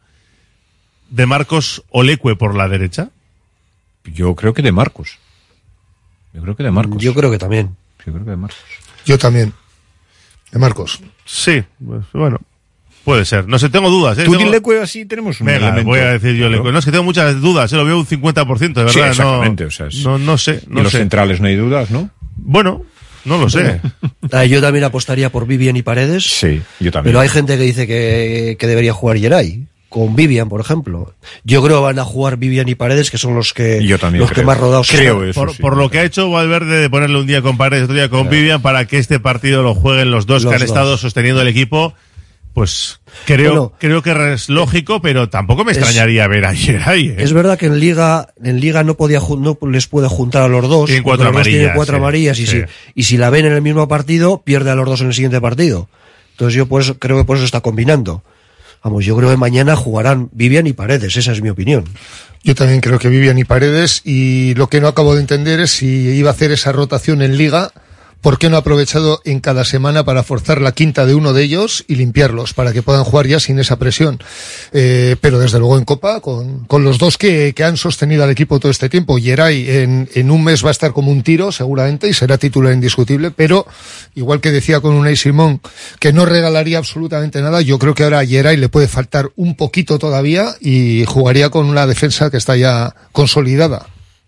De 1.10 1.26
Marcos 1.26 1.82
Olecue 1.90 2.36
por 2.36 2.54
la 2.54 2.68
derecha. 2.68 3.10
Yo 4.12 4.34
creo 4.34 4.54
que 4.54 4.62
de 4.62 4.72
Marcos. 4.72 5.18
Yo 6.32 6.42
creo 6.42 6.56
que 6.56 6.62
de 6.62 6.70
Marcos. 6.70 7.02
Yo 7.02 7.14
creo 7.14 7.30
que 7.30 7.38
también. 7.38 7.76
Yo 8.04 8.12
creo 8.12 8.24
que 8.24 8.30
de 8.30 8.36
Marcos. 8.36 8.58
Yo 9.04 9.18
también. 9.18 9.52
De 10.52 10.58
Marcos. 10.58 11.00
Sí, 11.24 11.62
pues, 11.84 12.02
bueno, 12.12 12.38
puede 13.04 13.24
ser. 13.24 13.48
No 13.48 13.58
sé, 13.58 13.68
tengo 13.68 13.90
dudas. 13.90 14.16
¿eh? 14.18 14.24
Tú 14.24 14.32
Tengo- 14.32 14.44
dile 14.44 14.62
que 14.62 14.80
así 14.80 15.04
tenemos 15.06 15.40
un 15.40 15.46
Venga, 15.46 15.58
elemento. 15.68 15.88
voy 15.90 16.00
a 16.00 16.12
decir 16.12 16.32
yo 16.34 16.46
Claro. 16.46 16.56
Lecue. 16.56 16.72
No, 16.72 16.78
es 16.78 16.84
que 16.84 16.90
tengo 16.92 17.04
muchas 17.04 17.40
dudas, 17.40 17.72
eh, 17.72 17.76
lo 17.76 17.84
veo 17.84 17.98
un 17.98 18.06
50%, 18.06 18.82
de 18.84 18.90
Sí, 18.90 18.96
verdad. 19.00 19.10
exactamente, 19.10 19.64
no, 19.64 19.68
o 19.68 19.70
sea, 19.72 19.86
es- 19.86 20.04
no, 20.04 20.18
no 20.18 20.38
sé, 20.38 20.62
y 20.70 20.74
los 20.74 20.92
sé. 20.92 20.98
centrales 20.98 21.40
no 21.40 21.48
hay 21.48 21.56
dudas, 21.56 21.90
¿no? 21.90 22.10
Bueno, 22.36 22.82
no 23.24 23.38
lo 23.38 23.48
sé. 23.50 23.80
Ah, 24.32 24.44
yo 24.44 24.60
también 24.60 24.84
apostaría 24.84 25.30
por 25.30 25.46
Vivian 25.46 25.76
y 25.76 25.82
Paredes. 25.82 26.24
Sí, 26.24 26.60
yo 26.80 26.90
también. 26.90 27.12
Pero 27.12 27.20
hay 27.20 27.28
gente 27.28 27.56
que 27.56 27.62
dice 27.62 27.86
que, 27.86 28.56
que 28.58 28.66
debería 28.66 28.92
jugar 28.92 29.18
Geray. 29.18 29.66
Con 29.96 30.14
Vivian, 30.14 30.50
por 30.50 30.60
ejemplo. 30.60 31.14
Yo 31.42 31.62
creo 31.62 31.78
que 31.78 31.84
van 31.84 31.98
a 31.98 32.04
jugar 32.04 32.36
Vivian 32.36 32.68
y 32.68 32.74
Paredes, 32.74 33.10
que 33.10 33.16
son 33.16 33.34
los 33.34 33.54
que, 33.54 33.82
Yo 33.82 33.98
también 33.98 34.20
los 34.20 34.28
que 34.28 34.34
creo. 34.34 34.46
más 34.46 34.58
rodados 34.58 34.90
Creo 34.90 35.14
están. 35.24 35.28
eso, 35.30 35.40
Por, 35.40 35.52
sí. 35.54 35.62
por 35.62 35.76
lo 35.78 35.88
que 35.90 36.00
ha 36.00 36.04
hecho 36.04 36.30
Valverde 36.30 36.80
de 36.80 36.90
ponerle 36.90 37.18
un 37.18 37.26
día 37.26 37.40
con 37.40 37.56
Paredes, 37.56 37.84
otro 37.84 37.94
día 37.94 38.10
con 38.10 38.22
Claro. 38.24 38.36
Vivian, 38.36 38.60
para 38.60 38.86
que 38.86 38.98
este 38.98 39.20
partido 39.20 39.62
lo 39.62 39.74
jueguen 39.74 40.10
los 40.10 40.26
dos 40.26 40.42
Los 40.42 40.50
que 40.50 40.56
han 40.56 40.60
dos. 40.60 40.68
estado 40.68 40.98
sosteniendo 40.98 41.40
el 41.40 41.48
equipo, 41.48 41.94
pues 42.52 43.00
creo, 43.26 43.50
Bueno. 43.50 43.72
creo 43.78 44.02
que 44.02 44.32
es 44.34 44.48
lógico, 44.50 45.00
pero 45.00 45.28
tampoco 45.30 45.64
me 45.64 45.72
Es- 45.72 45.78
extrañaría 45.78 46.26
ver 46.28 46.44
a 46.44 46.54
Geray. 46.54 47.08
¿eh? 47.08 47.14
Es 47.18 47.32
verdad 47.32 47.58
que 47.58 47.66
en 47.66 47.80
Liga, 47.80 48.28
en 48.42 48.60
Liga 48.60 48.82
no 48.84 48.96
podía 48.98 49.20
no 49.38 49.58
les 49.70 49.86
puede 49.86 50.08
juntar 50.08 50.42
a 50.42 50.48
los 50.48 50.68
dos. 50.68 50.86
Tienen 50.86 51.02
cuatro 51.04 51.24
tienen 51.30 51.40
amarillas, 51.40 51.72
cuatro 51.74 51.94
sí, 51.96 52.00
amarillas 52.02 52.38
y, 52.38 52.46
sí. 52.46 52.60
si, 52.60 52.64
y 52.94 53.02
si 53.04 53.16
la 53.16 53.30
ven 53.30 53.46
en 53.46 53.52
el 53.52 53.62
mismo 53.62 53.88
partido, 53.88 54.42
pierde 54.44 54.70
a 54.70 54.74
los 54.74 54.86
dos 54.86 55.00
en 55.00 55.06
el 55.08 55.14
siguiente 55.14 55.40
partido. 55.40 55.88
Entonces 56.32 56.54
yo 56.54 56.66
por 56.66 56.82
eso, 56.82 56.98
creo 56.98 57.16
que 57.16 57.24
por 57.24 57.36
eso 57.38 57.46
está 57.46 57.62
combinando. 57.62 58.22
Vamos, 58.86 59.04
yo 59.04 59.16
creo 59.16 59.28
que 59.28 59.36
mañana 59.36 59.74
jugarán 59.74 60.28
Vivian 60.30 60.68
y 60.68 60.72
Paredes, 60.72 61.16
esa 61.16 61.32
es 61.32 61.42
mi 61.42 61.48
opinión. 61.48 61.82
Yo 62.44 62.54
también 62.54 62.80
creo 62.80 63.00
que 63.00 63.08
Vivian 63.08 63.36
y 63.36 63.42
Paredes 63.42 64.00
y 64.04 64.54
lo 64.54 64.68
que 64.68 64.80
no 64.80 64.86
acabo 64.86 65.16
de 65.16 65.22
entender 65.22 65.58
es 65.58 65.72
si 65.72 65.86
iba 65.86 66.30
a 66.30 66.32
hacer 66.32 66.52
esa 66.52 66.70
rotación 66.70 67.20
en 67.20 67.36
liga, 67.36 67.72
¿por 68.20 68.38
qué 68.38 68.50
no 68.50 68.56
ha 68.56 68.60
aprovechado 68.60 69.20
en 69.24 69.40
cada 69.40 69.64
semana 69.64 70.04
para 70.04 70.22
forzar 70.22 70.60
la 70.60 70.72
quinta 70.72 71.06
de 71.06 71.14
uno 71.14 71.32
de 71.32 71.42
ellos 71.42 71.84
y 71.88 71.96
limpiarlos 71.96 72.54
para 72.54 72.72
que 72.72 72.82
puedan 72.82 73.04
jugar 73.04 73.26
ya 73.26 73.40
sin 73.40 73.58
esa 73.58 73.76
presión? 73.76 74.18
Eh, 74.72 75.16
pero 75.20 75.38
desde 75.38 75.58
luego 75.58 75.78
en 75.78 75.84
Copa, 75.84 76.20
con, 76.20 76.64
con 76.64 76.84
los 76.84 76.98
dos 76.98 77.18
que, 77.18 77.52
que 77.54 77.64
han 77.64 77.76
sostenido 77.76 78.24
al 78.24 78.30
equipo 78.30 78.58
todo 78.58 78.70
este 78.70 78.88
tiempo, 78.88 79.16
Geray 79.18 79.70
en, 79.70 80.08
en 80.14 80.30
un 80.30 80.44
mes 80.44 80.64
va 80.64 80.68
a 80.68 80.72
estar 80.72 80.92
como 80.92 81.10
un 81.10 81.22
tiro 81.22 81.52
seguramente 81.52 82.08
y 82.08 82.14
será 82.14 82.38
titular 82.38 82.72
indiscutible, 82.72 83.30
pero 83.30 83.66
igual 84.14 84.40
que 84.40 84.50
decía 84.50 84.80
con 84.80 84.94
Unai 84.94 85.16
Simón 85.16 85.60
que 86.00 86.12
no 86.12 86.26
regalaría 86.26 86.78
absolutamente 86.78 87.40
nada, 87.42 87.60
yo 87.60 87.78
creo 87.78 87.94
que 87.94 88.04
ahora 88.04 88.20
a 88.20 88.26
Geray 88.26 88.56
le 88.56 88.68
puede 88.68 88.88
faltar 88.88 89.30
un 89.36 89.56
poquito 89.56 89.98
todavía 89.98 90.54
y 90.60 91.04
jugaría 91.06 91.50
con 91.50 91.66
una 91.66 91.86
defensa 91.86 92.30
que 92.30 92.36
está 92.36 92.56
ya 92.56 92.94
consolidada. 93.12 93.86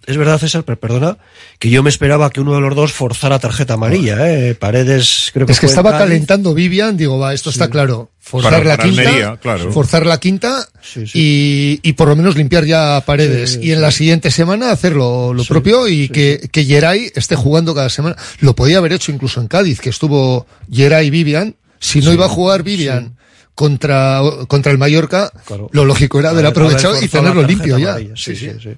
Es 0.09 0.17
verdad, 0.17 0.39
César, 0.39 0.65
pero 0.65 0.81
perdona, 0.81 1.19
que 1.59 1.69
yo 1.69 1.83
me 1.83 1.91
esperaba 1.91 2.31
que 2.31 2.41
uno 2.41 2.55
de 2.55 2.63
los 2.63 2.75
dos 2.75 2.93
forzara 2.93 3.39
tarjeta 3.39 3.75
amarilla, 3.75 4.17
¿eh? 4.29 4.55
Paredes 4.55 5.31
creo 5.35 5.47
que 5.47 5.53
Es 5.53 5.61
que 5.61 5.67
estaba 5.67 5.91
Cádiz. 5.91 6.05
calentando 6.07 6.55
Vivian, 6.55 6.97
digo, 6.97 7.19
va, 7.19 7.35
esto 7.35 7.51
está 7.51 7.69
claro. 7.69 8.11
Forzar 8.19 8.53
Para- 8.53 8.65
la 8.65 8.77
para 8.79 8.89
quinta, 8.89 9.03
Almería, 9.03 9.37
claro. 9.37 9.71
forzar 9.73 10.07
la 10.07 10.19
quinta 10.19 10.67
Y, 11.15 11.79
y 11.83 11.93
por 11.93 12.09
lo 12.09 12.17
menos 12.17 12.37
limpiar 12.37 12.65
ya 12.65 13.03
paredes. 13.05 13.53
Sí, 13.53 13.61
y 13.65 13.73
en 13.73 13.83
la 13.83 13.91
siguiente 13.91 14.31
semana 14.31 14.71
hacer 14.71 14.95
lo, 14.95 15.35
lo 15.35 15.45
propio 15.45 15.87
y 15.89 16.09
que, 16.09 16.49
que 16.51 16.65
Geray 16.65 17.13
esté 17.15 17.37
jugando 17.37 17.75
cada 17.75 17.91
semana. 17.91 18.17
Lo 18.41 18.55
podía 18.57 18.79
haber 18.79 18.95
hecho 18.95 19.13
incluso 19.13 19.41
en 19.43 19.49
Cádiz, 19.49 19.79
que 19.81 19.91
estuvo 19.91 20.47
Geray 20.73 21.11
Vivian. 21.11 21.55
Si 21.81 22.01
no 22.01 22.13
iba 22.15 22.25
a 22.25 22.29
jugar 22.31 22.63
Vivian 22.63 23.17
contra, 23.55 24.21
contra 24.47 24.73
el 24.73 24.79
Mallorca, 24.79 25.31
lo 25.73 25.85
lógico 25.85 26.19
era 26.19 26.31
haber 26.31 26.47
aprovechado 26.47 27.01
y 27.03 27.09
tenerlo 27.09 27.43
limpio 27.43 27.77
ya. 27.79 27.91
amarilla, 27.91 28.15
sí, 28.17 28.35
sí, 28.37 28.51
sí. 28.63 28.71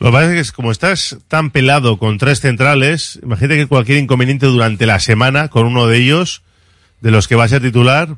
Lo 0.00 0.08
que 0.08 0.12
pasa 0.12 0.34
es 0.34 0.50
que 0.50 0.56
como 0.56 0.70
estás 0.70 1.16
tan 1.28 1.50
pelado 1.50 1.98
con 1.98 2.18
tres 2.18 2.40
centrales, 2.40 3.18
imagínate 3.22 3.56
que 3.56 3.66
cualquier 3.66 3.98
inconveniente 3.98 4.46
durante 4.46 4.86
la 4.86 5.00
semana 5.00 5.48
con 5.48 5.66
uno 5.66 5.86
de 5.86 5.98
ellos, 5.98 6.42
de 7.00 7.10
los 7.10 7.28
que 7.28 7.36
va 7.36 7.44
a 7.44 7.60
titular. 7.60 8.16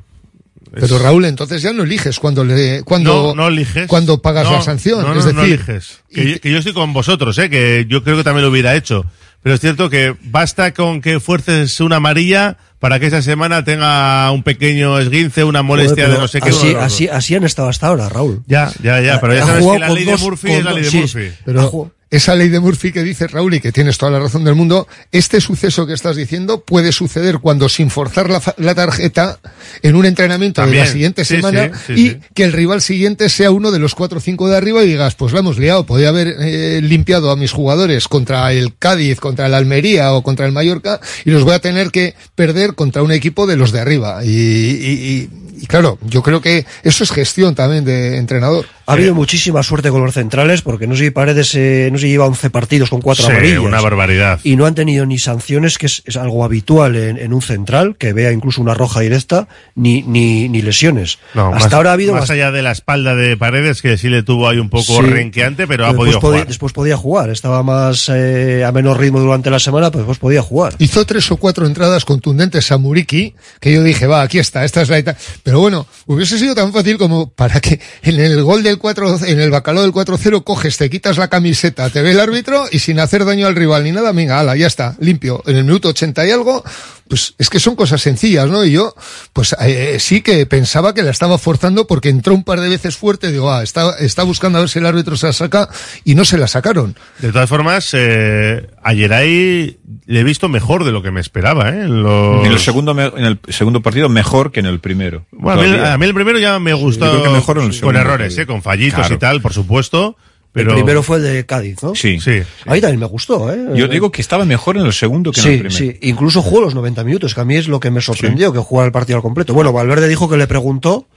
Pero 0.73 0.99
Raúl, 0.99 1.25
entonces 1.25 1.61
ya 1.61 1.73
no 1.73 1.83
eliges 1.83 2.19
cuando 2.19 2.43
le, 2.43 2.83
cuando, 2.83 3.33
no, 3.33 3.35
no 3.35 3.47
eliges. 3.47 3.87
cuando 3.87 4.21
pagas 4.21 4.45
No, 4.45 4.53
la 4.53 4.61
sanción. 4.61 5.01
No, 5.01 5.13
es 5.13 5.25
decir, 5.25 5.39
eliges. 5.39 5.99
Que, 6.11 6.31
yo, 6.33 6.39
que 6.41 6.51
yo 6.51 6.57
estoy 6.57 6.73
con 6.73 6.93
vosotros, 6.93 7.37
¿eh? 7.37 7.49
que 7.49 7.85
yo 7.87 8.03
creo 8.03 8.17
que 8.17 8.23
también 8.23 8.43
lo 8.43 8.51
hubiera 8.51 8.75
hecho. 8.75 9.05
Pero 9.43 9.55
es 9.55 9.61
cierto 9.61 9.89
que 9.89 10.15
basta 10.23 10.73
con 10.73 11.01
que 11.01 11.19
fuerces 11.19 11.79
una 11.79 11.97
amarilla 11.97 12.57
para 12.79 12.99
que 12.99 13.07
esa 13.07 13.21
semana 13.21 13.63
tenga 13.63 14.29
un 14.31 14.43
pequeño 14.43 14.99
esguince, 14.99 15.43
una 15.43 15.61
molestia 15.63 16.03
Joder, 16.05 16.11
de 16.17 16.21
no 16.21 16.27
sé 16.27 16.41
qué. 16.41 16.49
así, 16.49 16.75
así, 16.75 17.07
así 17.07 17.35
han 17.35 17.43
estado 17.43 17.69
hasta 17.69 17.87
ahora, 17.87 18.09
Raúl. 18.09 18.43
Ya, 18.45 18.71
ya, 18.83 18.99
ya, 19.01 19.19
pero 19.21 19.33
ya 19.33 19.43
Ha 19.43 19.47
sabes 19.47 19.61
jugado 19.63 19.73
que 19.75 19.79
la 19.79 19.87
con 19.87 19.95
ley 19.95 20.05
dos- 20.05 20.19
de 20.19 20.25
Murphy 20.25 20.51
es 20.51 20.63
la 20.63 20.73
ley 20.73 20.83
de 20.83 20.89
sí, 20.89 20.97
Murphy. 20.99 21.31
Pero 21.45 21.87
esa 22.09 22.35
ley 22.35 22.47
de 22.49 22.59
Murphy 22.59 22.91
que 22.91 23.03
dice 23.03 23.27
Raúl 23.27 23.55
y 23.55 23.59
que 23.59 23.71
tienes 23.71 23.97
toda 23.97 24.11
la 24.13 24.19
razón 24.19 24.43
del 24.43 24.55
mundo, 24.55 24.87
este 25.11 25.41
suceso 25.41 25.85
que 25.85 25.93
estás 25.93 26.15
diciendo 26.15 26.61
puede 26.61 26.91
suceder 26.91 27.39
cuando 27.39 27.67
sin 27.69 27.89
forzar 27.89 28.29
la, 28.29 28.41
la 28.57 28.75
tarjeta 28.75 29.39
en 29.81 29.95
un 29.95 30.05
entrenamiento 30.05 30.61
de 30.65 30.67
la 30.73 30.85
siguiente 30.85 31.25
Sí, 31.25 31.35
semana 31.35 31.71
sí, 31.85 31.95
sí, 31.95 32.07
y 32.07 32.33
que 32.33 32.43
el 32.45 32.53
rival 32.53 32.81
siguiente 32.81 33.27
sea 33.29 33.51
uno 33.51 33.71
de 33.71 33.79
los 33.79 33.93
cuatro 33.95 34.19
o 34.19 34.21
cinco 34.21 34.47
de 34.47 34.55
arriba 34.57 34.83
y 34.83 34.87
digas, 34.87 35.15
pues 35.15 35.33
la 35.33 35.39
hemos 35.39 35.57
liado, 35.59 35.85
podía 35.85 36.09
haber 36.09 36.35
eh, 36.39 36.79
limpiado 36.81 37.29
a 37.31 37.35
mis 37.35 37.51
jugadores 37.51 38.07
contra 38.07 38.51
el 38.53 38.75
Cádiz, 38.77 39.19
contra 39.19 39.47
el 39.47 39.53
Almería 39.53 40.13
o 40.13 40.21
contra 40.23 40.45
el 40.45 40.51
Mallorca 40.53 41.01
y 41.25 41.31
los 41.31 41.43
voy 41.43 41.53
a 41.55 41.59
tener 41.59 41.91
que 41.91 42.15
perder 42.35 42.75
contra 42.75 43.03
un 43.03 43.11
equipo 43.11 43.47
de 43.47 43.57
los 43.57 43.71
de 43.71 43.79
arriba. 43.81 44.23
Y, 44.23 44.29
y- 44.29 44.29
y- 44.31 45.29
y 45.59 45.65
claro, 45.65 45.97
yo 46.05 46.21
creo 46.21 46.39
que 46.39 46.65
eso 46.83 47.03
es 47.03 47.09
gestión 47.11 47.55
también 47.55 47.83
de 47.83 48.17
entrenador. 48.17 48.67
Ha 48.87 48.93
habido 48.93 49.13
muchísima 49.13 49.61
suerte 49.63 49.89
con 49.89 50.03
los 50.03 50.13
centrales 50.13 50.61
porque 50.61 50.87
no 50.87 50.95
sé 50.95 51.05
si 51.05 51.11
Paredes 51.11 51.53
eh, 51.55 51.89
no 51.91 51.97
se 51.97 52.07
lleva 52.07 52.25
11 52.25 52.49
partidos 52.49 52.89
con 52.89 53.01
cuatro 53.01 53.25
Sí, 53.25 53.31
amarillas. 53.31 53.59
una 53.59 53.81
barbaridad. 53.81 54.39
Y 54.43 54.55
no 54.55 54.65
han 54.65 54.75
tenido 54.75 55.05
ni 55.05 55.17
sanciones, 55.19 55.77
que 55.77 55.87
es, 55.87 56.03
es 56.05 56.15
algo 56.15 56.43
habitual 56.45 56.95
en, 56.95 57.17
en 57.17 57.33
un 57.33 57.41
central, 57.41 57.95
que 57.97 58.13
vea 58.13 58.31
incluso 58.31 58.61
una 58.61 58.73
roja 58.73 59.01
directa, 59.01 59.47
ni, 59.75 60.03
ni, 60.03 60.47
ni 60.49 60.61
lesiones. 60.61 61.19
No, 61.33 61.47
Hasta 61.53 61.65
más, 61.65 61.73
ahora 61.73 61.89
ha 61.89 61.93
habido 61.93 62.13
más 62.13 62.29
bast- 62.29 62.33
allá 62.33 62.51
de 62.51 62.61
la 62.61 62.71
espalda 62.71 63.13
de 63.13 63.35
Paredes, 63.35 63.81
que 63.81 63.97
sí 63.97 64.07
le 64.09 64.23
tuvo 64.23 64.47
ahí 64.47 64.57
un 64.57 64.69
poco 64.69 64.95
Sí. 64.95 65.01
renqueante, 65.01 65.67
pero 65.67 65.83
ha 65.85 65.89
después 65.89 66.05
podido 66.07 66.19
podía- 66.21 66.31
jugar. 66.37 66.47
Después 66.47 66.73
podía 66.73 66.95
jugar, 66.97 67.29
estaba 67.29 67.63
más 67.63 68.09
eh, 68.13 68.63
a 68.65 68.71
menor 68.71 68.99
ritmo 68.99 69.19
durante 69.19 69.49
la 69.49 69.59
semana, 69.59 69.91
pero 69.91 70.03
después 70.03 70.17
podía 70.19 70.41
jugar. 70.41 70.75
Hizo 70.79 71.05
tres 71.05 71.29
o 71.29 71.35
cuatro 71.37 71.65
entradas 71.67 72.05
contundentes 72.05 72.71
a 72.71 72.77
Muriki, 72.77 73.35
que 73.59 73.73
yo 73.73 73.83
dije, 73.83 74.07
va, 74.07 74.21
aquí 74.21 74.39
está, 74.39 74.63
esta 74.63 74.81
es 74.81 74.87
la 74.89 74.97
eta-". 74.97 75.17
Pero 75.43 75.59
bueno, 75.59 75.85
hubiese 76.05 76.39
sido 76.39 76.55
tan 76.55 76.71
fácil 76.71 76.97
como 76.97 77.29
para 77.29 77.59
que 77.59 77.81
en 78.03 78.19
el 78.19 78.41
gol 78.43 78.63
del 78.63 78.76
4, 78.77 79.25
en 79.25 79.39
el 79.39 79.51
bacalao 79.51 79.83
del 79.83 79.93
4-0 79.93 80.43
coges, 80.43 80.77
te 80.77 80.89
quitas 80.89 81.17
la 81.17 81.27
camiseta, 81.27 81.89
te 81.89 82.01
ve 82.01 82.11
el 82.11 82.19
árbitro 82.19 82.65
y 82.71 82.79
sin 82.79 82.99
hacer 82.99 83.25
daño 83.25 83.47
al 83.47 83.55
rival 83.55 83.83
ni 83.83 83.91
nada, 83.91 84.11
venga, 84.11 84.39
ala, 84.39 84.55
ya 84.55 84.67
está, 84.67 84.95
limpio. 84.99 85.43
En 85.45 85.57
el 85.57 85.63
minuto 85.63 85.89
80 85.89 86.27
y 86.27 86.31
algo, 86.31 86.63
pues 87.09 87.33
es 87.37 87.49
que 87.49 87.59
son 87.59 87.75
cosas 87.75 88.01
sencillas, 88.01 88.47
¿no? 88.49 88.63
Y 88.65 88.71
yo, 88.73 88.93
pues 89.33 89.55
eh, 89.61 89.97
sí 89.99 90.21
que 90.21 90.45
pensaba 90.45 90.93
que 90.93 91.03
la 91.03 91.11
estaba 91.11 91.37
forzando 91.37 91.87
porque 91.87 92.09
entró 92.09 92.33
un 92.33 92.43
par 92.43 92.59
de 92.59 92.69
veces 92.69 92.97
fuerte, 92.97 93.31
digo, 93.31 93.51
ah, 93.51 93.63
está, 93.63 93.97
está 93.99 94.23
buscando 94.23 94.57
a 94.57 94.61
ver 94.61 94.69
si 94.69 94.79
el 94.79 94.85
árbitro 94.85 95.15
se 95.17 95.27
la 95.27 95.33
saca 95.33 95.69
y 96.03 96.15
no 96.15 96.25
se 96.25 96.37
la 96.37 96.47
sacaron. 96.47 96.95
De 97.19 97.31
todas 97.31 97.49
formas, 97.49 97.89
eh, 97.93 98.67
ayer 98.83 99.13
ahí 99.13 99.77
le 100.05 100.19
he 100.19 100.23
visto 100.23 100.49
mejor 100.49 100.83
de 100.83 100.91
lo 100.91 101.01
que 101.01 101.11
me 101.11 101.19
esperaba, 101.21 101.69
¿eh? 101.69 101.81
En, 101.83 102.03
los- 102.03 102.45
En 102.45 102.51
el 102.51 102.59
segundo 102.59 102.93
me- 102.93 103.05
en 103.05 103.25
el 103.25 103.39
segundo 103.49 103.81
partido 103.81 104.09
mejor 104.09 104.51
que 104.51 104.59
en 104.59 104.65
el 104.67 104.79
primero. 104.79 105.25
Bueno, 105.31 105.61
a, 105.61 105.63
mí, 105.63 105.69
Todavía. 105.71 105.93
a 105.93 105.97
mí 105.97 106.05
el 106.05 106.13
primero 106.13 106.39
ya 106.39 106.59
me 106.59 106.73
gustó. 106.73 107.05
yo 107.05 107.11
creo 107.21 107.23
que 107.23 107.29
mejor 107.29 107.57
en 107.57 107.63
el 107.63 107.69
con 107.69 107.73
segundo 107.79 107.99
errores, 107.99 108.27
todavía. 108.35 108.43
¿eh? 108.43 108.47
Con 108.47 108.61
fallitos 108.61 108.99
Claro. 108.99 109.15
y 109.15 109.17
tal, 109.17 109.41
por 109.41 109.53
supuesto. 109.53 110.17
Pero... 110.57 110.71
El 110.71 110.75
primero 110.77 111.03
fue 111.03 111.17
el 111.17 111.23
de 111.23 111.45
Cádiz, 111.45 111.81
¿no? 111.83 111.95
Sí. 111.95 112.19
Sí. 112.19 112.41
A 112.65 112.73
mí 112.73 112.81
también 112.81 112.99
me 112.99 113.05
gustó, 113.05 113.51
¿eh? 113.53 113.57
Yo 113.75 113.87
digo 113.87 114.11
que 114.11 114.21
estaba 114.21 114.45
mejor 114.45 114.77
en 114.77 114.85
el 114.85 114.93
segundo 114.93 115.31
que 115.31 115.41
en 115.41 115.47
el 115.47 115.51
Sí, 115.53 115.57
primero. 115.79 115.93
sí, 116.01 116.07
incluso 116.07 116.41
jugó 116.41 116.61
los 116.61 116.75
90 116.75 117.03
minutos, 117.03 117.33
que 117.33 117.41
a 117.41 117.45
mí 117.45 117.55
es 117.55 117.67
lo 117.67 117.79
que 117.79 117.91
me 117.91 118.01
sorprendió, 118.01 118.51
que 118.51 118.59
jugara 118.59 118.87
el 118.87 118.91
partido 118.91 119.17
al 119.17 119.21
completo. 119.23 119.53
Bueno, 119.53 119.71
Valverde 119.73 120.07
dijo 120.07 120.29
que 120.29 120.37
le 120.37 120.47
preguntó 120.47 121.07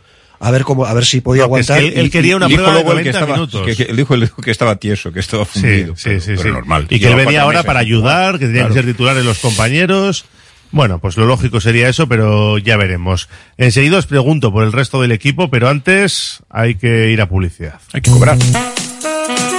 a 0.43 0.51
ver 0.51 0.65
cómo, 0.65 0.87
a 0.87 0.95
ver 0.95 1.05
si 1.05 1.21
podía 1.21 1.47
No, 1.47 1.55
que 1.55 1.61
es 1.61 1.67
que 1.67 1.73
aguantar. 1.75 1.93
él- 1.93 1.99
él 2.05 2.11
quería 2.11 2.37
una 2.37 2.47
Dijo 2.47 2.63
prueba 2.63 2.75
de 2.79 2.83
luego 2.85 2.99
él 2.99 3.05
que 3.05 3.11
90 3.13 3.19
estaba, 3.19 3.37
minutos. 3.37 3.67
que- 3.67 3.77
que- 3.85 3.91
él 3.91 3.97
dijo, 3.97 4.15
él 4.15 4.21
dijo 4.23 4.41
que 4.43 4.51
estaba 4.51 4.77
tieso, 4.77 5.13
que 5.13 5.21
estaba 5.21 5.45
Sí, 5.45 5.61
fundido. 5.61 5.97
sí, 5.97 6.03
pero- 6.05 6.21
sí, 6.21 6.27
pero 6.31 6.43
sí. 6.43 6.49
normal. 6.49 6.87
Y 6.89 6.99
que 7.01 7.09
él 7.09 7.15
venía 7.17 7.43
ahora 7.43 7.59
meses 7.59 7.67
para 7.67 7.81
ayudar, 7.81 8.35
que 8.39 8.47
tenían 8.47 8.67
Claro. 8.67 8.75
que 8.75 8.81
ser 8.81 8.87
titulares 8.87 9.25
los 9.25 9.39
compañeros. 9.39 10.25
Bueno, 10.73 11.01
pues 11.01 11.17
lo 11.17 11.27
lógico 11.27 11.61
sería 11.61 11.89
eso, 11.89 12.07
pero 12.09 12.57
ya 12.57 12.77
veremos. 12.77 13.29
Enseguida 13.59 13.99
os 13.99 14.07
pregunto 14.07 14.53
por 14.53 14.63
el 14.65 14.73
resto 14.73 15.03
del 15.03 15.11
equipo, 15.13 15.51
pero 15.51 15.69
antes 15.69 16.39
hay 16.49 16.77
que 16.77 17.11
ir 17.11 17.21
a 17.21 17.29
publicidad. 17.29 17.81
Hay 17.93 18.01
que 18.01 18.11
cobrar. 18.13 18.39
Thank 19.01 19.41
you. 19.45 19.50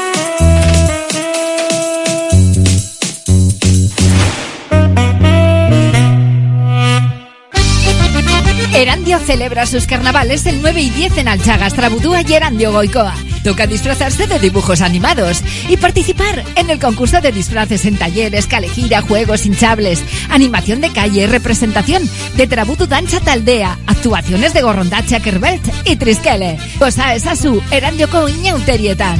Celebra 9.19 9.65
sus 9.65 9.87
carnavales 9.87 10.45
el 10.45 10.61
9 10.61 10.81
y 10.81 10.89
10 10.89 11.17
en 11.17 11.27
Alchagas, 11.27 11.73
Trabudúa 11.73 12.21
y 12.21 12.33
Erandio 12.33 12.71
Goicoa. 12.71 13.13
Toca 13.43 13.67
disfrazarse 13.67 14.27
de 14.27 14.39
dibujos 14.39 14.81
animados 14.81 15.43
y 15.67 15.77
participar 15.77 16.43
en 16.55 16.69
el 16.69 16.79
concurso 16.79 17.19
de 17.21 17.31
disfraces 17.31 17.85
en 17.85 17.97
talleres, 17.97 18.47
calejira, 18.47 19.01
juegos 19.01 19.45
hinchables, 19.45 20.03
animación 20.29 20.81
de 20.81 20.91
calle, 20.91 21.27
representación 21.27 22.09
de 22.35 22.47
Trabutu 22.47 22.87
Dancha 22.87 23.19
Taldea, 23.19 23.79
actuaciones 23.87 24.53
de 24.53 24.61
Gorrondacha 24.61 25.19
Kerbelt 25.19 25.63
y 25.85 25.95
Trisquele. 25.95 26.57
Cosa 26.79 27.15
es 27.15 27.25
a 27.25 27.35
su 27.35 27.61
Erandio 27.71 28.09
Coiñeuterietan. 28.09 29.19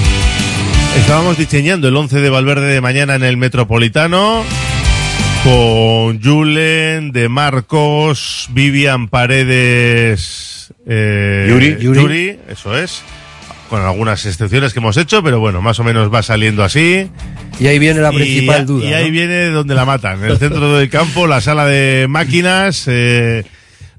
Estábamos 0.97 1.37
diseñando 1.37 1.87
el 1.87 1.95
11 1.95 2.19
de 2.19 2.29
Valverde 2.29 2.67
de 2.73 2.81
mañana 2.81 3.15
en 3.15 3.23
el 3.23 3.37
Metropolitano 3.37 4.43
con 5.43 6.21
Julen, 6.21 7.11
De 7.11 7.27
Marcos, 7.29 8.47
Vivian 8.51 9.07
Paredes, 9.07 10.71
eh, 10.87 11.47
Yuri. 11.49 11.77
Yuri, 11.79 12.37
eso 12.49 12.77
es, 12.77 13.01
con 13.69 13.81
algunas 13.81 14.25
excepciones 14.25 14.73
que 14.73 14.79
hemos 14.79 14.97
hecho, 14.97 15.23
pero 15.23 15.39
bueno, 15.39 15.61
más 15.61 15.79
o 15.79 15.83
menos 15.83 16.13
va 16.13 16.21
saliendo 16.23 16.63
así. 16.63 17.09
Y 17.59 17.67
ahí 17.67 17.79
viene 17.79 18.01
la 18.01 18.13
Y- 18.13 18.17
principal 18.17 18.65
duda. 18.65 18.85
Y 18.89 18.93
ahí 18.93 19.05
¿no? 19.07 19.11
viene 19.11 19.45
donde 19.47 19.73
la 19.75 19.85
matan, 19.85 20.23
el 20.23 20.37
centro 20.37 20.77
del 20.77 20.89
campo, 20.89 21.25
la 21.25 21.41
sala 21.41 21.65
de 21.65 22.05
máquinas. 22.09 22.83
eh, 22.87 23.43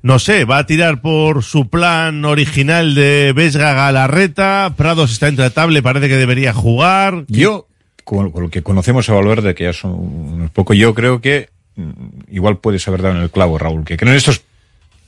no 0.02 0.18
sé, 0.18 0.44
va 0.44 0.58
a 0.58 0.66
tirar 0.66 1.00
por 1.00 1.44
su 1.44 1.68
plan 1.68 2.24
original 2.24 2.94
de 2.94 3.32
Vesga 3.34 3.72
Galarreta. 3.72 4.74
Prados 4.76 5.12
está 5.12 5.28
intratable, 5.28 5.82
parece 5.82 6.08
que 6.08 6.16
debería 6.16 6.52
jugar. 6.52 7.24
Yo, 7.28 7.68
con, 8.02 8.32
lo 8.34 8.50
que 8.50 8.62
conocemos 8.62 9.08
a 9.08 9.14
Valverde, 9.14 9.54
que 9.54 9.64
ya 9.64 9.72
son 9.72 9.92
unos 9.92 10.50
poco, 10.50 10.74
yo 10.74 10.92
creo 10.92 11.20
que 11.20 11.50
mm, 11.76 11.90
igual 12.32 12.58
puedes 12.58 12.86
haber 12.88 13.02
dado 13.02 13.16
en 13.16 13.22
el 13.22 13.30
clavo, 13.30 13.58
Raúl, 13.58 13.84
que 13.84 13.96
creo 13.96 14.10
en 14.10 14.18
estos 14.18 14.42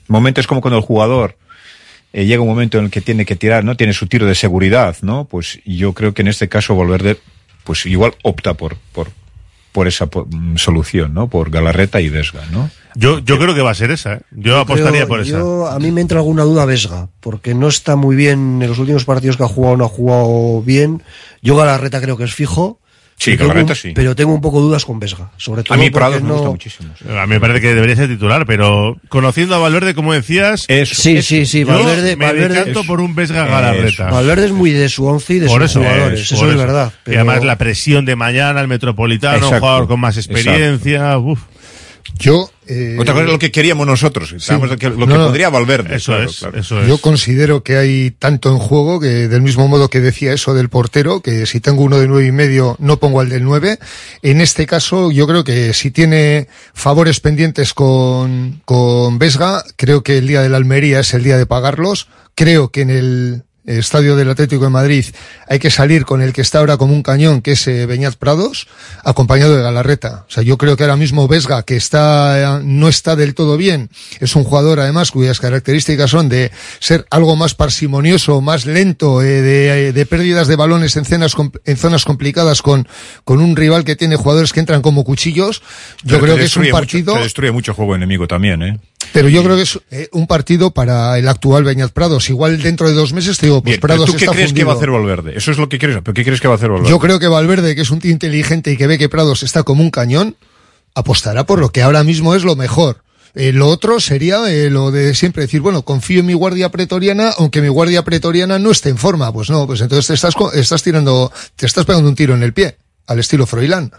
momentos 0.06 0.46
como 0.46 0.60
cuando 0.60 0.78
el 0.78 0.84
jugador 0.84 1.36
eh, 2.12 2.26
llega 2.26 2.42
un 2.42 2.48
momento 2.48 2.78
en 2.78 2.84
el 2.84 2.90
que 2.92 3.00
tiene 3.00 3.26
que 3.26 3.34
tirar, 3.34 3.64
¿no? 3.64 3.76
Tiene 3.76 3.92
su 3.92 4.06
tiro 4.06 4.26
de 4.26 4.36
seguridad, 4.36 4.96
¿no? 5.02 5.24
Pues 5.24 5.60
yo 5.64 5.92
creo 5.92 6.14
que 6.14 6.22
en 6.22 6.28
este 6.28 6.48
caso 6.48 6.76
Valverde, 6.76 7.18
pues 7.64 7.84
igual 7.86 8.14
opta 8.22 8.54
por, 8.54 8.76
por, 8.92 9.10
por 9.74 9.88
esa 9.88 10.06
po- 10.06 10.24
mm, 10.30 10.56
solución, 10.56 11.12
¿no? 11.14 11.26
Por 11.28 11.50
Galarreta 11.50 12.00
y 12.00 12.08
Vesga, 12.08 12.42
¿no? 12.52 12.70
Yo, 12.94 13.18
yo 13.18 13.40
creo 13.40 13.56
que 13.56 13.60
va 13.60 13.72
a 13.72 13.74
ser 13.74 13.90
esa. 13.90 14.14
¿eh? 14.14 14.20
Yo, 14.30 14.60
apostaría 14.60 15.00
Creo- 15.00 15.08
por 15.08 15.20
esa. 15.20 15.30
yo- 15.32 15.66
a 15.66 15.80
mí 15.80 15.90
me 15.90 16.00
entra 16.00 16.20
alguna 16.20 16.44
duda 16.44 16.64
Vesga, 16.64 17.08
porque 17.18 17.54
no 17.56 17.66
está 17.66 17.96
muy 17.96 18.14
bien 18.14 18.62
en 18.62 18.68
los 18.68 18.78
últimos 18.78 19.04
partidos 19.04 19.36
que 19.36 19.42
ha 19.42 19.48
jugado, 19.48 19.76
no 19.76 19.84
ha 19.86 19.88
jugado 19.88 20.62
bien. 20.62 21.02
Yo 21.42 21.56
Galarreta 21.56 22.00
creo 22.00 22.16
que 22.16 22.22
es 22.22 22.32
fijo. 22.34 22.78
Sí, 23.16 23.36
pero 23.38 23.52
tengo 23.54 23.74
sí. 23.74 23.92
Pero 23.94 24.14
tengo 24.16 24.34
un 24.34 24.40
poco 24.40 24.60
dudas 24.60 24.84
con 24.84 24.98
Vesga, 24.98 25.30
sobre 25.36 25.62
todo 25.62 25.74
A 25.74 25.76
mí 25.78 25.88
Prados 25.90 26.20
me 26.20 26.28
no- 26.28 26.34
gusta 26.34 26.50
muchísimo. 26.50 26.90
A 27.18 27.26
mí 27.26 27.34
me 27.34 27.40
parece 27.40 27.60
que 27.60 27.74
debería 27.74 27.96
ser 27.96 28.08
titular, 28.08 28.44
pero 28.44 28.96
conociendo 29.08 29.54
a 29.54 29.58
Valverde, 29.58 29.94
como 29.94 30.12
decías, 30.12 30.66
Sí, 30.92 31.22
sí, 31.22 31.46
sí, 31.46 31.60
yo 31.60 31.66
Valverde, 31.68 32.16
me 32.16 32.26
Valverde 32.26 32.58
decanto 32.58 32.84
por 32.84 33.00
un 33.00 33.14
Vesga 33.14 33.46
Galarreta. 33.46 34.10
Valverde 34.10 34.46
es 34.46 34.52
muy 34.52 34.72
de 34.72 34.88
su 34.88 35.06
once 35.06 35.34
y 35.34 35.38
de 35.38 35.46
Por 35.46 35.62
sus 35.62 35.70
eso, 35.70 35.80
jugadores, 35.80 36.20
es, 36.20 36.32
eso 36.32 36.50
es 36.50 36.56
verdad. 36.56 36.92
Y 37.06 37.14
además 37.14 37.44
la 37.44 37.56
presión 37.56 38.04
de 38.04 38.16
mañana, 38.16 38.60
el 38.60 38.68
Metropolitano, 38.68 39.48
un 39.48 39.58
jugador 39.58 39.86
con 39.86 40.00
más 40.00 40.16
experiencia. 40.16 41.16
uf. 41.18 41.40
Yo. 42.18 42.50
Eh, 42.66 42.96
Otra 42.98 43.14
cosa 43.14 43.26
es 43.26 43.32
lo 43.32 43.38
que 43.38 43.50
queríamos 43.50 43.86
nosotros, 43.86 44.32
lo 44.48 44.58
No, 44.58 44.76
que 44.76 44.90
no. 44.90 45.26
podría 45.26 45.48
Valverde. 45.50 45.96
Eso 45.96 46.12
claro, 46.12 46.30
es, 46.30 46.38
claro. 46.38 46.58
eso 46.58 46.80
es. 46.80 46.88
Yo 46.88 46.98
considero 46.98 47.62
que 47.62 47.76
hay 47.76 48.10
tanto 48.12 48.50
en 48.50 48.58
juego 48.58 49.00
que 49.00 49.28
del 49.28 49.42
mismo 49.42 49.68
modo 49.68 49.88
que 49.88 50.00
decía 50.00 50.32
eso 50.32 50.54
del 50.54 50.68
portero, 50.68 51.20
que 51.20 51.46
si 51.46 51.60
tengo 51.60 51.82
uno 51.82 51.98
de 51.98 52.08
nueve 52.08 52.26
y 52.26 52.32
medio 52.32 52.76
no 52.78 52.98
pongo 52.98 53.20
al 53.20 53.28
del 53.28 53.44
nueve. 53.44 53.78
En 54.22 54.40
este 54.40 54.66
caso 54.66 55.10
yo 55.10 55.26
creo 55.26 55.44
que 55.44 55.74
si 55.74 55.90
tiene 55.90 56.48
favores 56.72 57.20
pendientes 57.20 57.74
con, 57.74 58.60
con 58.64 59.18
Vesga, 59.18 59.64
creo 59.76 60.02
que 60.02 60.18
el 60.18 60.26
día 60.26 60.42
de 60.42 60.48
la 60.48 60.56
Almería 60.56 61.00
es 61.00 61.14
el 61.14 61.24
día 61.24 61.36
de 61.38 61.46
pagarlos. 61.46 62.08
Creo 62.34 62.70
que 62.70 62.80
en 62.80 62.90
el 62.90 63.42
estadio 63.66 64.16
del 64.16 64.28
Atlético 64.30 64.64
de 64.64 64.70
Madrid, 64.70 65.04
hay 65.48 65.58
que 65.58 65.70
salir 65.70 66.04
con 66.04 66.20
el 66.22 66.32
que 66.32 66.40
está 66.42 66.58
ahora 66.58 66.76
como 66.76 66.92
un 66.92 67.02
cañón, 67.02 67.40
que 67.42 67.52
es 67.52 67.66
eh, 67.66 67.86
Beñat 67.86 68.16
Prados, 68.16 68.66
acompañado 69.04 69.56
de 69.56 69.62
Galarreta. 69.62 70.24
O 70.28 70.30
sea, 70.30 70.42
yo 70.42 70.58
creo 70.58 70.76
que 70.76 70.82
ahora 70.84 70.96
mismo 70.96 71.26
Vesga, 71.28 71.62
que 71.62 71.76
está, 71.76 72.58
eh, 72.58 72.60
no 72.64 72.88
está 72.88 73.16
del 73.16 73.34
todo 73.34 73.56
bien, 73.56 73.88
es 74.20 74.36
un 74.36 74.44
jugador 74.44 74.80
además 74.80 75.10
cuyas 75.10 75.40
características 75.40 76.10
son 76.10 76.28
de 76.28 76.50
ser 76.80 77.06
algo 77.10 77.36
más 77.36 77.54
parsimonioso, 77.54 78.40
más 78.40 78.66
lento, 78.66 79.22
eh, 79.22 79.40
de, 79.42 79.92
de 79.92 80.06
pérdidas 80.06 80.46
de 80.48 80.56
balones 80.56 80.96
en, 80.96 81.04
cenas, 81.04 81.32
en 81.64 81.76
zonas 81.76 82.04
complicadas 82.04 82.60
con, 82.62 82.86
con 83.24 83.40
un 83.40 83.56
rival 83.56 83.84
que 83.84 83.96
tiene 83.96 84.16
jugadores 84.16 84.52
que 84.52 84.60
entran 84.60 84.82
como 84.82 85.04
cuchillos. 85.04 85.62
Yo 86.02 86.16
Pero 86.18 86.22
creo 86.24 86.36
que 86.36 86.44
es 86.44 86.56
un 86.56 86.62
mucho- 86.64 86.72
partido. 86.74 87.14
te 87.14 87.20
destruye 87.20 87.50
mucho 87.52 87.74
juego 87.74 87.94
enemigo 87.94 88.26
también, 88.28 88.62
¿eh? 88.62 88.78
Pero 89.14 89.28
yo 89.28 89.44
creo 89.44 89.54
que 89.54 89.62
es 89.62 89.78
eh, 89.92 90.08
un 90.10 90.26
partido 90.26 90.72
para 90.72 91.16
el 91.16 91.28
actual 91.28 91.62
Beñat 91.62 91.92
Prados. 91.92 92.28
Igual 92.30 92.60
dentro 92.60 92.88
de 92.88 92.94
dos 92.94 93.12
meses 93.12 93.38
te 93.38 93.46
digo, 93.46 93.62
pues 93.62 93.74
Bien, 93.74 93.80
pero 93.80 93.94
Prados 93.94 94.10
¿Tú 94.10 94.16
qué 94.16 94.24
está 94.24 94.34
crees 94.34 94.52
que 94.52 94.64
va 94.64 94.72
a 94.72 94.74
hacer 94.74 94.90
Valverde? 94.90 95.38
Eso 95.38 95.52
es 95.52 95.58
lo 95.58 95.68
que 95.68 95.78
quieres. 95.78 95.98
¿Pero 96.02 96.12
qué 96.12 96.24
crees 96.24 96.40
que 96.40 96.48
va 96.48 96.54
a 96.54 96.56
hacer 96.56 96.68
Valverde? 96.68 96.90
Yo 96.90 96.98
creo 96.98 97.20
que 97.20 97.28
Valverde, 97.28 97.76
que 97.76 97.82
es 97.82 97.90
un 97.90 98.00
tío 98.00 98.10
inteligente 98.10 98.72
y 98.72 98.76
que 98.76 98.88
ve 98.88 98.98
que 98.98 99.08
Prados 99.08 99.44
está 99.44 99.62
como 99.62 99.84
un 99.84 99.92
cañón, 99.92 100.34
apostará 100.96 101.46
por 101.46 101.60
lo 101.60 101.70
que 101.70 101.80
ahora 101.82 102.02
mismo 102.02 102.34
es 102.34 102.42
lo 102.42 102.56
mejor. 102.56 103.04
Eh, 103.36 103.52
lo 103.52 103.68
otro 103.68 104.00
sería 104.00 104.50
eh, 104.50 104.68
lo 104.68 104.90
de 104.90 105.14
siempre 105.14 105.44
decir, 105.44 105.60
bueno, 105.60 105.82
confío 105.82 106.18
en 106.18 106.26
mi 106.26 106.34
guardia 106.34 106.70
pretoriana, 106.70 107.30
aunque 107.38 107.62
mi 107.62 107.68
guardia 107.68 108.02
pretoriana 108.02 108.58
no 108.58 108.72
esté 108.72 108.88
en 108.88 108.98
forma. 108.98 109.32
Pues 109.32 109.48
no, 109.48 109.64
pues 109.68 109.80
entonces 109.80 110.08
te 110.08 110.14
estás, 110.14 110.34
estás 110.54 110.82
tirando, 110.82 111.30
te 111.54 111.66
estás 111.66 111.86
pegando 111.86 112.08
un 112.08 112.16
tiro 112.16 112.34
en 112.34 112.42
el 112.42 112.52
pie, 112.52 112.78
al 113.06 113.20
estilo 113.20 113.46
Froilán. 113.46 113.92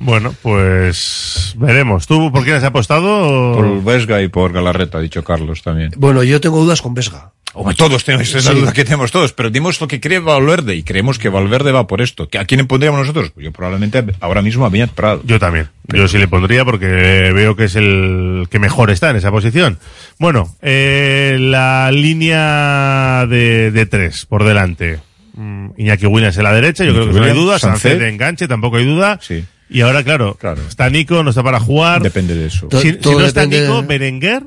Bueno, 0.00 0.34
pues 0.42 1.54
veremos. 1.58 2.06
¿Tú 2.06 2.30
por 2.30 2.44
quién 2.44 2.56
has 2.56 2.64
apostado? 2.64 3.54
Por 3.54 3.82
Vesga 3.84 4.22
y 4.22 4.28
por 4.28 4.52
Galarreta, 4.52 4.98
ha 4.98 5.00
dicho 5.00 5.24
Carlos 5.24 5.62
también. 5.62 5.90
Bueno, 5.96 6.22
yo 6.22 6.40
tengo 6.40 6.58
dudas 6.62 6.80
con 6.82 6.94
Vesga. 6.94 7.32
Hombre, 7.54 7.74
todos 7.74 8.04
tenemos 8.04 8.32
esa 8.32 8.52
Sí. 8.52 8.60
duda 8.60 8.72
que 8.72 8.84
tenemos 8.84 9.10
todos, 9.10 9.32
pero 9.32 9.50
dimos 9.50 9.80
lo 9.80 9.88
que 9.88 10.00
cree 10.00 10.20
Valverde 10.20 10.76
y 10.76 10.82
creemos 10.84 11.18
que 11.18 11.28
Valverde 11.30 11.72
va 11.72 11.86
por 11.88 12.00
esto. 12.02 12.28
¿A 12.38 12.44
quién 12.44 12.64
pondríamos 12.68 13.00
nosotros? 13.00 13.30
Pues 13.30 13.42
yo 13.44 13.52
probablemente 13.52 14.04
ahora 14.20 14.42
mismo 14.42 14.64
a 14.66 14.68
Beñat 14.68 14.90
Prado. 14.90 15.22
Yo 15.24 15.40
también. 15.40 15.68
Yo 15.88 16.06
sí 16.06 16.18
le 16.18 16.28
pondría 16.28 16.64
porque 16.64 16.86
veo 16.86 17.56
que 17.56 17.64
es 17.64 17.74
el 17.74 18.46
que 18.50 18.58
mejor 18.60 18.90
está 18.90 19.10
en 19.10 19.16
esa 19.16 19.30
posición. 19.32 19.78
Bueno, 20.18 20.54
eh, 20.62 21.38
la 21.40 21.90
línea 21.90 23.26
de, 23.28 23.70
de 23.72 23.86
tres 23.86 24.26
por 24.26 24.44
delante. 24.44 25.00
Mm, 25.34 25.70
Iñaki 25.78 26.06
Williams 26.06 26.36
en 26.36 26.44
la 26.44 26.52
derecha, 26.52 26.84
yo 26.84 26.90
Iñaki 26.90 27.04
creo 27.08 27.14
que 27.14 27.20
no 27.20 27.26
hay 27.26 27.38
duda. 27.38 27.58
Sánchez 27.58 27.98
de 27.98 28.08
enganche, 28.10 28.46
tampoco 28.46 28.76
hay 28.76 28.84
duda. 28.86 29.18
Sí. 29.22 29.44
Y 29.70 29.82
ahora, 29.82 30.02
claro, 30.02 30.36
está 30.68 30.88
Nico, 30.88 31.22
no 31.22 31.30
está 31.30 31.42
para 31.42 31.60
jugar. 31.60 32.02
Depende 32.02 32.34
de 32.34 32.46
eso. 32.46 32.68
Si, 32.80 32.92
no 33.02 33.20
está 33.24 33.44
Nico, 33.46 33.82
de- 33.82 33.86
Berenguer, 33.86 34.42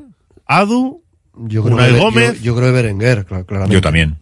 Adu, 0.47 1.01
Yo 1.35 1.63
creo, 1.63 1.75
Unai 1.75 1.93
que, 1.93 1.99
Gómez. 1.99 2.37
Yo, 2.39 2.43
yo 2.45 2.55
creo 2.55 2.67
que 2.69 2.73
Berenguer, 2.73 3.25
cla- 3.25 3.45
claramente. 3.45 3.73
Yo 3.75 3.81
también. 3.81 4.17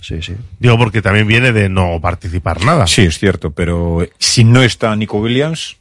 Sí, 0.00 0.22
sí. 0.22 0.34
Digo, 0.60 0.78
porque 0.78 1.02
también 1.02 1.26
viene 1.26 1.52
de 1.52 1.68
no 1.68 2.00
participar 2.00 2.62
nada. 2.64 2.86
Sí, 2.86 3.02
es 3.02 3.18
cierto, 3.18 3.50
pero 3.50 4.06
si 4.18 4.44
no 4.44 4.62
está 4.62 4.94
Nico 4.94 5.18
Williams, 5.18 5.76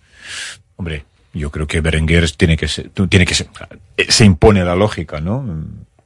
hombre, 0.75 1.05
yo 1.33 1.51
creo 1.51 1.67
que 1.67 1.81
Berenguer 1.81 2.29
tiene 2.31 2.57
que 2.57 2.67
ser, 2.67 2.89
tiene 3.09 3.25
que 3.25 3.35
ser, 3.35 3.47
eh, 3.97 4.05
se 4.09 4.25
impone 4.25 4.63
la 4.65 4.75
lógica, 4.75 5.19
¿no? 5.21 5.45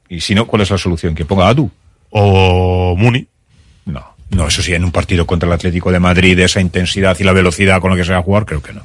Y 0.08 0.20
si 0.20 0.34
no, 0.34 0.46
¿cuál 0.46 0.62
es 0.62 0.70
la 0.70 0.76
solución? 0.78 1.14
Que 1.14 1.24
ponga 1.24 1.48
Adu. 1.48 1.70
O 2.10 2.94
Muni. 2.98 3.26
No, 3.86 4.11
no, 4.32 4.48
eso 4.48 4.62
sí, 4.62 4.74
en 4.74 4.84
un 4.84 4.92
partido 4.92 5.26
contra 5.26 5.46
el 5.46 5.52
Atlético 5.52 5.92
de 5.92 6.00
Madrid, 6.00 6.38
esa 6.40 6.60
intensidad 6.60 7.16
y 7.20 7.24
la 7.24 7.32
velocidad 7.32 7.80
con 7.80 7.90
la 7.90 7.96
que 7.96 8.04
se 8.04 8.12
va 8.12 8.18
a 8.18 8.22
jugar, 8.22 8.44
creo 8.46 8.62
que 8.62 8.72
no. 8.72 8.82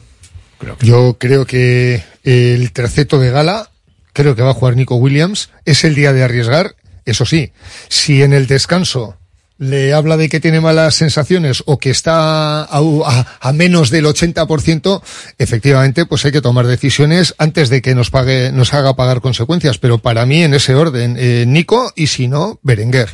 Yo 0.82 1.18
creo 1.19 1.45
que 1.45 2.03
el 2.24 2.72
terceto 2.72 3.19
de 3.19 3.32
gala, 3.32 3.69
creo 4.14 4.36
que 4.36 4.41
va 4.41 4.52
a 4.52 4.53
jugar 4.56 4.76
Nico 4.76 4.95
Williams, 4.95 5.49
es 5.65 5.84
el 5.84 5.95
día 5.95 6.14
de 6.14 6.24
arriesgar. 6.24 6.76
Eso 7.06 7.26
sí, 7.26 7.52
si 7.88 8.22
en 8.24 8.34
el 8.34 8.48
descanso 8.48 9.15
le 9.60 9.94
habla 9.94 10.18
de 10.18 10.30
que 10.30 10.40
tiene 10.40 10.60
malas 10.61 10.94
sensaciones 10.95 11.64
o 11.65 11.80
que 11.80 11.90
está 11.90 12.64
a, 12.64 12.68
a- 12.80 13.38
a 13.40 13.53
menos 13.53 13.90
del 13.90 14.06
80%, 14.06 15.02
efectivamente, 15.38 16.06
pues 16.06 16.26
hay 16.26 16.32
que 16.32 16.41
tomar 16.41 16.68
decisiones 16.68 17.34
antes 17.38 17.69
de 17.69 17.82
que 17.82 17.95
nos 17.95 18.10
pague, 18.11 18.52
nos 18.52 18.74
haga 18.74 18.95
pagar 18.95 19.22
consecuencias. 19.22 19.78
Pero 19.78 19.98
para 19.99 20.26
mí, 20.26 20.44
en 20.44 20.53
ese 20.53 20.76
orden, 20.76 21.15
eh, 21.18 21.45
Nico 21.48 21.91
y 21.95 22.07
si 22.07 22.28
no, 22.28 22.60
Berenguer. 22.64 23.10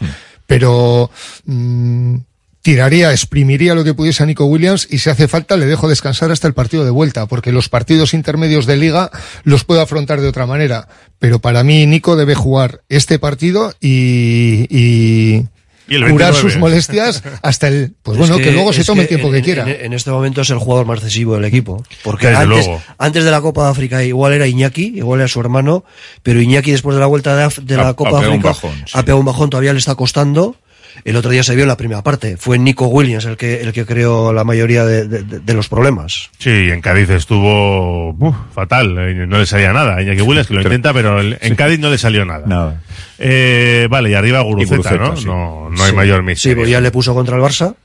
Pero, 0.48 1.10
mm, 1.46 2.18
tiraría, 2.64 3.12
exprimiría 3.12 3.76
lo 3.76 3.84
que 3.84 3.94
pudiese 3.94 4.24
a 4.24 4.26
Nico 4.26 4.46
Williams 4.46 4.88
y 4.90 4.98
si 5.00 5.10
hace 5.10 5.28
falta 5.28 5.58
le 5.58 5.66
dejo 5.66 5.90
descansar 5.90 6.32
hasta 6.32 6.48
el 6.48 6.54
partido 6.54 6.86
de 6.86 6.92
vuelta, 6.92 7.26
porque 7.28 7.52
los 7.52 7.68
partidos 7.68 8.14
intermedios 8.14 8.66
de 8.66 8.78
liga 8.78 9.12
los 9.44 9.66
puedo 9.66 9.82
afrontar 9.82 10.22
de 10.22 10.30
otra 10.30 10.46
manera. 10.48 10.88
Pero 11.20 11.40
para 11.40 11.64
mí 11.64 11.86
Nico 11.86 12.16
debe 12.16 12.36
jugar 12.36 12.82
este 12.88 13.20
partido 13.20 13.74
y, 13.82 14.66
y, 14.70 15.46
curar 16.02 16.32
29. 16.32 16.42
sus 16.52 16.58
molestias 16.60 17.24
hasta 17.42 17.68
el, 17.68 17.94
pues 18.02 18.18
Es 18.20 18.28
bueno, 18.30 18.38
que, 18.44 18.52
luego 18.52 18.74
se 18.74 18.84
tome 18.84 19.04
el 19.04 19.08
tiempo 19.08 19.28
en- 19.28 19.34
que 19.36 19.42
quiera. 19.42 19.64
En, 19.70 19.86
en 19.86 19.94
este 19.94 20.12
momento 20.12 20.42
es 20.42 20.50
el 20.50 20.58
jugador 20.58 20.86
más 20.86 21.02
decisivo 21.02 21.36
del 21.36 21.46
equipo. 21.46 21.84
Porque 22.04 22.28
Desde 22.28 22.42
antes, 22.44 22.66
luego. 22.66 22.82
antes 22.98 23.24
de 23.24 23.32
la 23.32 23.42
Copa 23.42 23.66
de 23.66 23.72
África 23.72 24.04
igual 24.04 24.34
era 24.34 24.48
Iñaki, 24.48 24.94
igual 24.96 25.20
era 25.22 25.28
su 25.28 25.40
hermano, 25.40 25.84
pero 26.24 26.42
Iñaki 26.42 26.72
después 26.72 26.96
de 26.96 27.00
la 27.02 27.08
vuelta 27.08 27.36
de, 27.36 27.46
Af- 27.46 27.62
de 27.64 27.78
la 27.78 27.90
ha 27.90 27.94
Copa 27.94 28.20
de 28.22 28.28
África 28.28 28.48
bajón, 28.50 28.72
sí. 28.86 28.92
ha 28.94 29.02
pegado 29.04 29.20
un 29.20 29.26
bajón, 29.26 29.50
todavía 29.50 29.74
le 29.74 29.80
está 29.80 29.96
costando. 29.96 30.56
El 31.06 31.16
otro 31.16 31.32
día 31.32 31.44
se 31.44 31.56
vio 31.56 31.64
en 31.64 31.68
la 31.68 31.78
primera 31.78 32.02
parte. 32.04 32.38
Fue 32.38 32.58
Nico 32.60 32.88
Williams 32.88 33.26
el 33.26 33.36
que, 33.38 33.62
el 33.62 33.74
que 33.74 33.86
creó 33.86 34.32
la 34.34 34.44
mayoría 34.44 34.86
de, 34.86 35.08
de- 35.08 35.24
de- 35.24 35.40
de 35.40 35.54
los 35.54 35.68
problemas. 35.68 36.30
Sí, 36.40 36.50
en 36.50 36.82
Cádiz 36.82 37.10
estuvo 37.10 38.12
uf, 38.12 38.36
fatal, 38.54 38.96
eh, 39.00 39.26
no 39.28 39.38
le 39.38 39.46
salía 39.46 39.74
nada. 39.74 40.02
Iñaki 40.02 40.22
Williams 40.22 40.48
que 40.48 40.54
lo 40.54 40.62
intenta, 40.62 40.94
pero 40.94 41.20
el- 41.20 41.38
en 41.42 41.56
Cádiz 41.56 41.80
no 41.80 41.90
le 41.90 41.98
salió 41.98 42.26
nada. 42.26 42.46
Nada. 42.46 42.82
Eh, 43.20 43.88
vale, 43.90 44.12
y 44.12 44.14
arriba 44.14 44.42
Guruceta, 44.42 44.76
Guruceta, 44.78 45.04
¿no? 45.04 45.18
sí. 45.18 45.26
No, 45.26 45.70
no 45.70 45.84
hay 45.84 45.90
Sí. 45.92 45.96
mayor 45.96 46.20
Sí, 46.20 46.26
misterio. 46.26 46.58
pues 46.58 46.70
ya 46.70 46.82
le 46.82 46.92
puso 46.92 47.14
contra 47.14 47.36
el 47.38 47.42
Barça. 47.42 47.76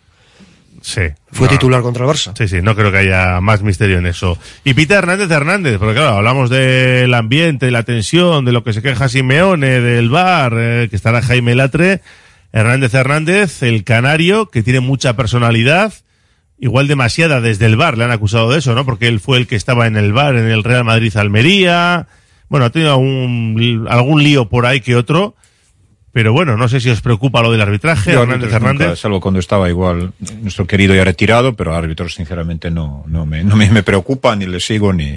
Sí. 0.80 1.02
Fue 1.32 1.46
no. 1.48 1.52
titular 1.52 1.82
contra 1.82 2.04
el 2.04 2.10
Barça. 2.10 2.32
Sí, 2.38 2.46
sí, 2.46 2.62
no 2.62 2.76
creo 2.76 2.92
que 2.92 2.98
haya 2.98 3.40
más 3.40 3.62
misterio 3.62 3.98
en 3.98 4.06
eso. 4.06 4.38
Y 4.64 4.74
Peter 4.74 4.98
Hernández 4.98 5.30
Hernández, 5.30 5.76
porque 5.78 5.94
claro, 5.94 6.16
hablamos 6.18 6.50
del 6.50 7.12
ambiente, 7.14 7.70
la 7.70 7.82
tensión, 7.82 8.44
de 8.44 8.52
lo 8.52 8.62
que 8.62 8.72
se 8.72 8.80
queja 8.80 9.08
Simeone, 9.08 9.80
del 9.80 10.08
bar, 10.08 10.52
eh, 10.56 10.86
que 10.88 10.94
estará 10.96 11.20
Jaime 11.20 11.54
Latre. 11.56 12.00
Hernández 12.52 12.94
Hernández, 12.94 13.62
el 13.62 13.84
canario, 13.84 14.46
que 14.46 14.62
tiene 14.62 14.80
mucha 14.80 15.16
personalidad, 15.16 15.92
igual 16.58 16.88
demasiada 16.88 17.40
desde 17.40 17.66
el 17.66 17.76
bar, 17.76 17.98
le 17.98 18.04
han 18.04 18.10
acusado 18.10 18.50
de 18.50 18.58
eso, 18.58 18.74
¿no? 18.74 18.84
Porque 18.84 19.08
él 19.08 19.20
fue 19.20 19.38
el 19.38 19.46
que 19.46 19.56
estaba 19.56 19.86
en 19.86 19.96
el 19.96 20.12
bar, 20.12 20.36
en 20.36 20.48
el 20.48 20.64
Real 20.64 20.84
Madrid 20.84 21.16
Almería. 21.16 22.08
Bueno, 22.48 22.66
ha 22.66 22.70
tenido 22.70 22.92
algún, 22.92 23.86
algún 23.88 24.22
lío 24.22 24.48
por 24.48 24.66
ahí 24.66 24.80
que 24.80 24.96
otro. 24.96 25.36
Pero 26.10 26.32
bueno, 26.32 26.56
no 26.56 26.68
sé 26.68 26.80
si 26.80 26.88
os 26.88 27.00
preocupa 27.02 27.42
lo 27.42 27.52
del 27.52 27.60
arbitraje, 27.60 28.12
Yo 28.12 28.22
Hernández 28.22 28.44
nunca, 28.50 28.56
Hernández. 28.56 28.98
salvo 28.98 29.20
cuando 29.20 29.38
estaba 29.38 29.68
igual 29.68 30.12
nuestro 30.40 30.66
querido 30.66 30.94
ya 30.94 31.04
retirado, 31.04 31.54
pero 31.54 31.76
árbitros 31.76 32.14
sinceramente 32.14 32.70
no, 32.70 33.04
no, 33.06 33.26
me, 33.26 33.44
no 33.44 33.56
me, 33.56 33.70
me 33.70 33.82
preocupa, 33.82 34.34
ni 34.34 34.46
le 34.46 34.58
sigo, 34.58 34.92
ni... 34.92 35.16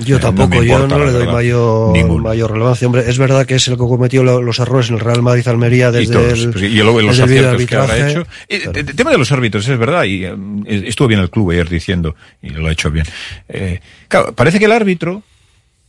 Yo 0.00 0.16
eh, 0.16 0.18
tampoco, 0.20 0.48
me 0.48 0.56
yo 0.66 0.74
importa, 0.74 0.96
no 0.98 1.04
le 1.04 1.10
doy 1.12 1.20
verdad. 1.20 1.32
mayor, 1.34 2.20
mayor 2.22 2.52
relevancia. 2.52 2.86
Hombre, 2.86 3.04
es 3.08 3.18
verdad 3.18 3.44
que 3.46 3.56
es 3.56 3.68
el 3.68 3.74
que 3.74 3.78
cometió 3.80 4.24
lo- 4.24 4.40
los 4.42 4.58
errores 4.58 4.88
en 4.88 4.94
el 4.94 5.00
Real 5.00 5.22
Madrid 5.22 5.46
Almería 5.46 5.90
y, 5.90 5.92
desde 5.92 6.12
todos, 6.14 6.38
el, 6.38 6.50
pues, 6.52 6.64
y 6.64 6.68
luego 6.78 7.02
los 7.02 7.20
aciertos 7.20 7.66
que 7.66 7.76
habrá 7.76 8.08
hecho. 8.10 8.26
El 8.48 8.96
tema 8.96 9.10
de 9.10 9.18
los 9.18 9.30
árbitros 9.32 9.68
es 9.68 9.78
verdad, 9.78 10.04
y 10.04 10.24
eh, 10.24 10.34
estuvo 10.66 11.06
bien 11.06 11.20
el 11.20 11.28
club 11.30 11.50
ayer 11.50 11.68
diciendo, 11.68 12.16
y 12.42 12.48
lo 12.48 12.66
ha 12.66 12.72
hecho 12.72 12.90
bien. 12.90 13.04
Eh, 13.50 13.80
claro, 14.08 14.34
parece 14.34 14.58
que 14.58 14.64
el 14.64 14.72
árbitro 14.72 15.22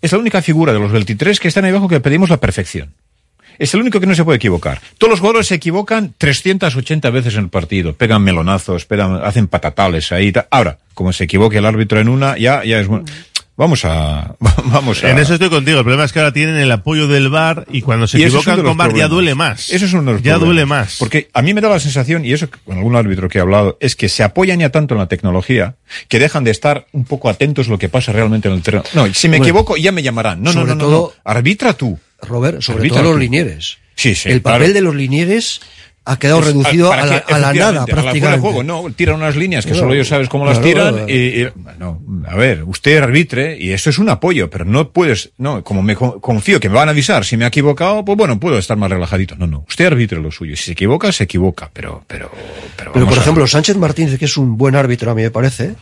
es 0.01 0.11
la 0.11 0.17
única 0.17 0.41
figura 0.41 0.73
de 0.73 0.79
los 0.79 0.91
23 0.91 1.39
que 1.39 1.47
están 1.47 1.63
ahí 1.63 1.71
abajo 1.71 1.87
que 1.87 1.99
pedimos 2.01 2.29
la 2.29 2.37
perfección. 2.37 2.91
Es 3.61 3.73
el 3.75 3.81
único 3.81 3.99
que 3.99 4.07
no 4.07 4.15
se 4.15 4.23
puede 4.23 4.38
equivocar. 4.38 4.81
Todos 4.97 5.11
los 5.11 5.19
jugadores 5.19 5.47
se 5.47 5.55
equivocan 5.55 6.13
380 6.17 7.09
veces 7.11 7.35
en 7.35 7.41
el 7.41 7.49
partido. 7.49 7.93
Pegan 7.93 8.23
melonazos, 8.23 8.85
pegan, 8.85 9.23
hacen 9.23 9.47
patatales 9.47 10.11
ahí. 10.11 10.33
Ahora, 10.49 10.79
como 10.95 11.13
se 11.13 11.25
equivoque 11.25 11.57
el 11.59 11.65
árbitro 11.65 11.99
en 11.99 12.09
una, 12.09 12.38
ya, 12.38 12.63
ya 12.63 12.79
es 12.79 12.88
bueno. 12.88 13.05
Vamos 13.57 13.85
a, 13.85 14.33
vamos 14.39 15.03
a. 15.03 15.11
En 15.11 15.19
eso 15.19 15.33
estoy 15.33 15.49
contigo. 15.49 15.77
El 15.77 15.83
problema 15.83 16.05
es 16.05 16.11
que 16.11 16.17
ahora 16.17 16.33
tienen 16.33 16.55
el 16.57 16.71
apoyo 16.71 17.07
del 17.07 17.29
bar 17.29 17.67
y 17.71 17.81
cuando 17.81 18.07
se 18.07 18.17
Y 18.17 18.23
equivocan 18.23 18.63
con 18.63 18.75
bar 18.77 18.95
ya 18.95 19.07
duele 19.07 19.35
más. 19.35 19.69
Eso 19.69 19.85
es 19.85 19.93
uno 19.93 20.03
de 20.05 20.13
los 20.13 20.21
Ya 20.23 20.39
problemas. 20.39 20.45
duele 20.47 20.65
más. 20.65 20.95
Porque 20.97 21.29
a 21.31 21.41
mí 21.43 21.53
me 21.53 21.61
da 21.61 21.69
la 21.69 21.79
sensación, 21.79 22.25
y 22.25 22.33
eso 22.33 22.47
con 22.65 22.77
algún 22.77 22.95
árbitro 22.95 23.29
que 23.29 23.38
he 23.38 23.41
hablado, 23.41 23.77
es 23.79 23.95
que 23.95 24.09
se 24.09 24.23
apoyan 24.23 24.59
ya 24.59 24.69
tanto 24.69 24.95
en 24.95 24.99
la 25.01 25.07
tecnología 25.07 25.75
que 26.07 26.17
dejan 26.17 26.43
de 26.43 26.49
estar 26.51 26.88
un 26.93 27.03
poco 27.03 27.29
atentos 27.29 27.67
a 27.67 27.69
lo 27.71 27.77
que 27.77 27.89
pasa 27.89 28.11
realmente 28.11 28.47
en 28.47 28.55
el 28.55 28.63
terreno. 28.63 28.83
No, 28.95 29.05
si 29.13 29.27
me 29.27 29.38
Bueno, 29.38 29.45
equivoco 29.45 29.77
ya 29.77 29.91
me 29.91 30.01
llamarán. 30.01 30.41
No, 30.41 30.51
no, 30.53 30.61
no, 30.65 30.73
no, 30.73 30.83
todo- 30.83 31.13
no. 31.15 31.21
Arbitra 31.31 31.73
tú. 31.73 31.99
Robert, 32.22 32.61
sobre 32.61 32.80
Arbitra 32.80 33.02
todo 33.02 33.11
los 33.11 33.19
linieres. 33.19 33.77
Sí, 33.95 34.15
sí. 34.15 34.30
el 34.30 34.41
papel 34.41 34.60
claro. 34.60 34.73
de 34.73 34.81
los 34.81 34.95
linieres 34.95 35.61
ha 36.03 36.18
quedado 36.18 36.39
Es- 36.39 36.48
reducido 36.48 36.91
a 36.91 36.98
la, 36.98 37.02
a 37.03 37.06
la 37.06 37.14
nada 37.18 37.22
efectivamente, 37.52 37.91
a 37.91 37.95
la 37.95 38.02
prácticamente. 38.02 38.41
juego, 38.41 38.64
no, 38.64 38.91
tiran 38.95 39.18
unas 39.18 39.35
líneas 39.35 39.68
que 39.68 39.76
solo 39.76 39.93
ellos 39.93 40.07
sabes 40.07 40.30
cómo 40.30 40.45
las 40.45 40.60
tiran 40.60 40.93
claro. 40.95 41.10
y, 41.10 41.14
y- 41.43 41.48
no, 41.77 42.02
a 42.27 42.35
ver, 42.35 42.64
usted 42.64 42.98
arbitre 42.98 43.56
y 43.60 43.69
eso 43.72 43.91
es 43.91 43.99
un 43.99 44.10
apoyo, 44.10 44.49
pero 44.49 44.65
no 44.65 44.89
puedes, 44.91 45.31
no, 45.38 45.64
como 45.64 45.84
me 45.84 45.95
co- 45.95 46.19
confío 46.19 46.60
que 46.60 46.69
me 46.69 46.76
van 46.76 46.88
a 46.88 46.91
avisar 46.91 47.23
si 47.23 47.38
me 47.38 47.45
he 47.45 47.48
equivocado, 47.49 48.03
pues 48.03 48.18
bueno, 48.18 48.39
puedo 48.39 48.57
estar 48.57 48.77
más 48.77 48.89
relajadito. 48.89 49.35
No, 49.35 49.45
no, 49.45 49.64
usted 49.69 49.85
arbitre 49.85 50.19
lo 50.19 50.31
suyo, 50.31 50.56
si 50.56 50.64
se 50.64 50.72
equivoca, 50.72 51.11
se 51.11 51.26
equivoca, 51.26 51.69
pero 51.72 52.03
pero 52.07 52.31
pero, 52.76 52.93
Pero, 52.93 53.06
por 53.07 53.18
ejemplo, 53.19 53.45
Sánchez 53.45 53.77
Martínez, 53.77 54.18
que 54.18 54.26
es 54.26 54.38
un 54.38 54.57
buen 54.57 54.76
árbitro, 54.76 55.11
a 55.11 55.15
mí 55.15 55.22
me 55.22 55.30
parece, 55.31 55.76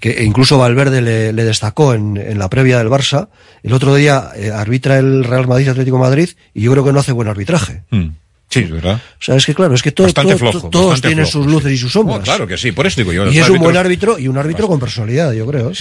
que 0.00 0.22
incluso 0.24 0.58
Valverde 0.58 1.00
le, 1.02 1.32
le 1.32 1.44
destacó 1.44 1.94
en, 1.94 2.16
en 2.16 2.38
la 2.38 2.48
previa 2.50 2.78
del 2.78 2.88
Barça. 2.88 3.28
El 3.62 3.72
otro 3.72 3.94
día 3.94 4.30
eh, 4.36 4.50
arbitra 4.50 4.98
el 4.98 5.24
Real 5.24 5.46
Madrid 5.48 5.68
Atlético 5.68 5.98
Madrid 5.98 6.28
y 6.52 6.62
yo 6.62 6.72
creo 6.72 6.84
que 6.84 6.92
no 6.92 7.00
hace 7.00 7.12
buen 7.12 7.28
arbitraje. 7.28 7.82
Mm. 7.90 8.08
Sí, 8.50 8.60
es 8.60 8.70
verdad. 8.70 8.96
O 9.18 9.22
sea, 9.24 9.34
es 9.34 9.46
que 9.46 9.54
claro, 9.54 9.74
es 9.74 9.82
que 9.82 9.90
todo, 9.90 10.06
Bastante 10.06 10.36
todo- 10.36 10.38
flojo, 10.52 10.68
todos 10.70 11.00
tienen 11.00 11.26
flojo, 11.26 11.30
sus 11.44 11.46
luces 11.52 11.72
y 11.72 11.76
sus 11.78 11.90
sombras. 11.92 12.20
Oh, 12.20 12.22
claro 12.22 12.46
que 12.46 12.56
sí, 12.56 12.70
por 12.70 12.86
eso 12.86 13.00
digo 13.00 13.12
yo. 13.12 13.26
y 13.32 13.38
es 13.38 13.48
un 13.48 13.58
buen 13.58 13.76
árbitro 13.76 14.16
y 14.18 14.28
un 14.28 14.36
árbitro 14.38 14.68
con 14.68 14.78
personalidad, 14.78 15.32
yo 15.32 15.44
creo. 15.46 15.70
¿eh? 15.70 15.74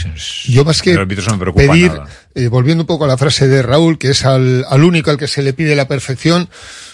Yo 0.46 0.64
más 0.66 0.82
que 0.82 0.94
no 0.96 1.54
pedir, 1.54 1.92
eh, 2.34 2.48
volviendo 2.48 2.84
un 2.84 2.88
poco 2.88 3.04
a 3.06 3.08
la 3.08 3.18
frase 3.18 3.48
de 3.48 3.62
Raúl, 3.62 4.00
que 4.00 4.10
es 4.12 4.26
al, 4.26 4.66
al 4.68 4.84
único 4.84 5.12
al 5.12 5.18
que 5.18 5.28
se 5.28 5.44
le 5.44 5.54
pide 5.54 5.76
la 5.76 5.88
perfección, 5.88 6.50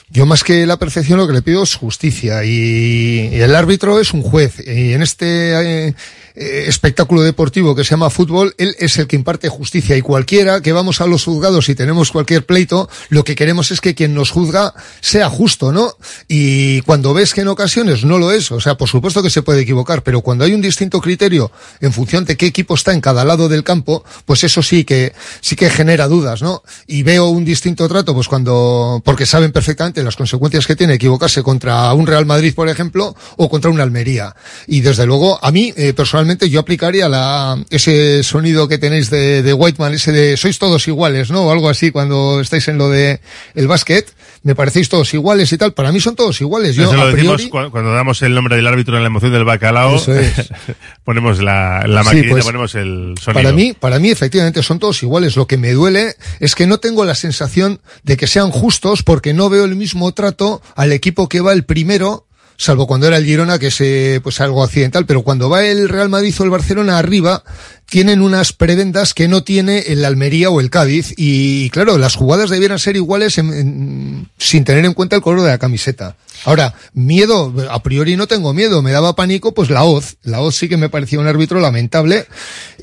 yo 0.09 0.25
más 0.25 0.43
que 0.43 0.65
la 0.65 0.77
perfección 0.77 1.17
lo 1.19 1.27
que 1.27 1.33
le 1.33 1.43
pido 1.43 1.63
es 1.63 1.75
justicia 1.75 2.43
y, 2.43 3.29
y 3.31 3.39
el 3.39 3.55
árbitro 3.55 4.01
es 4.01 4.11
un 4.11 4.21
juez 4.23 4.55
y 4.67 4.93
en 4.93 5.01
este 5.03 5.87
eh, 5.87 5.93
eh, 6.41 6.69
espectáculo 6.69 7.21
deportivo 7.21 7.75
que 7.75 7.83
se 7.83 7.89
llama 7.89 8.09
fútbol, 8.09 8.55
él 8.57 8.73
es 8.79 8.97
el 8.97 9.07
que 9.07 9.17
imparte 9.17 9.49
justicia 9.49 9.97
y 9.97 10.01
cualquiera 10.01 10.61
que 10.61 10.71
vamos 10.71 11.01
a 11.01 11.05
los 11.05 11.25
juzgados 11.25 11.67
y 11.67 11.75
tenemos 11.75 12.13
cualquier 12.13 12.45
pleito, 12.45 12.89
lo 13.09 13.25
que 13.25 13.35
queremos 13.35 13.71
es 13.71 13.81
que 13.81 13.93
quien 13.93 14.13
nos 14.13 14.31
juzga 14.31 14.73
sea 15.01 15.29
justo, 15.29 15.73
¿no? 15.73 15.97
Y 16.29 16.79
cuando 16.83 17.13
ves 17.13 17.33
que 17.33 17.41
en 17.41 17.49
ocasiones 17.49 18.05
no 18.05 18.19
lo 18.19 18.31
es, 18.31 18.53
o 18.53 18.61
sea, 18.61 18.75
por 18.75 18.87
supuesto 18.87 19.21
que 19.21 19.29
se 19.29 19.41
puede 19.41 19.59
equivocar, 19.59 20.01
pero 20.01 20.21
cuando 20.21 20.45
hay 20.45 20.53
un 20.53 20.61
distinto 20.61 21.01
criterio 21.01 21.51
en 21.81 21.91
función 21.91 22.23
de 22.23 22.37
qué 22.37 22.45
equipo 22.45 22.75
está 22.75 22.93
en 22.93 23.01
cada 23.01 23.25
lado 23.25 23.49
del 23.49 23.65
campo, 23.65 24.05
pues 24.23 24.45
eso 24.45 24.63
sí 24.63 24.85
que 24.85 25.11
sí 25.41 25.57
que 25.57 25.69
genera 25.69 26.07
dudas, 26.07 26.41
¿no? 26.41 26.63
Y 26.87 27.03
veo 27.03 27.27
un 27.27 27.43
distinto 27.43 27.85
trato, 27.89 28.13
pues 28.13 28.29
cuando 28.29 29.01
porque 29.03 29.25
saben 29.25 29.51
perfectamente 29.51 30.01
las 30.03 30.15
consecuencias 30.15 30.65
que 30.65 30.77
tiene 30.77 30.93
equivocarse 30.93 31.43
contra 31.43 31.93
un 31.93 32.07
Real 32.07 32.25
Madrid, 32.25 32.53
por 32.55 32.69
ejemplo, 32.69 33.13
o 33.35 33.49
contra 33.49 33.69
una 33.69 33.83
Almería. 33.83 34.37
Y 34.67 34.79
desde 34.79 35.05
luego, 35.05 35.37
a 35.43 35.51
mí 35.51 35.73
eh, 35.75 35.91
personalmente 35.91 36.28
yo 36.37 36.59
aplicaría 36.59 37.09
la 37.09 37.63
ese 37.69 38.23
sonido 38.23 38.67
que 38.67 38.77
tenéis 38.77 39.09
de, 39.09 39.43
de 39.43 39.53
Whiteman, 39.53 39.93
ese 39.93 40.11
de 40.11 40.37
sois 40.37 40.59
todos 40.59 40.87
iguales, 40.87 41.31
¿no? 41.31 41.43
O 41.43 41.51
algo 41.51 41.69
así 41.69 41.91
cuando 41.91 42.39
estáis 42.41 42.67
en 42.67 42.77
lo 42.77 42.89
de 42.89 43.21
el 43.55 43.67
básquet, 43.67 44.13
me 44.43 44.55
parecéis 44.55 44.89
todos 44.89 45.13
iguales 45.13 45.51
y 45.51 45.57
tal. 45.57 45.73
Para 45.73 45.91
mí 45.91 45.99
son 45.99 46.15
todos 46.15 46.39
iguales. 46.41 46.75
Yo 46.75 46.93
lo 46.93 47.01
a 47.01 47.11
decimos 47.11 47.41
priori 47.41 47.69
cuando 47.71 47.93
damos 47.93 48.21
el 48.21 48.33
nombre 48.33 48.55
del 48.55 48.67
árbitro 48.67 48.95
en 48.95 49.03
la 49.03 49.07
emoción 49.07 49.33
del 49.33 49.43
bacalao. 49.43 49.95
Es. 49.95 50.07
ponemos 51.03 51.41
la, 51.41 51.85
la 51.87 52.03
Sí, 52.03 52.07
maquinita, 52.07 52.31
pues, 52.31 52.45
ponemos 52.45 52.75
el 52.75 53.15
sonido. 53.19 53.33
Para 53.33 53.51
mí, 53.51 53.73
para 53.73 53.99
mí 53.99 54.09
efectivamente 54.09 54.63
son 54.63 54.79
todos 54.79 55.01
iguales. 55.03 55.35
Lo 55.35 55.47
que 55.47 55.57
me 55.57 55.73
duele 55.73 56.15
es 56.39 56.55
que 56.55 56.67
no 56.67 56.79
tengo 56.79 57.05
la 57.05 57.15
sensación 57.15 57.81
de 58.03 58.17
que 58.17 58.27
sean 58.27 58.51
justos 58.51 59.03
porque 59.03 59.33
no 59.33 59.49
veo 59.49 59.65
el 59.65 59.75
mismo 59.75 60.11
trato 60.13 60.61
al 60.75 60.91
equipo 60.91 61.27
que 61.27 61.41
va 61.41 61.53
el 61.53 61.65
primero, 61.65 62.25
salvo 62.59 62.87
cuando 62.87 63.07
era 63.07 63.15
el 63.15 63.25
Girona, 63.25 63.57
que 63.57 63.67
es 63.67 63.79
eh, 63.79 64.19
pues 64.21 64.41
algo 64.41 64.61
accidental, 64.61 65.05
pero 65.05 65.23
cuando 65.23 65.49
va 65.49 65.63
el 65.63 65.87
Real 65.87 66.09
Madrid 66.09 66.35
o 66.39 66.43
el 66.43 66.49
Barcelona 66.49 66.97
arriba, 66.97 67.41
tienen 67.89 68.21
unas 68.21 68.53
prebendas 68.53 69.13
que 69.13 69.27
no 69.27 69.43
tiene 69.43 69.79
el 69.87 70.05
Almería 70.05 70.49
o 70.49 70.59
el 70.61 70.69
Cádiz 70.69 71.13
y 71.17 71.69
claro, 71.71 71.97
las 71.97 72.15
jugadas 72.15 72.49
debieran 72.49 72.79
ser 72.79 72.95
iguales 72.95 73.37
en- 73.37 73.53
en- 73.53 74.29
sin 74.37 74.63
tener 74.63 74.85
en 74.85 74.93
cuenta 74.93 75.15
el 75.15 75.21
color 75.21 75.41
de 75.41 75.49
la 75.49 75.57
camiseta. 75.57 76.15
Ahora, 76.45 76.73
miedo, 76.93 77.53
a 77.69 77.83
priori 77.83 78.15
no 78.15 78.25
tengo 78.27 78.53
miedo, 78.53 78.81
me 78.81 78.91
daba 78.91 79.13
pánico 79.15 79.53
pues 79.53 79.69
la 79.69 79.83
Oz. 79.83 80.15
La 80.23 80.39
Oz 80.39 80.55
sí 80.55 80.69
que 80.69 80.77
me 80.77 80.87
parecía 80.87 81.19
un 81.19 81.27
árbitro 81.27 81.59
lamentable 81.59 82.27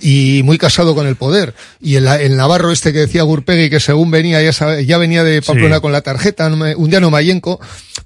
y 0.01 0.43
muy 0.45 0.59
casado 0.59 0.95
con 0.95 1.07
el 1.07 1.17
poder. 1.17 1.55
Y 1.81 1.95
el, 1.95 2.07
el 2.07 2.37
Navarro 2.37 2.71
este 2.71 2.93
que 2.93 2.99
decía 3.01 3.23
Gurpegui 3.23 3.71
que 3.71 3.81
según 3.81 4.11
venía 4.11 4.43
ya, 4.43 4.53
sabe- 4.53 4.85
ya 4.85 4.99
venía 4.99 5.25
de 5.25 5.41
Pamplona 5.41 5.77
Sí. 5.77 5.81
con 5.81 5.93
la 5.93 6.03
tarjeta, 6.03 6.51
no 6.51 6.57
me- 6.57 6.75
un 6.77 6.91
día 6.91 7.01
no 7.01 7.11
Mayenco, 7.11 7.59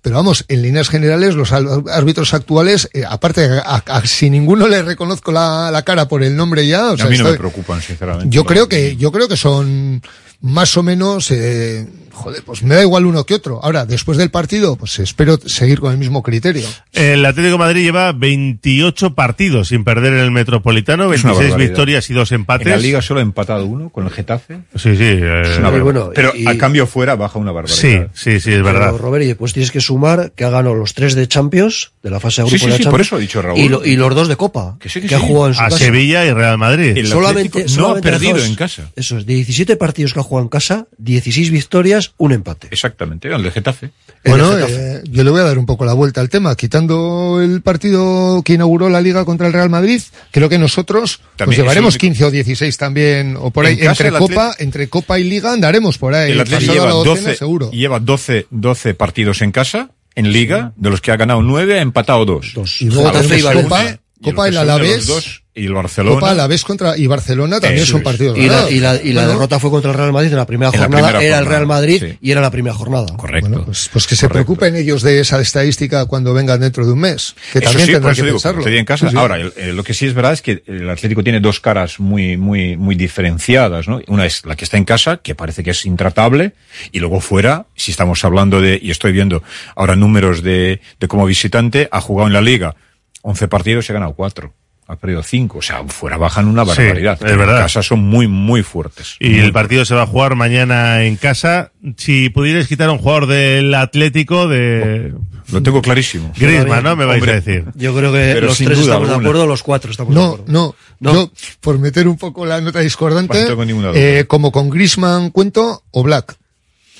pero 0.02 0.16
vamos, 0.16 0.44
en 0.48 0.62
líneas 0.62 0.88
generales 0.88 1.34
los 1.34 1.50
árbitros 1.52 2.32
actuales, 2.32 2.88
eh, 2.92 3.02
aparte, 3.08 3.44
a- 3.46 3.82
a- 3.86 4.06
si 4.06 4.30
ninguno 4.30 4.68
le 4.68 4.82
reconozco 4.82 5.32
la, 5.32 5.70
la 5.72 5.82
cara 5.82 6.06
por 6.06 6.22
el 6.22 6.36
nombre 6.36 6.64
ya, 6.66 6.89
o 6.92 6.96
sea, 6.96 7.06
a 7.06 7.08
mí 7.10 7.16
no 7.16 7.22
está- 7.22 7.32
me 7.32 7.38
preocupan, 7.38 7.80
sinceramente. 7.82 8.34
yo 8.34 8.42
No. 8.42 8.46
creo 8.46 8.68
que, 8.68 8.96
yo 8.96 9.10
creo 9.12 9.28
que 9.28 9.36
son 9.36 10.02
más 10.42 10.76
o 10.76 10.82
menos, 10.82 11.30
eh, 11.30 11.86
joder, 12.12 12.42
pues 12.44 12.62
me 12.62 12.74
da 12.74 12.82
igual 12.82 13.06
uno 13.06 13.24
que 13.24 13.34
otro. 13.34 13.60
Ahora, 13.62 13.86
después 13.86 14.18
del 14.18 14.30
partido, 14.30 14.76
pues 14.76 14.98
espero 14.98 15.38
seguir 15.46 15.80
con 15.80 15.92
el 15.92 15.98
mismo 15.98 16.22
criterio. 16.22 16.66
El 16.92 17.24
Atlético 17.24 17.52
de 17.52 17.58
Madrid 17.58 17.82
lleva 17.82 18.12
28 18.12 19.14
partidos 19.14 19.68
sin 19.68 19.84
perder 19.84 20.14
en 20.14 20.20
el 20.20 20.30
Metropolitano, 20.30 21.12
Es 21.12 21.24
una 21.24 21.32
26 21.32 21.50
barbaridad. 21.50 21.68
victorias 21.70 22.10
y 22.10 22.14
dos 22.14 22.32
empates. 22.32 22.66
En 22.66 22.72
la 22.72 22.78
liga 22.78 23.02
solo 23.02 23.20
ha 23.20 23.22
empatado 23.22 23.64
uno 23.66 23.90
con 23.90 24.04
el 24.04 24.10
Getafe. 24.10 24.60
Sí, 24.76 24.96
sí. 24.96 25.02
eh, 25.02 25.42
Es 25.44 25.58
una 25.58 25.70
bueno, 25.70 26.10
Pero 26.14 26.32
y- 26.34 26.46
a 26.46 26.56
cambio 26.58 26.86
fuera 26.86 27.14
baja 27.16 27.38
una 27.38 27.52
barbaridad. 27.52 27.78
Sí, 27.80 27.98
sí, 28.14 28.40
sí, 28.40 28.52
es 28.52 28.62
verdad. 28.62 28.86
Pero, 28.92 28.98
Robert, 28.98 29.24
y 29.24 29.28
después 29.28 29.52
tienes 29.52 29.70
que 29.70 29.80
sumar 29.80 30.32
que 30.34 30.44
ha 30.44 30.50
ganado 30.50 30.74
los 30.74 30.94
tres 30.94 31.14
de 31.14 31.26
Champions, 31.28 31.92
de 32.02 32.10
la 32.10 32.20
fase 32.20 32.42
de 32.42 32.48
Sí, 32.48 32.56
grupo 32.56 32.58
sí, 32.58 32.66
de 32.66 32.70
la 32.70 32.76
sí, 32.76 32.82
Champions. 32.84 32.90
por 32.92 33.00
eso 33.00 33.16
ha 33.16 33.18
dicho 33.18 33.42
Raúl. 33.42 33.58
Y, 33.58 33.68
lo- 33.68 33.84
y 33.84 33.96
los 33.96 34.14
dos 34.14 34.28
de 34.28 34.36
Copa, 34.36 34.76
Que 34.80 34.88
sí, 34.88 35.00
que 35.00 35.08
que, 35.08 35.14
ha 35.14 35.20
sí. 35.20 35.26
jugado 35.26 35.48
en 35.48 35.54
su 35.54 35.60
A 35.60 35.64
casa. 35.64 35.78
Sevilla 35.78 36.24
y 36.26 36.32
Real 36.32 36.58
Madrid. 36.58 36.96
El 36.96 37.06
solamente, 37.06 37.48
Atlético 37.48 37.60
no 37.60 37.68
solamente 37.86 38.08
ha 38.08 38.12
perdido 38.12 38.44
en 38.44 38.54
casa. 38.54 38.90
Eso 38.96 39.18
es, 39.18 39.26
de 39.26 39.34
17 39.34 39.76
partidos 39.76 40.12
que 40.12 40.20
ha 40.20 40.22
jugado 40.22 40.44
en 40.44 40.48
casa, 40.48 40.86
16 40.98 41.50
victorias, 41.50 41.99
un 42.18 42.32
empate. 42.32 42.68
Exactamente, 42.70 43.28
el 43.28 43.42
de 43.42 43.50
Getafe. 43.50 43.90
El 44.24 44.30
Bueno, 44.32 44.50
de 44.50 44.66
Getafe. 44.66 44.96
eh, 44.96 45.02
yo 45.10 45.24
le 45.24 45.30
voy 45.30 45.40
a 45.40 45.44
dar 45.44 45.58
un 45.58 45.66
poco 45.66 45.84
la 45.84 45.92
vuelta 45.92 46.20
al 46.20 46.28
tema. 46.28 46.54
Quitando 46.56 47.40
el 47.42 47.62
partido 47.62 48.42
que 48.44 48.54
inauguró 48.54 48.88
la 48.88 49.00
liga 49.00 49.24
contra 49.24 49.46
el 49.46 49.52
Real 49.52 49.70
Madrid, 49.70 50.00
creo 50.30 50.48
que 50.48 50.58
nosotros 50.58 51.20
También 51.36 51.60
es 51.60 51.62
llevaremos 51.64 51.94
único- 51.94 52.00
15 52.00 52.24
o 52.24 52.30
16 52.30 52.76
también, 52.76 53.36
o 53.38 53.50
por 53.50 53.66
En 53.66 53.78
ahí. 53.78 53.86
Entre 53.86 54.10
Copa, 54.12 54.50
Atlet- 54.52 54.56
entre 54.60 54.88
Copa 54.88 55.18
y 55.18 55.24
Liga 55.24 55.52
andaremos 55.52 55.98
por 55.98 56.14
ahí. 56.14 56.32
El 56.32 56.40
Atlético 56.40 56.72
lleva 56.72 56.86
la 56.86 56.92
docena, 56.92 57.14
12, 57.28 57.36
seguro. 57.36 57.70
lleva 57.70 58.00
12, 58.00 58.46
12 58.50 58.94
partidos 58.94 59.42
en 59.42 59.52
casa, 59.52 59.90
en 60.14 60.32
liga, 60.32 60.72
de 60.76 60.90
los 60.90 61.00
que 61.00 61.12
ha 61.12 61.16
ganado 61.16 61.42
9, 61.42 61.78
ha 61.78 61.82
empatado 61.82 62.24
2. 62.24 62.54
Y 62.80 62.86
luego 62.86 63.10
Copa, 63.12 63.98
y 64.20 64.24
Copa 64.24 64.42
los 64.46 64.48
el 64.48 64.58
Alavés, 64.58 65.06
dos, 65.06 65.42
y 65.54 65.66
el 65.66 65.72
Barcelona. 65.74 66.14
Copa 66.14 66.30
Alavés 66.30 66.62
contra, 66.64 66.96
y 66.96 67.06
Barcelona 67.08 67.58
también 67.60 67.82
Eso 67.82 67.92
son 67.92 68.00
es. 68.00 68.04
partidos 68.04 68.38
Y 68.38 68.46
la, 68.48 68.70
y 68.70 68.78
la, 68.78 68.94
y 68.94 69.12
la 69.12 69.22
Bueno, 69.22 69.28
derrota 69.32 69.58
fue 69.58 69.68
contra 69.70 69.90
el 69.90 69.96
Real 69.96 70.12
Madrid 70.12 70.30
en 70.30 70.36
la 70.36 70.46
primera 70.46 70.70
En 70.72 70.78
la 70.80 70.86
jornada. 70.86 71.08
primera 71.08 71.26
era 71.26 71.38
el 71.40 71.46
Real 71.46 71.66
Madrid 71.66 72.00
sí. 72.00 72.18
y 72.20 72.30
era 72.30 72.40
la 72.40 72.50
primera 72.52 72.74
jornada. 72.74 73.16
Correcto. 73.16 73.64
Pues, 73.64 73.90
pues 73.92 74.06
que 74.06 74.14
se 74.16 74.28
preocupen 74.28 74.76
ellos 74.76 75.02
de 75.02 75.18
esa 75.20 75.40
estadística 75.40 76.06
cuando 76.06 76.32
vengan 76.34 76.60
dentro 76.60 76.86
de 76.86 76.92
un 76.92 77.00
mes. 77.00 77.34
Que 77.52 77.58
Eso 77.58 77.66
también 77.68 77.86
sí, 77.86 77.92
tendrán 77.92 78.14
que 78.14 78.22
digo, 78.22 78.34
pensarlo. 78.34 78.66
en 78.66 78.84
casa. 78.84 79.06
Sí, 79.06 79.10
sí. 79.12 79.18
Ahora, 79.18 79.36
el- 79.36 79.52
eh, 79.56 79.72
lo 79.72 79.82
que 79.82 79.92
sí 79.92 80.06
es 80.06 80.14
verdad 80.14 80.32
es 80.34 80.42
que 80.42 80.62
el 80.66 80.88
Atlético 80.88 81.24
tiene 81.24 81.40
dos 81.40 81.58
caras 81.60 81.98
muy, 81.98 82.36
muy, 82.36 82.76
muy 82.76 82.94
diferenciadas, 82.94 83.88
¿no? 83.88 84.00
Una 84.06 84.26
es 84.26 84.44
la 84.46 84.54
que 84.56 84.64
está 84.64 84.76
en 84.76 84.84
casa, 84.84 85.16
que 85.18 85.34
parece 85.34 85.64
que 85.64 85.70
es 85.70 85.84
intratable, 85.84 86.52
y 86.92 87.00
luego 87.00 87.20
fuera, 87.20 87.66
si 87.74 87.90
estamos 87.90 88.24
hablando 88.24 88.60
de, 88.60 88.78
y 88.80 88.90
estoy 88.92 89.10
viendo 89.12 89.42
ahora 89.74 89.96
números 89.96 90.42
de, 90.42 90.80
de 91.00 91.08
como 91.08 91.26
visitante, 91.26 91.88
ha 91.90 92.00
jugado 92.00 92.28
en 92.28 92.34
la 92.34 92.40
liga 92.40 92.76
11 93.22 93.48
partidos 93.48 93.88
y 93.88 93.92
ha 93.92 93.94
ganado 93.94 94.14
4. 94.14 94.54
Ha 94.90 94.96
perdido 94.96 95.22
5. 95.22 95.58
O 95.58 95.62
sea, 95.62 95.84
fuera 95.86 96.16
bajan 96.16 96.46
una 96.48 96.64
Sí, 96.64 96.68
barbaridad. 96.82 97.18
es 97.22 97.36
verdad. 97.36 97.56
En 97.58 97.62
casa 97.62 97.82
son 97.82 98.00
muy, 98.00 98.26
muy 98.26 98.62
fuertes. 98.62 99.16
Y 99.20 99.38
el 99.38 99.52
partido 99.52 99.84
se 99.84 99.94
va 99.94 100.02
a 100.02 100.06
jugar 100.06 100.34
mañana 100.34 101.04
en 101.04 101.16
casa. 101.16 101.70
Si 101.96 102.28
pudierais 102.30 102.66
quitar 102.66 102.88
a 102.88 102.92
un 102.92 102.98
jugador 102.98 103.26
del 103.26 103.72
Atlético 103.74 104.48
de 104.48 105.14
Lo 105.52 105.62
tengo 105.62 105.80
clarísimo. 105.80 106.32
Griezmann, 106.36 106.82
¿no? 106.82 106.96
Me 106.96 107.04
vais 107.04 107.18
Hombre, 107.20 107.32
a 107.32 107.40
decir. 107.40 107.64
Yo 107.74 107.94
creo 107.94 108.12
que 108.12 108.32
Pero 108.34 108.46
los 108.48 108.58
tres 108.58 108.78
estamos 108.80 109.08
de 109.08 109.14
acuerdo, 109.14 109.46
los 109.46 109.62
cuatro 109.62 109.90
estamos 109.90 110.14
de 110.14 110.20
No, 110.20 110.26
acuerdo. 110.34 110.44
no, 110.52 110.74
No. 111.00 111.12
Yo, 111.14 111.30
por 111.60 111.78
meter 111.78 112.08
un 112.08 112.16
poco 112.18 112.44
la 112.44 112.60
nota 112.60 112.80
discordante, 112.80 113.40
no 113.42 113.46
tengo 113.48 113.64
ninguna 113.64 113.88
duda. 113.88 113.98
eh, 114.00 114.24
como 114.26 114.50
con 114.52 114.70
Grisman 114.70 115.30
cuento, 115.30 115.84
o 115.92 116.02
Black. 116.02 116.36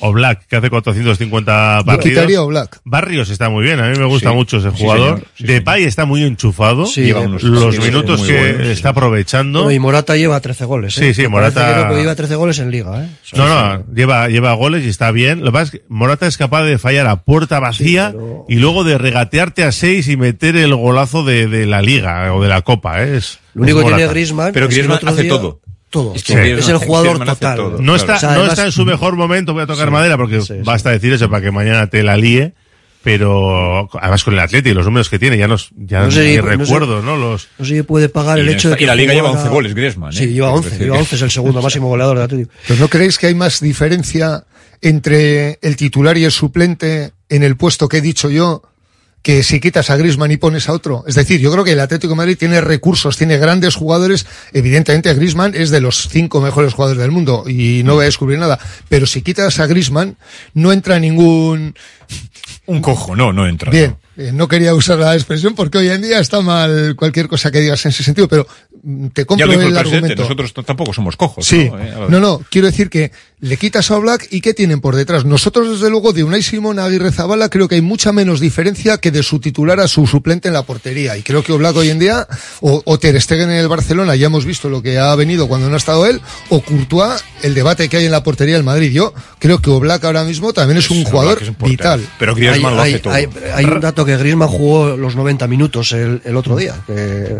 O 0.00 0.12
Black, 0.12 0.46
que 0.46 0.56
hace 0.56 0.70
450 0.70 1.78
Yo 1.80 1.84
partidos. 1.84 2.48
Black. 2.48 2.80
Barrios 2.84 3.28
está 3.30 3.48
muy 3.50 3.62
bien, 3.64 3.80
a 3.80 3.88
mí 3.90 3.98
me 3.98 4.06
gusta 4.06 4.30
Sí, 4.30 4.34
mucho 4.34 4.56
ese 4.58 4.70
sí, 4.70 4.76
jugador. 4.80 5.14
señor, 5.16 5.26
sí, 5.36 5.44
Depay 5.44 5.84
está 5.84 6.04
muy 6.04 6.24
enchufado. 6.24 6.86
Sí, 6.86 7.02
Lleva 7.02 7.20
unos 7.20 7.42
Los 7.42 7.78
minutos 7.78 8.22
que 8.22 8.38
buenos, 8.38 8.66
sí. 8.66 8.72
está 8.72 8.88
aprovechando. 8.90 9.64
Bueno, 9.64 9.76
y 9.76 9.78
Morata 9.78 10.16
lleva 10.16 10.40
13 10.40 10.64
goles. 10.64 10.96
¿eh? 10.98 11.12
Sí, 11.12 11.22
sí, 11.22 11.28
Morata- 11.28 11.84
que 11.88 11.94
no, 11.94 12.00
lleva 12.00 12.14
13 12.14 12.34
goles 12.36 12.58
en 12.58 12.70
Liga. 12.70 13.04
¿eh? 13.04 13.08
No, 13.36 13.46
no, 13.48 13.84
lleva, 13.94 14.28
lleva 14.28 14.52
goles 14.54 14.84
y 14.84 14.88
está 14.88 15.10
bien. 15.10 15.40
Lo 15.40 15.46
que 15.46 15.52
pasa 15.52 15.64
es 15.64 15.70
que 15.72 15.82
Morata 15.88 16.26
es 16.26 16.36
capaz 16.38 16.62
de 16.64 16.78
fallar 16.78 17.06
a 17.06 17.16
puerta 17.22 17.60
vacía 17.60 18.10
pero- 18.12 18.46
y 18.48 18.56
luego 18.56 18.84
de 18.84 18.98
regatearte 18.98 19.64
a 19.64 19.72
seis 19.72 20.08
y 20.08 20.16
meter 20.16 20.56
el 20.56 20.74
golazo 20.74 21.24
de, 21.24 21.46
de 21.46 21.66
la 21.66 21.82
liga 21.82 22.34
o 22.34 22.42
de 22.42 22.48
la 22.48 22.62
copa, 22.62 23.02
¿eh? 23.04 23.16
Es, 23.18 23.38
Lo 23.54 23.62
único 23.62 23.80
es 23.80 23.86
que 23.88 23.94
tiene. 23.94 24.10
Griezmann 24.10 24.52
Pero 24.52 24.66
es 24.66 24.74
que 24.74 24.80
el 24.80 24.86
Griezmann 24.86 25.12
hace 25.12 25.22
día- 25.22 25.30
todo. 25.32 25.60
Todo. 25.90 26.14
Es 26.14 26.22
Es, 26.22 26.26
que 26.34 26.50
el 26.70 26.78
jugador 26.78 27.24
total. 27.24 27.56
todo. 27.56 27.78
No 27.82 27.96
está, 27.96 28.14
O 28.16 28.18
sea, 28.20 28.28
no 28.30 28.34
además- 28.36 28.52
está 28.52 28.64
en 28.66 28.72
su 28.72 28.84
mejor 28.84 29.16
momento, 29.16 29.52
voy 29.52 29.62
a 29.64 29.66
tocar 29.66 29.86
Sí. 29.88 29.92
madera 29.92 30.16
porque 30.16 30.40
Sí, 30.40 30.46
sí. 30.46 30.54
basta 30.64 30.90
decir 30.90 31.12
eso 31.12 31.28
para 31.28 31.42
que 31.42 31.50
mañana 31.50 31.88
te 31.88 32.02
la 32.04 32.16
líe, 32.16 32.54
pero 33.02 33.88
además 34.00 34.22
con 34.24 34.34
el 34.34 34.40
Atleti 34.40 34.70
y 34.70 34.74
los 34.74 34.84
números 34.84 35.08
que 35.08 35.18
tiene, 35.18 35.36
ya, 35.38 35.48
nos, 35.48 35.70
ya 35.76 36.02
No 36.04 36.10
sé, 36.10 36.24
ni 36.30 36.36
no 36.36 36.42
sé. 36.42 36.48
recuerdo, 36.56 37.02
¿no? 37.02 37.16
Los, 37.16 37.48
No 37.58 37.64
sé 37.64 37.76
si 37.76 37.82
puede 37.82 38.08
pagar 38.08 38.38
el 38.38 38.48
hecho 38.48 38.70
de 38.70 38.76
que 38.76 38.84
y 38.84 38.86
la 38.86 38.94
Liga 38.94 39.14
lleva 39.14 39.28
jugara- 39.30 39.42
11 39.44 39.52
goles, 39.54 39.74
Griezmann, 39.74 40.12
¿eh? 40.12 40.16
Sí, 40.16 40.26
lleva 40.28 40.48
Es 40.50 40.54
11. 40.56 40.70
decir, 40.70 40.84
Lleva 40.84 40.96
que- 40.96 41.00
11, 41.02 41.16
es 41.16 41.22
el 41.22 41.30
segundo 41.30 41.62
máximo 41.62 41.88
goleador 41.88 42.18
de 42.18 42.24
Atlético. 42.24 42.50
¿Pero 42.68 42.80
no 42.80 42.88
creéis 42.88 43.18
que 43.18 43.26
hay 43.26 43.34
más 43.34 43.60
diferencia 43.60 44.44
entre 44.82 45.58
el 45.62 45.76
titular 45.76 46.16
y 46.18 46.24
el 46.24 46.30
suplente 46.32 47.12
en 47.28 47.42
el 47.42 47.56
puesto 47.56 47.88
que 47.88 47.98
he 47.98 48.00
dicho 48.00 48.30
yo 48.30 48.62
que 49.22 49.42
si 49.42 49.60
quitas 49.60 49.90
a 49.90 49.96
Griezmann 49.96 50.30
y 50.30 50.36
pones 50.38 50.68
a 50.68 50.72
otro? 50.72 51.04
Es 51.06 51.14
decir, 51.14 51.40
yo 51.40 51.52
creo 51.52 51.62
que 51.64 51.72
el 51.72 51.80
Atlético 51.80 52.12
de 52.12 52.16
Madrid 52.16 52.36
tiene 52.38 52.60
recursos, 52.60 53.16
tiene 53.16 53.36
grandes 53.36 53.74
jugadores. 53.74 54.26
Evidentemente, 54.52 55.12
Griezmann 55.14 55.54
es 55.54 55.70
de 55.70 55.80
los 55.80 56.08
cinco 56.08 56.40
mejores 56.40 56.72
jugadores 56.74 57.00
del 57.02 57.10
mundo 57.10 57.44
y 57.46 57.82
no 57.84 57.94
voy 57.94 58.02
a 58.02 58.06
descubrir 58.06 58.38
nada. 58.38 58.58
Pero 58.88 59.06
si 59.06 59.22
quitas 59.22 59.60
a 59.60 59.66
Griezmann, 59.66 60.16
no 60.54 60.72
entra 60.72 60.98
ningún... 60.98 61.74
Un 62.66 62.80
cojo, 62.80 63.14
no, 63.16 63.32
no 63.32 63.46
entra. 63.46 63.70
Bien, 63.70 63.96
eh, 64.16 64.30
no 64.32 64.46
quería 64.48 64.74
usar 64.74 64.98
la 64.98 65.14
expresión 65.14 65.54
porque 65.54 65.78
hoy 65.78 65.88
en 65.88 66.02
día 66.02 66.18
está 66.20 66.40
mal 66.40 66.94
cualquier 66.96 67.28
cosa 67.28 67.50
que 67.50 67.60
digas 67.60 67.84
en 67.84 67.90
ese 67.90 68.02
sentido, 68.02 68.28
pero 68.28 68.46
mm, 68.82 69.08
te 69.08 69.22
Ya 69.22 69.26
compro 69.26 69.46
lo 69.46 69.52
dijo 69.52 69.66
el 69.68 69.76
argumento. 69.76 70.22
nosotros 70.22 70.52
tampoco 70.64 70.92
somos 70.92 71.16
cojos. 71.16 71.44
Sí, 71.44 71.68
¿no? 71.70 71.78
Eh, 71.80 71.94
no, 72.08 72.20
no, 72.20 72.40
quiero 72.50 72.66
decir 72.68 72.90
que 72.90 73.12
le 73.42 73.56
quitas 73.56 73.90
a 73.90 73.96
Black 73.96 74.28
y 74.30 74.42
¿qué 74.42 74.52
tienen 74.52 74.80
por 74.82 74.94
detrás? 74.96 75.24
Nosotros, 75.24 75.70
desde 75.70 75.88
luego, 75.88 76.12
de 76.12 76.24
Unai 76.24 76.42
Simón 76.42 76.78
a 76.78 76.84
Aguirre 76.84 77.10
Zabala, 77.10 77.48
creo 77.48 77.68
que 77.68 77.76
hay 77.76 77.80
mucha 77.80 78.12
menos 78.12 78.38
diferencia 78.38 78.98
que 78.98 79.10
de 79.10 79.22
su 79.22 79.38
titular 79.40 79.80
a 79.80 79.88
su 79.88 80.06
suplente 80.06 80.48
en 80.48 80.54
la 80.54 80.62
portería. 80.64 81.16
Y 81.16 81.22
creo 81.22 81.42
que 81.42 81.52
Oblak 81.52 81.74
hoy 81.76 81.88
en 81.88 81.98
día, 81.98 82.26
o, 82.60 82.82
o 82.84 82.98
Ter 82.98 83.18
Stegen 83.20 83.50
en 83.50 83.56
el 83.56 83.68
Barcelona, 83.68 84.14
ya 84.14 84.26
hemos 84.26 84.44
visto 84.44 84.68
lo 84.68 84.82
que 84.82 84.98
ha 84.98 85.14
venido 85.14 85.48
cuando 85.48 85.68
no 85.68 85.74
ha 85.74 85.78
estado 85.78 86.04
él, 86.06 86.20
o 86.50 86.60
Courtois, 86.60 87.24
el 87.42 87.54
debate 87.54 87.88
que 87.88 87.96
hay 87.96 88.04
en 88.04 88.12
la 88.12 88.22
portería 88.22 88.56
del 88.56 88.64
Madrid. 88.64 88.92
Yo 88.92 89.14
creo 89.38 89.58
que 89.62 89.70
Oblak 89.70 90.04
ahora 90.04 90.24
mismo 90.24 90.52
también 90.52 90.76
es 90.78 90.90
un 90.90 91.04
jugador 91.04 91.40
vital. 91.64 92.06
Pero 92.18 92.34
hay, 92.36 92.42
hay- 92.78 92.92
hay- 93.10 93.28
hay 93.54 93.64
un 93.64 93.80
dato 93.80 94.04
que 94.04 94.16
Griezmann 94.18 94.48
jugó 94.48 94.96
los 94.98 95.16
90 95.16 95.46
minutos 95.46 95.92
el, 95.92 96.20
el 96.26 96.36
otro 96.36 96.56
día. 96.56 96.74
que 96.86 97.36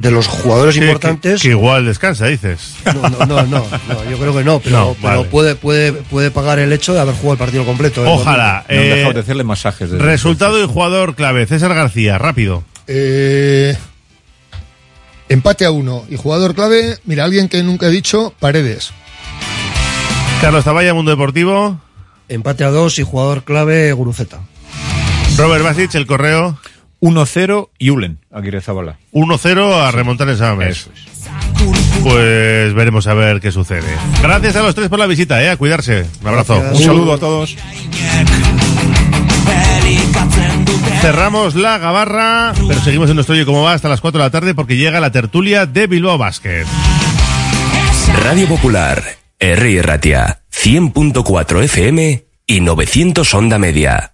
de 0.00 0.10
los 0.10 0.28
jugadores 0.28 0.74
Sí, 0.74 0.80
que- 0.80 0.86
importantes. 0.86 1.42
Que, 1.42 1.48
igual 1.48 1.86
descansa, 1.86 2.26
dices. 2.26 2.74
No, 2.86 3.08
no, 3.08 3.26
no, 3.26 3.42
no, 3.46 3.64
no, 3.88 4.10
yo 4.10 4.16
creo 4.18 4.34
que 4.36 4.44
no, 4.44 4.60
pero, 4.64 4.78
No, 4.78 4.96
pero 5.00 5.16
vale. 5.16 5.24
puede, 5.28 5.39
puede, 5.54 5.92
puede 5.92 6.30
pagar 6.30 6.58
el 6.58 6.72
hecho 6.72 6.94
de 6.94 7.00
haber 7.00 7.14
jugado 7.14 7.32
el 7.32 7.38
partido 7.38 7.64
completo. 7.64 8.02
el 8.02 8.08
Ojalá. 8.08 8.64
Me 8.68 8.76
han 8.76 8.84
eh, 8.84 8.94
dejado 8.96 9.14
de 9.14 9.20
hacerle 9.20 9.44
masajes. 9.44 9.90
Resultado 9.90 10.62
y 10.62 10.66
jugador 10.66 11.14
clave. 11.14 11.46
César 11.46 11.74
García, 11.74 12.18
rápido. 12.18 12.64
Eh, 12.86 13.76
empate 15.28 15.64
a 15.64 15.70
uno. 15.70 16.04
Y 16.08 16.16
jugador 16.16 16.54
clave, 16.54 16.98
mira, 17.04 17.24
alguien 17.24 17.48
que 17.48 17.62
nunca 17.62 17.86
he 17.86 17.90
dicho, 17.90 18.34
Paredes. 18.40 18.92
Carlos 20.40 20.64
Taballa, 20.64 20.94
Mundo 20.94 21.10
Deportivo. 21.10 21.80
Empate 22.28 22.64
a 22.64 22.70
dos 22.70 22.98
y 22.98 23.02
jugador 23.02 23.44
clave, 23.44 23.92
Guruceta. 23.92 24.40
Robert 25.36 25.64
Basic, 25.64 25.94
el 25.94 26.06
correo. 26.06 26.58
1-0 27.00 27.70
y 27.78 27.90
Ulen, 27.90 28.18
Aguirre 28.30 28.60
Zabala. 28.60 28.98
1-0 29.12 29.72
a 29.74 29.90
remontar 29.90 30.28
el 30.28 30.36
Samamés. 30.36 30.88
Pues 32.02 32.74
veremos 32.74 33.06
a 33.06 33.14
ver 33.14 33.40
qué 33.40 33.52
sucede. 33.52 33.88
Gracias 34.22 34.56
a 34.56 34.62
los 34.62 34.74
tres 34.74 34.88
por 34.88 34.98
la 34.98 35.06
visita, 35.06 35.42
¿eh? 35.42 35.50
A 35.50 35.56
cuidarse. 35.56 36.06
Un 36.22 36.28
abrazo. 36.28 36.54
Gracias. 36.54 36.80
Un 36.80 36.86
saludo 36.86 37.12
a 37.14 37.18
todos. 37.18 37.56
Cerramos 41.00 41.54
la 41.54 41.78
gabarra, 41.78 42.52
pero 42.68 42.80
seguimos 42.80 43.08
en 43.08 43.16
nuestro 43.16 43.34
Oye 43.34 43.46
Cómo 43.46 43.62
Va 43.62 43.72
hasta 43.72 43.88
las 43.88 44.02
4 44.02 44.18
de 44.18 44.26
la 44.26 44.30
tarde 44.30 44.54
porque 44.54 44.76
llega 44.76 45.00
la 45.00 45.10
tertulia 45.10 45.64
de 45.64 45.86
Bilbao 45.86 46.18
Basket. 46.18 46.66
Radio 48.22 48.46
Popular, 48.46 49.02
R. 49.38 49.82
Ratia, 49.82 50.40
100.4 50.52 51.64
FM 51.64 52.24
y 52.46 52.60
900 52.60 53.34
Onda 53.34 53.58
Media. 53.58 54.10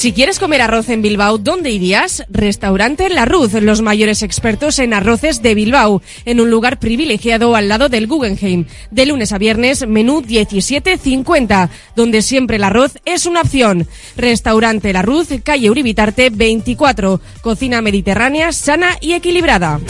Si 0.00 0.12
quieres 0.12 0.38
comer 0.38 0.62
arroz 0.62 0.88
en 0.88 1.02
Bilbao, 1.02 1.36
¿dónde 1.36 1.68
irías? 1.68 2.24
Restaurante 2.30 3.10
La 3.10 3.26
Ruz, 3.26 3.52
los 3.52 3.82
mayores 3.82 4.22
expertos 4.22 4.78
en 4.78 4.94
arroces 4.94 5.42
de 5.42 5.54
Bilbao, 5.54 6.00
en 6.24 6.40
un 6.40 6.48
lugar 6.48 6.78
privilegiado 6.78 7.54
al 7.54 7.68
lado 7.68 7.90
del 7.90 8.06
Guggenheim. 8.06 8.64
De 8.90 9.04
lunes 9.04 9.30
a 9.32 9.36
viernes, 9.36 9.86
menú 9.86 10.22
17.50, 10.22 11.68
donde 11.96 12.22
siempre 12.22 12.56
el 12.56 12.64
arroz 12.64 12.92
es 13.04 13.26
una 13.26 13.42
opción. 13.42 13.86
Restaurante 14.16 14.90
La 14.94 15.02
Ruz, 15.02 15.28
calle 15.44 15.68
Uribitarte 15.68 16.30
24, 16.30 17.20
cocina 17.42 17.82
mediterránea, 17.82 18.52
sana 18.52 18.96
y 19.02 19.12
equilibrada. 19.12 19.80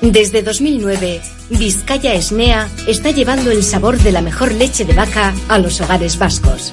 Desde 0.00 0.40
2009, 0.40 1.20
Vizcaya 1.50 2.14
Esnea 2.14 2.70
está 2.86 3.10
llevando 3.10 3.50
el 3.50 3.62
sabor 3.62 3.98
de 3.98 4.12
la 4.12 4.22
mejor 4.22 4.54
leche 4.54 4.86
de 4.86 4.94
vaca 4.94 5.34
a 5.48 5.58
los 5.58 5.82
hogares 5.82 6.18
vascos. 6.18 6.72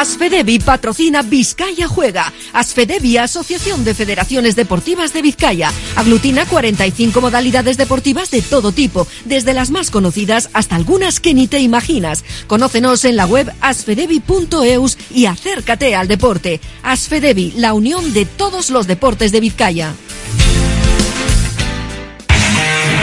Asfedevi 0.00 0.60
patrocina 0.60 1.20
Vizcaya 1.20 1.86
Juega. 1.86 2.32
Asfedevi, 2.54 3.18
Asociación 3.18 3.84
de 3.84 3.92
Federaciones 3.92 4.56
Deportivas 4.56 5.12
de 5.12 5.20
Vizcaya, 5.20 5.70
aglutina 5.94 6.46
45 6.46 7.20
modalidades 7.20 7.76
deportivas 7.76 8.30
de 8.30 8.40
todo 8.40 8.72
tipo, 8.72 9.06
desde 9.26 9.52
las 9.52 9.70
más 9.70 9.90
conocidas 9.90 10.48
hasta 10.54 10.76
algunas 10.76 11.20
que 11.20 11.34
ni 11.34 11.48
te 11.48 11.58
imaginas. 11.58 12.24
Conócenos 12.46 13.04
en 13.04 13.16
la 13.16 13.26
web 13.26 13.52
asfedevi.eus 13.60 14.96
y 15.10 15.26
acércate 15.26 15.94
al 15.94 16.08
deporte. 16.08 16.62
Asfedevi, 16.82 17.52
la 17.58 17.74
unión 17.74 18.14
de 18.14 18.24
todos 18.24 18.70
los 18.70 18.86
deportes 18.86 19.32
de 19.32 19.40
Vizcaya. 19.40 19.92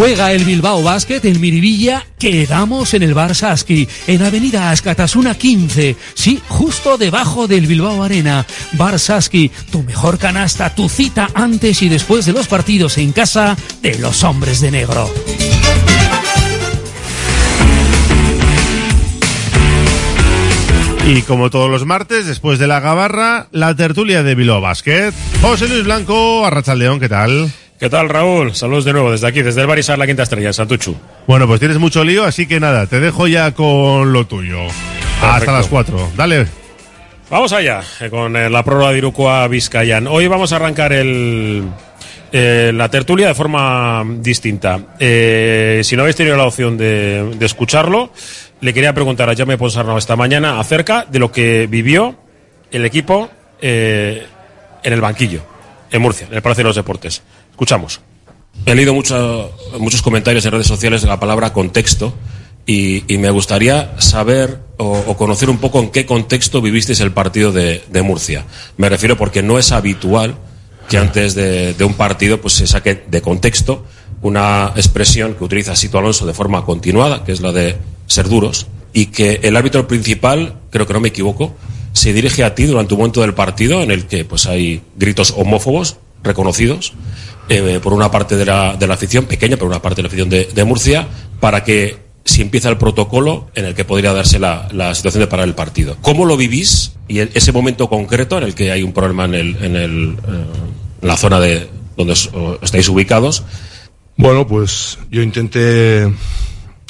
Juega 0.00 0.32
el 0.32 0.46
Bilbao 0.46 0.82
Basket 0.82 1.20
en 1.24 1.38
Miribilla, 1.42 2.06
quedamos 2.18 2.94
en 2.94 3.02
el 3.02 3.12
Bar 3.12 3.34
Saski, 3.34 3.86
en 4.06 4.22
Avenida 4.22 4.70
Ascatasuna 4.70 5.34
15, 5.34 5.94
sí, 6.14 6.40
justo 6.48 6.96
debajo 6.96 7.46
del 7.46 7.66
Bilbao 7.66 8.02
Arena. 8.02 8.46
Bar 8.72 8.98
Saski, 8.98 9.50
tu 9.70 9.82
mejor 9.82 10.16
canasta, 10.16 10.74
tu 10.74 10.88
cita 10.88 11.28
antes 11.34 11.82
y 11.82 11.90
después 11.90 12.24
de 12.24 12.32
los 12.32 12.48
partidos 12.48 12.96
en 12.96 13.12
casa 13.12 13.58
de 13.82 13.98
los 13.98 14.24
hombres 14.24 14.62
de 14.62 14.70
negro. 14.70 15.12
Y 21.08 21.20
como 21.20 21.50
todos 21.50 21.70
los 21.70 21.84
martes, 21.84 22.26
después 22.26 22.58
de 22.58 22.66
la 22.66 22.80
gabarra, 22.80 23.48
la 23.52 23.76
tertulia 23.76 24.22
de 24.22 24.34
Bilbao 24.34 24.62
Basket. 24.62 25.12
José 25.42 25.68
Luis 25.68 25.84
Blanco, 25.84 26.46
Arrachaldeón, 26.46 27.00
¿qué 27.00 27.10
tal? 27.10 27.52
¿Qué 27.80 27.88
tal, 27.88 28.10
Raúl? 28.10 28.54
Saludos 28.54 28.84
de 28.84 28.92
nuevo 28.92 29.10
desde 29.10 29.26
aquí, 29.26 29.40
desde 29.40 29.62
el 29.62 29.66
Barisar 29.66 29.98
La 29.98 30.06
Quinta 30.06 30.22
Estrella, 30.22 30.52
Santuchu. 30.52 30.94
Bueno, 31.26 31.46
pues 31.46 31.60
tienes 31.60 31.78
mucho 31.78 32.04
lío, 32.04 32.24
así 32.24 32.46
que 32.46 32.60
nada, 32.60 32.86
te 32.86 33.00
dejo 33.00 33.26
ya 33.26 33.52
con 33.52 34.12
lo 34.12 34.26
tuyo. 34.26 34.58
Hasta 35.22 35.50
las 35.50 35.66
4. 35.66 36.10
Dale. 36.14 36.46
Vamos 37.30 37.54
allá, 37.54 37.80
eh, 38.00 38.10
con 38.10 38.36
eh, 38.36 38.50
la 38.50 38.62
prórroga 38.62 38.90
de 38.90 38.98
Irukoa 38.98 39.48
Vizcayan. 39.48 40.08
Hoy 40.08 40.26
vamos 40.26 40.52
a 40.52 40.56
arrancar 40.56 40.92
el, 40.92 41.64
eh, 42.32 42.70
la 42.74 42.90
tertulia 42.90 43.28
de 43.28 43.34
forma 43.34 44.04
distinta. 44.18 44.78
Eh, 44.98 45.80
si 45.82 45.96
no 45.96 46.02
habéis 46.02 46.16
tenido 46.16 46.36
la 46.36 46.44
opción 46.44 46.76
de, 46.76 47.34
de 47.34 47.46
escucharlo, 47.46 48.12
le 48.60 48.74
quería 48.74 48.92
preguntar 48.92 49.30
a 49.30 49.34
Jaime 49.34 49.56
Ponsarnau 49.56 49.96
esta 49.96 50.16
mañana 50.16 50.60
acerca 50.60 51.06
de 51.10 51.18
lo 51.18 51.32
que 51.32 51.66
vivió 51.66 52.16
el 52.70 52.84
equipo 52.84 53.30
eh, 53.60 54.26
en 54.82 54.92
el 54.92 55.00
banquillo, 55.00 55.40
en 55.90 56.02
Murcia, 56.02 56.26
en 56.28 56.34
el 56.34 56.42
Palacio 56.42 56.62
de 56.62 56.68
los 56.68 56.76
Deportes. 56.76 57.22
Escuchamos. 57.60 58.00
He 58.64 58.74
leído 58.74 58.94
mucho- 58.94 59.52
muchos 59.78 60.00
comentarios 60.00 60.42
en 60.46 60.52
redes 60.52 60.66
sociales 60.66 61.02
de 61.02 61.08
la 61.08 61.20
palabra 61.20 61.52
contexto 61.52 62.14
y, 62.64 63.04
y 63.12 63.18
me 63.18 63.28
gustaría 63.28 64.00
saber 64.00 64.60
o, 64.78 64.98
o 65.06 65.14
conocer 65.14 65.50
un 65.50 65.58
poco 65.58 65.78
en 65.80 65.90
qué 65.90 66.06
contexto 66.06 66.62
vivisteis 66.62 67.00
el 67.00 67.12
partido 67.12 67.52
de, 67.52 67.84
de 67.90 68.00
Murcia. 68.00 68.46
Me 68.78 68.88
refiero 68.88 69.18
porque 69.18 69.42
no 69.42 69.58
es 69.58 69.72
habitual 69.72 70.36
que 70.88 70.96
antes 70.96 71.34
de, 71.34 71.74
de 71.74 71.84
un 71.84 71.92
partido 71.92 72.40
pues 72.40 72.54
se 72.54 72.66
saque 72.66 73.04
de 73.06 73.20
contexto 73.20 73.84
una 74.22 74.72
expresión 74.74 75.34
que 75.34 75.44
utiliza 75.44 75.76
Sito 75.76 75.98
Alonso 75.98 76.24
de 76.24 76.32
forma 76.32 76.64
continuada, 76.64 77.24
que 77.24 77.32
es 77.32 77.42
la 77.42 77.52
de 77.52 77.76
ser 78.06 78.26
duros, 78.30 78.68
y 78.94 79.06
que 79.06 79.40
el 79.42 79.54
árbitro 79.54 79.86
principal, 79.86 80.54
creo 80.70 80.86
que 80.86 80.94
no 80.94 81.00
me 81.00 81.08
equivoco, 81.08 81.54
se 81.92 82.14
dirige 82.14 82.42
a 82.42 82.54
ti 82.54 82.64
durante 82.64 82.94
un 82.94 83.00
momento 83.00 83.20
del 83.20 83.34
partido 83.34 83.82
en 83.82 83.90
el 83.90 84.06
que 84.06 84.24
pues 84.24 84.46
hay 84.46 84.80
gritos 84.96 85.34
homófobos 85.36 85.98
reconocidos 86.22 86.92
eh, 87.50 87.80
por 87.82 87.92
una 87.92 88.10
parte 88.10 88.36
de 88.36 88.46
la, 88.46 88.76
de 88.76 88.86
la 88.86 88.94
afición, 88.94 89.26
pequeña, 89.26 89.56
pero 89.56 89.66
una 89.66 89.82
parte 89.82 89.96
de 89.96 90.02
la 90.04 90.06
afición 90.08 90.30
de, 90.30 90.64
Murcia, 90.64 91.06
para 91.40 91.62
que 91.64 91.98
si 92.24 92.42
empieza 92.42 92.68
el 92.68 92.76
protocolo 92.78 93.50
en 93.54 93.64
el 93.64 93.74
que 93.74 93.84
podría 93.84 94.12
darse 94.12 94.38
la, 94.38 94.68
la 94.72 94.94
situación 94.94 95.20
de 95.22 95.26
parar 95.26 95.46
el 95.48 95.54
partido. 95.54 95.96
¿Cómo 96.00 96.24
lo 96.26 96.36
vivís 96.36 96.92
y 97.08 97.18
ese 97.18 97.50
momento 97.52 97.88
concreto 97.88 98.38
en 98.38 98.44
el 98.44 98.54
que 98.54 98.70
hay 98.70 98.82
un 98.82 98.92
problema 98.92 99.24
en, 99.24 99.34
el, 99.34 99.56
en, 99.64 99.76
el, 99.76 100.16
eh, 100.28 100.44
en 101.02 101.08
la 101.08 101.16
zona 101.16 101.40
de 101.40 101.68
donde 101.96 102.12
os- 102.12 102.30
estáis 102.62 102.88
ubicados? 102.88 103.42
Bueno, 104.16 104.46
pues 104.46 104.98
yo 105.10 105.22
intenté, 105.22 106.12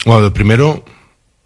bueno, 0.04 0.32
primero, 0.32 0.84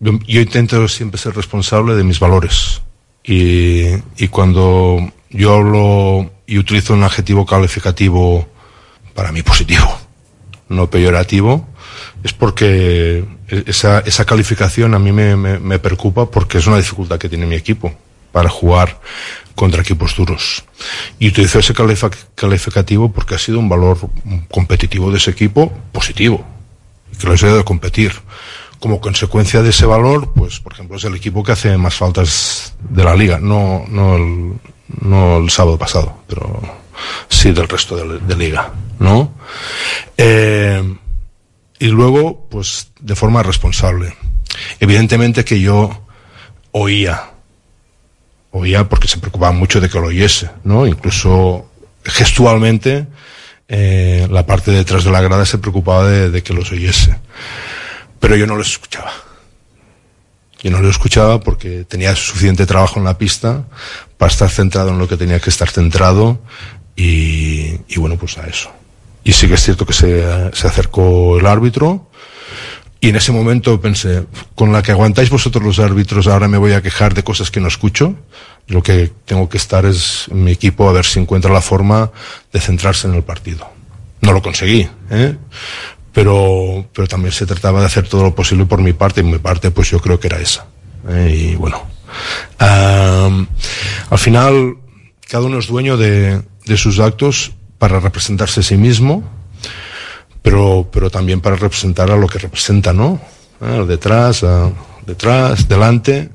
yo, 0.00 0.18
yo 0.26 0.40
intento 0.40 0.88
siempre 0.88 1.20
ser 1.20 1.36
responsable 1.36 1.94
de 1.94 2.04
mis 2.04 2.18
valores. 2.18 2.80
Y, 3.22 3.84
y 4.16 4.28
cuando 4.28 4.98
yo 5.30 5.54
hablo 5.54 6.30
y 6.46 6.58
utilizo 6.58 6.94
un 6.94 7.02
adjetivo 7.04 7.46
calificativo 7.46 8.48
para 9.14 9.32
mí 9.32 9.42
positivo, 9.42 9.98
no 10.68 10.90
peyorativo, 10.90 11.66
es 12.22 12.32
porque 12.32 13.24
esa, 13.48 14.00
esa 14.00 14.24
calificación 14.24 14.94
a 14.94 14.98
mí 14.98 15.12
me, 15.12 15.36
me, 15.36 15.58
me 15.58 15.78
preocupa 15.78 16.30
porque 16.30 16.58
es 16.58 16.66
una 16.66 16.78
dificultad 16.78 17.18
que 17.18 17.28
tiene 17.28 17.46
mi 17.46 17.54
equipo 17.54 17.92
para 18.32 18.48
jugar 18.48 18.98
contra 19.54 19.82
equipos 19.82 20.16
duros. 20.16 20.64
Y 21.18 21.28
utilizo 21.28 21.60
ese 21.60 21.72
calificativo 22.34 23.12
porque 23.12 23.36
ha 23.36 23.38
sido 23.38 23.58
un 23.60 23.68
valor 23.68 23.98
competitivo 24.50 25.10
de 25.10 25.18
ese 25.18 25.30
equipo 25.30 25.72
positivo, 25.92 26.44
que 27.18 27.28
ha 27.28 27.32
ayudado 27.32 27.60
a 27.60 27.64
competir. 27.64 28.12
Como 28.80 29.00
consecuencia 29.00 29.62
de 29.62 29.70
ese 29.70 29.86
valor, 29.86 30.32
pues, 30.34 30.60
por 30.60 30.72
ejemplo, 30.72 30.96
es 30.96 31.04
el 31.04 31.14
equipo 31.14 31.42
que 31.42 31.52
hace 31.52 31.78
más 31.78 31.94
faltas 31.94 32.74
de 32.90 33.04
la 33.04 33.14
liga, 33.14 33.38
no, 33.38 33.84
no, 33.88 34.16
el, 34.16 34.52
no 35.00 35.38
el 35.38 35.48
sábado 35.48 35.78
pasado, 35.78 36.18
pero 36.26 36.60
sí 37.28 37.52
del 37.52 37.68
resto 37.68 37.96
de, 37.96 38.18
de 38.18 38.36
liga, 38.36 38.72
¿no? 38.98 39.32
Eh, 40.16 40.96
y 41.78 41.88
luego, 41.88 42.46
pues, 42.50 42.90
de 43.00 43.14
forma 43.14 43.42
responsable. 43.42 44.16
Evidentemente 44.80 45.44
que 45.44 45.60
yo 45.60 46.06
oía, 46.72 47.30
oía 48.50 48.88
porque 48.88 49.08
se 49.08 49.18
preocupaba 49.18 49.52
mucho 49.52 49.80
de 49.80 49.88
que 49.88 49.98
lo 49.98 50.06
oyese, 50.06 50.50
¿no? 50.62 50.86
Incluso 50.86 51.70
gestualmente, 52.04 53.06
eh, 53.68 54.26
la 54.30 54.46
parte 54.46 54.70
de 54.70 54.78
detrás 54.78 55.04
de 55.04 55.10
la 55.10 55.20
grada 55.20 55.44
se 55.46 55.58
preocupaba 55.58 56.08
de, 56.08 56.30
de 56.30 56.42
que 56.42 56.54
los 56.54 56.70
oyese. 56.72 57.18
Pero 58.20 58.36
yo 58.36 58.46
no 58.46 58.56
los 58.56 58.70
escuchaba. 58.70 59.12
Yo 60.62 60.70
no 60.70 60.80
los 60.80 60.92
escuchaba 60.92 61.40
porque 61.40 61.84
tenía 61.84 62.16
suficiente 62.16 62.64
trabajo 62.64 62.98
en 62.98 63.04
la 63.04 63.18
pista 63.18 63.64
para 64.16 64.32
estar 64.32 64.48
centrado 64.48 64.90
en 64.90 64.98
lo 64.98 65.06
que 65.06 65.18
tenía 65.18 65.40
que 65.40 65.50
estar 65.50 65.68
centrado 65.68 66.40
y, 66.96 67.78
y 67.88 67.96
bueno, 67.98 68.16
pues 68.16 68.38
a 68.38 68.46
eso. 68.46 68.70
Y 69.22 69.32
sí 69.32 69.48
que 69.48 69.54
es 69.54 69.62
cierto 69.62 69.86
que 69.86 69.92
se, 69.92 70.52
se 70.52 70.66
acercó 70.66 71.38
el 71.38 71.46
árbitro 71.46 72.08
y 73.04 73.10
en 73.10 73.16
ese 73.16 73.32
momento 73.32 73.78
pensé, 73.82 74.24
con 74.54 74.72
la 74.72 74.82
que 74.82 74.90
aguantáis 74.90 75.28
vosotros 75.28 75.62
los 75.62 75.78
árbitros, 75.78 76.26
ahora 76.26 76.48
me 76.48 76.56
voy 76.56 76.72
a 76.72 76.80
quejar 76.80 77.12
de 77.12 77.22
cosas 77.22 77.50
que 77.50 77.60
no 77.60 77.68
escucho. 77.68 78.14
Lo 78.66 78.82
que 78.82 79.12
tengo 79.26 79.46
que 79.46 79.58
estar 79.58 79.84
es 79.84 80.24
mi 80.32 80.52
equipo 80.52 80.88
a 80.88 80.92
ver 80.92 81.04
si 81.04 81.20
encuentra 81.20 81.52
la 81.52 81.60
forma 81.60 82.10
de 82.50 82.60
centrarse 82.60 83.06
en 83.06 83.12
el 83.12 83.22
partido. 83.22 83.68
No 84.22 84.32
lo 84.32 84.40
conseguí, 84.40 84.88
¿eh? 85.10 85.36
pero, 86.14 86.86
pero 86.94 87.06
también 87.06 87.32
se 87.32 87.44
trataba 87.44 87.80
de 87.80 87.86
hacer 87.86 88.08
todo 88.08 88.22
lo 88.22 88.34
posible 88.34 88.64
por 88.64 88.80
mi 88.80 88.94
parte 88.94 89.20
y 89.20 89.24
mi 89.24 89.38
parte 89.38 89.70
pues 89.70 89.90
yo 89.90 90.00
creo 90.00 90.18
que 90.18 90.28
era 90.28 90.38
esa. 90.38 90.66
¿eh? 91.10 91.50
Y 91.52 91.56
bueno, 91.56 91.82
am, 92.58 93.46
al 94.08 94.18
final 94.18 94.78
cada 95.28 95.44
uno 95.44 95.58
es 95.58 95.66
dueño 95.66 95.98
de, 95.98 96.40
de 96.64 96.76
sus 96.76 96.98
actos 96.98 97.52
para 97.78 98.00
representarse 98.00 98.60
a 98.60 98.62
sí 98.62 98.76
mismo, 98.76 99.22
pero, 100.42 100.88
pero 100.92 101.10
también 101.10 101.40
para 101.40 101.56
representar 101.56 102.10
a 102.10 102.16
lo 102.16 102.26
que 102.26 102.38
representa, 102.38 102.92
¿no? 102.92 103.20
Ah, 103.60 103.84
detrás, 103.86 104.42
ah, 104.44 104.70
detrás, 105.06 105.68
delante. 105.68 106.30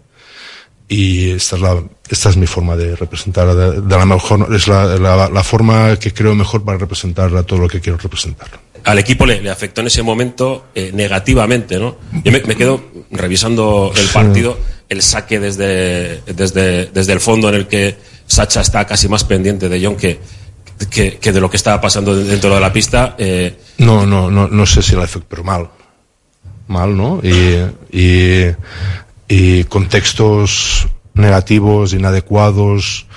Y 0.88 1.32
esta 1.32 1.56
es, 1.56 1.62
la, 1.62 1.84
esta 2.10 2.30
es 2.30 2.38
mi 2.38 2.48
forma 2.48 2.76
de 2.76 2.96
representar, 2.96 3.54
de, 3.56 3.82
de 3.82 3.98
la 3.98 4.06
mejor, 4.08 4.54
es 4.56 4.68
la, 4.68 4.86
la, 4.98 5.30
la 5.30 5.44
forma 5.44 5.96
que 5.98 6.12
creo 6.12 6.34
mejor 6.34 6.64
para 6.64 6.80
representar 6.80 7.36
a 7.36 7.44
todo 7.44 7.60
lo 7.60 7.68
que 7.68 7.80
quiero 7.80 8.00
representar. 8.00 8.48
Al 8.86 8.98
equipo 8.98 9.26
le, 9.26 9.40
le 9.42 9.52
afectó 9.52 9.82
en 9.82 9.88
ese 9.88 10.02
momento 10.02 10.68
eh, 10.74 10.90
negativamente, 10.92 11.78
¿no? 11.78 11.98
Yo 12.24 12.32
me, 12.32 12.42
me 12.42 12.56
quedo 12.56 12.82
revisando 13.12 13.92
el 13.96 14.08
partido, 14.08 14.58
el 14.90 15.02
saque 15.04 15.40
desde, 15.40 16.22
desde, 16.22 16.88
desde 16.88 17.14
el 17.14 17.20
fondo 17.20 17.50
en 17.50 17.56
el 17.56 17.68
que 17.68 17.96
Sacha 18.26 18.62
está 18.62 18.86
casi 18.86 19.08
más 19.08 19.24
pendiente 19.24 19.70
de 19.70 19.84
John 19.84 19.96
que, 19.96 20.20
que, 20.90 21.32
de 21.32 21.40
lo 21.42 21.50
que 21.50 21.58
estaba 21.58 21.80
pasando 21.80 22.16
dentro 22.16 22.54
de 22.54 22.60
la 22.60 22.74
pista. 22.74 23.16
Eh, 23.18 23.56
No, 23.78 24.06
no, 24.06 24.32
no, 24.32 24.48
no 24.48 24.66
sé 24.66 24.82
si 24.82 24.96
el 24.96 25.02
efecto, 25.02 25.28
pero 25.30 25.44
mal. 25.44 25.70
Mal, 26.68 26.96
¿no? 26.96 27.22
Y, 27.24 28.56
y, 29.28 29.64
contextos 29.66 30.88
negativos, 31.14 31.94
inadecuados, 31.94 33.08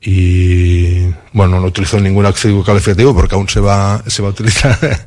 y 0.00 1.06
bueno, 1.32 1.60
no 1.60 1.66
utilizo 1.66 1.98
ningún 1.98 2.26
adjetivo 2.26 2.62
calificativo 2.62 3.14
porque 3.14 3.34
aún 3.34 3.48
se 3.48 3.60
va, 3.60 4.02
se 4.06 4.22
va 4.22 4.28
a 4.28 4.32
utilizar. 4.32 4.78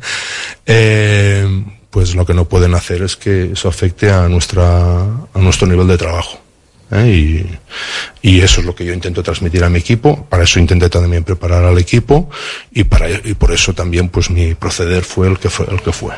Eh, 0.64 1.66
pues 1.92 2.16
lo 2.16 2.26
que 2.26 2.34
no 2.34 2.46
pueden 2.46 2.74
hacer 2.74 3.04
es 3.04 3.16
que 3.16 3.52
eso 3.52 3.68
afecte 3.68 4.10
a 4.10 4.28
nuestra, 4.28 5.02
a 5.02 5.40
nuestro 5.40 5.68
nivel 5.68 5.88
de 5.88 5.98
trabajo. 5.98 6.40
¿eh? 6.90 7.08
Y, 8.24 8.30
y 8.30 8.42
eso 8.42 8.62
es 8.62 8.66
lo 8.66 8.74
que 8.74 8.86
yo 8.86 8.94
intento 8.94 9.22
transmitir 9.22 9.64
a 9.64 9.70
mi 9.70 9.80
equipo. 9.80 10.26
Para 10.30 10.44
eso 10.44 10.60
intenté 10.60 10.90
también 10.90 11.24
preparar 11.24 11.66
al 11.66 11.78
equipo 11.78 12.30
y 12.72 12.86
para, 12.86 13.10
y 13.10 13.34
por 13.36 13.52
eso 13.52 13.74
también 13.74 14.10
pues 14.10 14.30
mi 14.30 14.56
proceder 14.56 15.04
fue 15.04 15.28
el 15.28 15.38
que 15.38 15.50
fue, 15.50 15.68
el 15.70 15.82
que 15.82 15.92
fue. 15.92 16.14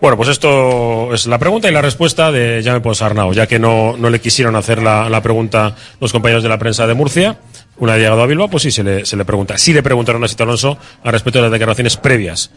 Bueno, 0.00 0.16
pues 0.16 0.28
esto 0.28 1.14
es 1.14 1.26
la 1.28 1.38
pregunta 1.38 1.68
y 1.68 1.72
la 1.72 1.80
respuesta 1.80 2.32
de 2.32 2.60
Jaime 2.64 2.80
Ponsarnau, 2.80 3.32
ya 3.32 3.46
que 3.46 3.60
no, 3.60 3.96
no 3.96 4.10
le 4.10 4.20
quisieron 4.20 4.56
hacer 4.56 4.82
la, 4.82 5.08
la 5.08 5.22
pregunta 5.22 5.76
los 6.00 6.12
compañeros 6.12 6.42
de 6.42 6.48
la 6.48 6.58
prensa 6.58 6.88
de 6.88 6.94
Murcia. 6.94 7.38
Una 7.76 7.92
vez 7.92 8.02
llegado 8.02 8.22
a 8.22 8.26
Bilbao, 8.26 8.50
pues 8.50 8.64
sí 8.64 8.72
se 8.72 8.82
le, 8.82 9.06
se 9.06 9.16
le 9.16 9.24
pregunta. 9.24 9.56
Sí 9.58 9.72
le 9.72 9.82
preguntaron 9.82 10.22
a 10.24 10.28
Sito 10.28 10.42
Alonso 10.42 10.76
al 11.04 11.12
respecto 11.12 11.38
de 11.38 11.44
las 11.44 11.52
declaraciones 11.52 11.96
previas. 11.96 12.50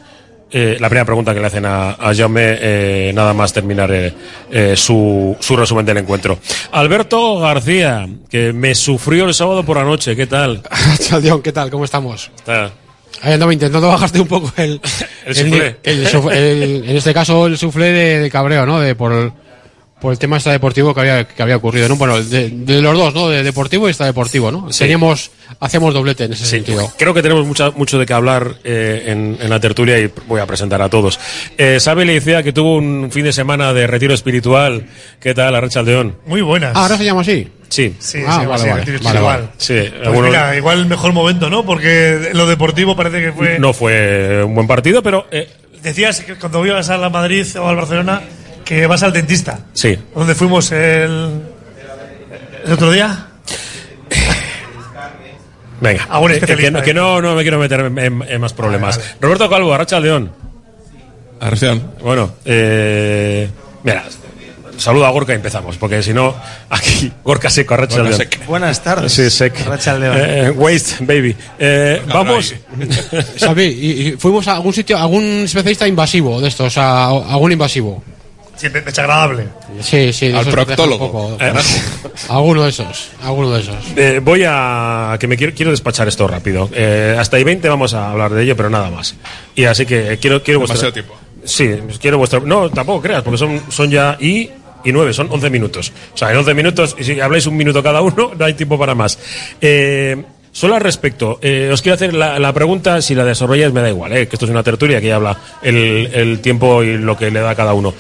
Eh, 0.56 0.78
la 0.80 0.88
primera 0.88 1.06
pregunta 1.06 1.34
que 1.34 1.40
le 1.40 1.48
hacen 1.48 1.66
a, 1.66 1.92
a 1.92 2.14
Jaume, 2.16 2.42
eh, 2.60 3.12
nada 3.16 3.34
más 3.34 3.52
terminar 3.52 3.92
eh, 3.92 4.14
eh, 4.52 4.76
su, 4.78 5.36
su 5.40 5.56
resumen 5.58 5.84
del 5.86 5.98
encuentro. 5.98 6.38
Alberto 6.72 7.40
García, 7.40 8.08
que 8.30 8.54
me 8.54 8.76
sufrió 8.76 9.26
el 9.26 9.34
sábado 9.34 9.64
por 9.66 9.78
la 9.78 9.84
noche, 9.84 10.16
¿qué 10.16 10.28
tal? 10.28 10.62
Chaldeón, 11.00 11.42
¿qué 11.42 11.52
tal? 11.52 11.72
¿Cómo 11.72 11.86
estamos? 11.86 12.30
Está- 12.38 12.72
Ahí 13.22 13.34
andaba 13.34 13.54
intentando 13.54 13.88
bajarte 13.88 14.20
un 14.20 14.28
poco 14.28 14.52
el, 14.62 14.82
El 15.26 15.54
el 15.84 16.84
en 16.90 16.98
este 16.98 17.14
caso 17.14 17.46
el 17.48 17.58
suflé 17.58 17.92
de, 17.92 18.20
de 18.20 18.30
cabreo, 18.30 18.66
¿no? 18.66 18.80
De 18.82 18.96
por 18.96 19.32
por 20.04 20.12
el 20.12 20.20
tema 20.20 20.36
este 20.38 20.50
deportivo 20.52 20.94
que 20.94 21.00
había 21.00 21.24
que 21.26 21.42
había 21.42 21.56
ocurrido, 21.56 21.88
¿no? 21.88 21.96
Bueno, 21.96 22.22
de, 22.22 22.50
de 22.50 22.82
los 22.82 22.96
dos, 22.98 23.14
¿no? 23.14 23.30
De 23.30 23.42
deportivo 23.42 23.88
y 23.88 23.92
esta 23.92 24.06
deportivo, 24.06 24.52
¿no? 24.52 24.72
Sí. 24.72 24.80
Teníamos 24.80 25.32
hacíamos 25.62 25.94
doblete 25.94 26.26
en 26.26 26.34
ese 26.34 26.44
Sí, 26.44 26.50
sentido. 26.52 26.92
creo 26.98 27.14
que 27.14 27.22
tenemos 27.22 27.46
mucha- 27.48 27.72
mucho 27.72 27.98
de 27.98 28.06
qué 28.06 28.14
hablar 28.14 28.56
eh, 28.66 29.04
en, 29.08 29.38
en 29.40 29.50
la 29.50 29.60
tertulia 29.62 29.98
y 29.98 30.12
voy 30.28 30.42
a 30.42 30.46
presentar 30.46 30.82
a 30.82 30.90
todos. 30.90 31.18
Eh, 31.58 31.80
Sabe 31.80 32.04
Leicea 32.04 32.44
que 32.44 32.52
tuvo 32.52 32.76
un 32.76 33.10
fin 33.12 33.24
de 33.24 33.32
semana 33.34 33.72
de 33.74 33.88
retiro 33.88 34.14
espiritual. 34.14 34.86
¿Qué 35.22 35.34
tal, 35.34 35.56
Arracha 35.56 35.82
León? 35.82 36.18
Muy 36.26 36.42
buenas. 36.42 36.74
Ah, 36.76 36.82
ahora 36.84 36.98
se 36.98 37.06
llama 37.06 37.22
así. 37.22 37.48
Sí. 37.70 37.96
Sí, 37.98 38.20
Ah, 38.28 38.40
sí, 38.42 38.46
vale, 38.46 38.62
sí, 38.64 38.70
vale, 38.70 38.80
retiro 38.82 39.00
vale, 39.04 39.08
espiritual. 39.08 39.24
vale. 39.24 39.48
Sí, 39.58 39.74
Pues 39.90 40.06
algunos- 40.08 40.30
mira, 40.30 40.56
igual 40.58 40.80
el 40.80 40.86
mejor 40.86 41.14
momento, 41.14 41.50
¿no? 41.50 41.66
Porque 41.66 42.30
lo 42.34 42.46
deportivo 42.46 42.96
parece 42.96 43.22
que 43.22 43.32
fue. 43.32 43.58
no 43.58 43.72
fue 43.74 44.44
un 44.44 44.54
buen 44.54 44.68
partido, 44.68 45.02
pero 45.02 45.28
eh, 45.32 45.48
Decías 45.82 46.22
que 46.22 46.36
cuando 46.36 46.66
ibas 46.66 46.90
a 46.90 46.98
la 46.98 47.10
Madrid 47.10 47.46
o 47.60 47.68
al 47.68 47.76
Barcelona 47.76 48.22
que 48.64 48.88
vas 48.88 49.04
al 49.04 49.14
dentista. 49.14 49.60
sí. 49.74 49.98
¿Dónde 50.16 50.36
fuimos 50.36 50.72
el, 50.72 51.42
el 52.66 52.72
otro 52.72 52.92
día? 52.92 53.28
Venga, 55.82 56.08
Ah, 56.10 56.20
bueno, 56.20 56.36
que, 56.36 56.40
que 56.46 56.46
especialista, 56.54 56.80
no, 56.80 56.84
que 56.86 56.92
eh. 56.92 56.94
no, 56.94 57.22
no 57.22 57.36
me 57.36 57.42
quiero 57.42 57.60
meter 57.60 57.80
en, 57.82 57.98
en- 58.00 58.24
en 58.28 58.42
más 58.42 58.54
problemas. 58.54 59.00
Roberto 59.20 59.50
Calvo, 59.50 59.74
Arracha 59.74 60.00
León. 60.00 60.32
Bueno, 62.02 62.36
eh, 62.46 63.50
mira, 63.84 64.06
saludo 64.78 65.06
a 65.06 65.10
Gorka 65.10 65.34
y 65.34 65.36
empezamos, 65.36 65.76
porque 65.76 66.02
si 66.02 66.14
no, 66.14 66.34
aquí, 66.70 67.12
Gorka 67.22 67.50
seco, 67.50 67.74
Arracha 67.74 67.98
Gorka 67.98 68.10
León. 68.12 68.18
Sec. 68.22 68.46
Buenas 68.46 68.82
tardes, 68.82 69.12
Sí, 69.12 69.30
sec. 69.30 69.60
Arracha 69.60 69.98
León. 69.98 70.16
Eh, 70.18 70.52
waste, 70.52 71.04
baby. 71.04 71.36
Eh, 71.60 72.02
vamos. 72.08 72.56
Xavi, 73.40 73.64
y, 73.66 74.08
y 74.08 74.12
fuimos 74.14 74.48
a 74.48 74.54
algún 74.54 74.72
sitio, 74.72 74.98
algún 74.98 75.42
especialista 75.44 75.86
invasivo 75.86 76.40
de 76.40 76.48
estos, 76.48 76.78
a, 76.78 77.08
a 77.08 77.34
algún 77.34 77.52
invasivo. 77.52 78.02
Sí, 78.64 78.70
de- 78.70 78.82
desagradable. 78.82 79.48
Sí, 79.82 80.14
sí, 80.14 80.28
de 80.30 80.36
Al 80.38 80.48
esos 80.48 80.56
que 80.56 80.66
te 80.66 80.72
dejan 80.72 80.90
un 80.92 80.98
proctólogo. 81.00 81.12
poco- 81.12 81.38
Eh, 81.44 81.54
alguno 82.30 82.64
de 82.64 82.70
esos, 82.70 83.10
alguno 83.22 83.52
de 83.52 83.60
esos. 83.62 83.76
Eh, 83.96 84.22
voy 84.24 84.44
a. 84.48 85.18
que 85.20 85.28
me 85.28 85.36
quiero, 85.36 85.54
quiero 85.54 85.72
despachar 85.72 86.08
esto 86.08 86.28
rápido. 86.28 86.70
Eh, 86.74 87.16
hasta 87.20 87.38
y 87.40 87.44
20 87.44 87.68
vamos 87.68 87.94
a 87.94 88.12
hablar 88.12 88.32
de 88.34 88.44
ello, 88.44 88.56
pero 88.56 88.70
nada 88.70 88.90
más. 88.90 89.16
Y 89.56 89.66
así 89.66 89.86
que 89.86 90.18
quiero, 90.22 90.42
quiero 90.42 90.60
vuestra. 90.62 90.78
Demasiado 90.90 90.94
tiempo. 90.94 91.16
Sí, 91.44 91.70
quiero 92.00 92.18
vuestra. 92.18 92.40
No, 92.40 92.70
tampoco 92.70 93.02
creas, 93.02 93.22
porque 93.22 93.38
son, 93.38 93.62
son 93.70 93.90
ya 93.92 94.18
y. 94.20 94.50
Y 94.86 94.92
nueve, 94.92 95.14
son 95.14 95.28
11 95.32 95.50
minutos. 95.50 95.92
O 96.14 96.18
sea, 96.18 96.32
en 96.32 96.38
11 96.38 96.54
minutos, 96.54 96.96
y 97.00 97.04
si 97.06 97.20
habláis 97.20 97.46
un 97.48 97.56
minuto 97.56 97.82
cada 97.82 98.02
uno, 98.02 98.32
no 98.38 98.46
hay 98.46 98.54
tiempo 98.54 98.78
para 98.78 98.94
más. 98.96 99.18
Eh, 99.62 100.22
solo 100.52 100.76
al 100.76 100.82
respecto, 100.82 101.40
eh, 101.42 101.70
os 101.72 101.82
quiero 101.82 101.96
hacer 101.96 102.14
la, 102.14 102.38
la 102.38 102.52
pregunta, 102.54 103.02
si 103.02 103.16
la 103.16 103.24
desarrolláis 103.24 103.72
me 103.74 103.80
da 103.82 103.88
igual, 103.90 104.12
eh, 104.12 104.28
que 104.28 104.36
esto 104.36 104.46
es 104.46 104.52
una 104.52 104.62
tertulia 104.62 105.00
que 105.00 105.08
ya 105.08 105.16
habla 105.16 105.38
el, 105.62 106.10
el 106.14 106.40
tiempo 106.42 106.84
y 106.84 106.98
lo 106.98 107.16
que 107.18 107.32
le 107.32 107.40
da 107.40 107.52
a 107.52 107.56
cada 107.56 107.74
uno. 107.74 107.94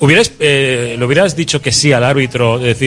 ¿Hubierais, 0.00 0.32
eh, 0.38 0.94
¿Le 0.98 1.04
hubieras 1.04 1.34
dicho 1.34 1.60
que 1.60 1.72
sí 1.72 1.92
al 1.92 2.04
árbitro? 2.04 2.58
Decir, 2.58 2.76